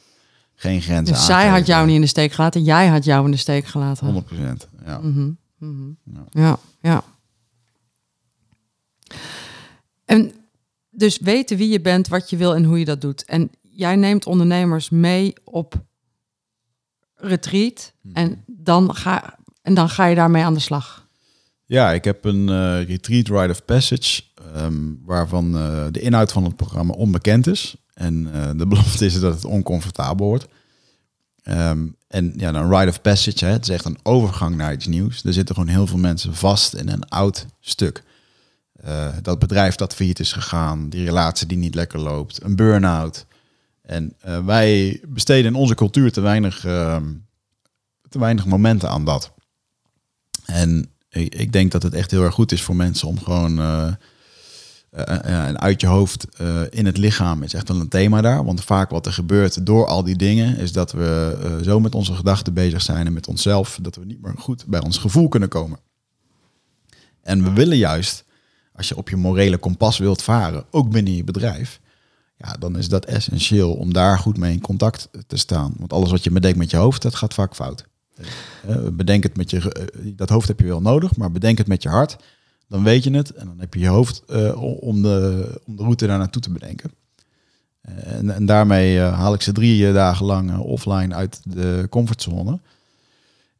Geen 0.62 0.82
grenzen 0.82 1.14
Dus 1.14 1.24
zij 1.24 1.48
had 1.48 1.66
jou 1.66 1.86
niet 1.86 1.94
in 1.94 2.00
de 2.00 2.06
steek 2.06 2.32
gelaten, 2.32 2.62
jij 2.62 2.86
had 2.88 3.04
jou 3.04 3.24
in 3.24 3.30
de 3.30 3.36
steek 3.36 3.66
gelaten. 3.66 4.06
100 4.06 4.68
ja. 4.84 4.98
Mhm, 4.98 5.30
mhm. 5.58 5.90
Ja. 6.04 6.24
Ja, 6.30 6.58
ja. 6.80 7.04
En 10.04 10.32
dus 10.90 11.18
weten 11.18 11.56
wie 11.56 11.68
je 11.68 11.80
bent, 11.80 12.08
wat 12.08 12.30
je 12.30 12.36
wil 12.36 12.54
en 12.54 12.64
hoe 12.64 12.78
je 12.78 12.84
dat 12.84 13.00
doet. 13.00 13.24
En 13.24 13.50
jij 13.60 13.96
neemt 13.96 14.26
ondernemers 14.26 14.90
mee 14.90 15.32
op 15.44 15.84
retreat 17.14 17.92
en 18.12 18.44
dan 18.46 18.94
ga, 18.94 19.38
en 19.62 19.74
dan 19.74 19.88
ga 19.88 20.06
je 20.06 20.14
daarmee 20.14 20.44
aan 20.44 20.54
de 20.54 20.60
slag. 20.60 21.08
Ja, 21.64 21.92
ik 21.92 22.04
heb 22.04 22.24
een 22.24 22.48
eh, 22.48 22.84
retreat 22.86 23.28
rite 23.28 23.50
of 23.50 23.64
passage, 23.64 24.22
ehm, 24.54 24.94
waarvan 25.04 25.56
eh, 25.56 25.86
de 25.90 26.00
inhoud 26.00 26.32
van 26.32 26.44
het 26.44 26.56
programma 26.56 26.92
onbekend 26.92 27.46
is. 27.46 27.76
En 28.02 28.28
eh, 28.32 28.50
de 28.56 28.66
belofte 28.66 29.06
is 29.06 29.20
dat 29.20 29.34
het 29.34 29.44
oncomfortabel 29.44 30.26
wordt. 30.26 30.46
Ehm, 31.42 31.86
en 32.08 32.32
ja, 32.36 32.54
een 32.54 32.70
rite 32.70 32.88
of 32.88 33.00
passage, 33.00 33.44
hè, 33.44 33.50
het 33.50 33.62
is 33.62 33.74
echt 33.74 33.84
een 33.84 33.98
overgang 34.02 34.56
naar 34.56 34.72
iets 34.72 34.86
nieuws. 34.86 35.24
Er 35.24 35.32
zitten 35.32 35.54
gewoon 35.54 35.70
heel 35.70 35.86
veel 35.86 35.98
mensen 35.98 36.34
vast 36.34 36.74
in 36.74 36.88
een 36.88 37.08
oud 37.08 37.46
stuk. 37.60 38.02
Eh, 38.72 39.08
dat 39.22 39.38
bedrijf 39.38 39.74
dat 39.74 39.94
failliet 39.94 40.18
is 40.18 40.32
gegaan, 40.32 40.88
die 40.88 41.04
relatie 41.04 41.46
die 41.46 41.58
niet 41.58 41.74
lekker 41.74 41.98
loopt, 41.98 42.42
een 42.42 42.56
burn-out. 42.56 43.26
En 43.82 44.14
eh, 44.20 44.44
wij 44.44 45.00
besteden 45.08 45.46
in 45.46 45.58
onze 45.58 45.74
cultuur 45.74 46.12
te 46.12 46.20
weinig, 46.20 46.64
ehm, 46.64 47.12
te 48.08 48.18
weinig 48.18 48.46
momenten 48.46 48.88
aan 48.88 49.04
dat. 49.04 49.32
En 50.44 50.90
ik, 51.08 51.34
ik 51.34 51.52
denk 51.52 51.72
dat 51.72 51.82
het 51.82 51.94
echt 51.94 52.10
heel 52.10 52.24
erg 52.24 52.34
goed 52.34 52.52
is 52.52 52.62
voor 52.62 52.76
mensen 52.76 53.08
om 53.08 53.20
gewoon 53.20 53.58
en 54.92 55.60
uit 55.60 55.80
je 55.80 55.86
hoofd 55.86 56.26
eh, 56.36 56.60
in 56.70 56.86
het 56.86 56.96
lichaam 56.96 57.42
is 57.42 57.54
echt 57.54 57.68
wel 57.68 57.80
een 57.80 57.88
thema 57.88 58.20
daar. 58.20 58.44
Want 58.44 58.64
vaak 58.64 58.90
wat 58.90 59.06
er 59.06 59.12
gebeurt 59.12 59.66
door 59.66 59.86
al 59.86 60.02
die 60.02 60.16
dingen 60.16 60.56
is 60.58 60.72
dat 60.72 60.92
we 60.92 61.38
eh, 61.42 61.64
zo 61.64 61.80
met 61.80 61.94
onze 61.94 62.14
gedachten 62.14 62.54
bezig 62.54 62.82
zijn 62.82 63.06
en 63.06 63.12
met 63.12 63.28
onszelf 63.28 63.78
dat 63.82 63.96
we 63.96 64.04
niet 64.04 64.22
meer 64.22 64.34
goed 64.36 64.66
bij 64.66 64.80
ons 64.80 64.98
gevoel 64.98 65.28
kunnen 65.28 65.48
komen. 65.48 65.78
En 67.22 67.44
we 67.44 67.52
willen 67.52 67.76
juist, 67.76 68.24
als 68.72 68.88
je 68.88 68.96
op 68.96 69.08
je 69.08 69.16
morele 69.16 69.56
kompas 69.58 69.98
wilt 69.98 70.22
varen, 70.22 70.64
ook 70.70 70.90
binnen 70.90 71.16
je 71.16 71.24
bedrijf, 71.24 71.80
ja, 72.36 72.52
dan 72.58 72.78
is 72.78 72.88
dat 72.88 73.04
essentieel 73.04 73.72
om 73.72 73.92
daar 73.92 74.18
goed 74.18 74.38
mee 74.38 74.52
in 74.52 74.60
contact 74.60 75.08
te 75.26 75.36
staan. 75.36 75.74
Want 75.78 75.92
alles 75.92 76.10
wat 76.10 76.24
je 76.24 76.30
bedenkt 76.30 76.58
met 76.58 76.70
je 76.70 76.76
hoofd, 76.76 77.02
dat 77.02 77.14
gaat 77.14 77.34
vaak 77.34 77.54
fout. 77.54 77.84
Eh, 78.66 78.76
bedenk 78.92 79.22
het 79.22 79.36
met 79.36 79.50
je, 79.50 79.72
eh, 79.72 80.12
dat 80.16 80.28
hoofd 80.28 80.48
heb 80.48 80.60
je 80.60 80.66
wel 80.66 80.80
nodig, 80.80 81.16
maar 81.16 81.32
bedenk 81.32 81.58
het 81.58 81.66
met 81.66 81.82
je 81.82 81.88
hart. 81.88 82.16
Dan 82.68 82.84
weet 82.84 83.04
je 83.04 83.10
het 83.10 83.30
en 83.30 83.46
dan 83.46 83.58
heb 83.58 83.74
je 83.74 83.80
je 83.80 83.88
hoofd 83.88 84.22
eh, 84.28 84.62
om, 84.82 85.02
de, 85.02 85.60
om 85.66 85.76
de 85.76 85.82
route 85.82 86.06
daar 86.06 86.18
naartoe 86.18 86.42
te 86.42 86.50
bedenken. 86.52 86.90
Eh, 87.80 88.12
En, 88.12 88.34
en 88.34 88.46
daarmee 88.46 89.00
eh, 89.00 89.18
haal 89.18 89.34
ik 89.34 89.42
ze 89.42 89.52
drie 89.52 89.92
dagen 89.92 90.26
lang 90.26 90.58
offline 90.58 91.14
uit 91.14 91.40
de 91.44 91.86
comfortzone. 91.90 92.58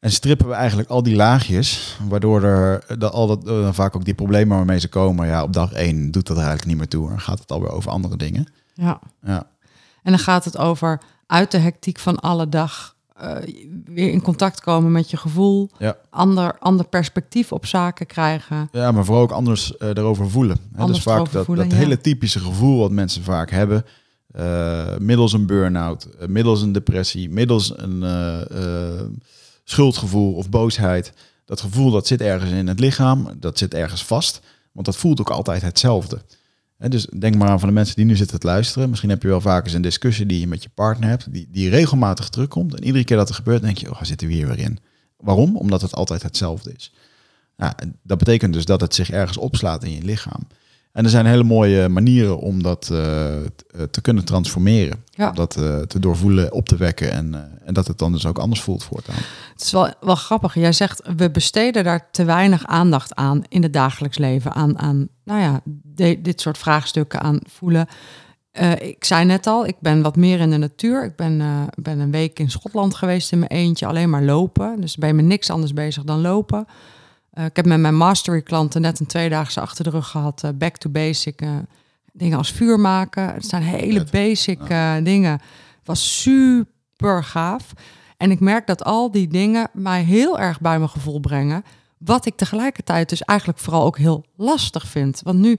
En 0.02 0.12
strippen 0.12 0.48
we 0.48 0.54
eigenlijk 0.54 0.88
al 0.88 1.02
die 1.02 1.14
laagjes, 1.14 1.98
waardoor 2.08 2.42
er 2.42 2.84
dat, 2.98 3.12
al 3.12 3.26
dat, 3.26 3.46
eh, 3.48 3.72
vaak 3.72 3.96
ook 3.96 4.04
die 4.04 4.14
problemen 4.14 4.56
waarmee 4.56 4.78
ze 4.78 4.88
komen, 4.88 5.26
ja, 5.26 5.42
op 5.42 5.52
dag 5.52 5.72
één 5.72 6.10
doet 6.10 6.26
dat 6.26 6.36
er 6.36 6.42
eigenlijk 6.42 6.66
niet 6.66 6.76
meer 6.76 6.88
toe. 6.88 7.10
En 7.10 7.20
gaat 7.20 7.38
het 7.38 7.52
alweer 7.52 7.70
over 7.70 7.90
andere 7.90 8.16
dingen. 8.16 8.46
Ja. 8.74 9.00
Ja, 9.24 9.46
En 10.02 10.10
dan 10.10 10.18
gaat 10.18 10.44
het 10.44 10.56
over 10.56 11.00
uit 11.26 11.50
de 11.50 11.58
hectiek 11.58 11.98
van 11.98 12.20
alle 12.20 12.48
dag 12.48 12.91
eh, 13.22 13.54
weer 13.84 14.10
in 14.10 14.22
contact 14.22 14.60
komen 14.60 14.92
met 14.92 15.10
je 15.10 15.16
gevoel, 15.16 15.70
ja. 15.78 15.96
ander, 16.10 16.58
ander 16.58 16.86
perspectief 16.86 17.52
op 17.52 17.66
zaken 17.66 18.06
krijgen. 18.06 18.68
Ja, 18.72 18.92
maar 18.92 19.04
vooral 19.04 19.22
ook 19.22 19.30
anders 19.30 19.76
eh, 19.76 19.88
erover 19.88 20.30
voelen. 20.30 20.56
Hè, 20.72 20.80
Anders 20.80 21.04
dus 21.04 21.12
vaak 21.12 21.32
dat, 21.32 21.44
voelen, 21.44 21.68
dat 21.68 21.78
ja. 21.78 21.82
hele 21.82 22.00
typische 22.00 22.38
gevoel 22.38 22.78
wat 22.78 22.90
mensen 22.90 23.22
vaak 23.22 23.50
hebben. 23.50 23.84
eh, 24.32 24.96
middels 24.98 25.32
een 25.32 25.46
burn-out, 25.46 26.08
middels 26.26 26.62
een 26.62 26.72
depressie, 26.72 27.30
middels 27.30 27.72
een 27.76 28.04
schuldgevoel 29.64 30.34
of 30.34 30.48
boosheid. 30.50 31.12
Dat 31.44 31.60
gevoel 31.60 31.90
dat 31.90 32.06
zit 32.06 32.20
ergens 32.20 32.50
in 32.50 32.68
het 32.68 32.80
lichaam, 32.80 33.28
dat 33.40 33.58
zit 33.58 33.74
ergens 33.74 34.04
vast. 34.04 34.40
Want 34.72 34.86
dat 34.86 34.96
voelt 34.96 35.20
ook 35.20 35.30
altijd 35.30 35.62
hetzelfde. 35.62 36.22
Hè, 36.82 36.88
dus 36.88 37.06
denk 37.18 37.34
maar 37.34 37.48
aan 37.48 37.58
van 37.58 37.68
de 37.68 37.74
mensen 37.74 37.96
die 37.96 38.04
nu 38.04 38.16
zitten 38.16 38.40
te 38.40 38.46
luisteren. 38.46 38.88
Misschien 38.88 39.10
heb 39.10 39.22
je 39.22 39.28
wel 39.28 39.40
vaak 39.40 39.64
eens 39.64 39.74
een 39.74 39.82
discussie 39.82 40.26
die 40.26 40.40
je 40.40 40.46
met 40.46 40.62
je 40.62 40.68
partner 40.74 41.08
hebt, 41.08 41.32
die, 41.32 41.48
die 41.50 41.68
regelmatig 41.68 42.28
terugkomt. 42.28 42.74
En 42.74 42.84
iedere 42.84 43.04
keer 43.04 43.16
dat 43.16 43.28
er 43.28 43.34
gebeurt, 43.34 43.62
denk 43.62 43.78
je, 43.78 43.90
oh, 43.90 44.02
zitten 44.02 44.26
we 44.26 44.32
hier 44.32 44.46
weer 44.46 44.58
in. 44.58 44.78
Waarom? 45.16 45.56
Omdat 45.56 45.82
het 45.82 45.94
altijd 45.94 46.22
hetzelfde 46.22 46.72
is. 46.72 46.92
En 47.56 47.98
dat 48.02 48.18
betekent 48.18 48.52
dus 48.52 48.64
dat 48.64 48.80
het 48.80 48.94
zich 48.94 49.10
ergens 49.10 49.38
opslaat 49.38 49.84
in 49.84 49.92
je 49.92 50.02
lichaam. 50.02 50.46
En 50.92 51.04
er 51.04 51.10
zijn 51.10 51.26
hele 51.26 51.44
mooie 51.44 51.88
manieren 51.88 52.38
om 52.38 52.62
dat 52.62 52.88
eh, 52.92 53.36
eh, 53.36 53.44
te 53.90 54.00
kunnen 54.00 54.24
transformeren. 54.24 55.04
Ja. 55.10 55.28
Om 55.28 55.34
dat 55.34 55.56
eh, 55.56 55.78
te 55.78 55.98
doorvoelen, 55.98 56.52
op 56.52 56.68
te 56.68 56.76
wekken 56.76 57.12
en, 57.12 57.58
en 57.64 57.74
dat 57.74 57.86
het 57.86 57.98
dan 57.98 58.12
dus 58.12 58.26
ook 58.26 58.38
anders 58.38 58.60
voelt 58.60 58.84
voortaan. 58.84 59.14
Het 59.52 59.62
is 59.62 59.70
wel, 59.70 59.94
wel 60.00 60.14
grappig. 60.14 60.54
Jij 60.54 60.72
zegt, 60.72 61.02
we 61.16 61.30
besteden 61.30 61.84
daar 61.84 62.10
te 62.10 62.24
weinig 62.24 62.66
aandacht 62.66 63.14
aan 63.14 63.42
in 63.48 63.62
het 63.62 63.72
dagelijks 63.72 64.18
leven. 64.18 64.52
Aan, 64.52 64.78
aan 64.78 65.08
nou 65.24 65.40
ja, 65.40 65.60
de- 65.94 66.20
dit 66.22 66.40
soort 66.40 66.58
vraagstukken, 66.58 67.20
aan 67.20 67.38
voelen. 67.48 67.86
Eh, 68.50 68.72
ik 68.80 69.04
zei 69.04 69.24
net 69.24 69.46
al, 69.46 69.66
ik 69.66 69.76
ben 69.80 70.02
wat 70.02 70.16
meer 70.16 70.40
in 70.40 70.50
de 70.50 70.56
natuur. 70.56 71.04
Ik 71.04 71.16
ben, 71.16 71.40
eh, 71.40 71.62
ben 71.82 71.98
een 71.98 72.10
week 72.10 72.38
in 72.38 72.50
Schotland 72.50 72.94
geweest 72.94 73.32
in 73.32 73.38
mijn 73.38 73.50
eentje, 73.50 73.86
alleen 73.86 74.10
maar 74.10 74.22
lopen. 74.22 74.80
Dus 74.80 74.96
ben 74.96 75.08
je 75.08 75.14
met 75.14 75.24
niks 75.24 75.50
anders 75.50 75.72
bezig 75.72 76.04
dan 76.04 76.20
lopen. 76.20 76.66
Eh, 77.30 77.44
ik 77.44 77.56
heb 77.56 77.66
met 77.66 77.80
mijn 77.80 77.96
mastery 77.96 78.42
klanten 78.42 78.80
net 78.80 79.00
een 79.00 79.06
tweedaagse 79.06 79.60
achter 79.60 79.84
de 79.84 79.90
rug 79.90 80.08
gehad. 80.08 80.42
eh, 80.44 80.50
back 80.54 80.76
to 80.76 80.90
basic. 80.90 81.40
dingen 82.14 82.38
als 82.38 82.52
vuur 82.52 82.80
maken. 82.80 83.34
Het 83.34 83.46
zijn 83.46 83.62
hele 83.62 84.06
basic 84.10 84.58
dingen. 85.04 85.32
Het 85.32 85.40
was 85.84 86.20
super 86.22 87.24
gaaf. 87.24 87.72
En 88.16 88.30
ik 88.30 88.40
merk 88.40 88.66
dat 88.66 88.84
al 88.84 89.10
die 89.10 89.28
dingen 89.28 89.68
mij 89.72 90.02
heel 90.02 90.38
erg 90.38 90.60
bij 90.60 90.78
mijn 90.78 90.90
gevoel 90.90 91.20
brengen. 91.20 91.64
Wat 92.04 92.26
ik 92.26 92.36
tegelijkertijd 92.36 93.08
dus 93.08 93.22
eigenlijk 93.22 93.58
vooral 93.58 93.84
ook 93.84 93.98
heel 93.98 94.24
lastig 94.36 94.86
vind. 94.86 95.20
Want 95.24 95.38
nu, 95.38 95.58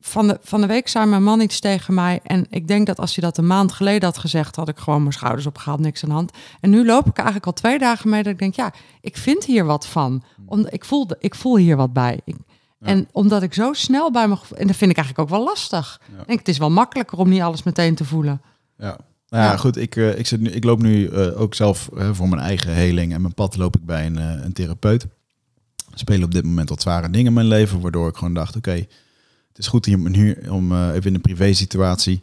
van 0.00 0.28
de, 0.28 0.38
van 0.42 0.60
de 0.60 0.66
week 0.66 0.88
zei 0.88 1.06
mijn 1.06 1.22
man 1.22 1.40
iets 1.40 1.60
tegen 1.60 1.94
mij. 1.94 2.20
En 2.22 2.46
ik 2.50 2.68
denk 2.68 2.86
dat 2.86 2.98
als 2.98 3.14
hij 3.14 3.24
dat 3.24 3.38
een 3.38 3.46
maand 3.46 3.72
geleden 3.72 4.04
had 4.04 4.18
gezegd, 4.18 4.56
had 4.56 4.68
ik 4.68 4.78
gewoon 4.78 5.00
mijn 5.00 5.12
schouders 5.12 5.46
opgehaald, 5.46 5.80
niks 5.80 6.02
aan 6.02 6.08
de 6.08 6.14
hand. 6.14 6.32
En 6.60 6.70
nu 6.70 6.86
loop 6.86 7.06
ik 7.06 7.16
eigenlijk 7.16 7.46
al 7.46 7.52
twee 7.52 7.78
dagen 7.78 8.10
mee 8.10 8.22
dat 8.22 8.32
ik 8.32 8.38
denk, 8.38 8.54
ja, 8.54 8.72
ik 9.00 9.16
vind 9.16 9.44
hier 9.44 9.64
wat 9.64 9.86
van. 9.86 10.22
Om, 10.46 10.66
ik, 10.68 10.84
voel, 10.84 11.06
ik 11.18 11.34
voel 11.34 11.56
hier 11.56 11.76
wat 11.76 11.92
bij. 11.92 12.20
Ik, 12.24 12.36
En 12.80 13.08
omdat 13.12 13.42
ik 13.42 13.54
zo 13.54 13.72
snel 13.72 14.10
bij 14.10 14.28
gevoel... 14.28 14.58
En 14.58 14.66
dat 14.66 14.76
vind 14.76 14.90
ik 14.90 14.96
eigenlijk 14.96 15.28
ook 15.30 15.36
wel 15.36 15.44
lastig. 15.44 16.00
Ja. 16.12 16.20
Ik 16.20 16.26
denk, 16.26 16.38
het 16.38 16.48
is 16.48 16.58
wel 16.58 16.70
makkelijker 16.70 17.18
om 17.18 17.28
niet 17.28 17.42
alles 17.42 17.62
meteen 17.62 17.94
te 17.94 18.04
voelen. 18.04 18.42
Ja. 18.78 18.98
Nou 19.28 19.44
ja, 19.44 19.50
Ja. 19.50 19.56
goed. 19.56 19.76
Ik, 19.76 19.96
eh, 19.96 20.18
ik, 20.18 20.26
zit 20.26 20.40
nu, 20.40 20.50
ik 20.50 20.64
loop 20.64 20.82
nu 20.82 21.06
eh, 21.06 21.40
ook 21.40 21.54
zelf 21.54 21.88
voor 22.12 22.28
mijn 22.28 22.42
eigen 22.42 22.72
heling 22.72 23.12
en 23.12 23.20
mijn 23.20 23.34
pad 23.34 23.56
loop 23.56 23.76
ik 23.76 23.84
bij 23.84 24.06
een, 24.06 24.18
eh, 24.18 24.44
een 24.44 24.52
therapeut. 24.52 25.06
Spelen 25.94 26.24
op 26.24 26.32
dit 26.32 26.44
moment 26.44 26.68
wat 26.68 26.82
zware 26.82 27.10
dingen 27.10 27.26
in 27.26 27.32
mijn 27.32 27.46
leven, 27.46 27.80
waardoor 27.80 28.08
ik 28.08 28.16
gewoon 28.16 28.34
dacht, 28.34 28.56
oké, 28.56 28.70
het 29.48 29.58
is 29.58 29.66
goed 29.66 29.86
hier 29.86 29.96
om, 29.96 30.52
om 30.52 30.72
eh, 30.72 30.88
even 30.88 31.06
in 31.06 31.14
een 31.14 31.20
privé 31.20 31.52
situatie, 31.52 32.22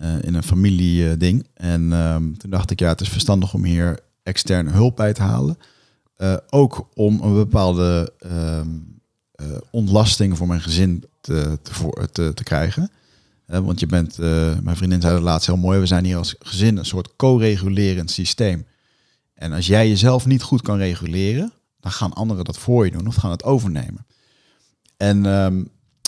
eh, 0.00 0.22
in 0.22 0.34
een 0.34 0.42
familie 0.42 1.10
eh, 1.10 1.18
ding. 1.18 1.46
En 1.54 1.92
ehm, 1.92 2.32
toen 2.32 2.50
dacht 2.50 2.70
ik, 2.70 2.80
ja, 2.80 2.88
het 2.88 3.00
is 3.00 3.08
verstandig 3.08 3.54
om 3.54 3.64
hier 3.64 3.98
externe 4.22 4.70
hulp 4.70 4.96
bij 4.96 5.12
te 5.12 5.22
halen. 5.22 5.58
Ook 6.50 6.88
om 6.94 7.20
een 7.22 7.34
bepaalde 7.34 8.12
ehm, 8.18 8.68
eh, 9.32 9.46
ontlasting 9.70 10.36
voor 10.36 10.46
mijn 10.46 10.60
gezin 10.60 11.04
te, 11.20 11.58
te, 12.12 12.32
te, 12.34 12.42
krijgen. 12.42 12.90
Want 13.46 13.80
je 13.80 13.86
bent, 13.86 14.18
mijn 14.62 14.76
vriendin 14.76 15.00
zei 15.00 15.14
dat 15.14 15.22
laatst 15.22 15.46
heel 15.46 15.56
mooi, 15.56 15.78
we 15.78 15.86
zijn 15.86 16.04
hier 16.04 16.16
als 16.16 16.34
gezin 16.38 16.76
een 16.76 16.84
soort 16.84 17.16
co-regulerend 17.16 18.10
systeem. 18.10 18.66
En 19.34 19.52
als 19.52 19.66
jij 19.66 19.88
jezelf 19.88 20.26
niet 20.26 20.42
goed 20.42 20.62
kan 20.62 20.78
reguleren, 20.78 21.52
dan 21.80 21.92
gaan 21.92 22.12
anderen 22.12 22.44
dat 22.44 22.58
voor 22.58 22.84
je 22.84 22.90
doen 22.90 23.06
of 23.06 23.14
gaan 23.14 23.30
het 23.30 23.44
overnemen. 23.44 24.06
En 24.96 25.26
ehm, 25.26 25.62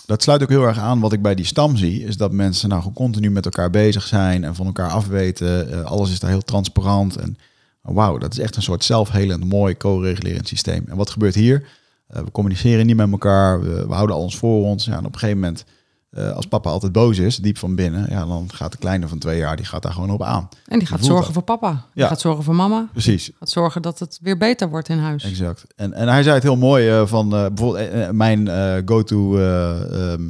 dat 0.07 0.23
sluit 0.23 0.43
ook 0.43 0.49
heel 0.49 0.67
erg 0.67 0.79
aan 0.79 1.01
wat 1.01 1.13
ik 1.13 1.23
bij 1.23 1.35
die 1.35 1.45
stam 1.45 1.77
zie, 1.77 2.05
is 2.05 2.17
dat 2.17 2.33
mensen 2.33 2.69
nou 2.69 2.93
continu 2.93 3.31
met 3.31 3.45
elkaar 3.45 3.71
bezig 3.71 4.07
zijn 4.07 4.45
en 4.45 4.55
van 4.55 4.67
elkaar 4.67 4.91
afweten. 4.91 5.73
Eh, 5.73 5.83
alles 5.85 6.11
is 6.11 6.21
daar 6.21 6.31
heel 6.31 6.43
transparant. 6.43 7.17
En 7.17 7.37
wauw, 7.81 8.19
dat 8.19 8.33
is 8.33 8.39
echt 8.39 8.57
een 8.57 8.63
soort 8.63 8.85
zelfhelend, 8.85 9.45
mooi 9.45 9.77
co-regulerend 9.77 10.49
systeem. 10.49 10.85
En 10.89 10.97
wat 10.97 11.11
gebeurt 11.11 11.35
hier? 11.35 11.69
Eh, 12.07 12.23
we 12.23 12.31
communiceren 12.31 12.87
niet 12.87 12.97
met 12.97 13.11
elkaar, 13.11 13.61
we, 13.61 13.87
we 13.87 13.95
houden 13.95 14.17
al 14.17 14.23
ons 14.23 14.37
voor 14.37 14.65
ons. 14.65 14.85
Ja, 14.85 14.93
en 14.93 15.07
op 15.07 15.13
een 15.13 15.19
gegeven 15.19 15.41
moment 15.41 15.65
eh, 16.13 16.31
als 16.33 16.47
papa 16.47 16.71
altijd 16.71 16.93
boos 16.93 17.19
is, 17.19 17.37
diep 17.37 17.59
van 17.59 17.75
binnen, 17.75 18.07
ja, 18.11 18.27
dan 18.27 18.49
gaat 18.55 18.73
de 18.73 18.79
kleine 18.79 19.09
van 19.09 19.19
twee 19.19 19.39
jaar, 19.39 19.57
die 19.57 19.65
gaat 19.67 19.83
daar 19.83 19.93
gewoon 19.93 20.11
op 20.11 20.23
aan. 20.23 20.49
En 20.67 20.79
die 20.79 20.89
gaat 20.89 21.05
zorgen 21.05 21.25
dat. 21.25 21.33
voor 21.33 21.43
papa. 21.43 21.71
Die 21.71 22.03
Ja. 22.03 22.09
gaat 22.09 22.21
zorgen 22.21 22.45
voor 22.45 22.55
mama. 22.55 22.89
Precies, 22.93 23.31
Gaat 23.39 23.51
zorgen 23.51 23.83
dat 23.83 23.99
het 23.99 24.19
weer 24.23 24.37
beter 24.39 24.69
wordt 24.69 24.89
in 24.89 24.99
huis. 24.99 25.25
exact. 25.25 25.65
En, 25.77 25.93
en 25.93 26.09
hij 26.09 26.23
zei 26.23 26.35
het 26.35 26.43
heel 26.43 26.57
mooi 26.57 26.89
eh, 26.89 27.07
van 27.07 27.35
eh, 27.35 27.47
bijvoorbeeld 27.55 28.13
mijn 28.13 28.49
go-to 28.87 29.37
eh, 29.39 30.13
ehm, 30.13 30.23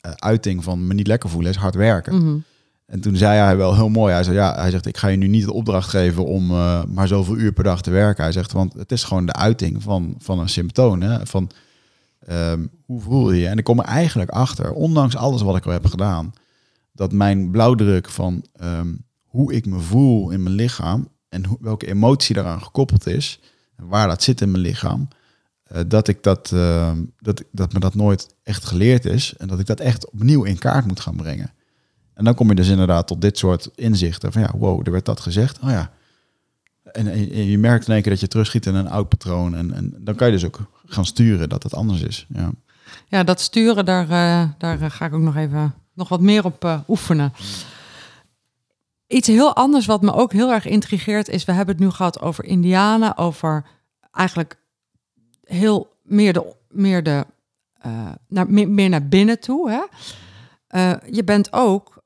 eh, 0.00 0.10
uiting 0.16 0.64
van 0.64 0.86
me 0.86 0.94
niet 0.94 1.06
lekker 1.06 1.30
voelen 1.30 1.50
is 1.50 1.56
hard 1.56 1.74
werken. 1.74 2.14
Mhm. 2.16 2.36
En 2.86 3.00
toen 3.00 3.16
zei 3.16 3.38
hij 3.38 3.56
wel 3.56 3.74
heel 3.74 3.88
mooi, 3.88 4.12
hij 4.12 4.22
zei 4.24 4.36
ja, 4.36 4.54
hij 4.54 4.70
zegt 4.70 4.86
ik 4.86 4.96
ga 4.96 5.08
je 5.08 5.16
nu 5.16 5.26
niet 5.28 5.44
de 5.44 5.52
opdracht 5.52 5.88
geven 5.88 6.24
om 6.26 6.46
maar 6.88 7.08
zoveel 7.08 7.36
uur 7.36 7.52
per 7.52 7.64
dag 7.64 7.82
te 7.82 7.90
werken. 7.90 8.22
Hij 8.22 8.32
zegt 8.32 8.52
want 8.52 8.72
het 8.74 8.92
is 8.92 9.04
gewoon 9.04 9.26
de 9.26 9.32
uiting 9.32 9.82
van, 9.82 10.14
van 10.18 10.38
een 10.38 10.48
symptoom, 10.48 11.02
hè, 11.02 11.26
van 11.26 11.50
ehm, 12.26 12.66
hoe 12.84 13.00
voel 13.00 13.32
je 13.32 13.40
je? 13.40 13.48
En 13.48 13.58
ik 13.58 13.64
kom 13.64 13.78
er 13.78 13.84
eigenlijk 13.84 14.30
achter, 14.30 14.72
ondanks 14.72 15.16
alles 15.16 15.42
wat 15.42 15.56
ik 15.56 15.66
al 15.66 15.72
heb 15.72 15.86
gedaan, 15.86 16.32
dat 16.92 17.12
mijn 17.12 17.50
blauwdruk 17.50 18.08
van 18.08 18.44
ehm, 18.52 18.94
hoe 19.24 19.52
ik 19.52 19.66
me 19.66 19.78
voel 19.78 20.30
in 20.30 20.42
mijn 20.42 20.54
lichaam 20.54 21.08
en 21.28 21.42
welke 21.60 21.86
emotie 21.86 22.34
daaraan 22.34 22.62
gekoppeld 22.62 23.06
is, 23.06 23.40
en 23.76 23.86
waar 23.86 24.08
dat 24.08 24.22
zit 24.22 24.40
in 24.40 24.50
mijn 24.50 24.62
lichaam, 24.62 25.08
eh, 25.62 25.80
dat, 25.86 26.08
ik 26.08 26.22
dat, 26.22 26.52
ehm, 26.52 27.02
dat, 27.18 27.44
dat 27.52 27.72
me 27.72 27.80
dat 27.80 27.94
nooit 27.94 28.34
echt 28.42 28.64
geleerd 28.64 29.04
is 29.04 29.34
en 29.36 29.48
dat 29.48 29.58
ik 29.60 29.66
dat 29.66 29.80
echt 29.80 30.10
opnieuw 30.10 30.42
in 30.44 30.58
kaart 30.58 30.86
moet 30.86 31.00
gaan 31.00 31.16
brengen. 31.16 31.52
En 32.14 32.24
dan 32.24 32.34
kom 32.34 32.48
je 32.48 32.54
dus 32.54 32.68
inderdaad 32.68 33.06
tot 33.06 33.20
dit 33.20 33.38
soort 33.38 33.70
inzichten 33.74 34.32
van 34.32 34.42
ja, 34.42 34.54
wow, 34.56 34.80
er 34.84 34.92
werd 34.92 35.04
dat 35.04 35.20
gezegd. 35.20 35.58
Oh 35.62 35.70
ja. 35.70 35.92
En- 36.84 37.06
en 37.06 37.46
je 37.46 37.58
merkt 37.58 37.86
in 37.86 37.92
één 37.92 38.02
keer 38.02 38.12
dat 38.12 38.20
je 38.20 38.28
terugschiet 38.28 38.66
in 38.66 38.74
een 38.74 38.88
oud 38.88 39.08
patroon. 39.08 39.54
En, 39.54 39.72
en 39.72 39.94
dan 39.98 40.14
kan 40.14 40.26
je 40.26 40.32
dus 40.32 40.44
ook 40.44 40.60
gaan 40.92 41.06
sturen 41.06 41.48
dat 41.48 41.62
het 41.62 41.74
anders 41.74 42.02
is. 42.02 42.26
Ja. 42.28 42.50
Ja, 43.08 43.24
dat 43.24 43.40
sturen, 43.40 43.84
daar, 43.84 44.02
eh, 44.02 44.50
daar 44.58 44.80
eh, 44.80 44.90
ga 44.90 45.06
ik 45.06 45.14
ook 45.14 45.20
nog 45.20 45.36
even 45.36 45.74
nog 45.94 46.08
wat 46.08 46.20
meer 46.20 46.44
op 46.44 46.64
eh, 46.64 46.80
oefenen. 46.88 47.32
Iets 49.06 49.28
heel 49.28 49.54
anders 49.54 49.86
wat 49.86 50.02
me 50.02 50.12
ook 50.12 50.32
heel 50.32 50.52
erg 50.52 50.66
intrigeert 50.66 51.28
is, 51.28 51.44
we 51.44 51.52
hebben 51.52 51.74
het 51.74 51.84
nu 51.84 51.90
gehad 51.90 52.20
over 52.20 52.44
Indianen, 52.44 53.16
over 53.16 53.64
eigenlijk 54.12 54.56
heel 55.44 55.96
meer 56.02 56.32
de, 56.32 56.54
meer 56.68 57.02
de 57.02 57.26
naar, 58.28 58.50
meer, 58.50 58.68
meer 58.68 58.88
naar 58.88 59.08
binnen 59.08 59.40
toe. 59.40 59.70
Hè? 59.70 59.82
Je 61.10 61.24
bent 61.24 61.52
ook 61.52 62.02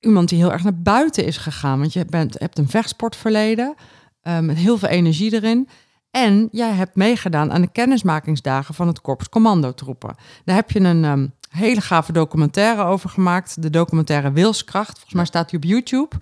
iemand 0.00 0.28
die 0.28 0.38
heel 0.38 0.52
erg 0.52 0.62
naar 0.62 0.82
buiten 0.82 1.24
is 1.24 1.36
gegaan, 1.36 1.78
want 1.78 1.92
je 1.92 2.04
bent, 2.04 2.38
hebt 2.38 2.58
een 2.58 2.68
vechtsportverleden 2.68 3.74
eh, 4.20 4.38
met 4.38 4.56
heel 4.56 4.78
veel 4.78 4.88
energie 4.88 5.32
erin. 5.32 5.68
En 6.16 6.48
jij 6.52 6.72
hebt 6.72 6.94
meegedaan 6.94 7.52
aan 7.52 7.60
de 7.60 7.70
kennismakingsdagen 7.72 8.74
van 8.74 8.86
het 8.86 9.00
Korps 9.00 9.28
Commandotroepen. 9.28 10.16
Daar 10.44 10.56
heb 10.56 10.70
je 10.70 10.80
een 10.80 11.04
ehm, 11.04 11.26
hele 11.50 11.80
gave 11.80 12.12
documentaire 12.12 12.82
over 12.84 13.08
gemaakt. 13.10 13.62
De 13.62 13.70
documentaire 13.70 14.32
Wilskracht. 14.32 14.92
Volgens 14.92 15.14
mij 15.14 15.24
staat 15.24 15.50
die 15.50 15.58
op 15.58 15.64
YouTube. 15.64 16.16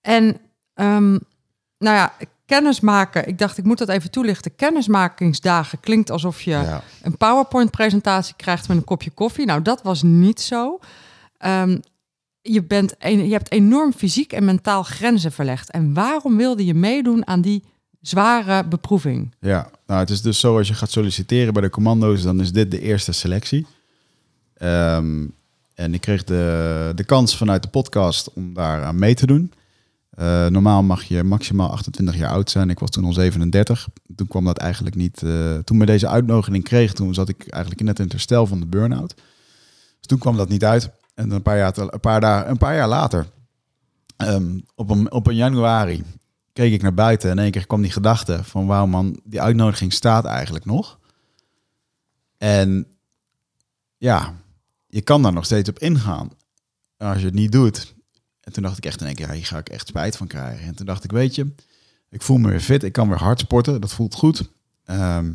En 0.00 0.36
ehm, 0.74 1.10
nou 1.78 1.96
ja, 1.96 2.12
kennismaken. 2.46 3.28
Ik 3.28 3.38
dacht, 3.38 3.58
ik 3.58 3.64
moet 3.64 3.78
dat 3.78 3.88
even 3.88 4.10
toelichten. 4.10 4.54
Kennismakingsdagen 4.56 5.80
klinkt 5.80 6.10
alsof 6.10 6.42
je 6.42 6.50
Ja. 6.50 6.82
een 7.02 7.16
PowerPoint-presentatie 7.16 8.34
krijgt 8.36 8.68
met 8.68 8.76
een 8.76 8.84
kopje 8.84 9.10
koffie. 9.10 9.46
Nou, 9.46 9.62
dat 9.62 9.82
was 9.82 10.02
niet 10.02 10.40
zo. 10.40 10.78
Ehm, 11.38 11.78
je, 12.40 12.64
bent 12.64 12.94
je 12.98 13.32
hebt 13.32 13.52
enorm 13.52 13.92
fysiek 13.92 14.32
en 14.32 14.44
mentaal 14.44 14.82
grenzen 14.82 15.32
verlegd. 15.32 15.70
En 15.70 15.94
waarom 15.94 16.36
wilde 16.36 16.64
je 16.64 16.74
meedoen 16.74 17.26
aan 17.26 17.40
die 17.40 17.70
zware 18.02 18.64
beproeving? 18.68 19.34
Ja, 19.40 19.70
nou 19.86 20.00
het 20.00 20.10
is 20.10 20.22
dus 20.22 20.40
zo 20.40 20.56
als 20.58 20.68
je 20.68 20.74
gaat 20.74 20.90
solliciteren 20.90 21.52
bij 21.52 21.62
de 21.62 21.70
commando's, 21.70 22.22
dan 22.22 22.40
is 22.40 22.52
dit 22.52 22.70
de 22.70 22.80
eerste 22.80 23.12
selectie. 23.12 23.66
Ehm, 24.54 25.26
en 25.74 25.94
ik 25.94 26.00
kreeg 26.00 26.24
de, 26.24 26.92
de 26.94 27.04
kans 27.04 27.36
vanuit 27.36 27.62
de 27.62 27.68
podcast 27.68 28.32
om 28.32 28.54
daar 28.54 28.84
aan 28.84 28.98
mee 28.98 29.14
te 29.14 29.26
doen. 29.26 29.52
Eh, 30.10 30.46
normaal 30.46 30.82
mag 30.82 31.02
je 31.02 31.22
maximaal 31.22 31.70
28 31.70 32.16
jaar 32.16 32.30
oud 32.30 32.50
zijn. 32.50 32.70
Ik 32.70 32.78
was 32.78 32.90
toen 32.90 33.04
al 33.04 33.12
37. 33.12 33.88
Toen 34.16 34.26
kwam 34.26 34.44
dat 34.44 34.58
eigenlijk 34.58 34.96
niet. 34.96 35.22
eh, 35.22 35.58
toen 35.58 35.78
we 35.78 35.86
deze 35.86 36.08
uitnodiging 36.08 36.64
kreeg, 36.64 36.92
toen 36.92 37.14
zat 37.14 37.28
ik 37.28 37.46
eigenlijk 37.48 37.82
net 37.82 37.98
in 37.98 38.04
het 38.04 38.12
herstel 38.12 38.46
van 38.46 38.60
de 38.60 38.66
burn-out. 38.66 39.14
Dus 39.98 40.06
toen 40.06 40.18
kwam 40.18 40.36
dat 40.36 40.48
niet 40.48 40.64
uit. 40.64 40.90
En 41.14 41.30
een 41.30 41.42
paar 41.42 41.56
jaar, 41.56 41.78
een 41.78 42.00
paar, 42.00 42.20
dagen, 42.20 42.50
een 42.50 42.58
paar 42.58 42.74
jaar 42.74 42.88
later, 42.88 43.26
ehm, 44.16 44.58
op, 44.74 44.90
een, 44.90 45.12
op 45.12 45.26
een 45.26 45.34
januari, 45.36 46.02
keek 46.52 46.72
ik 46.72 46.82
naar 46.82 46.94
buiten 46.94 47.30
en 47.30 47.36
in 47.36 47.42
één 47.42 47.52
keer 47.52 47.66
kwam 47.66 47.82
die 47.82 47.90
gedachte 47.90 48.44
van 48.44 48.66
wauw 48.66 48.86
man, 48.86 49.20
die 49.24 49.40
uitnodiging 49.40 49.92
staat 49.92 50.24
eigenlijk 50.24 50.64
nog. 50.64 50.98
En 52.38 52.86
ja, 53.96 54.34
je 54.86 55.00
kan 55.00 55.22
daar 55.22 55.32
nog 55.32 55.44
steeds 55.44 55.68
op 55.68 55.78
ingaan. 55.78 56.30
Als 56.96 57.18
je 57.18 57.24
het 57.24 57.34
niet 57.34 57.52
doet. 57.52 57.94
En 58.40 58.52
toen 58.52 58.62
dacht 58.62 58.76
ik 58.76 58.86
echt 58.86 59.00
in 59.00 59.06
één 59.06 59.14
keer, 59.14 59.26
ja, 59.26 59.32
hier 59.32 59.46
ga 59.46 59.58
ik 59.58 59.68
echt 59.68 59.88
spijt 59.88 60.16
van 60.16 60.26
krijgen. 60.26 60.66
En 60.66 60.74
toen 60.74 60.86
dacht 60.86 61.04
ik, 61.04 61.12
weet 61.12 61.34
je, 61.34 61.54
ik 62.10 62.22
voel 62.22 62.38
me 62.38 62.48
weer 62.48 62.60
fit, 62.60 62.82
ik 62.82 62.92
kan 62.92 63.08
weer 63.08 63.18
hard 63.18 63.40
sporten, 63.40 63.80
dat 63.80 63.92
voelt 63.92 64.14
goed. 64.14 64.50
Ehm, 64.84 65.32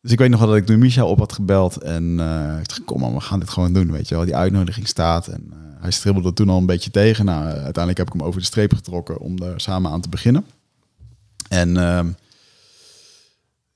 dus 0.00 0.12
ik 0.12 0.18
weet 0.18 0.30
nog 0.30 0.40
wel 0.40 0.48
dat 0.48 0.56
ik 0.58 0.66
toen 0.66 0.78
Michel 0.78 1.08
op 1.08 1.18
had 1.18 1.32
gebeld 1.32 1.82
en 1.82 2.20
eh, 2.20 2.58
ik 2.60 2.68
dacht, 2.68 2.84
kom 2.84 3.00
man, 3.00 3.14
we 3.14 3.20
gaan 3.20 3.40
dit 3.40 3.50
gewoon 3.50 3.72
doen, 3.72 3.92
weet 3.92 4.08
je 4.08 4.14
wel. 4.14 4.24
Die 4.24 4.36
uitnodiging 4.36 4.88
staat 4.88 5.28
en 5.28 5.48
eh, 5.52 5.67
hij 5.80 5.90
stribbelde 5.90 6.32
toen 6.32 6.48
al 6.48 6.58
een 6.58 6.66
beetje 6.66 6.90
tegen. 6.90 7.24
Nou, 7.24 7.40
eh, 7.42 7.48
uiteindelijk 7.48 7.98
heb 7.98 8.06
ik 8.06 8.12
hem 8.12 8.22
over 8.22 8.40
de 8.40 8.46
streep 8.46 8.72
getrokken 8.74 9.18
om 9.18 9.38
er 9.42 9.60
samen 9.60 9.90
aan 9.90 10.00
te 10.00 10.08
beginnen. 10.08 10.44
En 11.48 11.76
ehm, 11.76 12.08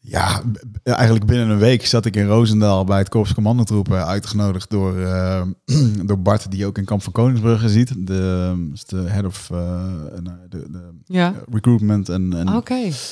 Ja, 0.04 0.42
eigenlijk 0.82 1.26
binnen 1.26 1.48
een 1.48 1.58
week 1.58 1.86
zat 1.86 2.04
ik 2.04 2.16
in 2.16 2.26
Roosendaal 2.26 2.84
bij 2.84 2.98
het 2.98 3.08
Korps 3.08 3.34
Commandotroepen 3.34 4.06
uitgenodigd 4.06 4.70
door, 4.70 4.98
eh, 5.00 5.42
door 6.06 6.18
Bart, 6.18 6.50
die 6.50 6.66
ook 6.66 6.78
in 6.78 6.84
Kamp 6.84 7.02
van 7.02 7.12
Koningsbrugge 7.12 7.68
ziet. 7.68 8.06
De, 8.06 8.52
is 8.72 8.84
de 8.84 8.96
head 8.96 9.24
of 9.24 9.50
eh, 9.50 9.58
nou, 10.22 10.36
de, 10.48 10.64
de 10.70 10.88
Ja. 11.04 11.34
recruitment 11.50 12.08
en, 12.08 12.32
en. 12.32 12.62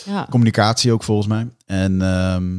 Ja. 0.05 0.27
communicatie 0.31 0.93
ook 0.93 1.03
volgens 1.03 1.27
mij. 1.29 1.49
En 1.67 2.03
ehm, 2.03 2.53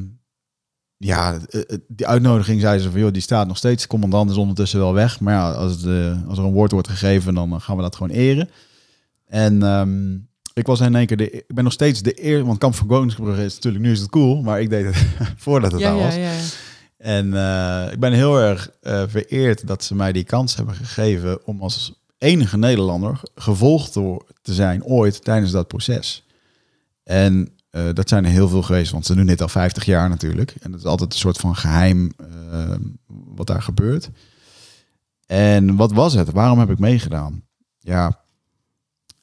ja, 1.04 1.40
eh, 1.50 1.62
eh, 1.62 1.78
die 1.88 2.08
uitnodiging 2.08 2.62
zei 2.62 2.80
ze 2.80 2.92
van, 2.92 3.00
joh, 3.00 3.12
die 3.12 3.22
staat 3.22 3.48
nog 3.48 3.58
steeds. 3.58 3.82
De 3.82 3.88
commandant 3.88 4.30
is 4.30 4.38
ondertussen 4.38 4.80
wel 4.80 4.94
weg. 4.94 5.20
Maar 5.20 5.34
ja, 5.34 5.52
als, 5.52 5.86
eh, 5.86 6.28
als 6.28 6.38
er 6.38 6.44
een 6.44 6.52
woord 6.52 6.72
wordt 6.72 6.88
gegeven, 6.88 7.34
dan 7.34 7.54
eh, 7.54 7.62
gaan 7.62 7.76
we 7.76 7.82
dat 7.82 7.96
gewoon 7.96 8.12
eren. 8.12 8.50
En 9.28 9.64
ehm, 9.64 10.14
ik 10.54 10.66
was 10.66 10.80
in 10.80 10.96
één 10.96 11.06
keer, 11.06 11.18
de, 11.18 11.32
ik 11.32 11.54
ben 11.56 11.64
nog 11.64 11.74
steeds 11.74 12.02
de 12.02 12.26
eer, 12.26 12.46
want 12.46 12.58
Kamp 12.58 12.76
van 12.76 12.88
Koningsbrugge 12.88 13.44
is 13.44 13.56
natuurlijk, 13.56 13.84
nu 13.84 13.92
is 13.92 14.00
het 14.00 14.10
cool, 14.10 14.42
maar 14.42 14.62
ik 14.62 14.70
deed 14.70 14.86
het 14.86 15.06
voordat 15.44 15.72
het 15.72 15.82
Ja, 15.82 15.92
al 15.92 15.98
ja, 15.98 16.04
was. 16.04 16.16
ja, 16.16 16.22
ja. 16.22 16.40
En 16.98 17.26
ik 17.92 18.00
ben 18.00 18.14
heel 18.14 18.40
erg 18.40 18.70
vereerd 19.08 19.68
dat 19.68 19.84
ze 19.84 19.96
mij 19.96 20.12
die 20.12 20.24
kans 20.24 20.56
hebben 20.56 20.76
gegeven 20.76 21.46
om 21.46 21.62
als 21.62 21.94
enige 22.18 22.58
Nederlander 22.58 23.22
gevolgd 23.36 23.92
te, 23.92 24.22
te 24.42 24.54
zijn 24.54 24.84
ooit 24.84 25.24
tijdens 25.24 25.52
dat 25.52 25.68
proces. 25.68 26.26
En 27.04 27.50
eh, 27.72 27.84
dat 27.94 28.10
zijn 28.10 28.26
er 28.26 28.32
heel 28.32 28.48
veel 28.48 28.62
geweest, 28.62 28.92
want 28.92 29.06
ze 29.06 29.16
doen 29.16 29.26
dit 29.26 29.42
al 29.42 29.48
50 29.48 29.86
jaar 29.86 30.10
natuurlijk. 30.10 30.56
En 30.60 30.72
het 30.72 30.80
is 30.80 30.88
altijd 30.88 31.14
een 31.14 31.20
soort 31.20 31.38
van 31.38 31.56
geheim 31.56 32.12
eh, 32.18 32.76
wat 33.08 33.48
daar 33.48 33.62
gebeurt. 33.62 34.10
En 35.26 35.76
wat 35.76 35.92
was 35.92 36.14
het? 36.14 36.32
Waarom 36.32 36.60
heb 36.60 36.70
ik 36.70 36.80
meegedaan? 36.80 37.44
Ja, 37.80 38.20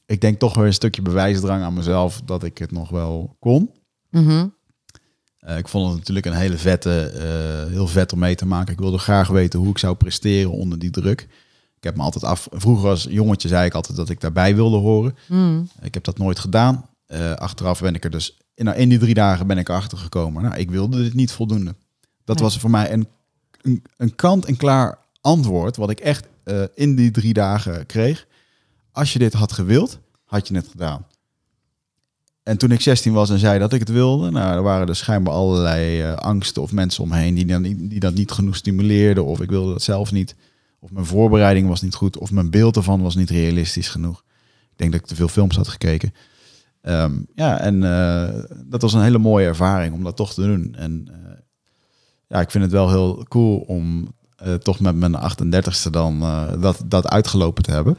ik 0.07 0.21
denk 0.21 0.39
toch 0.39 0.55
weer 0.55 0.67
een 0.67 0.73
stukje 0.73 1.03
bewijsdrang 1.03 1.63
aan 1.63 1.75
mezelf 1.75 2.21
dat 2.25 2.45
ik 2.45 2.59
het 2.59 2.71
nog 2.73 2.91
wel 2.91 3.37
kon. 3.39 3.71
Mhm. 4.11 4.47
Eh, 5.39 5.59
ik 5.59 5.69
vond 5.69 5.89
het 5.89 5.99
natuurlijk 5.99 6.27
een 6.27 6.33
hele 6.33 6.59
vette, 6.59 7.11
heel 7.71 7.87
vet 7.87 8.13
om 8.13 8.19
mee 8.19 8.35
te 8.35 8.47
maken. 8.47 8.73
Ik 8.73 8.79
wilde 8.79 8.99
graag 8.99 9.29
weten 9.29 9.59
hoe 9.59 9.71
ik 9.71 9.79
zou 9.79 9.97
presteren 9.97 10.51
onder 10.51 10.79
die 10.79 10.91
druk. 10.91 11.21
Ik 11.77 11.85
heb 11.85 11.97
me 11.97 12.03
altijd 12.03 12.25
af. 12.25 12.49
Vroeger 12.51 12.89
als 12.89 13.07
jongetje 13.11 13.49
zei 13.49 13.67
ik 13.67 13.75
altijd 13.75 13.97
dat 13.97 14.09
ik 14.09 14.21
daarbij 14.21 14.55
wilde 14.55 14.77
horen. 14.77 15.17
Mm. 15.27 15.69
Ik 15.81 15.95
heb 15.95 16.05
dat 16.05 16.19
nooit 16.19 16.39
gedaan. 16.39 16.89
Eh, 17.09 17.33
achteraf 17.33 17.81
ben 17.81 17.95
ik 17.95 18.05
er 18.05 18.11
dus 18.11 18.39
in, 18.55 18.65
nou, 18.65 18.77
in 18.77 18.89
die 18.89 18.99
drie 18.99 19.15
dagen 19.15 19.47
ben 19.47 19.59
ik 19.59 19.69
erachter 19.69 19.99
gekomen. 19.99 20.43
Nou, 20.43 20.57
ik 20.57 20.71
wilde 20.71 21.03
dit 21.03 21.15
niet 21.15 21.33
voldoende. 21.33 21.75
Dat 22.25 22.37
Nee. 22.37 22.45
was 22.45 22.59
voor 22.59 22.71
mij 22.71 22.93
een, 22.93 23.07
een, 23.63 23.83
een 23.97 24.15
kant-en-klaar 24.15 24.99
antwoord 25.21 25.77
wat 25.77 25.91
ik 25.91 26.01
echt 26.01 26.27
eh, 26.45 26.63
in 26.75 26.95
die 26.95 27.11
drie 27.11 27.33
dagen 27.33 27.87
kreeg. 27.87 28.27
Als 28.93 29.13
je 29.13 29.19
dit 29.19 29.33
had 29.33 29.53
gewild, 29.53 29.99
had 30.25 30.49
je 30.49 30.55
het 30.55 30.69
gedaan. 30.69 31.07
En 32.43 32.57
toen 32.59 32.71
ik 32.71 32.81
16 32.81 33.13
was 33.13 33.31
en 33.31 33.39
zei 33.39 33.59
dat 33.59 33.73
ik 33.73 33.81
het 33.81 33.89
wilde, 33.89 34.31
nou, 34.31 34.55
er 34.57 34.63
waren 34.63 34.89
er 34.89 34.97
schijnbaar 34.97 35.35
allerlei 35.35 36.01
eh, 36.03 36.15
angsten 36.15 36.63
of 36.63 36.73
mensen 36.73 37.03
omheen 37.05 37.35
die, 37.35 37.47
dan, 37.47 37.63
die 37.63 38.01
dat 38.01 38.15
niet 38.15 38.31
genoeg 38.31 38.57
stimuleerden. 38.57 39.25
Of 39.25 39.41
ik 39.41 39.51
wilde 39.51 39.73
dat 39.73 39.83
zelf 39.83 40.13
niet. 40.13 40.35
Of 40.81 40.91
mijn 40.91 41.07
voorbereiding 41.07 41.69
was 41.69 41.83
niet 41.83 41.95
goed. 41.95 42.19
Of 42.19 42.31
mijn 42.31 42.51
beeld 42.51 42.77
ervan 42.77 43.03
was 43.03 43.15
niet 43.15 43.31
realistisch 43.31 43.89
genoeg. 43.89 44.25
Ik 44.71 44.77
denk 44.79 44.93
dat 44.93 45.01
ik 45.01 45.07
te 45.07 45.15
veel 45.15 45.29
films 45.29 45.57
had 45.57 45.69
gekeken. 45.69 46.15
Ehm, 46.89 47.12
ja, 47.34 47.61
en 47.61 47.84
eh, 47.84 48.43
dat 48.64 48.82
was 48.82 48.93
een 48.93 49.03
hele 49.03 49.18
mooie 49.18 49.47
ervaring 49.47 49.95
om 49.95 50.05
dat 50.05 50.16
toch 50.16 50.34
te 50.34 50.43
doen. 50.43 50.74
En 50.78 51.09
eh, 51.11 51.32
ja, 52.26 52.41
ik 52.41 52.51
vind 52.51 52.64
het 52.64 52.72
wel 52.72 52.89
heel 52.89 53.24
cool 53.28 53.57
om 53.57 54.12
eh, 54.36 54.55
toch 54.55 54.80
met 54.80 54.97
mijn 54.97 55.16
38ste 55.16 55.91
dan 55.91 56.20
dat, 56.61 56.82
dat 56.84 57.09
uitgelopen 57.09 57.62
te 57.62 57.70
hebben. 57.70 57.99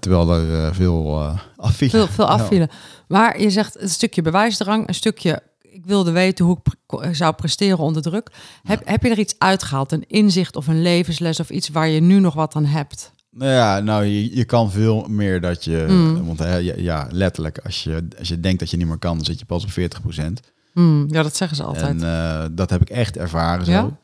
Terwijl 0.00 0.32
er 0.32 0.74
veel 0.74 1.18
afvielen. 1.56 2.06
Veel, 2.06 2.14
veel 2.14 2.28
afvielen. 2.28 2.70
Maar 3.08 3.40
je 3.40 3.50
zegt 3.50 3.80
een 3.80 3.88
stukje 3.88 4.22
bewijsdrang, 4.22 4.88
een 4.88 4.94
stukje... 4.94 5.42
Ik 5.60 5.86
wilde 5.86 6.10
weten 6.10 6.44
hoe 6.44 6.56
ik 6.56 6.72
pre- 6.86 7.14
zou 7.14 7.34
presteren 7.34 7.78
onder 7.78 8.02
druk. 8.02 8.30
Heb, 8.62 8.80
heb 8.84 9.02
je 9.02 9.10
er 9.10 9.18
iets 9.18 9.34
uitgehaald? 9.38 9.92
Een 9.92 10.04
inzicht 10.06 10.56
of 10.56 10.66
een 10.66 10.82
levensles 10.82 11.40
of 11.40 11.50
iets 11.50 11.68
waar 11.68 11.88
je 11.88 12.00
nu 12.00 12.20
nog 12.20 12.34
wat 12.34 12.54
aan 12.54 12.64
hebt? 12.64 13.12
Nou 13.34 13.50
ja, 13.50 13.80
nou, 13.80 14.04
je, 14.04 14.36
je 14.36 14.44
kan 14.44 14.70
veel 14.70 15.06
meer 15.08 15.40
dat 15.40 15.64
je... 15.64 15.86
Mm. 15.88 16.26
Want 16.26 16.38
hè, 16.38 16.56
ja, 16.56 17.08
letterlijk, 17.10 17.58
als 17.58 17.84
je, 17.84 18.08
als 18.18 18.28
je 18.28 18.40
denkt 18.40 18.58
dat 18.58 18.70
je 18.70 18.76
niet 18.76 18.86
meer 18.86 18.98
kan, 18.98 19.16
dan 19.16 19.24
zit 19.24 19.38
je 19.38 19.44
pas 19.44 19.64
op 19.64 19.70
40% 19.70 20.50
Hmm, 20.72 21.06
ja, 21.08 21.22
dat 21.22 21.36
zeggen 21.36 21.56
ze 21.56 21.62
altijd. 21.62 21.84
En 21.84 22.02
eh, 22.02 22.44
dat 22.52 22.70
heb 22.70 22.80
ik 22.80 22.90
echt 22.90 23.16
ervaren 23.16 23.64
zo. 23.64 23.72
Ja? 23.72 23.98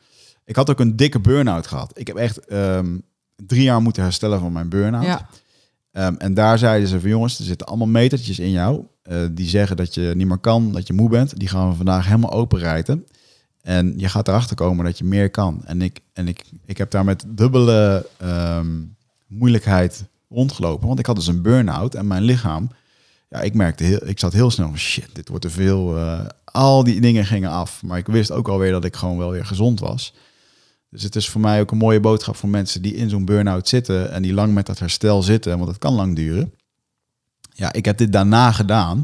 Ik 0.45 0.55
had 0.55 0.69
ook 0.69 0.79
een 0.79 0.95
dikke 0.95 1.19
burn-out 1.19 1.67
gehad. 1.67 1.91
Ik 1.93 2.07
heb 2.07 2.15
echt 2.15 2.45
ehm, 2.45 2.97
drie 3.35 3.63
jaar 3.63 3.81
moeten 3.81 4.03
herstellen 4.03 4.39
van 4.39 4.51
mijn 4.51 4.69
burn-out. 4.69 5.05
ja. 5.05 5.29
Ehm, 5.91 6.15
en 6.17 6.33
daar 6.33 6.57
zeiden 6.57 6.87
ze 6.87 6.99
van 6.99 7.09
jongens, 7.09 7.39
er 7.39 7.45
zitten 7.45 7.67
allemaal 7.67 7.87
metertjes 7.87 8.39
in 8.39 8.51
jou. 8.51 8.83
eh, 9.01 9.17
die 9.31 9.49
zeggen 9.49 9.77
dat 9.77 9.93
je 9.93 10.11
niet 10.15 10.27
meer 10.27 10.37
kan, 10.37 10.71
dat 10.71 10.87
je 10.87 10.93
moe 10.93 11.09
bent. 11.09 11.39
Die 11.39 11.47
gaan 11.47 11.69
we 11.69 11.75
vandaag 11.75 12.05
helemaal 12.05 12.31
openrijten. 12.31 13.05
En 13.61 13.93
je 13.97 14.09
gaat 14.09 14.27
erachter 14.27 14.55
komen 14.55 14.85
dat 14.85 14.97
je 14.97 15.03
meer 15.03 15.29
kan. 15.29 15.61
En 15.65 15.81
ik, 15.81 15.99
en 16.13 16.27
ik, 16.27 16.45
ik 16.65 16.77
heb 16.77 16.91
daar 16.91 17.05
met 17.05 17.23
dubbele 17.27 18.05
ehm, 18.17 18.77
moeilijkheid 19.29 20.05
rondgelopen. 20.29 20.87
Want 20.87 20.99
ik 20.99 21.05
had 21.05 21.15
dus 21.15 21.27
een 21.27 21.41
burn-out 21.41 21.95
en 21.95 22.07
mijn 22.07 22.23
lichaam... 22.23 22.69
Ja, 23.29 23.41
ik 23.41 23.53
merkte 23.53 23.83
heel, 23.83 24.07
ik 24.07 24.19
zat 24.19 24.33
heel 24.33 24.51
snel 24.51 24.67
van 24.67 24.77
shit, 24.77 25.09
dit 25.13 25.29
wordt 25.29 25.43
te 25.43 25.49
veel. 25.49 25.97
eh, 25.97 26.25
al 26.45 26.83
die 26.83 27.01
dingen 27.01 27.25
gingen 27.25 27.49
af. 27.49 27.83
Maar 27.83 27.97
ik 27.97 28.07
wist 28.07 28.31
ook 28.31 28.47
alweer 28.47 28.71
dat 28.71 28.85
ik 28.85 28.95
gewoon 28.95 29.17
wel 29.17 29.31
weer 29.31 29.45
gezond 29.45 29.79
was. 29.79 30.13
Dus 30.89 31.03
het 31.03 31.15
is 31.15 31.29
voor 31.29 31.41
mij 31.41 31.59
ook 31.59 31.71
een 31.71 31.77
mooie 31.77 31.99
boodschap 31.99 32.35
voor 32.35 32.49
mensen 32.49 32.81
die 32.81 32.95
in 32.95 33.09
zo'n 33.09 33.25
burn-out 33.25 33.67
zitten 33.67 34.11
en 34.11 34.21
die 34.21 34.33
lang 34.33 34.53
met 34.53 34.65
dat 34.65 34.79
herstel 34.79 35.21
zitten, 35.21 35.57
want 35.57 35.69
het 35.69 35.79
kan 35.79 35.93
lang 35.93 36.15
duren. 36.15 36.53
Ja, 37.53 37.73
ik 37.73 37.85
heb 37.85 37.97
dit 37.97 38.11
daarna 38.11 38.51
gedaan. 38.51 39.03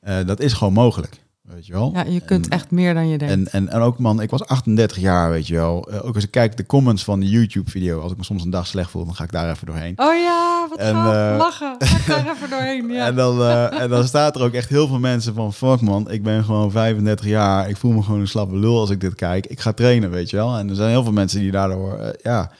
Eh, 0.00 0.26
dat 0.26 0.40
is 0.40 0.52
gewoon 0.52 0.72
mogelijk, 0.72 1.20
weet 1.54 1.66
je 1.66 1.72
wel. 1.72 1.90
ja, 1.94 2.02
je 2.04 2.20
kunt 2.20 2.44
En- 2.44 2.50
echt 2.50 2.70
meer 2.70 2.94
dan 2.94 3.08
je 3.08 3.18
denkt. 3.18 3.34
En, 3.34 3.48
en, 3.52 3.68
en 3.68 3.80
ook 3.80 3.98
man, 3.98 4.20
ik 4.20 4.30
was 4.30 4.44
38 4.46 4.98
jaar, 4.98 5.30
weet 5.30 5.46
je 5.46 5.54
wel. 5.54 5.90
Eh, 5.90 6.04
ook 6.06 6.14
als 6.14 6.24
ik 6.24 6.30
kijk 6.30 6.56
de 6.56 6.66
comments 6.66 7.04
van 7.04 7.20
de 7.20 7.28
YouTube-video, 7.28 8.00
als 8.00 8.12
ik 8.12 8.18
me 8.18 8.24
soms 8.24 8.44
een 8.44 8.50
dag 8.50 8.66
slecht 8.66 8.90
voel, 8.90 9.04
dan 9.04 9.14
ga 9.14 9.24
ik 9.24 9.32
daar 9.32 9.50
even 9.50 9.66
doorheen. 9.66 9.92
oh 9.98 10.14
ja, 10.16 10.66
wat 10.68 10.78
En, 10.78 10.94
gaaf. 10.94 11.32
eh, 11.32 11.38
Lachen. 11.38 11.74
Ga 11.78 11.96
ik 11.96 12.06
daar 12.24 12.34
even 12.34 12.50
doorheen. 12.50 12.90
Ja. 12.98 13.06
En, 13.06 13.14
dan, 13.14 13.40
eh, 13.40 13.80
en 13.80 13.88
dan 13.88 14.04
staat 14.06 14.36
er 14.36 14.42
ook 14.42 14.52
echt 14.52 14.68
heel 14.68 14.86
veel 14.88 14.98
mensen 14.98 15.34
van... 15.34 15.52
fuck 15.52 15.80
man, 15.80 16.10
ik 16.10 16.22
ben 16.22 16.44
gewoon 16.44 16.70
35 16.70 17.26
jaar. 17.26 17.68
Ik 17.68 17.76
voel 17.76 17.92
me 17.92 18.02
gewoon 18.02 18.20
een 18.20 18.28
slappe 18.28 18.56
lul 18.56 18.78
als 18.80 18.90
ik 18.90 19.00
dit 19.00 19.14
kijk. 19.14 19.46
Ik 19.46 19.60
ga 19.60 19.72
trainen, 19.72 20.10
weet 20.10 20.30
je 20.30 20.36
wel. 20.36 20.56
En 20.56 20.68
er 20.68 20.74
zijn 20.74 20.90
heel 20.90 21.02
veel 21.02 21.12
mensen 21.12 21.40
die 21.40 21.50
daardoor... 21.50 22.14
ja, 22.22 22.50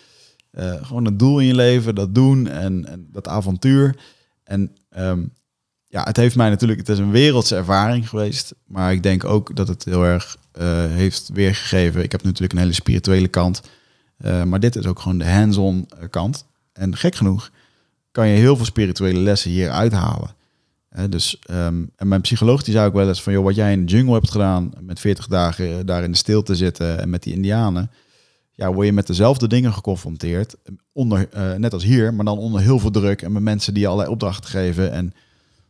gewoon 0.83 1.05
het 1.05 1.19
doel 1.19 1.39
in 1.39 1.47
je 1.47 1.55
leven, 1.55 1.95
dat 1.95 2.15
doen 2.15 2.47
en, 2.49 2.87
en 2.87 3.09
dat 3.13 3.29
avontuur. 3.29 3.97
En 4.45 4.73
ehm, 4.91 5.25
ja, 5.89 6.03
het 6.03 6.17
heeft 6.17 6.37
mij 6.37 6.49
natuurlijk... 6.49 6.79
Het 6.79 6.89
is 6.89 6.99
een 6.99 7.11
wereldse 7.11 7.57
ervaring 7.57 8.09
geweest. 8.09 8.55
Maar 8.67 8.93
ik 8.93 9.03
denk 9.03 9.25
ook 9.25 9.57
dat 9.57 9.69
het 9.69 9.85
heel 9.85 10.05
erg 10.05 10.37
eh, 10.53 10.67
heeft 10.87 11.31
weergegeven. 11.33 12.03
Ik 12.03 12.13
heb 12.13 12.23
natuurlijk 12.23 12.53
een 12.53 12.59
hele 12.59 12.73
spirituele 12.73 13.29
kant. 13.29 13.63
eh, 14.19 14.43
maar 14.43 14.61
dit 14.61 14.77
is 14.77 14.87
ook 14.87 14.99
gewoon 15.01 15.19
de 15.19 15.31
hands-on 15.31 15.89
eh, 15.89 16.09
kant. 16.11 16.47
En 16.73 16.97
gek 16.97 17.15
genoeg 17.15 17.51
kan 18.11 18.29
je 18.29 18.37
heel 18.37 18.57
veel 18.57 18.65
spirituele 18.65 19.19
lessen 19.19 19.51
hier 19.51 19.71
uithalen. 19.71 20.37
Hè, 20.89 21.09
dus, 21.09 21.39
ehm, 21.43 21.85
en 21.97 22.09
mijn 22.09 22.21
psycholoog 22.21 22.63
die 22.63 22.75
zei 22.75 22.87
ook 22.87 22.95
wel 22.95 23.09
eens 23.09 23.23
van... 23.23 23.33
joh, 23.33 23.45
wat 23.45 23.55
jij 23.55 23.73
in 23.73 23.87
de 23.87 23.93
jungle 23.93 24.13
hebt 24.13 24.31
gedaan... 24.31 24.73
met 24.81 25.01
40 25.01 25.27
dagen 25.27 25.87
daar 25.87 26.03
in 26.03 26.11
de 26.11 26.17
stilte 26.17 26.57
zitten 26.57 27.01
en 27.01 27.11
met 27.11 27.23
die 27.23 27.35
indianen... 27.35 27.91
ja, 28.53 28.73
word 28.73 28.87
je 28.87 28.93
met 28.93 29.07
dezelfde 29.07 29.49
dingen 29.49 29.73
geconfronteerd. 29.73 30.57
Onder, 30.93 31.29
net 31.57 31.73
als 31.73 31.85
hier, 31.85 32.15
maar 32.15 32.25
dan 32.25 32.39
onder 32.39 32.61
heel 32.61 32.79
veel 32.79 32.91
druk... 32.91 33.23
en 33.23 33.33
met 33.33 33.43
mensen 33.43 33.75
die 33.75 33.87
allerlei 33.87 34.11
opdrachten 34.11 34.51
geven. 34.51 34.93
En, 34.93 35.13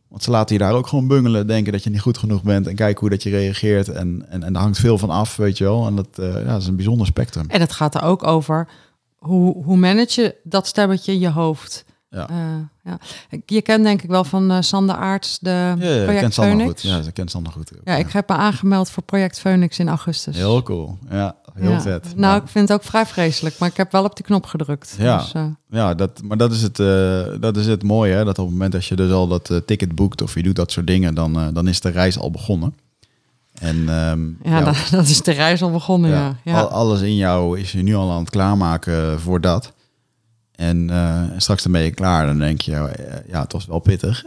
want 0.09 0.23
ze 0.23 0.31
laten 0.31 0.55
je 0.55 0.61
daar 0.61 0.73
ook 0.73 0.87
gewoon 0.87 1.07
bungelen... 1.07 1.47
denken 1.47 1.71
dat 1.71 1.83
je 1.83 1.89
niet 1.89 2.01
goed 2.01 2.17
genoeg 2.17 2.43
bent... 2.43 2.67
en 2.67 2.75
kijken 2.75 2.99
hoe 2.99 3.09
dat 3.09 3.23
je 3.23 3.29
reageert. 3.29 3.89
En, 3.89 4.25
en, 4.29 4.43
en 4.43 4.53
daar 4.53 4.61
hangt 4.61 4.79
veel 4.79 4.97
van 4.97 5.09
af, 5.09 5.35
weet 5.35 5.57
je 5.57 5.63
wel. 5.63 5.87
En 5.87 5.95
dat, 5.95 6.07
eh, 6.19 6.33
ja, 6.33 6.43
dat 6.43 6.61
is 6.61 6.67
een 6.67 6.75
bijzonder 6.75 7.07
spectrum. 7.07 7.45
En 7.49 7.59
het 7.59 7.71
gaat 7.71 7.95
er 7.95 8.03
ook 8.03 8.27
over 8.27 8.67
hoe, 9.15 9.63
hoe 9.63 9.77
manage 9.77 10.21
je 10.21 10.35
dat 10.43 10.67
stemmetje 10.67 11.11
in 11.11 11.19
je 11.19 11.29
hoofd. 11.29 11.85
Ja. 12.09 12.29
Eh, 12.29 12.35
ja. 12.83 12.99
Je 13.45 13.61
kent 13.61 13.83
denk 13.83 14.01
ik 14.01 14.09
wel 14.09 14.23
van 14.23 14.51
eh, 14.51 14.61
Sander 14.61 14.95
Aarts, 14.95 15.39
de 15.39 15.49
Ja, 15.49 15.67
ja, 15.67 15.75
Project 15.75 16.19
ken 16.19 16.31
Sander 16.31 16.55
Phoenix. 16.55 16.81
goed. 16.81 16.91
Ja, 16.91 17.01
ze 17.01 17.11
kent 17.11 17.31
Sander 17.31 17.51
goed. 17.51 17.71
ook. 17.75 17.81
Ja, 17.83 17.95
ik 17.95 18.11
heb 18.11 18.29
me 18.29 18.35
aangemeld 18.35 18.89
voor 18.89 19.03
Project 19.03 19.39
Phoenix 19.39 19.79
in 19.79 19.87
augustus. 19.87 20.35
Heel 20.35 20.63
cool. 20.63 20.97
Ja, 21.09 21.35
heel 21.59 21.71
Ja. 21.71 21.81
vet. 21.81 22.15
Nou, 22.15 22.35
Ja. 22.35 22.41
ik 22.41 22.47
vind 22.47 22.69
het 22.69 22.77
ook 22.77 22.83
vrij 22.85 23.05
vreselijk, 23.05 23.57
maar 23.59 23.69
ik 23.69 23.77
heb 23.77 23.91
wel 23.91 24.03
op 24.03 24.15
die 24.15 24.25
knop 24.25 24.45
gedrukt. 24.45 24.95
Ja. 24.99 25.17
Dus, 25.17 25.31
eh, 25.33 25.43
Ja, 25.69 25.93
dat, 25.93 26.21
maar 26.23 26.37
dat 26.37 26.51
is, 26.51 26.61
het, 26.61 26.79
eh, 26.79 27.21
dat 27.39 27.57
is 27.57 27.65
het 27.67 27.83
mooie. 27.83 28.13
Hè? 28.13 28.23
Dat 28.25 28.39
op 28.39 28.45
het 28.45 28.53
moment 28.53 28.71
dat 28.71 28.85
je 28.85 28.95
dus 28.95 29.11
al 29.11 29.27
dat 29.27 29.49
eh, 29.49 29.57
ticket 29.57 29.95
boekt 29.95 30.21
of 30.21 30.33
je 30.35 30.43
doet 30.43 30.55
dat 30.55 30.71
soort 30.71 30.87
dingen, 30.87 31.13
dan, 31.15 31.53
dan 31.53 31.67
is 31.67 31.79
de 31.81 31.89
reis 31.89 32.19
al 32.19 32.31
begonnen. 32.31 32.75
En 33.59 33.89
ehm, 33.89 34.19
ja, 34.43 34.61
Dat, 34.61 34.87
dat 34.91 35.07
is 35.07 35.21
de 35.21 35.31
reis 35.31 35.61
al 35.61 35.71
begonnen, 35.71 36.37
ja. 36.43 36.59
al- 36.61 36.67
alles 36.69 37.01
in 37.01 37.15
jou 37.15 37.59
is 37.59 37.71
je 37.71 37.81
nu 37.83 37.95
al 37.95 38.11
aan 38.11 38.19
het 38.19 38.29
klaarmaken 38.29 39.19
voor 39.19 39.41
dat. 39.41 39.73
En 40.55 40.89
straks 41.37 41.63
dan 41.63 41.71
ben 41.71 41.81
je 41.81 41.91
klaar. 41.91 42.25
Dan 42.25 42.37
denk 42.39 42.61
je, 42.61 42.71
ja, 43.27 43.41
het 43.41 43.51
was 43.53 43.65
wel 43.65 43.79
pittig. 43.79 44.23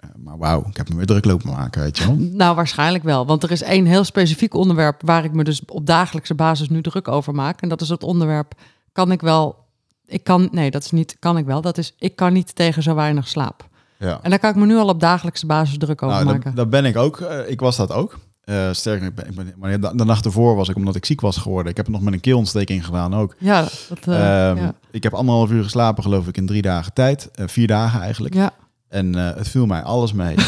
Ehm, 0.00 0.22
maar 0.22 0.38
wauw, 0.38 0.64
ik 0.68 0.76
heb 0.76 0.88
me 0.88 0.96
weer 0.96 1.06
druk 1.06 1.24
lopen 1.24 1.50
maken, 1.50 1.82
weet 1.82 1.98
je 1.98 2.06
wel. 2.06 2.16
Nou, 2.42 2.54
waarschijnlijk 2.56 3.04
wel. 3.04 3.26
Want 3.26 3.42
er 3.42 3.50
is 3.50 3.62
één 3.62 3.86
heel 3.86 4.04
specifiek 4.04 4.54
onderwerp 4.54 5.02
waar 5.04 5.24
ik 5.24 5.32
me 5.32 5.44
dus 5.44 5.62
op 5.66 5.86
dagelijkse 5.86 6.34
basis 6.34 6.68
nu 6.68 6.82
druk 6.82 7.08
over 7.08 7.34
maak. 7.34 7.60
En 7.62 7.68
dat 7.68 7.80
is 7.80 7.88
het 7.88 8.02
onderwerp, 8.02 8.52
kan 8.92 9.12
ik 9.12 9.20
wel... 9.20 9.58
Ik 10.06 10.24
kan, 10.24 10.48
nee, 10.52 10.70
dat 10.70 10.84
is 10.84 10.90
niet, 10.90 11.16
kan 11.18 11.36
ik 11.36 11.44
wel. 11.46 11.60
Dat 11.60 11.78
is, 11.78 11.94
ik 11.98 12.16
kan 12.16 12.32
niet 12.32 12.54
tegen 12.54 12.82
zo 12.82 12.94
weinig 12.94 13.28
slaap. 13.28 13.68
Ja. 13.98 14.18
En 14.22 14.30
daar 14.30 14.38
kan 14.38 14.50
ik 14.50 14.56
me 14.56 14.66
nu 14.66 14.76
al 14.76 14.88
op 14.88 15.00
dagelijkse 15.00 15.46
basis 15.46 15.78
druk 15.78 16.02
over 16.02 16.14
Nou, 16.16 16.26
maken. 16.26 16.42
dat, 16.44 16.56
dat 16.56 16.70
ben 16.70 16.84
ik 16.84 16.96
ook. 16.96 17.20
Eh, 17.20 17.50
ik 17.50 17.60
was 17.60 17.76
dat 17.76 17.92
ook. 17.92 18.18
Eh 18.44 18.68
sterker, 18.72 19.06
ik 19.06 19.14
ben, 19.14 19.26
ik 19.26 19.34
ben, 19.34 19.54
maar 19.56 19.80
de, 19.80 19.96
de 19.96 20.04
nacht 20.04 20.24
ervoor 20.24 20.56
was 20.56 20.68
ik 20.68 20.76
omdat 20.76 20.96
ik 20.96 21.04
ziek 21.04 21.20
was 21.20 21.36
geworden. 21.36 21.70
Ik 21.70 21.76
heb 21.76 21.86
het 21.86 21.94
nog 21.94 22.04
met 22.04 22.12
een 22.14 22.20
keelontsteking 22.20 22.84
gedaan 22.84 23.14
ook. 23.14 23.34
Ja, 23.38 23.60
dat, 23.88 23.98
eh, 24.04 24.48
Ehm, 24.50 24.56
ja. 24.56 24.74
Ik 24.90 25.02
heb 25.02 25.14
anderhalf 25.14 25.50
uur 25.50 25.62
geslapen, 25.62 26.02
geloof 26.02 26.28
ik, 26.28 26.36
in 26.36 26.46
drie 26.46 26.62
dagen 26.62 26.92
tijd. 26.92 27.30
Eh, 27.34 27.46
vier 27.48 27.66
dagen 27.66 28.00
eigenlijk. 28.00 28.34
ja. 28.34 28.52
En 28.90 29.14
eh, 29.14 29.36
het 29.36 29.48
viel 29.48 29.66
mij 29.66 29.82
alles 29.82 30.12
mee. 30.12 30.34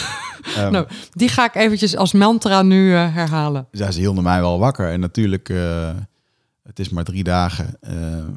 Ehm, 0.57 0.73
Nou, 0.73 0.87
die 1.11 1.29
ga 1.29 1.45
ik 1.45 1.55
eventjes 1.55 1.97
als 1.97 2.13
mantra 2.13 2.63
nu 2.63 2.95
eh, 2.95 3.15
herhalen. 3.15 3.67
ja, 3.71 3.91
ze 3.91 3.99
hielden 3.99 4.23
mij 4.23 4.41
wel 4.41 4.59
wakker. 4.59 4.91
En 4.91 5.01
natuurlijk, 5.01 5.49
eh, 5.49 5.91
het 6.63 6.79
is 6.79 6.89
maar 6.89 7.05
drie 7.05 7.25
dagen. 7.25 7.77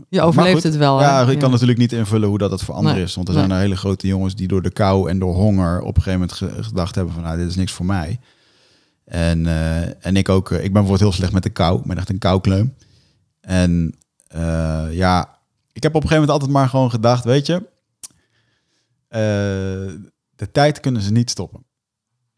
Je 0.10 0.22
overleeft 0.22 0.54
goed, 0.54 0.64
het 0.64 0.78
wel. 0.78 1.00
Ja, 1.02 1.26
hè? 1.26 1.32
ik 1.32 1.40
kan 1.40 1.52
natuurlijk 1.52 1.80
niet 1.80 1.92
invullen 1.92 2.30
hoe 2.30 2.38
dat 2.38 2.52
het 2.52 2.62
voor 2.64 2.76
anderen 2.76 2.96
Nee, 2.98 3.06
is. 3.06 3.16
Want 3.16 3.28
er 3.28 3.34
nee. 3.34 3.44
zijn 3.44 3.56
er 3.56 3.62
hele 3.64 3.76
grote 3.78 4.08
jongens 4.08 4.36
die 4.36 4.48
door 4.48 4.62
de 4.62 4.72
kou 4.72 5.10
en 5.10 5.20
door 5.20 5.34
honger 5.34 5.82
op 5.82 5.96
een 5.96 6.02
gegeven 6.02 6.20
moment 6.20 6.38
ge- 6.38 6.64
gedacht 6.64 6.96
hebben 6.96 7.14
van 7.14 7.24
nou, 7.24 7.38
dit 7.38 7.48
is 7.50 7.56
niks 7.56 7.72
voor 7.72 7.86
mij. 7.86 8.20
En, 9.06 9.48
en 10.02 10.16
ik 10.16 10.30
ook, 10.30 10.52
ik 10.52 10.62
ben 10.62 10.72
bijvoorbeeld 10.72 11.00
heel 11.00 11.12
slecht 11.12 11.32
met 11.32 11.44
de 11.44 11.50
kou. 11.50 11.80
Ik 11.80 11.86
ben 11.86 11.98
echt 11.98 12.10
een 12.10 12.18
koukleum. 12.20 12.74
En 13.42 13.96
ja, 14.92 15.30
ik 15.74 15.84
heb 15.84 15.96
op 15.96 16.04
een 16.04 16.08
gegeven 16.10 16.28
moment 16.28 16.30
altijd 16.32 16.52
maar 16.52 16.70
gewoon 16.70 16.90
gedacht, 16.90 17.24
weet 17.24 17.46
je, 17.46 17.64
de 20.36 20.52
tijd 20.52 20.80
kunnen 20.80 21.02
ze 21.02 21.12
niet 21.12 21.30
stoppen. 21.30 21.64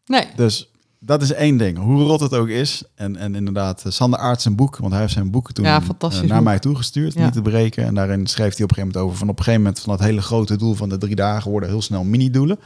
Nee, 0.06 0.26
Dus 0.36 0.70
dat 1.00 1.22
is 1.22 1.32
één 1.32 1.56
ding. 1.56 1.78
Hoe 1.78 2.02
rot 2.02 2.20
het 2.20 2.34
ook 2.34 2.48
is. 2.48 2.82
En, 2.94 3.16
en 3.16 3.34
inderdaad, 3.34 3.84
eh, 3.84 3.92
Sander 3.92 4.18
Aert 4.20 4.42
zijn 4.42 4.56
boek, 4.56 4.76
want 4.76 4.92
hij 4.92 5.00
heeft 5.00 5.12
zijn 5.12 5.30
boek 5.30 5.52
toen 5.52 5.64
Ja, 5.64 5.80
eh, 5.80 6.10
naar 6.22 6.28
boek. 6.36 6.42
mij 6.44 6.58
toegestuurd, 6.58 7.12
Ja. 7.14 7.24
niet 7.24 7.32
te 7.32 7.42
breken. 7.42 7.84
En 7.84 7.94
daarin 7.94 8.26
schreef 8.26 8.54
hij 8.54 8.64
op 8.64 8.70
een 8.70 8.76
gegeven 8.76 8.86
moment 8.86 9.04
over 9.04 9.18
van 9.18 9.28
op 9.28 9.38
een 9.38 9.44
gegeven 9.44 9.62
moment 9.64 9.82
van 9.82 9.96
dat 9.96 10.06
hele 10.06 10.20
grote 10.22 10.56
doel 10.56 10.74
van 10.74 10.88
de 10.88 10.98
drie 10.98 11.14
dagen 11.14 11.50
worden 11.50 11.68
heel 11.68 11.82
snel 11.82 12.04
mini-doelen. 12.04 12.58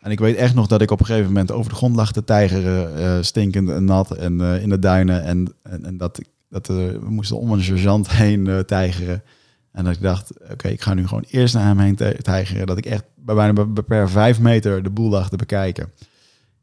En 0.00 0.10
ik 0.10 0.18
weet 0.18 0.36
echt 0.36 0.54
nog 0.54 0.66
dat 0.66 0.80
ik 0.82 0.90
op 0.90 1.00
een 1.00 1.06
gegeven 1.06 1.26
moment 1.28 1.50
over 1.50 1.70
de 1.70 1.76
grond 1.76 1.96
lag 1.96 2.12
te 2.12 2.24
tijgeren, 2.24 2.96
eh, 2.96 3.18
stinkend 3.22 3.68
en 3.68 3.84
nat 3.84 4.10
en 4.10 4.40
eh, 4.40 4.62
in 4.62 4.68
de 4.68 4.78
duinen. 4.78 5.22
En, 5.24 5.52
en, 5.62 5.84
en 5.84 5.96
dat, 5.96 6.18
ik- 6.18 6.28
dat 6.48 6.68
eh, 6.68 6.76
we 6.76 7.06
moesten 7.10 7.38
om 7.38 7.52
een 7.52 7.62
sergeant 7.62 8.10
heen 8.10 8.46
eh, 8.46 8.58
tijgeren. 8.58 9.22
En 9.78 9.84
dat 9.84 9.94
ik 9.94 10.00
dacht, 10.02 10.50
oké, 10.50 10.68
ik 10.68 10.80
ga 10.80 10.94
nu 10.94 11.06
gewoon 11.06 11.24
eerst 11.30 11.54
naar 11.54 11.64
hem 11.64 11.78
heen 11.78 11.96
tij- 11.96 12.14
tijgeren. 12.22 12.66
Dat 12.66 12.78
ik 12.78 12.86
echt 12.86 13.04
bij 13.16 13.34
bijna 13.34 13.64
bij- 13.66 13.82
per 13.82 14.10
vijf 14.10 14.40
meter 14.40 14.82
de 14.82 14.90
boel 14.90 15.08
lag 15.10 15.28
te 15.28 15.36
bekijken. 15.36 15.92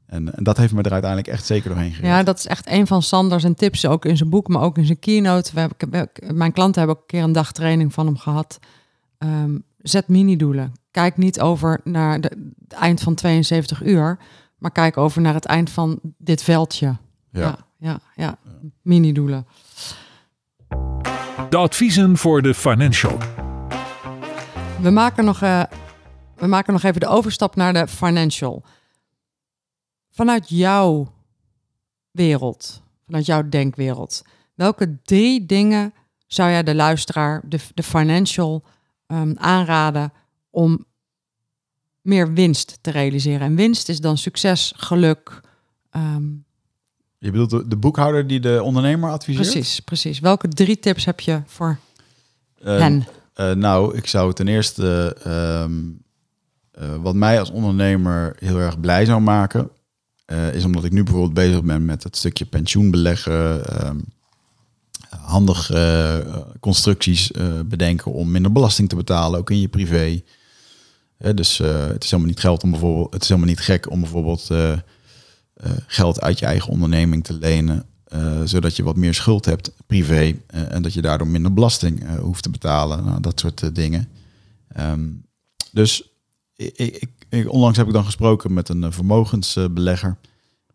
En, 0.06 0.36
en 0.36 0.44
dat 0.44 0.58
heeft 0.58 0.74
me 0.74 0.82
er 0.82 0.92
uiteindelijk 0.92 1.32
echt 1.32 1.46
zeker 1.46 1.70
doorheen 1.70 1.92
gereden. 1.92 2.16
ja, 2.16 2.24
dat 2.24 2.38
is 2.38 2.48
echt 2.48 2.70
een 2.70 2.88
van 2.88 3.02
Sanders 3.02 3.44
en 3.44 3.56
tips, 3.56 3.86
ook 3.86 4.06
in 4.06 4.18
zijn 4.18 4.30
boek, 4.30 4.48
maar 4.48 4.62
ook 4.62 4.78
in 4.78 4.86
zijn 4.86 5.00
keynote. 5.00 5.52
We 5.54 5.60
hebben, 5.60 5.90
we 5.90 5.98
hebben- 5.98 6.38
mijn 6.38 6.52
klanten 6.52 6.78
hebben 6.82 6.96
ook 6.98 7.02
een 7.02 7.18
keer 7.18 7.24
een 7.24 7.32
dag 7.32 7.52
training 7.52 7.94
van 7.94 8.06
hem 8.06 8.18
gehad. 8.18 8.60
Ehm, 9.18 9.58
zet 9.78 10.08
mini-doelen. 10.08 10.74
Kijk 10.92 11.18
niet 11.18 11.40
over 11.42 11.80
naar 11.84 12.22
de, 12.22 12.52
het 12.68 12.74
eind 12.74 13.02
van 13.02 13.16
72 13.16 13.84
uur, 13.84 14.18
maar 14.58 14.72
kijk 14.72 14.98
over 14.98 15.22
naar 15.22 15.34
het 15.34 15.46
eind 15.46 15.70
van 15.70 16.00
dit 16.18 16.44
veldje. 16.44 16.96
Ja. 17.32 17.42
ja, 17.42 17.58
ja. 17.78 18.00
ja. 18.16 18.38
Mini-doelen. 18.82 19.46
De 21.36 21.58
adviezen 21.58 22.18
voor 22.18 22.42
de 22.42 22.54
financial. 22.54 23.18
We 24.82 24.90
maken, 24.90 25.26
nog, 25.26 25.42
eh, 25.42 25.64
we 26.36 26.48
maken 26.48 26.74
nog 26.74 26.84
even 26.84 27.00
de 27.00 27.08
overstap 27.08 27.56
naar 27.56 27.74
de 27.74 27.88
financial. 27.88 28.64
Vanuit 30.12 30.50
jouw 30.50 31.14
wereld, 32.12 32.82
vanuit 33.06 33.26
jouw 33.26 33.50
denkwereld, 33.50 34.24
welke 34.54 35.02
drie 35.04 35.46
dingen 35.46 35.94
zou 36.28 36.50
jij 36.50 36.64
de 36.64 36.76
luisteraar, 36.76 37.42
de, 37.46 37.60
de 37.74 37.84
financial, 37.84 38.64
ehm, 39.08 39.34
aanraden 39.38 40.14
om 40.50 40.86
meer 42.02 42.34
winst 42.34 42.78
te 42.82 42.92
realiseren? 42.92 43.42
En 43.42 43.56
winst 43.56 43.90
is 43.90 44.00
dan 44.00 44.18
succes, 44.18 44.74
geluk. 44.76 45.42
ehm, 45.90 46.24
Je 47.18 47.32
bedoelt 47.32 47.50
de, 47.50 47.68
de 47.68 47.76
boekhouder 47.76 48.28
die 48.28 48.40
de 48.40 48.64
ondernemer 48.64 49.10
adviseert? 49.12 49.52
precies, 49.52 49.80
precies. 49.80 50.20
Welke 50.20 50.48
drie 50.48 50.80
tips 50.80 51.06
heb 51.06 51.20
je 51.20 51.42
voor 51.46 51.78
Eh, 52.64 52.78
hen? 52.78 53.08
eh, 53.34 53.52
nou, 53.52 53.98
ik 53.98 54.08
zou 54.08 54.34
ten 54.34 54.48
eerste 54.48 55.18
ehm, 55.24 55.74
eh, 56.72 56.96
wat 57.02 57.16
mij 57.16 57.40
als 57.40 57.50
ondernemer 57.52 58.36
heel 58.40 58.58
erg 58.60 58.80
blij 58.80 59.06
zou 59.06 59.22
maken, 59.22 59.70
eh, 60.26 60.54
is 60.54 60.64
omdat 60.66 60.84
ik 60.84 60.92
nu 60.92 61.04
bijvoorbeeld 61.04 61.34
bezig 61.34 61.64
ben 61.64 61.86
met 61.86 62.04
het 62.04 62.18
stukje 62.18 62.46
pensioenbeleggen, 62.46 63.66
ehm 63.80 63.98
handig 65.26 65.72
constructies 66.60 67.32
bedenken 67.66 68.12
om 68.12 68.32
minder 68.32 68.52
belasting 68.52 68.90
te 68.90 68.96
betalen, 68.96 69.40
ook 69.40 69.50
in 69.50 69.60
je 69.62 69.68
privé. 69.68 70.22
Dus 71.18 71.58
het 71.58 72.04
is 72.04 72.10
helemaal 72.12 72.32
niet 72.32 72.40
geld 72.40 72.64
om 72.64 72.72
bijvoorbeeld, 72.72 73.14
het 73.14 73.22
is 73.22 73.28
helemaal 73.30 73.50
niet 73.50 73.60
gek 73.60 73.90
om 73.92 74.00
bijvoorbeeld 74.00 74.48
eh, 75.56 75.72
geld 75.88 76.22
uit 76.22 76.40
je 76.40 76.46
eigen 76.46 76.72
onderneming 76.72 77.24
te 77.24 77.34
lenen, 77.34 77.86
eh, 78.04 78.42
zodat 78.44 78.76
je 78.76 78.84
wat 78.84 78.96
meer 78.96 79.14
schuld 79.14 79.46
hebt 79.46 79.72
privé 79.88 80.36
eh, 80.48 80.72
en 80.72 80.82
dat 80.82 80.94
je 80.94 81.02
daardoor 81.02 81.28
minder 81.28 81.54
belasting 81.54 82.18
hoeft 82.18 82.44
te 82.44 82.50
betalen. 82.50 83.06
Nou, 83.06 83.22
dat 83.22 83.40
soort 83.40 83.76
dingen. 83.76 84.08
Ehm, 84.68 85.08
dus 85.72 86.10
ik, 86.56 86.78
ik, 86.78 87.10
ik- 87.30 87.52
onlangs 87.52 87.78
heb 87.78 87.88
ik 87.88 87.94
dan 87.94 88.06
gesproken 88.06 88.54
met 88.54 88.70
een 88.70 88.92
vermogensbelegger. 88.92 90.18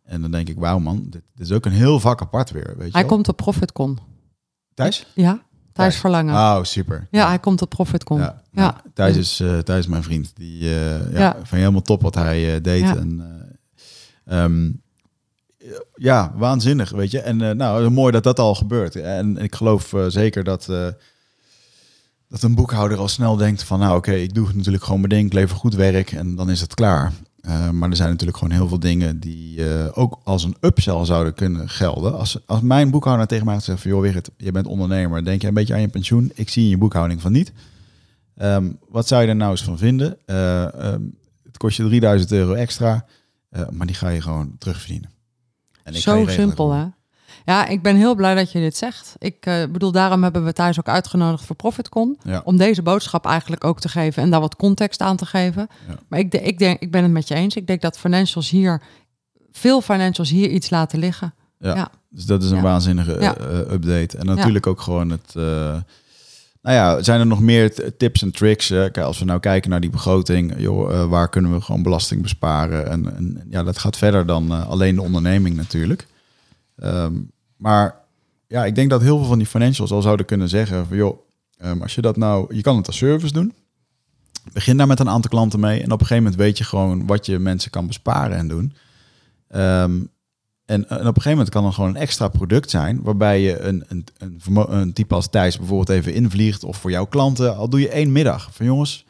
En 0.05 0.21
dan 0.21 0.31
denk 0.31 0.49
ik, 0.49 0.59
wauw 0.59 0.79
man, 0.79 0.97
dit, 1.11 1.23
dit 1.35 1.47
is 1.47 1.53
ook 1.53 1.65
een 1.67 1.73
heel 1.73 2.01
vak 2.01 2.21
apart 2.23 2.51
weer. 2.51 2.75
Weet 2.77 2.87
je 2.87 2.93
Hij 2.93 3.01
wel? 3.01 3.11
komt 3.11 3.29
op 3.29 3.37
ProfitCon. 3.37 3.99
Thijs? 4.75 5.07
Ja, 5.15 5.43
Thijs. 5.73 5.97
Verlangen. 5.97 6.35
Oh, 6.35 6.63
super. 6.63 7.07
Ja, 7.11 7.29
hij 7.29 7.39
komt 7.39 7.63
op 7.63 7.69
ProfitCon. 7.71 8.19
Ja, 8.19 8.43
Ja. 8.53 8.63
ja. 8.63 8.83
Thijs, 8.95 9.17
is, 9.17 9.37
Thijs 9.65 9.79
is 9.79 9.87
mijn 9.87 10.03
vriend. 10.03 10.33
Die 10.35 10.61
eh, 10.63 11.13
ja, 11.13 11.19
Ja. 11.19 11.33
vind 11.35 11.49
je 11.51 11.57
helemaal 11.57 11.83
top 11.83 12.03
wat 12.03 12.15
hij 12.15 12.61
deed. 12.61 12.83
En, 12.85 13.23
eh, 14.31 14.45
ehm, 14.45 14.71
ja, 15.95 16.33
waanzinnig, 16.37 16.91
weet 16.91 17.11
je. 17.11 17.21
En 17.21 17.41
eh, 17.41 17.55
nou, 17.55 17.91
mooi 17.91 18.13
dat 18.13 18.23
dat 18.23 18.39
al 18.39 18.55
gebeurt. 18.55 18.97
En 18.97 19.37
ik 19.37 19.55
geloof 19.55 19.93
eh, 19.93 20.05
zeker 20.09 20.45
dat, 20.45 20.69
eh, 20.69 20.87
dat 22.29 22.43
een 22.43 22.55
boekhouder 22.55 22.99
al 22.99 23.09
snel 23.09 23.37
denkt 23.37 23.63
van... 23.63 23.79
nou, 23.79 23.97
oké, 23.97 24.13
ik 24.13 24.35
doe 24.35 24.49
natuurlijk 24.55 24.85
gewoon 24.85 25.01
mijn 25.01 25.13
ding, 25.13 25.27
ik 25.27 25.33
lever 25.33 25.57
goed 25.57 25.75
werk 25.75 26.13
en 26.13 26.35
dan 26.35 26.51
is 26.51 26.61
het 26.61 26.75
klaar. 26.75 27.13
Maar 27.73 27.91
er 27.91 27.97
zijn 27.97 28.11
natuurlijk 28.11 28.39
gewoon 28.39 28.55
heel 28.55 28.69
veel 28.69 28.81
dingen 28.81 29.21
die 29.21 29.65
ook 29.95 30.21
als 30.25 30.45
een 30.45 30.57
upsell 30.61 31.05
zouden 31.05 31.35
kunnen 31.35 31.69
gelden. 31.69 32.19
Als, 32.19 32.39
als 32.47 32.61
mijn 32.61 32.91
boekhouder 32.91 33.27
tegen 33.27 33.47
mij 33.47 33.61
zegt 33.61 33.81
van... 33.81 33.91
joh, 33.91 34.01
Wigert, 34.01 34.31
je 34.37 34.53
bent 34.53 34.67
ondernemer, 34.67 35.25
denk 35.25 35.43
je 35.43 35.49
een 35.49 35.55
beetje 35.55 35.75
aan 35.75 35.81
je 35.81 35.89
pensioen? 35.89 36.33
Ik 36.35 36.49
zie 36.49 36.65
in 36.65 36.69
je 36.69 36.79
boekhouding 36.79 37.21
van 37.21 37.33
niet. 37.33 37.53
Ehm, 38.37 38.71
wat 38.89 39.09
zou 39.09 39.23
je 39.23 39.29
er 39.29 39.37
nou 39.37 39.51
eens 39.51 39.65
van 39.65 39.79
vinden? 39.79 40.17
Eh, 40.27 40.75
ehm, 40.75 41.03
het 41.45 41.57
kost 41.57 41.77
je 41.77 41.85
3000 41.85 42.33
euro 42.33 42.53
extra, 42.53 43.07
eh, 43.51 43.69
maar 43.71 43.87
die 43.87 43.97
ga 43.97 44.09
je 44.09 44.23
gewoon 44.23 44.55
terugverdienen. 44.59 45.11
En 45.83 45.95
ik 45.95 46.01
Zo 46.01 46.27
simpel, 46.27 46.73
hè? 46.73 46.87
Ja, 47.45 47.67
ik 47.67 47.83
ben 47.83 47.97
heel 47.97 48.15
blij 48.15 48.35
dat 48.35 48.53
je 48.53 48.59
dit 48.59 48.77
zegt. 48.77 49.15
Ik 49.19 49.47
eh, 49.47 49.65
bedoel, 49.71 49.93
daarom 49.93 50.23
hebben 50.23 50.45
we 50.45 50.53
Thijs 50.53 50.79
ook 50.79 50.89
uitgenodigd 50.89 51.45
voor 51.45 51.57
ProfitCon. 51.57 52.19
Ja. 52.23 52.41
Om 52.45 52.57
deze 52.57 52.83
boodschap 52.83 53.27
eigenlijk 53.27 53.65
ook 53.65 53.81
te 53.81 53.89
geven 53.89 54.23
en 54.23 54.31
daar 54.31 54.41
wat 54.41 54.57
context 54.57 55.01
aan 55.01 55.17
te 55.17 55.27
geven. 55.27 55.69
Ja. 55.89 55.95
Maar 56.09 56.19
ik, 56.19 56.35
ik, 56.35 56.59
denk, 56.59 56.81
ik 56.81 56.91
ben 56.91 57.03
het 57.03 57.13
met 57.13 57.29
je 57.29 57.35
eens. 57.35 57.57
Ik 57.57 57.67
denk 57.67 57.81
dat 57.81 57.99
financials 57.99 58.51
hier, 58.51 58.83
veel 59.51 59.81
financials 59.81 60.31
hier 60.31 60.49
iets 60.49 60.71
laten 60.71 60.99
liggen. 60.99 61.35
Ja. 61.59 61.75
Ja. 61.75 61.91
Dus 62.09 62.25
dat 62.25 62.43
is 62.43 62.51
een 62.51 62.63
waanzinnige 62.63 63.15
eh, 63.15 63.73
update. 63.73 64.19
En 64.19 64.27
natuurlijk 64.27 64.67
ook 64.67 64.81
gewoon 64.81 65.11
het... 65.11 65.35
nou 66.63 66.77
ja, 66.77 67.03
zijn 67.03 67.21
er 67.21 67.27
nog 67.27 67.41
meer 67.41 67.97
tips 67.97 68.23
en 68.23 68.31
tricks? 68.31 68.67
kijk, 68.67 68.99
als 68.99 69.19
we 69.19 69.25
nou 69.25 69.41
kijken 69.41 69.71
naar 69.71 69.81
die 69.81 69.91
begroting, 69.91 70.55
joh, 70.59 70.93
eh, 70.93 71.09
waar 71.09 71.29
kunnen 71.29 71.53
we 71.53 71.61
gewoon 71.61 71.83
belasting 71.83 72.23
besparen? 72.23 72.91
En, 72.91 73.17
en 73.17 73.47
ja, 73.51 73.63
dat 73.63 73.79
gaat 73.79 73.97
verder 73.97 74.27
dan 74.27 74.53
eh, 74.53 74.69
alleen 74.69 74.95
de 74.95 75.03
onderneming 75.03 75.57
natuurlijk. 75.57 76.07
Ehm, 76.77 77.15
maar 77.57 77.95
ja, 78.47 78.65
ik 78.65 78.75
denk 78.75 78.91
dat 78.91 79.01
heel 79.03 79.19
veel 79.19 79.27
van 79.27 79.39
die 79.39 79.47
financials 79.47 79.93
al 79.93 80.03
zouden 80.03 80.27
kunnen 80.27 80.49
zeggen 80.49 80.87
van, 80.87 80.97
joh, 80.97 81.19
ehm, 81.57 81.83
als 81.83 81.95
je 81.95 82.01
dat 82.01 82.17
nou, 82.17 82.55
je 82.55 82.63
kan 82.63 82.77
het 82.77 82.87
als 82.87 82.97
service 82.97 83.33
doen. 83.33 83.55
Begin 84.53 84.77
daar 84.77 84.87
met 84.87 85.01
een 85.01 85.09
aantal 85.09 85.31
klanten 85.31 85.61
mee 85.61 85.79
en 85.79 85.93
op 85.93 86.01
een 86.01 86.07
gegeven 86.07 86.23
moment 86.23 86.41
weet 86.41 86.59
je 86.59 86.65
gewoon 86.65 87.07
wat 87.07 87.27
je 87.27 87.39
mensen 87.39 87.71
kan 87.71 87.87
besparen 87.87 88.37
en 88.37 88.49
doen. 88.49 88.73
Ehm, 89.49 90.01
en, 90.71 90.89
en 90.89 90.97
op 90.99 91.01
een 91.07 91.07
gegeven 91.07 91.31
moment 91.31 91.49
kan 91.49 91.65
er 91.65 91.73
gewoon 91.73 91.91
een 91.91 91.97
extra 91.97 92.29
product 92.29 92.71
zijn, 92.71 93.03
waarbij 93.03 93.41
je 93.41 93.61
een, 93.61 93.85
een, 93.89 94.05
een, 94.19 94.41
een 94.81 94.93
type 94.93 95.15
als 95.15 95.31
Thijs 95.31 95.57
bijvoorbeeld 95.59 95.89
even 95.89 96.15
invliegt, 96.15 96.65
of 96.65 96.77
voor 96.77 96.91
jouw 96.91 97.07
klanten, 97.07 97.57
al 97.57 97.69
doe 97.69 97.81
je 97.81 97.89
één 97.89 98.13
middag. 98.13 98.49
Van 98.53 98.67
jongens, 98.67 99.05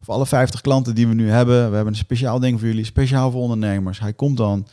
voor 0.00 0.14
alle 0.14 0.26
50 0.26 0.60
klanten 0.60 0.94
die 0.94 1.08
we 1.08 1.14
nu 1.14 1.30
hebben, 1.30 1.56
we 1.70 1.74
hebben 1.74 1.92
een 1.92 1.98
speciaal 1.98 2.38
ding 2.40 2.58
voor 2.58 2.68
jullie, 2.68 2.84
speciaal 2.84 3.30
voor 3.30 3.40
ondernemers. 3.40 4.00
Hij 4.00 4.12
komt 4.12 4.36
dan, 4.36 4.66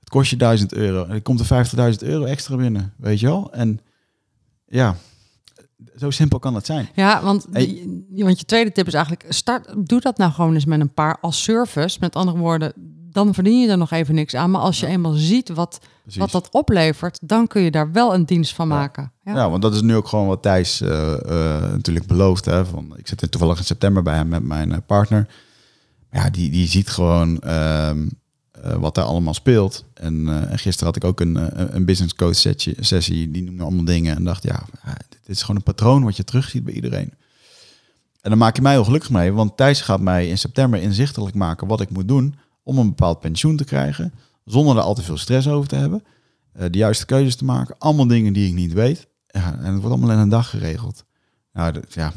het 0.00 0.08
kost 0.08 0.30
je 0.30 0.36
1000 0.36 0.72
euro, 0.74 1.04
en 1.04 1.10
er 1.10 1.22
komt 1.22 1.40
er 1.50 1.66
50.000 1.92 1.98
euro 2.08 2.24
extra 2.24 2.56
binnen, 2.56 2.92
weet 2.96 3.20
je 3.20 3.26
wel? 3.26 3.52
En 3.52 3.80
ja, 4.66 4.96
zo 5.96 6.10
simpel 6.10 6.38
kan 6.38 6.54
het 6.54 6.66
zijn. 6.66 6.88
Ja, 6.94 7.22
want, 7.22 7.46
die- 7.54 8.04
want 8.24 8.38
je 8.38 8.44
tweede 8.44 8.72
tip 8.72 8.86
is 8.86 8.94
eigenlijk, 8.94 9.26
start, 9.28 9.88
doe 9.88 10.00
dat 10.00 10.18
nou 10.18 10.32
gewoon 10.32 10.54
eens 10.54 10.64
met 10.64 10.80
een 10.80 10.94
paar 10.94 11.18
als 11.20 11.42
service. 11.42 11.96
Met 12.00 12.16
andere 12.16 12.38
woorden, 12.38 12.72
dan 13.12 13.34
verdien 13.34 13.60
je 13.60 13.68
er 13.68 13.78
nog 13.78 13.90
even 13.90 14.14
niks 14.14 14.34
aan. 14.34 14.50
Maar 14.50 14.60
als 14.60 14.80
je 14.80 14.86
eenmaal 14.86 15.12
ziet 15.12 15.48
wat, 15.48 15.80
Precies. 16.02 16.20
wat 16.20 16.30
dat 16.30 16.48
oplevert, 16.52 17.18
dan 17.22 17.46
kun 17.46 17.62
je 17.62 17.70
daar 17.70 17.92
wel 17.92 18.14
een 18.14 18.24
dienst 18.24 18.54
van 18.54 18.68
Ja. 18.68 18.74
maken. 18.74 19.12
Ja. 19.24 19.34
Ja. 19.34 19.50
want 19.50 19.62
dat 19.62 19.74
is 19.74 19.82
nu 19.82 19.96
ook 19.96 20.08
gewoon 20.08 20.26
wat 20.26 20.42
Thijs 20.42 20.80
eh, 20.80 21.12
eh, 21.14 21.70
natuurlijk 21.72 22.06
belooft. 22.06 22.44
Hè, 22.44 22.66
van, 22.66 22.94
ik 22.96 23.08
zit 23.08 23.30
toevallig 23.30 23.58
in 23.58 23.64
september 23.64 24.02
bij 24.02 24.14
hem 24.14 24.28
met 24.28 24.42
mijn 24.42 24.72
eh, 24.72 24.78
partner. 24.86 25.28
Ja, 26.10 26.30
die, 26.30 26.50
die 26.50 26.68
ziet 26.68 26.88
gewoon 26.88 27.38
ehm, 27.40 28.08
eh, 28.50 28.74
wat 28.74 28.94
daar 28.94 29.04
allemaal 29.04 29.34
speelt. 29.34 29.84
En, 29.94 30.28
en 30.50 30.58
gisteren 30.58 30.86
had 30.86 30.96
ik 30.96 31.04
ook 31.04 31.20
een, 31.20 31.36
een 31.76 31.84
business 31.84 32.14
coach 32.14 32.34
sessie, 32.36 32.74
sessie, 32.80 33.30
die 33.30 33.42
noemde 33.42 33.62
allemaal 33.62 33.84
dingen. 33.84 34.16
En 34.16 34.24
dacht, 34.24 34.42
ja, 34.42 34.62
ja, 34.84 34.94
dit 35.08 35.20
is 35.36 35.40
gewoon 35.40 35.56
een 35.56 35.62
patroon 35.62 36.04
wat 36.04 36.16
je 36.16 36.24
terugziet 36.24 36.64
bij 36.64 36.74
iedereen. 36.74 37.12
En 38.20 38.30
dan 38.30 38.38
maak 38.38 38.56
je 38.56 38.62
mij 38.62 38.72
heel 38.72 38.84
gelukkig 38.84 39.10
mee, 39.10 39.32
want 39.32 39.56
Thijs 39.56 39.80
gaat 39.80 40.00
mij 40.00 40.28
in 40.28 40.38
september 40.38 40.80
inzichtelijk 40.82 41.34
maken 41.34 41.66
wat 41.66 41.80
ik 41.80 41.90
moet 41.90 42.08
doen 42.08 42.34
om 42.68 42.78
een 42.78 42.88
bepaald 42.88 43.20
pensioen 43.20 43.56
te 43.56 43.64
krijgen, 43.64 44.12
zonder 44.44 44.76
er 44.76 44.82
al 44.82 44.94
te 44.94 45.02
veel 45.02 45.16
stress 45.16 45.48
over 45.48 45.68
te 45.68 45.76
hebben. 45.76 46.04
Eh, 46.52 46.66
de 46.70 46.78
juiste 46.78 47.06
keuzes 47.06 47.36
te 47.36 47.44
maken, 47.44 47.74
allemaal 47.78 48.06
dingen 48.06 48.32
die 48.32 48.48
ik 48.48 48.54
niet 48.54 48.72
weet. 48.72 49.06
Ja, 49.26 49.58
en 49.58 49.64
het 49.64 49.80
wordt 49.80 49.96
allemaal 49.96 50.10
in 50.10 50.18
een 50.18 50.28
dag 50.28 50.50
geregeld. 50.50 51.04
Nou, 51.52 51.72
dat, 51.72 51.94
ja, 51.94 52.12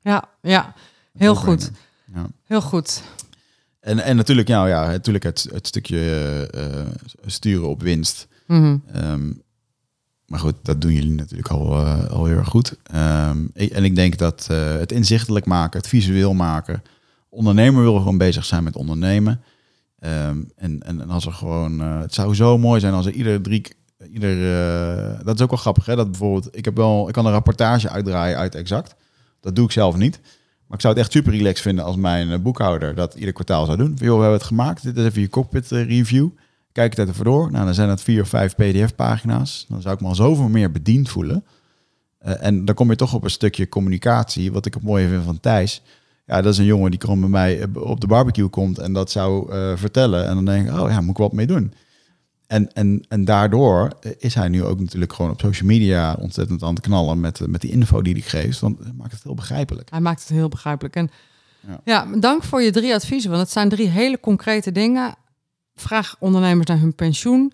Ja, 0.00 0.24
ja. 0.42 0.74
Heel 1.16 1.34
goed. 1.34 1.70
Ja. 2.14 2.26
Heel 2.44 2.60
goed. 2.60 3.02
En, 3.80 3.98
en 3.98 4.16
natuurlijk, 4.16 4.48
ja, 4.48 4.66
ja, 4.66 4.86
natuurlijk 4.86 5.24
het, 5.24 5.48
het 5.52 5.66
stukje 5.66 6.00
eh, 6.52 7.20
sturen 7.26 7.68
op 7.68 7.82
winst. 7.82 8.26
Mhm. 8.46 8.76
Ehm, 8.92 9.32
maar 10.26 10.40
goed, 10.40 10.54
dat 10.62 10.80
doen 10.80 10.92
jullie 10.92 11.14
natuurlijk 11.14 11.48
al, 11.48 11.86
eh, 11.86 12.10
al 12.10 12.24
heel 12.24 12.36
erg 12.36 12.48
goed. 12.48 12.76
Ehm, 12.82 13.46
en 13.54 13.84
ik 13.84 13.94
denk 13.94 14.18
dat 14.18 14.46
het 14.46 14.92
inzichtelijk 14.92 15.46
maken, 15.46 15.78
het 15.80 15.88
visueel 15.88 16.34
maken. 16.34 16.82
Ondernemer 17.28 17.82
wil 17.82 17.96
gewoon 17.96 18.18
bezig 18.18 18.44
zijn 18.44 18.64
met 18.64 18.76
ondernemen. 18.76 19.42
Ehm, 20.04 20.42
en, 20.56 20.82
en, 20.82 21.10
als 21.10 21.26
er 21.26 21.32
gewoon, 21.32 21.80
eh, 21.80 22.00
het 22.00 22.14
zou 22.14 22.34
zo 22.34 22.58
mooi 22.58 22.80
zijn 22.80 22.94
als 22.94 23.06
er 23.06 23.12
ieder 23.12 23.42
drie, 23.42 23.66
ieder, 24.12 24.30
eh, 24.30 25.24
dat 25.24 25.34
is 25.34 25.42
ook 25.42 25.50
wel 25.50 25.58
grappig, 25.58 25.86
hè? 25.86 25.96
Dat 25.96 26.10
bijvoorbeeld, 26.10 26.56
ik 26.56 26.64
heb 26.64 26.76
wel, 26.76 27.08
ik 27.08 27.14
kan 27.14 27.26
een 27.26 27.32
rapportage 27.32 27.88
uitdraaien 27.88 28.36
uit 28.36 28.54
Exact. 28.54 28.94
Dat 29.40 29.56
doe 29.56 29.64
ik 29.64 29.72
zelf 29.72 29.96
niet. 29.96 30.20
Maar 30.66 30.76
ik 30.76 30.80
zou 30.80 30.94
het 30.94 31.02
echt 31.02 31.12
super 31.12 31.32
relaxed 31.32 31.60
vinden 31.60 31.84
als 31.84 31.96
mijn 31.96 32.30
eh, 32.30 32.38
boekhouder 32.38 32.94
dat 32.94 33.14
ieder 33.14 33.32
kwartaal 33.32 33.64
zou 33.64 33.76
doen. 33.76 33.98
Van, 33.98 34.06
we 34.06 34.12
hebben 34.12 34.32
het 34.32 34.42
gemaakt. 34.42 34.82
Dit 34.82 34.96
is 34.96 35.04
even 35.04 35.20
je 35.20 35.28
cockpit 35.28 35.68
review. 35.68 36.28
Kijk 36.72 36.96
het 36.96 37.08
even 37.08 37.24
door. 37.24 37.50
Nou, 37.50 37.64
dan 37.64 37.74
zijn 37.74 37.88
het 37.88 38.02
vier 38.02 38.22
of 38.22 38.28
vijf 38.28 38.54
pdf-pagina's. 38.54 39.66
Dan 39.68 39.82
zou 39.82 39.94
ik 39.94 40.00
me 40.00 40.06
al 40.06 40.14
zoveel 40.14 40.48
meer 40.48 40.70
bediend 40.70 41.08
voelen. 41.08 41.44
En 42.18 42.64
dan 42.64 42.74
kom 42.74 42.90
je 42.90 42.96
toch 42.96 43.14
op 43.14 43.24
een 43.24 43.30
stukje 43.30 43.68
communicatie. 43.68 44.52
Wat 44.52 44.66
ik 44.66 44.74
het 44.74 44.82
mooie 44.82 45.08
vind 45.08 45.24
van 45.24 45.40
Thijs. 45.40 45.82
Ja, 46.26 46.42
dat 46.42 46.52
is 46.52 46.58
een 46.58 46.64
jongen 46.64 46.90
die 46.90 47.00
gewoon 47.00 47.20
bij 47.20 47.28
mij 47.28 47.60
eh, 47.60 47.82
op 47.82 48.00
de 48.00 48.06
barbecue 48.06 48.48
komt 48.48 48.78
en 48.78 48.92
dat 48.92 49.10
zou 49.10 49.52
eh, 49.52 49.72
vertellen. 49.76 50.26
En 50.26 50.34
dan 50.34 50.44
denk 50.44 50.68
ik, 50.68 50.78
oh 50.78 50.90
ja, 50.90 51.00
moet 51.00 51.10
ik 51.10 51.16
wat 51.16 51.32
mee 51.32 51.46
doen. 51.46 51.72
En, 52.46 52.72
en, 52.72 53.04
en 53.08 53.24
daardoor 53.24 53.92
eh, 54.00 54.12
is 54.18 54.34
hij 54.34 54.48
nu 54.48 54.64
ook 54.64 54.80
natuurlijk 54.80 55.12
gewoon 55.12 55.30
op 55.30 55.40
social 55.40 55.68
media 55.68 56.14
ontzettend 56.14 56.62
aan 56.62 56.74
het 56.74 56.82
knallen 56.82 57.20
met, 57.20 57.46
met 57.46 57.60
die 57.60 57.70
info 57.70 58.02
die 58.02 58.12
hij 58.12 58.22
geeft. 58.22 58.60
Want 58.60 58.78
het 58.78 58.96
maakt 58.96 59.12
het 59.12 59.22
heel 59.22 59.34
begrijpelijk. 59.34 59.90
Hij 59.90 60.00
maakt 60.00 60.20
het 60.20 60.28
heel 60.28 60.48
begrijpelijk. 60.48 60.96
En 60.96 61.10
Ja. 61.66 61.80
ja. 61.84 62.16
dank 62.18 62.42
voor 62.42 62.62
je 62.62 62.70
drie 62.70 62.94
adviezen, 62.94 63.30
want 63.30 63.42
het 63.42 63.52
zijn 63.52 63.68
drie 63.68 63.88
hele 63.88 64.20
concrete 64.20 64.72
dingen. 64.72 65.14
Vraag 65.74 66.16
ondernemers 66.18 66.66
naar 66.66 66.80
hun 66.80 66.94
pensioen. 66.94 67.52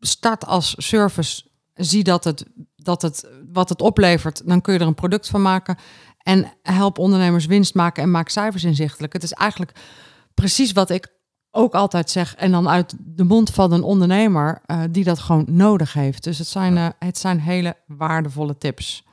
Start 0.00 0.46
als 0.46 0.74
service. 0.78 1.42
Zie 1.74 2.04
dat 2.04 2.24
het, 2.24 2.44
dat 2.76 3.02
het 3.02 3.26
wat 3.52 3.68
het 3.68 3.80
oplevert, 3.80 4.42
dan 4.44 4.60
kun 4.60 4.72
je 4.72 4.78
er 4.78 4.86
een 4.86 4.94
product 4.94 5.28
van 5.28 5.42
maken. 5.42 5.76
En 6.22 6.52
help 6.62 6.98
ondernemers 6.98 7.46
winst 7.46 7.74
maken 7.74 8.02
en 8.02 8.10
maak 8.10 8.28
cijfers 8.28 8.64
inzichtelijk. 8.64 9.12
Het 9.12 9.22
is 9.22 9.32
eigenlijk 9.32 9.72
precies 10.34 10.72
wat 10.72 10.90
ik 10.90 11.08
ook 11.50 11.74
altijd 11.74 12.10
zeg. 12.10 12.34
En 12.34 12.50
dan 12.50 12.68
uit 12.68 12.94
de 12.98 13.24
mond 13.24 13.50
van 13.50 13.72
een 13.72 13.82
ondernemer 13.82 14.60
eh, 14.66 14.80
die 14.90 15.04
dat 15.04 15.18
gewoon 15.18 15.44
nodig 15.48 15.92
heeft. 15.92 16.24
Dus 16.24 16.38
het 16.38 16.46
zijn, 16.46 16.76
eh, 16.76 16.88
het 16.98 17.18
zijn 17.18 17.40
hele 17.40 17.76
waardevolle 17.86 18.58
tips. 18.58 19.04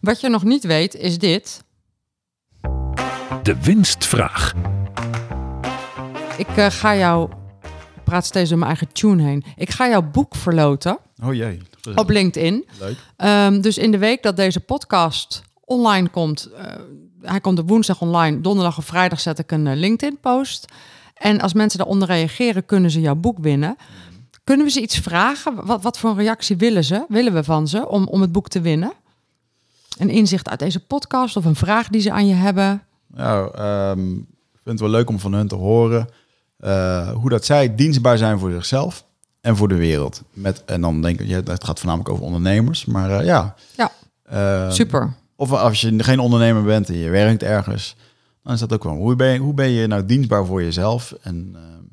Wat 0.00 0.20
je 0.20 0.28
nog 0.28 0.44
niet 0.44 0.64
weet, 0.64 0.94
is 0.94 1.18
dit. 1.18 1.64
De 3.42 3.56
winstvraag. 3.62 4.54
Ik 6.36 6.48
eh, 6.56 6.66
ga 6.70 6.96
jou. 6.96 7.30
Ik 7.96 8.04
praat 8.04 8.26
steeds 8.26 8.48
door 8.48 8.58
mijn 8.58 8.70
eigen 8.70 8.92
tune 8.92 9.22
heen. 9.22 9.44
Ik 9.56 9.70
ga 9.70 9.88
jouw 9.88 10.02
boek 10.02 10.34
verloten 10.34 10.98
Oh 11.22 11.34
jee. 11.34 11.62
op 11.94 12.10
LinkedIn. 12.10 12.68
Leuk. 12.78 12.96
Ehm, 13.16 13.60
dus 13.60 13.78
in 13.78 13.90
de 13.90 13.98
week 13.98 14.22
dat 14.22 14.36
deze 14.36 14.60
podcast 14.60 15.42
online 15.68 16.08
komt, 16.08 16.48
eh, 16.56 16.64
hij 17.22 17.40
komt 17.40 17.58
op 17.58 17.68
woensdag 17.68 18.00
online, 18.00 18.40
donderdag 18.40 18.78
of 18.78 18.84
vrijdag 18.84 19.20
zet 19.20 19.38
ik 19.38 19.52
een 19.52 19.66
eh, 19.66 19.76
LinkedIn-post. 19.76 20.72
En 21.14 21.40
als 21.40 21.52
mensen 21.52 21.78
daaronder 21.78 22.08
reageren, 22.08 22.64
kunnen 22.66 22.90
ze 22.90 23.00
jouw 23.00 23.14
boek 23.14 23.38
winnen. 23.38 23.76
Kunnen 24.44 24.66
we 24.66 24.72
ze 24.72 24.80
iets 24.80 24.98
vragen? 24.98 25.66
Wat, 25.66 25.82
wat 25.82 25.98
voor 25.98 26.10
een 26.10 26.16
reactie 26.16 26.56
willen 26.56 26.84
ze? 26.84 27.04
Willen 27.08 27.34
we 27.34 27.44
van 27.44 27.68
ze 27.68 27.88
om, 27.88 28.06
om 28.06 28.20
het 28.20 28.32
boek 28.32 28.48
te 28.48 28.60
winnen? 28.60 28.92
Een 29.98 30.10
inzicht 30.10 30.48
uit 30.48 30.58
deze 30.58 30.80
podcast 30.86 31.36
of 31.36 31.44
een 31.44 31.54
vraag 31.54 31.88
die 31.88 32.00
ze 32.00 32.12
aan 32.12 32.26
je 32.26 32.34
hebben? 32.34 32.82
Nou, 33.06 33.54
ehm, 33.54 34.12
ik 34.12 34.60
vind 34.62 34.64
het 34.64 34.80
wel 34.80 34.88
leuk 34.88 35.08
om 35.08 35.18
van 35.18 35.32
hun 35.32 35.48
te 35.48 35.54
horen 35.54 36.08
eh, 36.58 37.10
hoe 37.10 37.30
dat 37.30 37.44
zij 37.44 37.74
dienstbaar 37.74 38.18
zijn 38.18 38.38
voor 38.38 38.50
zichzelf 38.50 39.04
en 39.40 39.56
voor 39.56 39.68
de 39.68 39.76
wereld. 39.76 40.22
Met, 40.32 40.64
en 40.64 40.80
dan 40.80 41.02
denk 41.02 41.20
ik, 41.20 41.26
ja, 41.26 41.40
het 41.44 41.64
gaat 41.64 41.78
voornamelijk 41.78 42.10
over 42.10 42.24
ondernemers, 42.24 42.84
maar 42.84 43.24
ja. 43.24 43.54
Ja, 43.76 43.92
Ehm, 44.28 44.70
super. 44.70 45.14
Of 45.38 45.52
als 45.52 45.80
je 45.80 46.02
geen 46.02 46.18
ondernemer 46.18 46.62
bent 46.62 46.88
en 46.88 46.96
je 46.96 47.10
werkt 47.10 47.42
ergens, 47.42 47.96
dan 48.42 48.52
is 48.52 48.60
dat 48.60 48.72
ook 48.72 48.84
wel. 48.84 48.96
Hoe 48.96 49.16
ben 49.16 49.32
je, 49.32 49.38
hoe 49.38 49.54
ben 49.54 49.70
je 49.70 49.86
nou 49.86 50.04
dienstbaar 50.04 50.46
voor 50.46 50.62
jezelf 50.62 51.12
en, 51.20 51.50
ehm, 51.54 51.84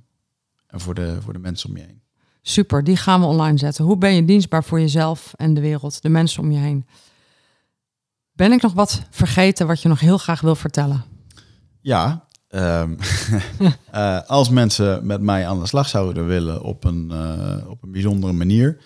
en 0.68 0.80
voor, 0.80 0.94
de, 0.94 1.18
voor 1.22 1.34
de 1.34 1.40
mensen 1.40 1.70
om 1.70 1.78
je 1.78 1.84
heen? 1.84 2.02
Super, 2.42 2.84
die 2.84 2.98
gaan 2.98 3.20
we 3.20 3.26
online 3.26 3.58
zetten. 3.58 3.86
Hoe 3.86 3.98
ben 3.98 4.16
je 4.16 4.26
dienstbaar 4.26 4.64
voor 4.64 4.80
jezelf 4.80 5.34
en 5.36 5.54
de 5.54 5.62
wereld, 5.62 6.02
de 6.02 6.10
mensen 6.10 6.44
om 6.44 6.52
je 6.52 6.60
heen? 6.60 6.86
Ben 8.32 8.52
ik 8.52 8.62
nog 8.62 8.74
wat 8.74 9.02
vergeten 9.10 9.68
wat 9.68 9.82
je 9.82 9.90
nog 9.90 10.00
heel 10.00 10.18
graag 10.18 10.42
wil 10.42 10.56
vertellen? 10.56 11.04
Ja, 11.82 12.26
ehm, 12.48 12.96
eh, 13.92 14.22
als 14.22 14.50
mensen 14.50 15.06
met 15.06 15.22
mij 15.22 15.48
aan 15.48 15.60
de 15.60 15.68
slag 15.68 15.88
zouden 15.88 16.28
willen 16.28 16.62
op 16.62 16.84
een, 16.84 17.12
eh, 17.12 17.70
op 17.70 17.84
een 17.84 17.92
bijzondere 17.92 18.34
manier. 18.34 18.78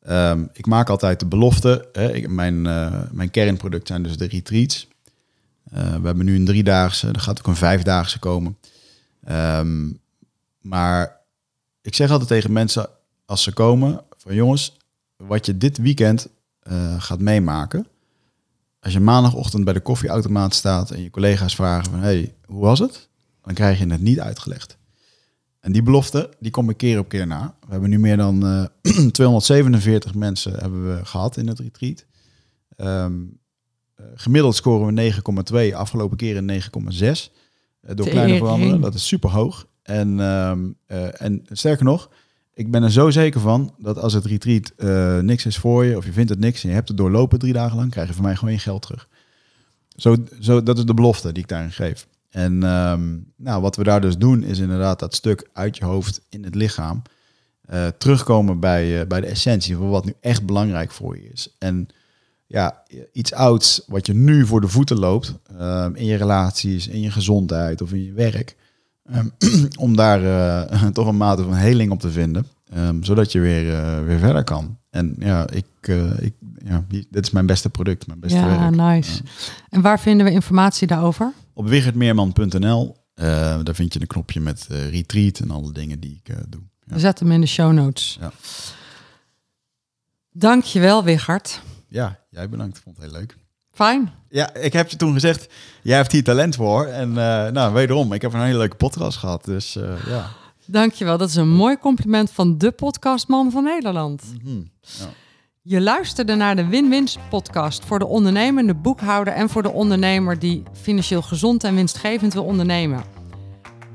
Ehm, 0.00 0.44
ik 0.52 0.66
maak 0.66 0.88
altijd 0.88 1.20
de 1.20 1.26
belofte. 1.26 1.88
Hè, 1.92 2.28
mijn, 2.28 2.66
eh, 2.66 3.02
mijn 3.10 3.30
kernproduct 3.30 3.86
zijn 3.86 4.02
dus 4.02 4.16
de 4.16 4.26
retreats. 4.26 4.88
Eh, 5.64 5.94
we 5.94 6.06
hebben 6.06 6.24
nu 6.24 6.36
een 6.36 6.44
driedaagse, 6.44 7.08
er 7.08 7.20
gaat 7.20 7.38
ook 7.38 7.46
een 7.46 7.56
vijfdaagse 7.56 8.18
komen. 8.18 8.58
Ehm, 9.24 9.92
maar 10.60 11.20
ik 11.82 11.94
zeg 11.94 12.10
altijd 12.10 12.28
tegen 12.28 12.52
mensen 12.52 12.88
als 13.26 13.42
ze 13.42 13.52
komen: 13.52 14.02
van 14.16 14.34
jongens, 14.34 14.76
wat 15.16 15.46
je 15.46 15.56
dit 15.56 15.78
weekend 15.78 16.28
eh, 16.60 17.02
gaat 17.02 17.20
meemaken. 17.20 17.86
Als 18.80 18.92
je 18.92 19.00
maandagochtend 19.00 19.64
bij 19.64 19.72
de 19.72 19.80
koffieautomaat 19.80 20.54
staat 20.54 20.90
en 20.90 21.02
je 21.02 21.10
collega's 21.10 21.54
vragen 21.54 21.90
van 21.90 22.00
hey, 22.00 22.34
hoe 22.46 22.60
was 22.60 22.78
het? 22.78 23.08
Dan 23.42 23.54
krijg 23.54 23.78
je 23.78 23.86
het 23.86 24.00
niet 24.00 24.20
uitgelegd. 24.20 24.78
En 25.60 25.72
die 25.72 25.82
belofte, 25.82 26.30
die 26.38 26.50
kom 26.50 26.70
ik 26.70 26.76
keer 26.76 26.98
op 26.98 27.08
keer 27.08 27.26
na. 27.26 27.54
We 27.60 27.70
hebben 27.70 27.90
nu 27.90 27.98
meer 27.98 28.16
dan 28.16 28.46
eh, 28.82 29.08
247 29.12 30.14
mensen 30.14 30.52
hebben 30.52 30.96
we 30.96 31.04
gehad 31.04 31.36
in 31.36 31.48
het 31.48 31.58
retreat. 31.58 32.06
Ehm, 32.76 33.12
eh, 33.94 34.06
gemiddeld 34.14 34.54
scoren 34.54 34.86
we 34.86 34.92
9,2, 34.92 35.76
afgelopen 35.76 36.16
keer 36.16 36.36
een 36.36 36.44
9,6. 36.44 37.32
Eh, 37.80 37.96
door 37.96 38.08
kleine 38.08 38.36
veranderen, 38.36 38.80
dat 38.80 38.94
is 38.94 39.06
super 39.06 39.30
hoog. 39.30 39.66
En, 39.82 40.20
ehm, 40.20 40.68
eh, 40.86 41.22
en 41.22 41.42
sterker 41.50 41.84
nog, 41.84 42.10
ik 42.54 42.70
ben 42.70 42.82
er 42.82 42.92
zo 42.92 43.10
zeker 43.10 43.40
van 43.40 43.74
dat 43.78 43.98
als 43.98 44.12
het 44.12 44.24
retreat 44.24 44.72
niks 45.22 45.46
is 45.46 45.58
voor 45.58 45.84
je, 45.84 45.96
of 45.96 46.04
je 46.04 46.12
vindt 46.12 46.30
het 46.30 46.38
niks 46.38 46.62
en 46.62 46.68
je 46.68 46.74
hebt 46.74 46.88
het 46.88 46.96
doorlopen 46.96 47.38
drie 47.38 47.52
dagen 47.52 47.76
lang, 47.76 47.90
krijg 47.90 48.08
je 48.08 48.14
van 48.14 48.24
mij 48.24 48.36
gewoon 48.36 48.54
je 48.54 48.60
geld 48.60 48.82
terug. 48.82 49.08
Zo, 49.96 50.16
zo, 50.40 50.62
dat 50.62 50.78
is 50.78 50.84
de 50.84 50.94
belofte 50.94 51.32
die 51.32 51.42
ik 51.42 51.48
daarin 51.48 51.72
geef. 51.72 52.06
En 52.30 52.62
ehm, 52.62 53.16
nou, 53.36 53.62
wat 53.62 53.76
we 53.76 53.82
daar 53.84 54.00
dus 54.00 54.18
doen, 54.18 54.42
is 54.42 54.58
inderdaad 54.58 54.98
dat 54.98 55.14
stuk 55.14 55.48
uit 55.52 55.76
je 55.76 55.84
hoofd 55.84 56.20
in 56.28 56.44
het 56.44 56.54
lichaam. 56.54 57.02
eh, 57.66 57.86
terugkomen 57.98 58.60
bij, 58.60 59.00
eh, 59.00 59.06
bij 59.06 59.20
de 59.20 59.26
essentie 59.26 59.76
van 59.76 59.88
wat 59.88 60.04
nu 60.04 60.12
echt 60.20 60.46
belangrijk 60.46 60.90
voor 60.90 61.16
je 61.16 61.30
is. 61.32 61.56
En 61.58 61.88
ja, 62.46 62.82
iets 63.12 63.32
ouds 63.32 63.82
wat 63.86 64.06
je 64.06 64.14
nu 64.14 64.46
voor 64.46 64.60
de 64.60 64.68
voeten 64.68 64.98
loopt, 64.98 65.34
ehm, 65.58 65.94
in 65.94 66.04
je 66.04 66.16
relaties, 66.16 66.88
in 66.88 67.00
je 67.00 67.10
gezondheid 67.10 67.82
of 67.82 67.92
in 67.92 68.04
je 68.04 68.12
werk, 68.12 68.56
ehm, 69.04 69.26
om 69.78 69.96
daar 69.96 70.24
eh, 70.24 70.86
toch 70.92 71.06
een 71.06 71.16
mate 71.16 71.42
van 71.42 71.54
heling 71.54 71.90
op 71.92 72.00
te 72.00 72.10
vinden, 72.10 72.46
zodat 73.00 73.32
je 73.32 73.40
weer, 73.40 74.04
weer 74.04 74.18
verder 74.18 74.44
kan. 74.44 74.78
En 74.90 75.14
ja, 75.18 75.46
ik, 75.50 75.66
ik, 76.18 76.34
ja, 76.64 76.84
dit 76.88 77.24
is 77.26 77.30
mijn 77.30 77.46
beste 77.46 77.68
product, 77.70 78.06
mijn 78.06 78.20
beste 78.20 78.38
ja, 78.38 78.58
werk. 78.58 78.76
nice. 78.76 79.22
En 79.68 79.80
waar 79.80 80.00
vinden 80.00 80.26
we 80.26 80.32
informatie 80.32 80.86
daarover? 80.86 81.32
Op 81.54 81.68
wichertmeerman.nl, 81.68 82.96
eh, 83.14 83.24
daar 83.62 83.74
vind 83.74 83.92
je 83.92 84.00
een 84.00 84.06
knopje 84.06 84.40
met 84.40 84.66
eh, 84.70 84.90
retreat 84.90 85.38
en 85.38 85.50
alle 85.50 85.72
dingen 85.72 86.00
die 86.00 86.20
ik 86.22 86.34
eh, 86.34 86.42
doe. 86.48 86.60
Ja. 86.84 86.94
We 86.94 87.00
zetten 87.00 87.26
hem 87.26 87.34
in 87.34 87.40
de 87.40 87.46
show 87.46 87.72
notes. 87.72 88.16
Ja. 88.20 88.32
Dankjewel, 90.32 91.04
Wichert. 91.04 91.60
ja, 91.88 92.18
jij 92.30 92.48
bedankt. 92.48 92.76
Ik 92.76 92.82
vond 92.82 92.96
het 92.96 93.04
heel 93.04 93.14
leuk. 93.14 93.36
Fijn. 93.72 94.12
Ja, 94.28 94.54
ik 94.54 94.72
heb 94.72 94.90
je 94.90 94.96
toen 94.96 95.12
gezegd, 95.12 95.52
jij 95.82 95.96
hebt 95.96 96.12
hier 96.12 96.24
talent 96.24 96.56
voor. 96.56 96.86
En 96.86 97.12
nou, 97.52 97.72
wederom, 97.72 98.12
ik 98.12 98.22
heb 98.22 98.32
een 98.32 98.42
hele 98.42 98.58
leuke 98.58 98.76
podcast 98.76 99.18
gehad. 99.18 99.44
Dus 99.44 99.72
ja. 100.06 100.30
Dankjewel. 100.66 101.18
Dat 101.18 101.28
is 101.28 101.36
een 101.36 101.50
mooi 101.50 101.78
compliment 101.78 102.30
van 102.30 102.58
de 102.58 102.70
podcastman 102.70 103.50
van 103.50 103.64
Nederland. 103.64 104.22
Mhm. 104.42 104.60
Ja. 104.80 105.08
Je 105.62 105.80
luisterde 105.80 106.34
naar 106.34 106.56
de 106.56 106.66
Win-Wins 106.66 107.18
podcast 107.30 107.84
voor 107.84 107.98
de 107.98 108.06
ondernemende 108.06 108.74
boekhouder 108.74 109.32
en 109.32 109.48
voor 109.48 109.62
de 109.62 109.70
ondernemer 109.70 110.38
die 110.38 110.62
financieel 110.72 111.22
gezond 111.22 111.64
en 111.64 111.74
winstgevend 111.74 112.32
wil 112.32 112.44
ondernemen. 112.44 113.02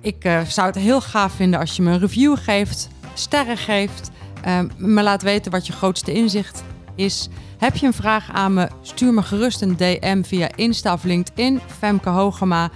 ik 0.02 0.24
eh, 0.24 0.42
zou 0.42 0.68
het 0.68 0.76
heel 0.76 1.02
gaaf 1.02 1.34
vinden 1.34 1.60
als 1.60 1.76
je 1.76 1.82
me 1.82 1.92
een 1.92 2.00
review 2.00 2.38
geeft, 2.38 2.90
sterren 3.14 3.58
geeft, 3.58 4.12
uh, 4.48 4.60
me 4.78 5.04
laat 5.04 5.22
weten 5.22 5.52
wat 5.52 5.68
je 5.68 5.74
grootste 5.74 6.14
inzicht 6.14 6.64
is. 6.96 7.30
Heb 7.58 7.76
je 7.76 7.86
een 7.86 7.94
vraag 7.94 8.32
aan 8.32 8.54
me, 8.54 8.70
stuur 8.82 9.14
me 9.14 9.22
gerust 9.22 9.62
een 9.62 9.78
DM 9.78 10.24
via 10.24 10.50
Insta 10.56 10.94
of 10.94 11.04
LinkedIn, 11.04 11.60
Femke 11.80 12.10
Hogema. 12.10 12.70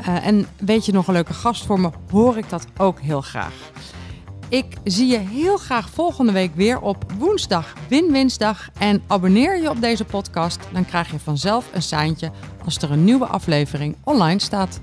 Uh, 0.00 0.26
en 0.26 0.46
weet 0.58 0.86
je 0.86 0.92
nog 0.92 1.06
een 1.06 1.14
leuke 1.14 1.34
gast 1.34 1.66
voor 1.66 1.80
me, 1.80 1.90
hoor 2.10 2.36
ik 2.36 2.48
dat 2.48 2.66
ook 2.76 3.00
heel 3.00 3.20
graag. 3.20 3.52
Ik 4.50 4.76
zie 4.84 5.06
je 5.06 5.18
heel 5.18 5.56
graag 5.56 5.90
volgende 5.90 6.32
week 6.32 6.54
weer 6.54 6.80
op 6.80 7.12
woensdag, 7.18 7.74
Win-Winsdag. 7.88 8.68
En 8.78 9.02
abonneer 9.06 9.62
je 9.62 9.70
op 9.70 9.80
deze 9.80 10.04
podcast, 10.04 10.60
dan 10.72 10.84
krijg 10.84 11.10
je 11.10 11.18
vanzelf 11.18 11.70
een 11.72 11.82
seintje 11.82 12.30
als 12.64 12.76
er 12.76 12.90
een 12.90 13.04
nieuwe 13.04 13.26
aflevering 13.26 13.96
online 14.04 14.40
staat. 14.40 14.80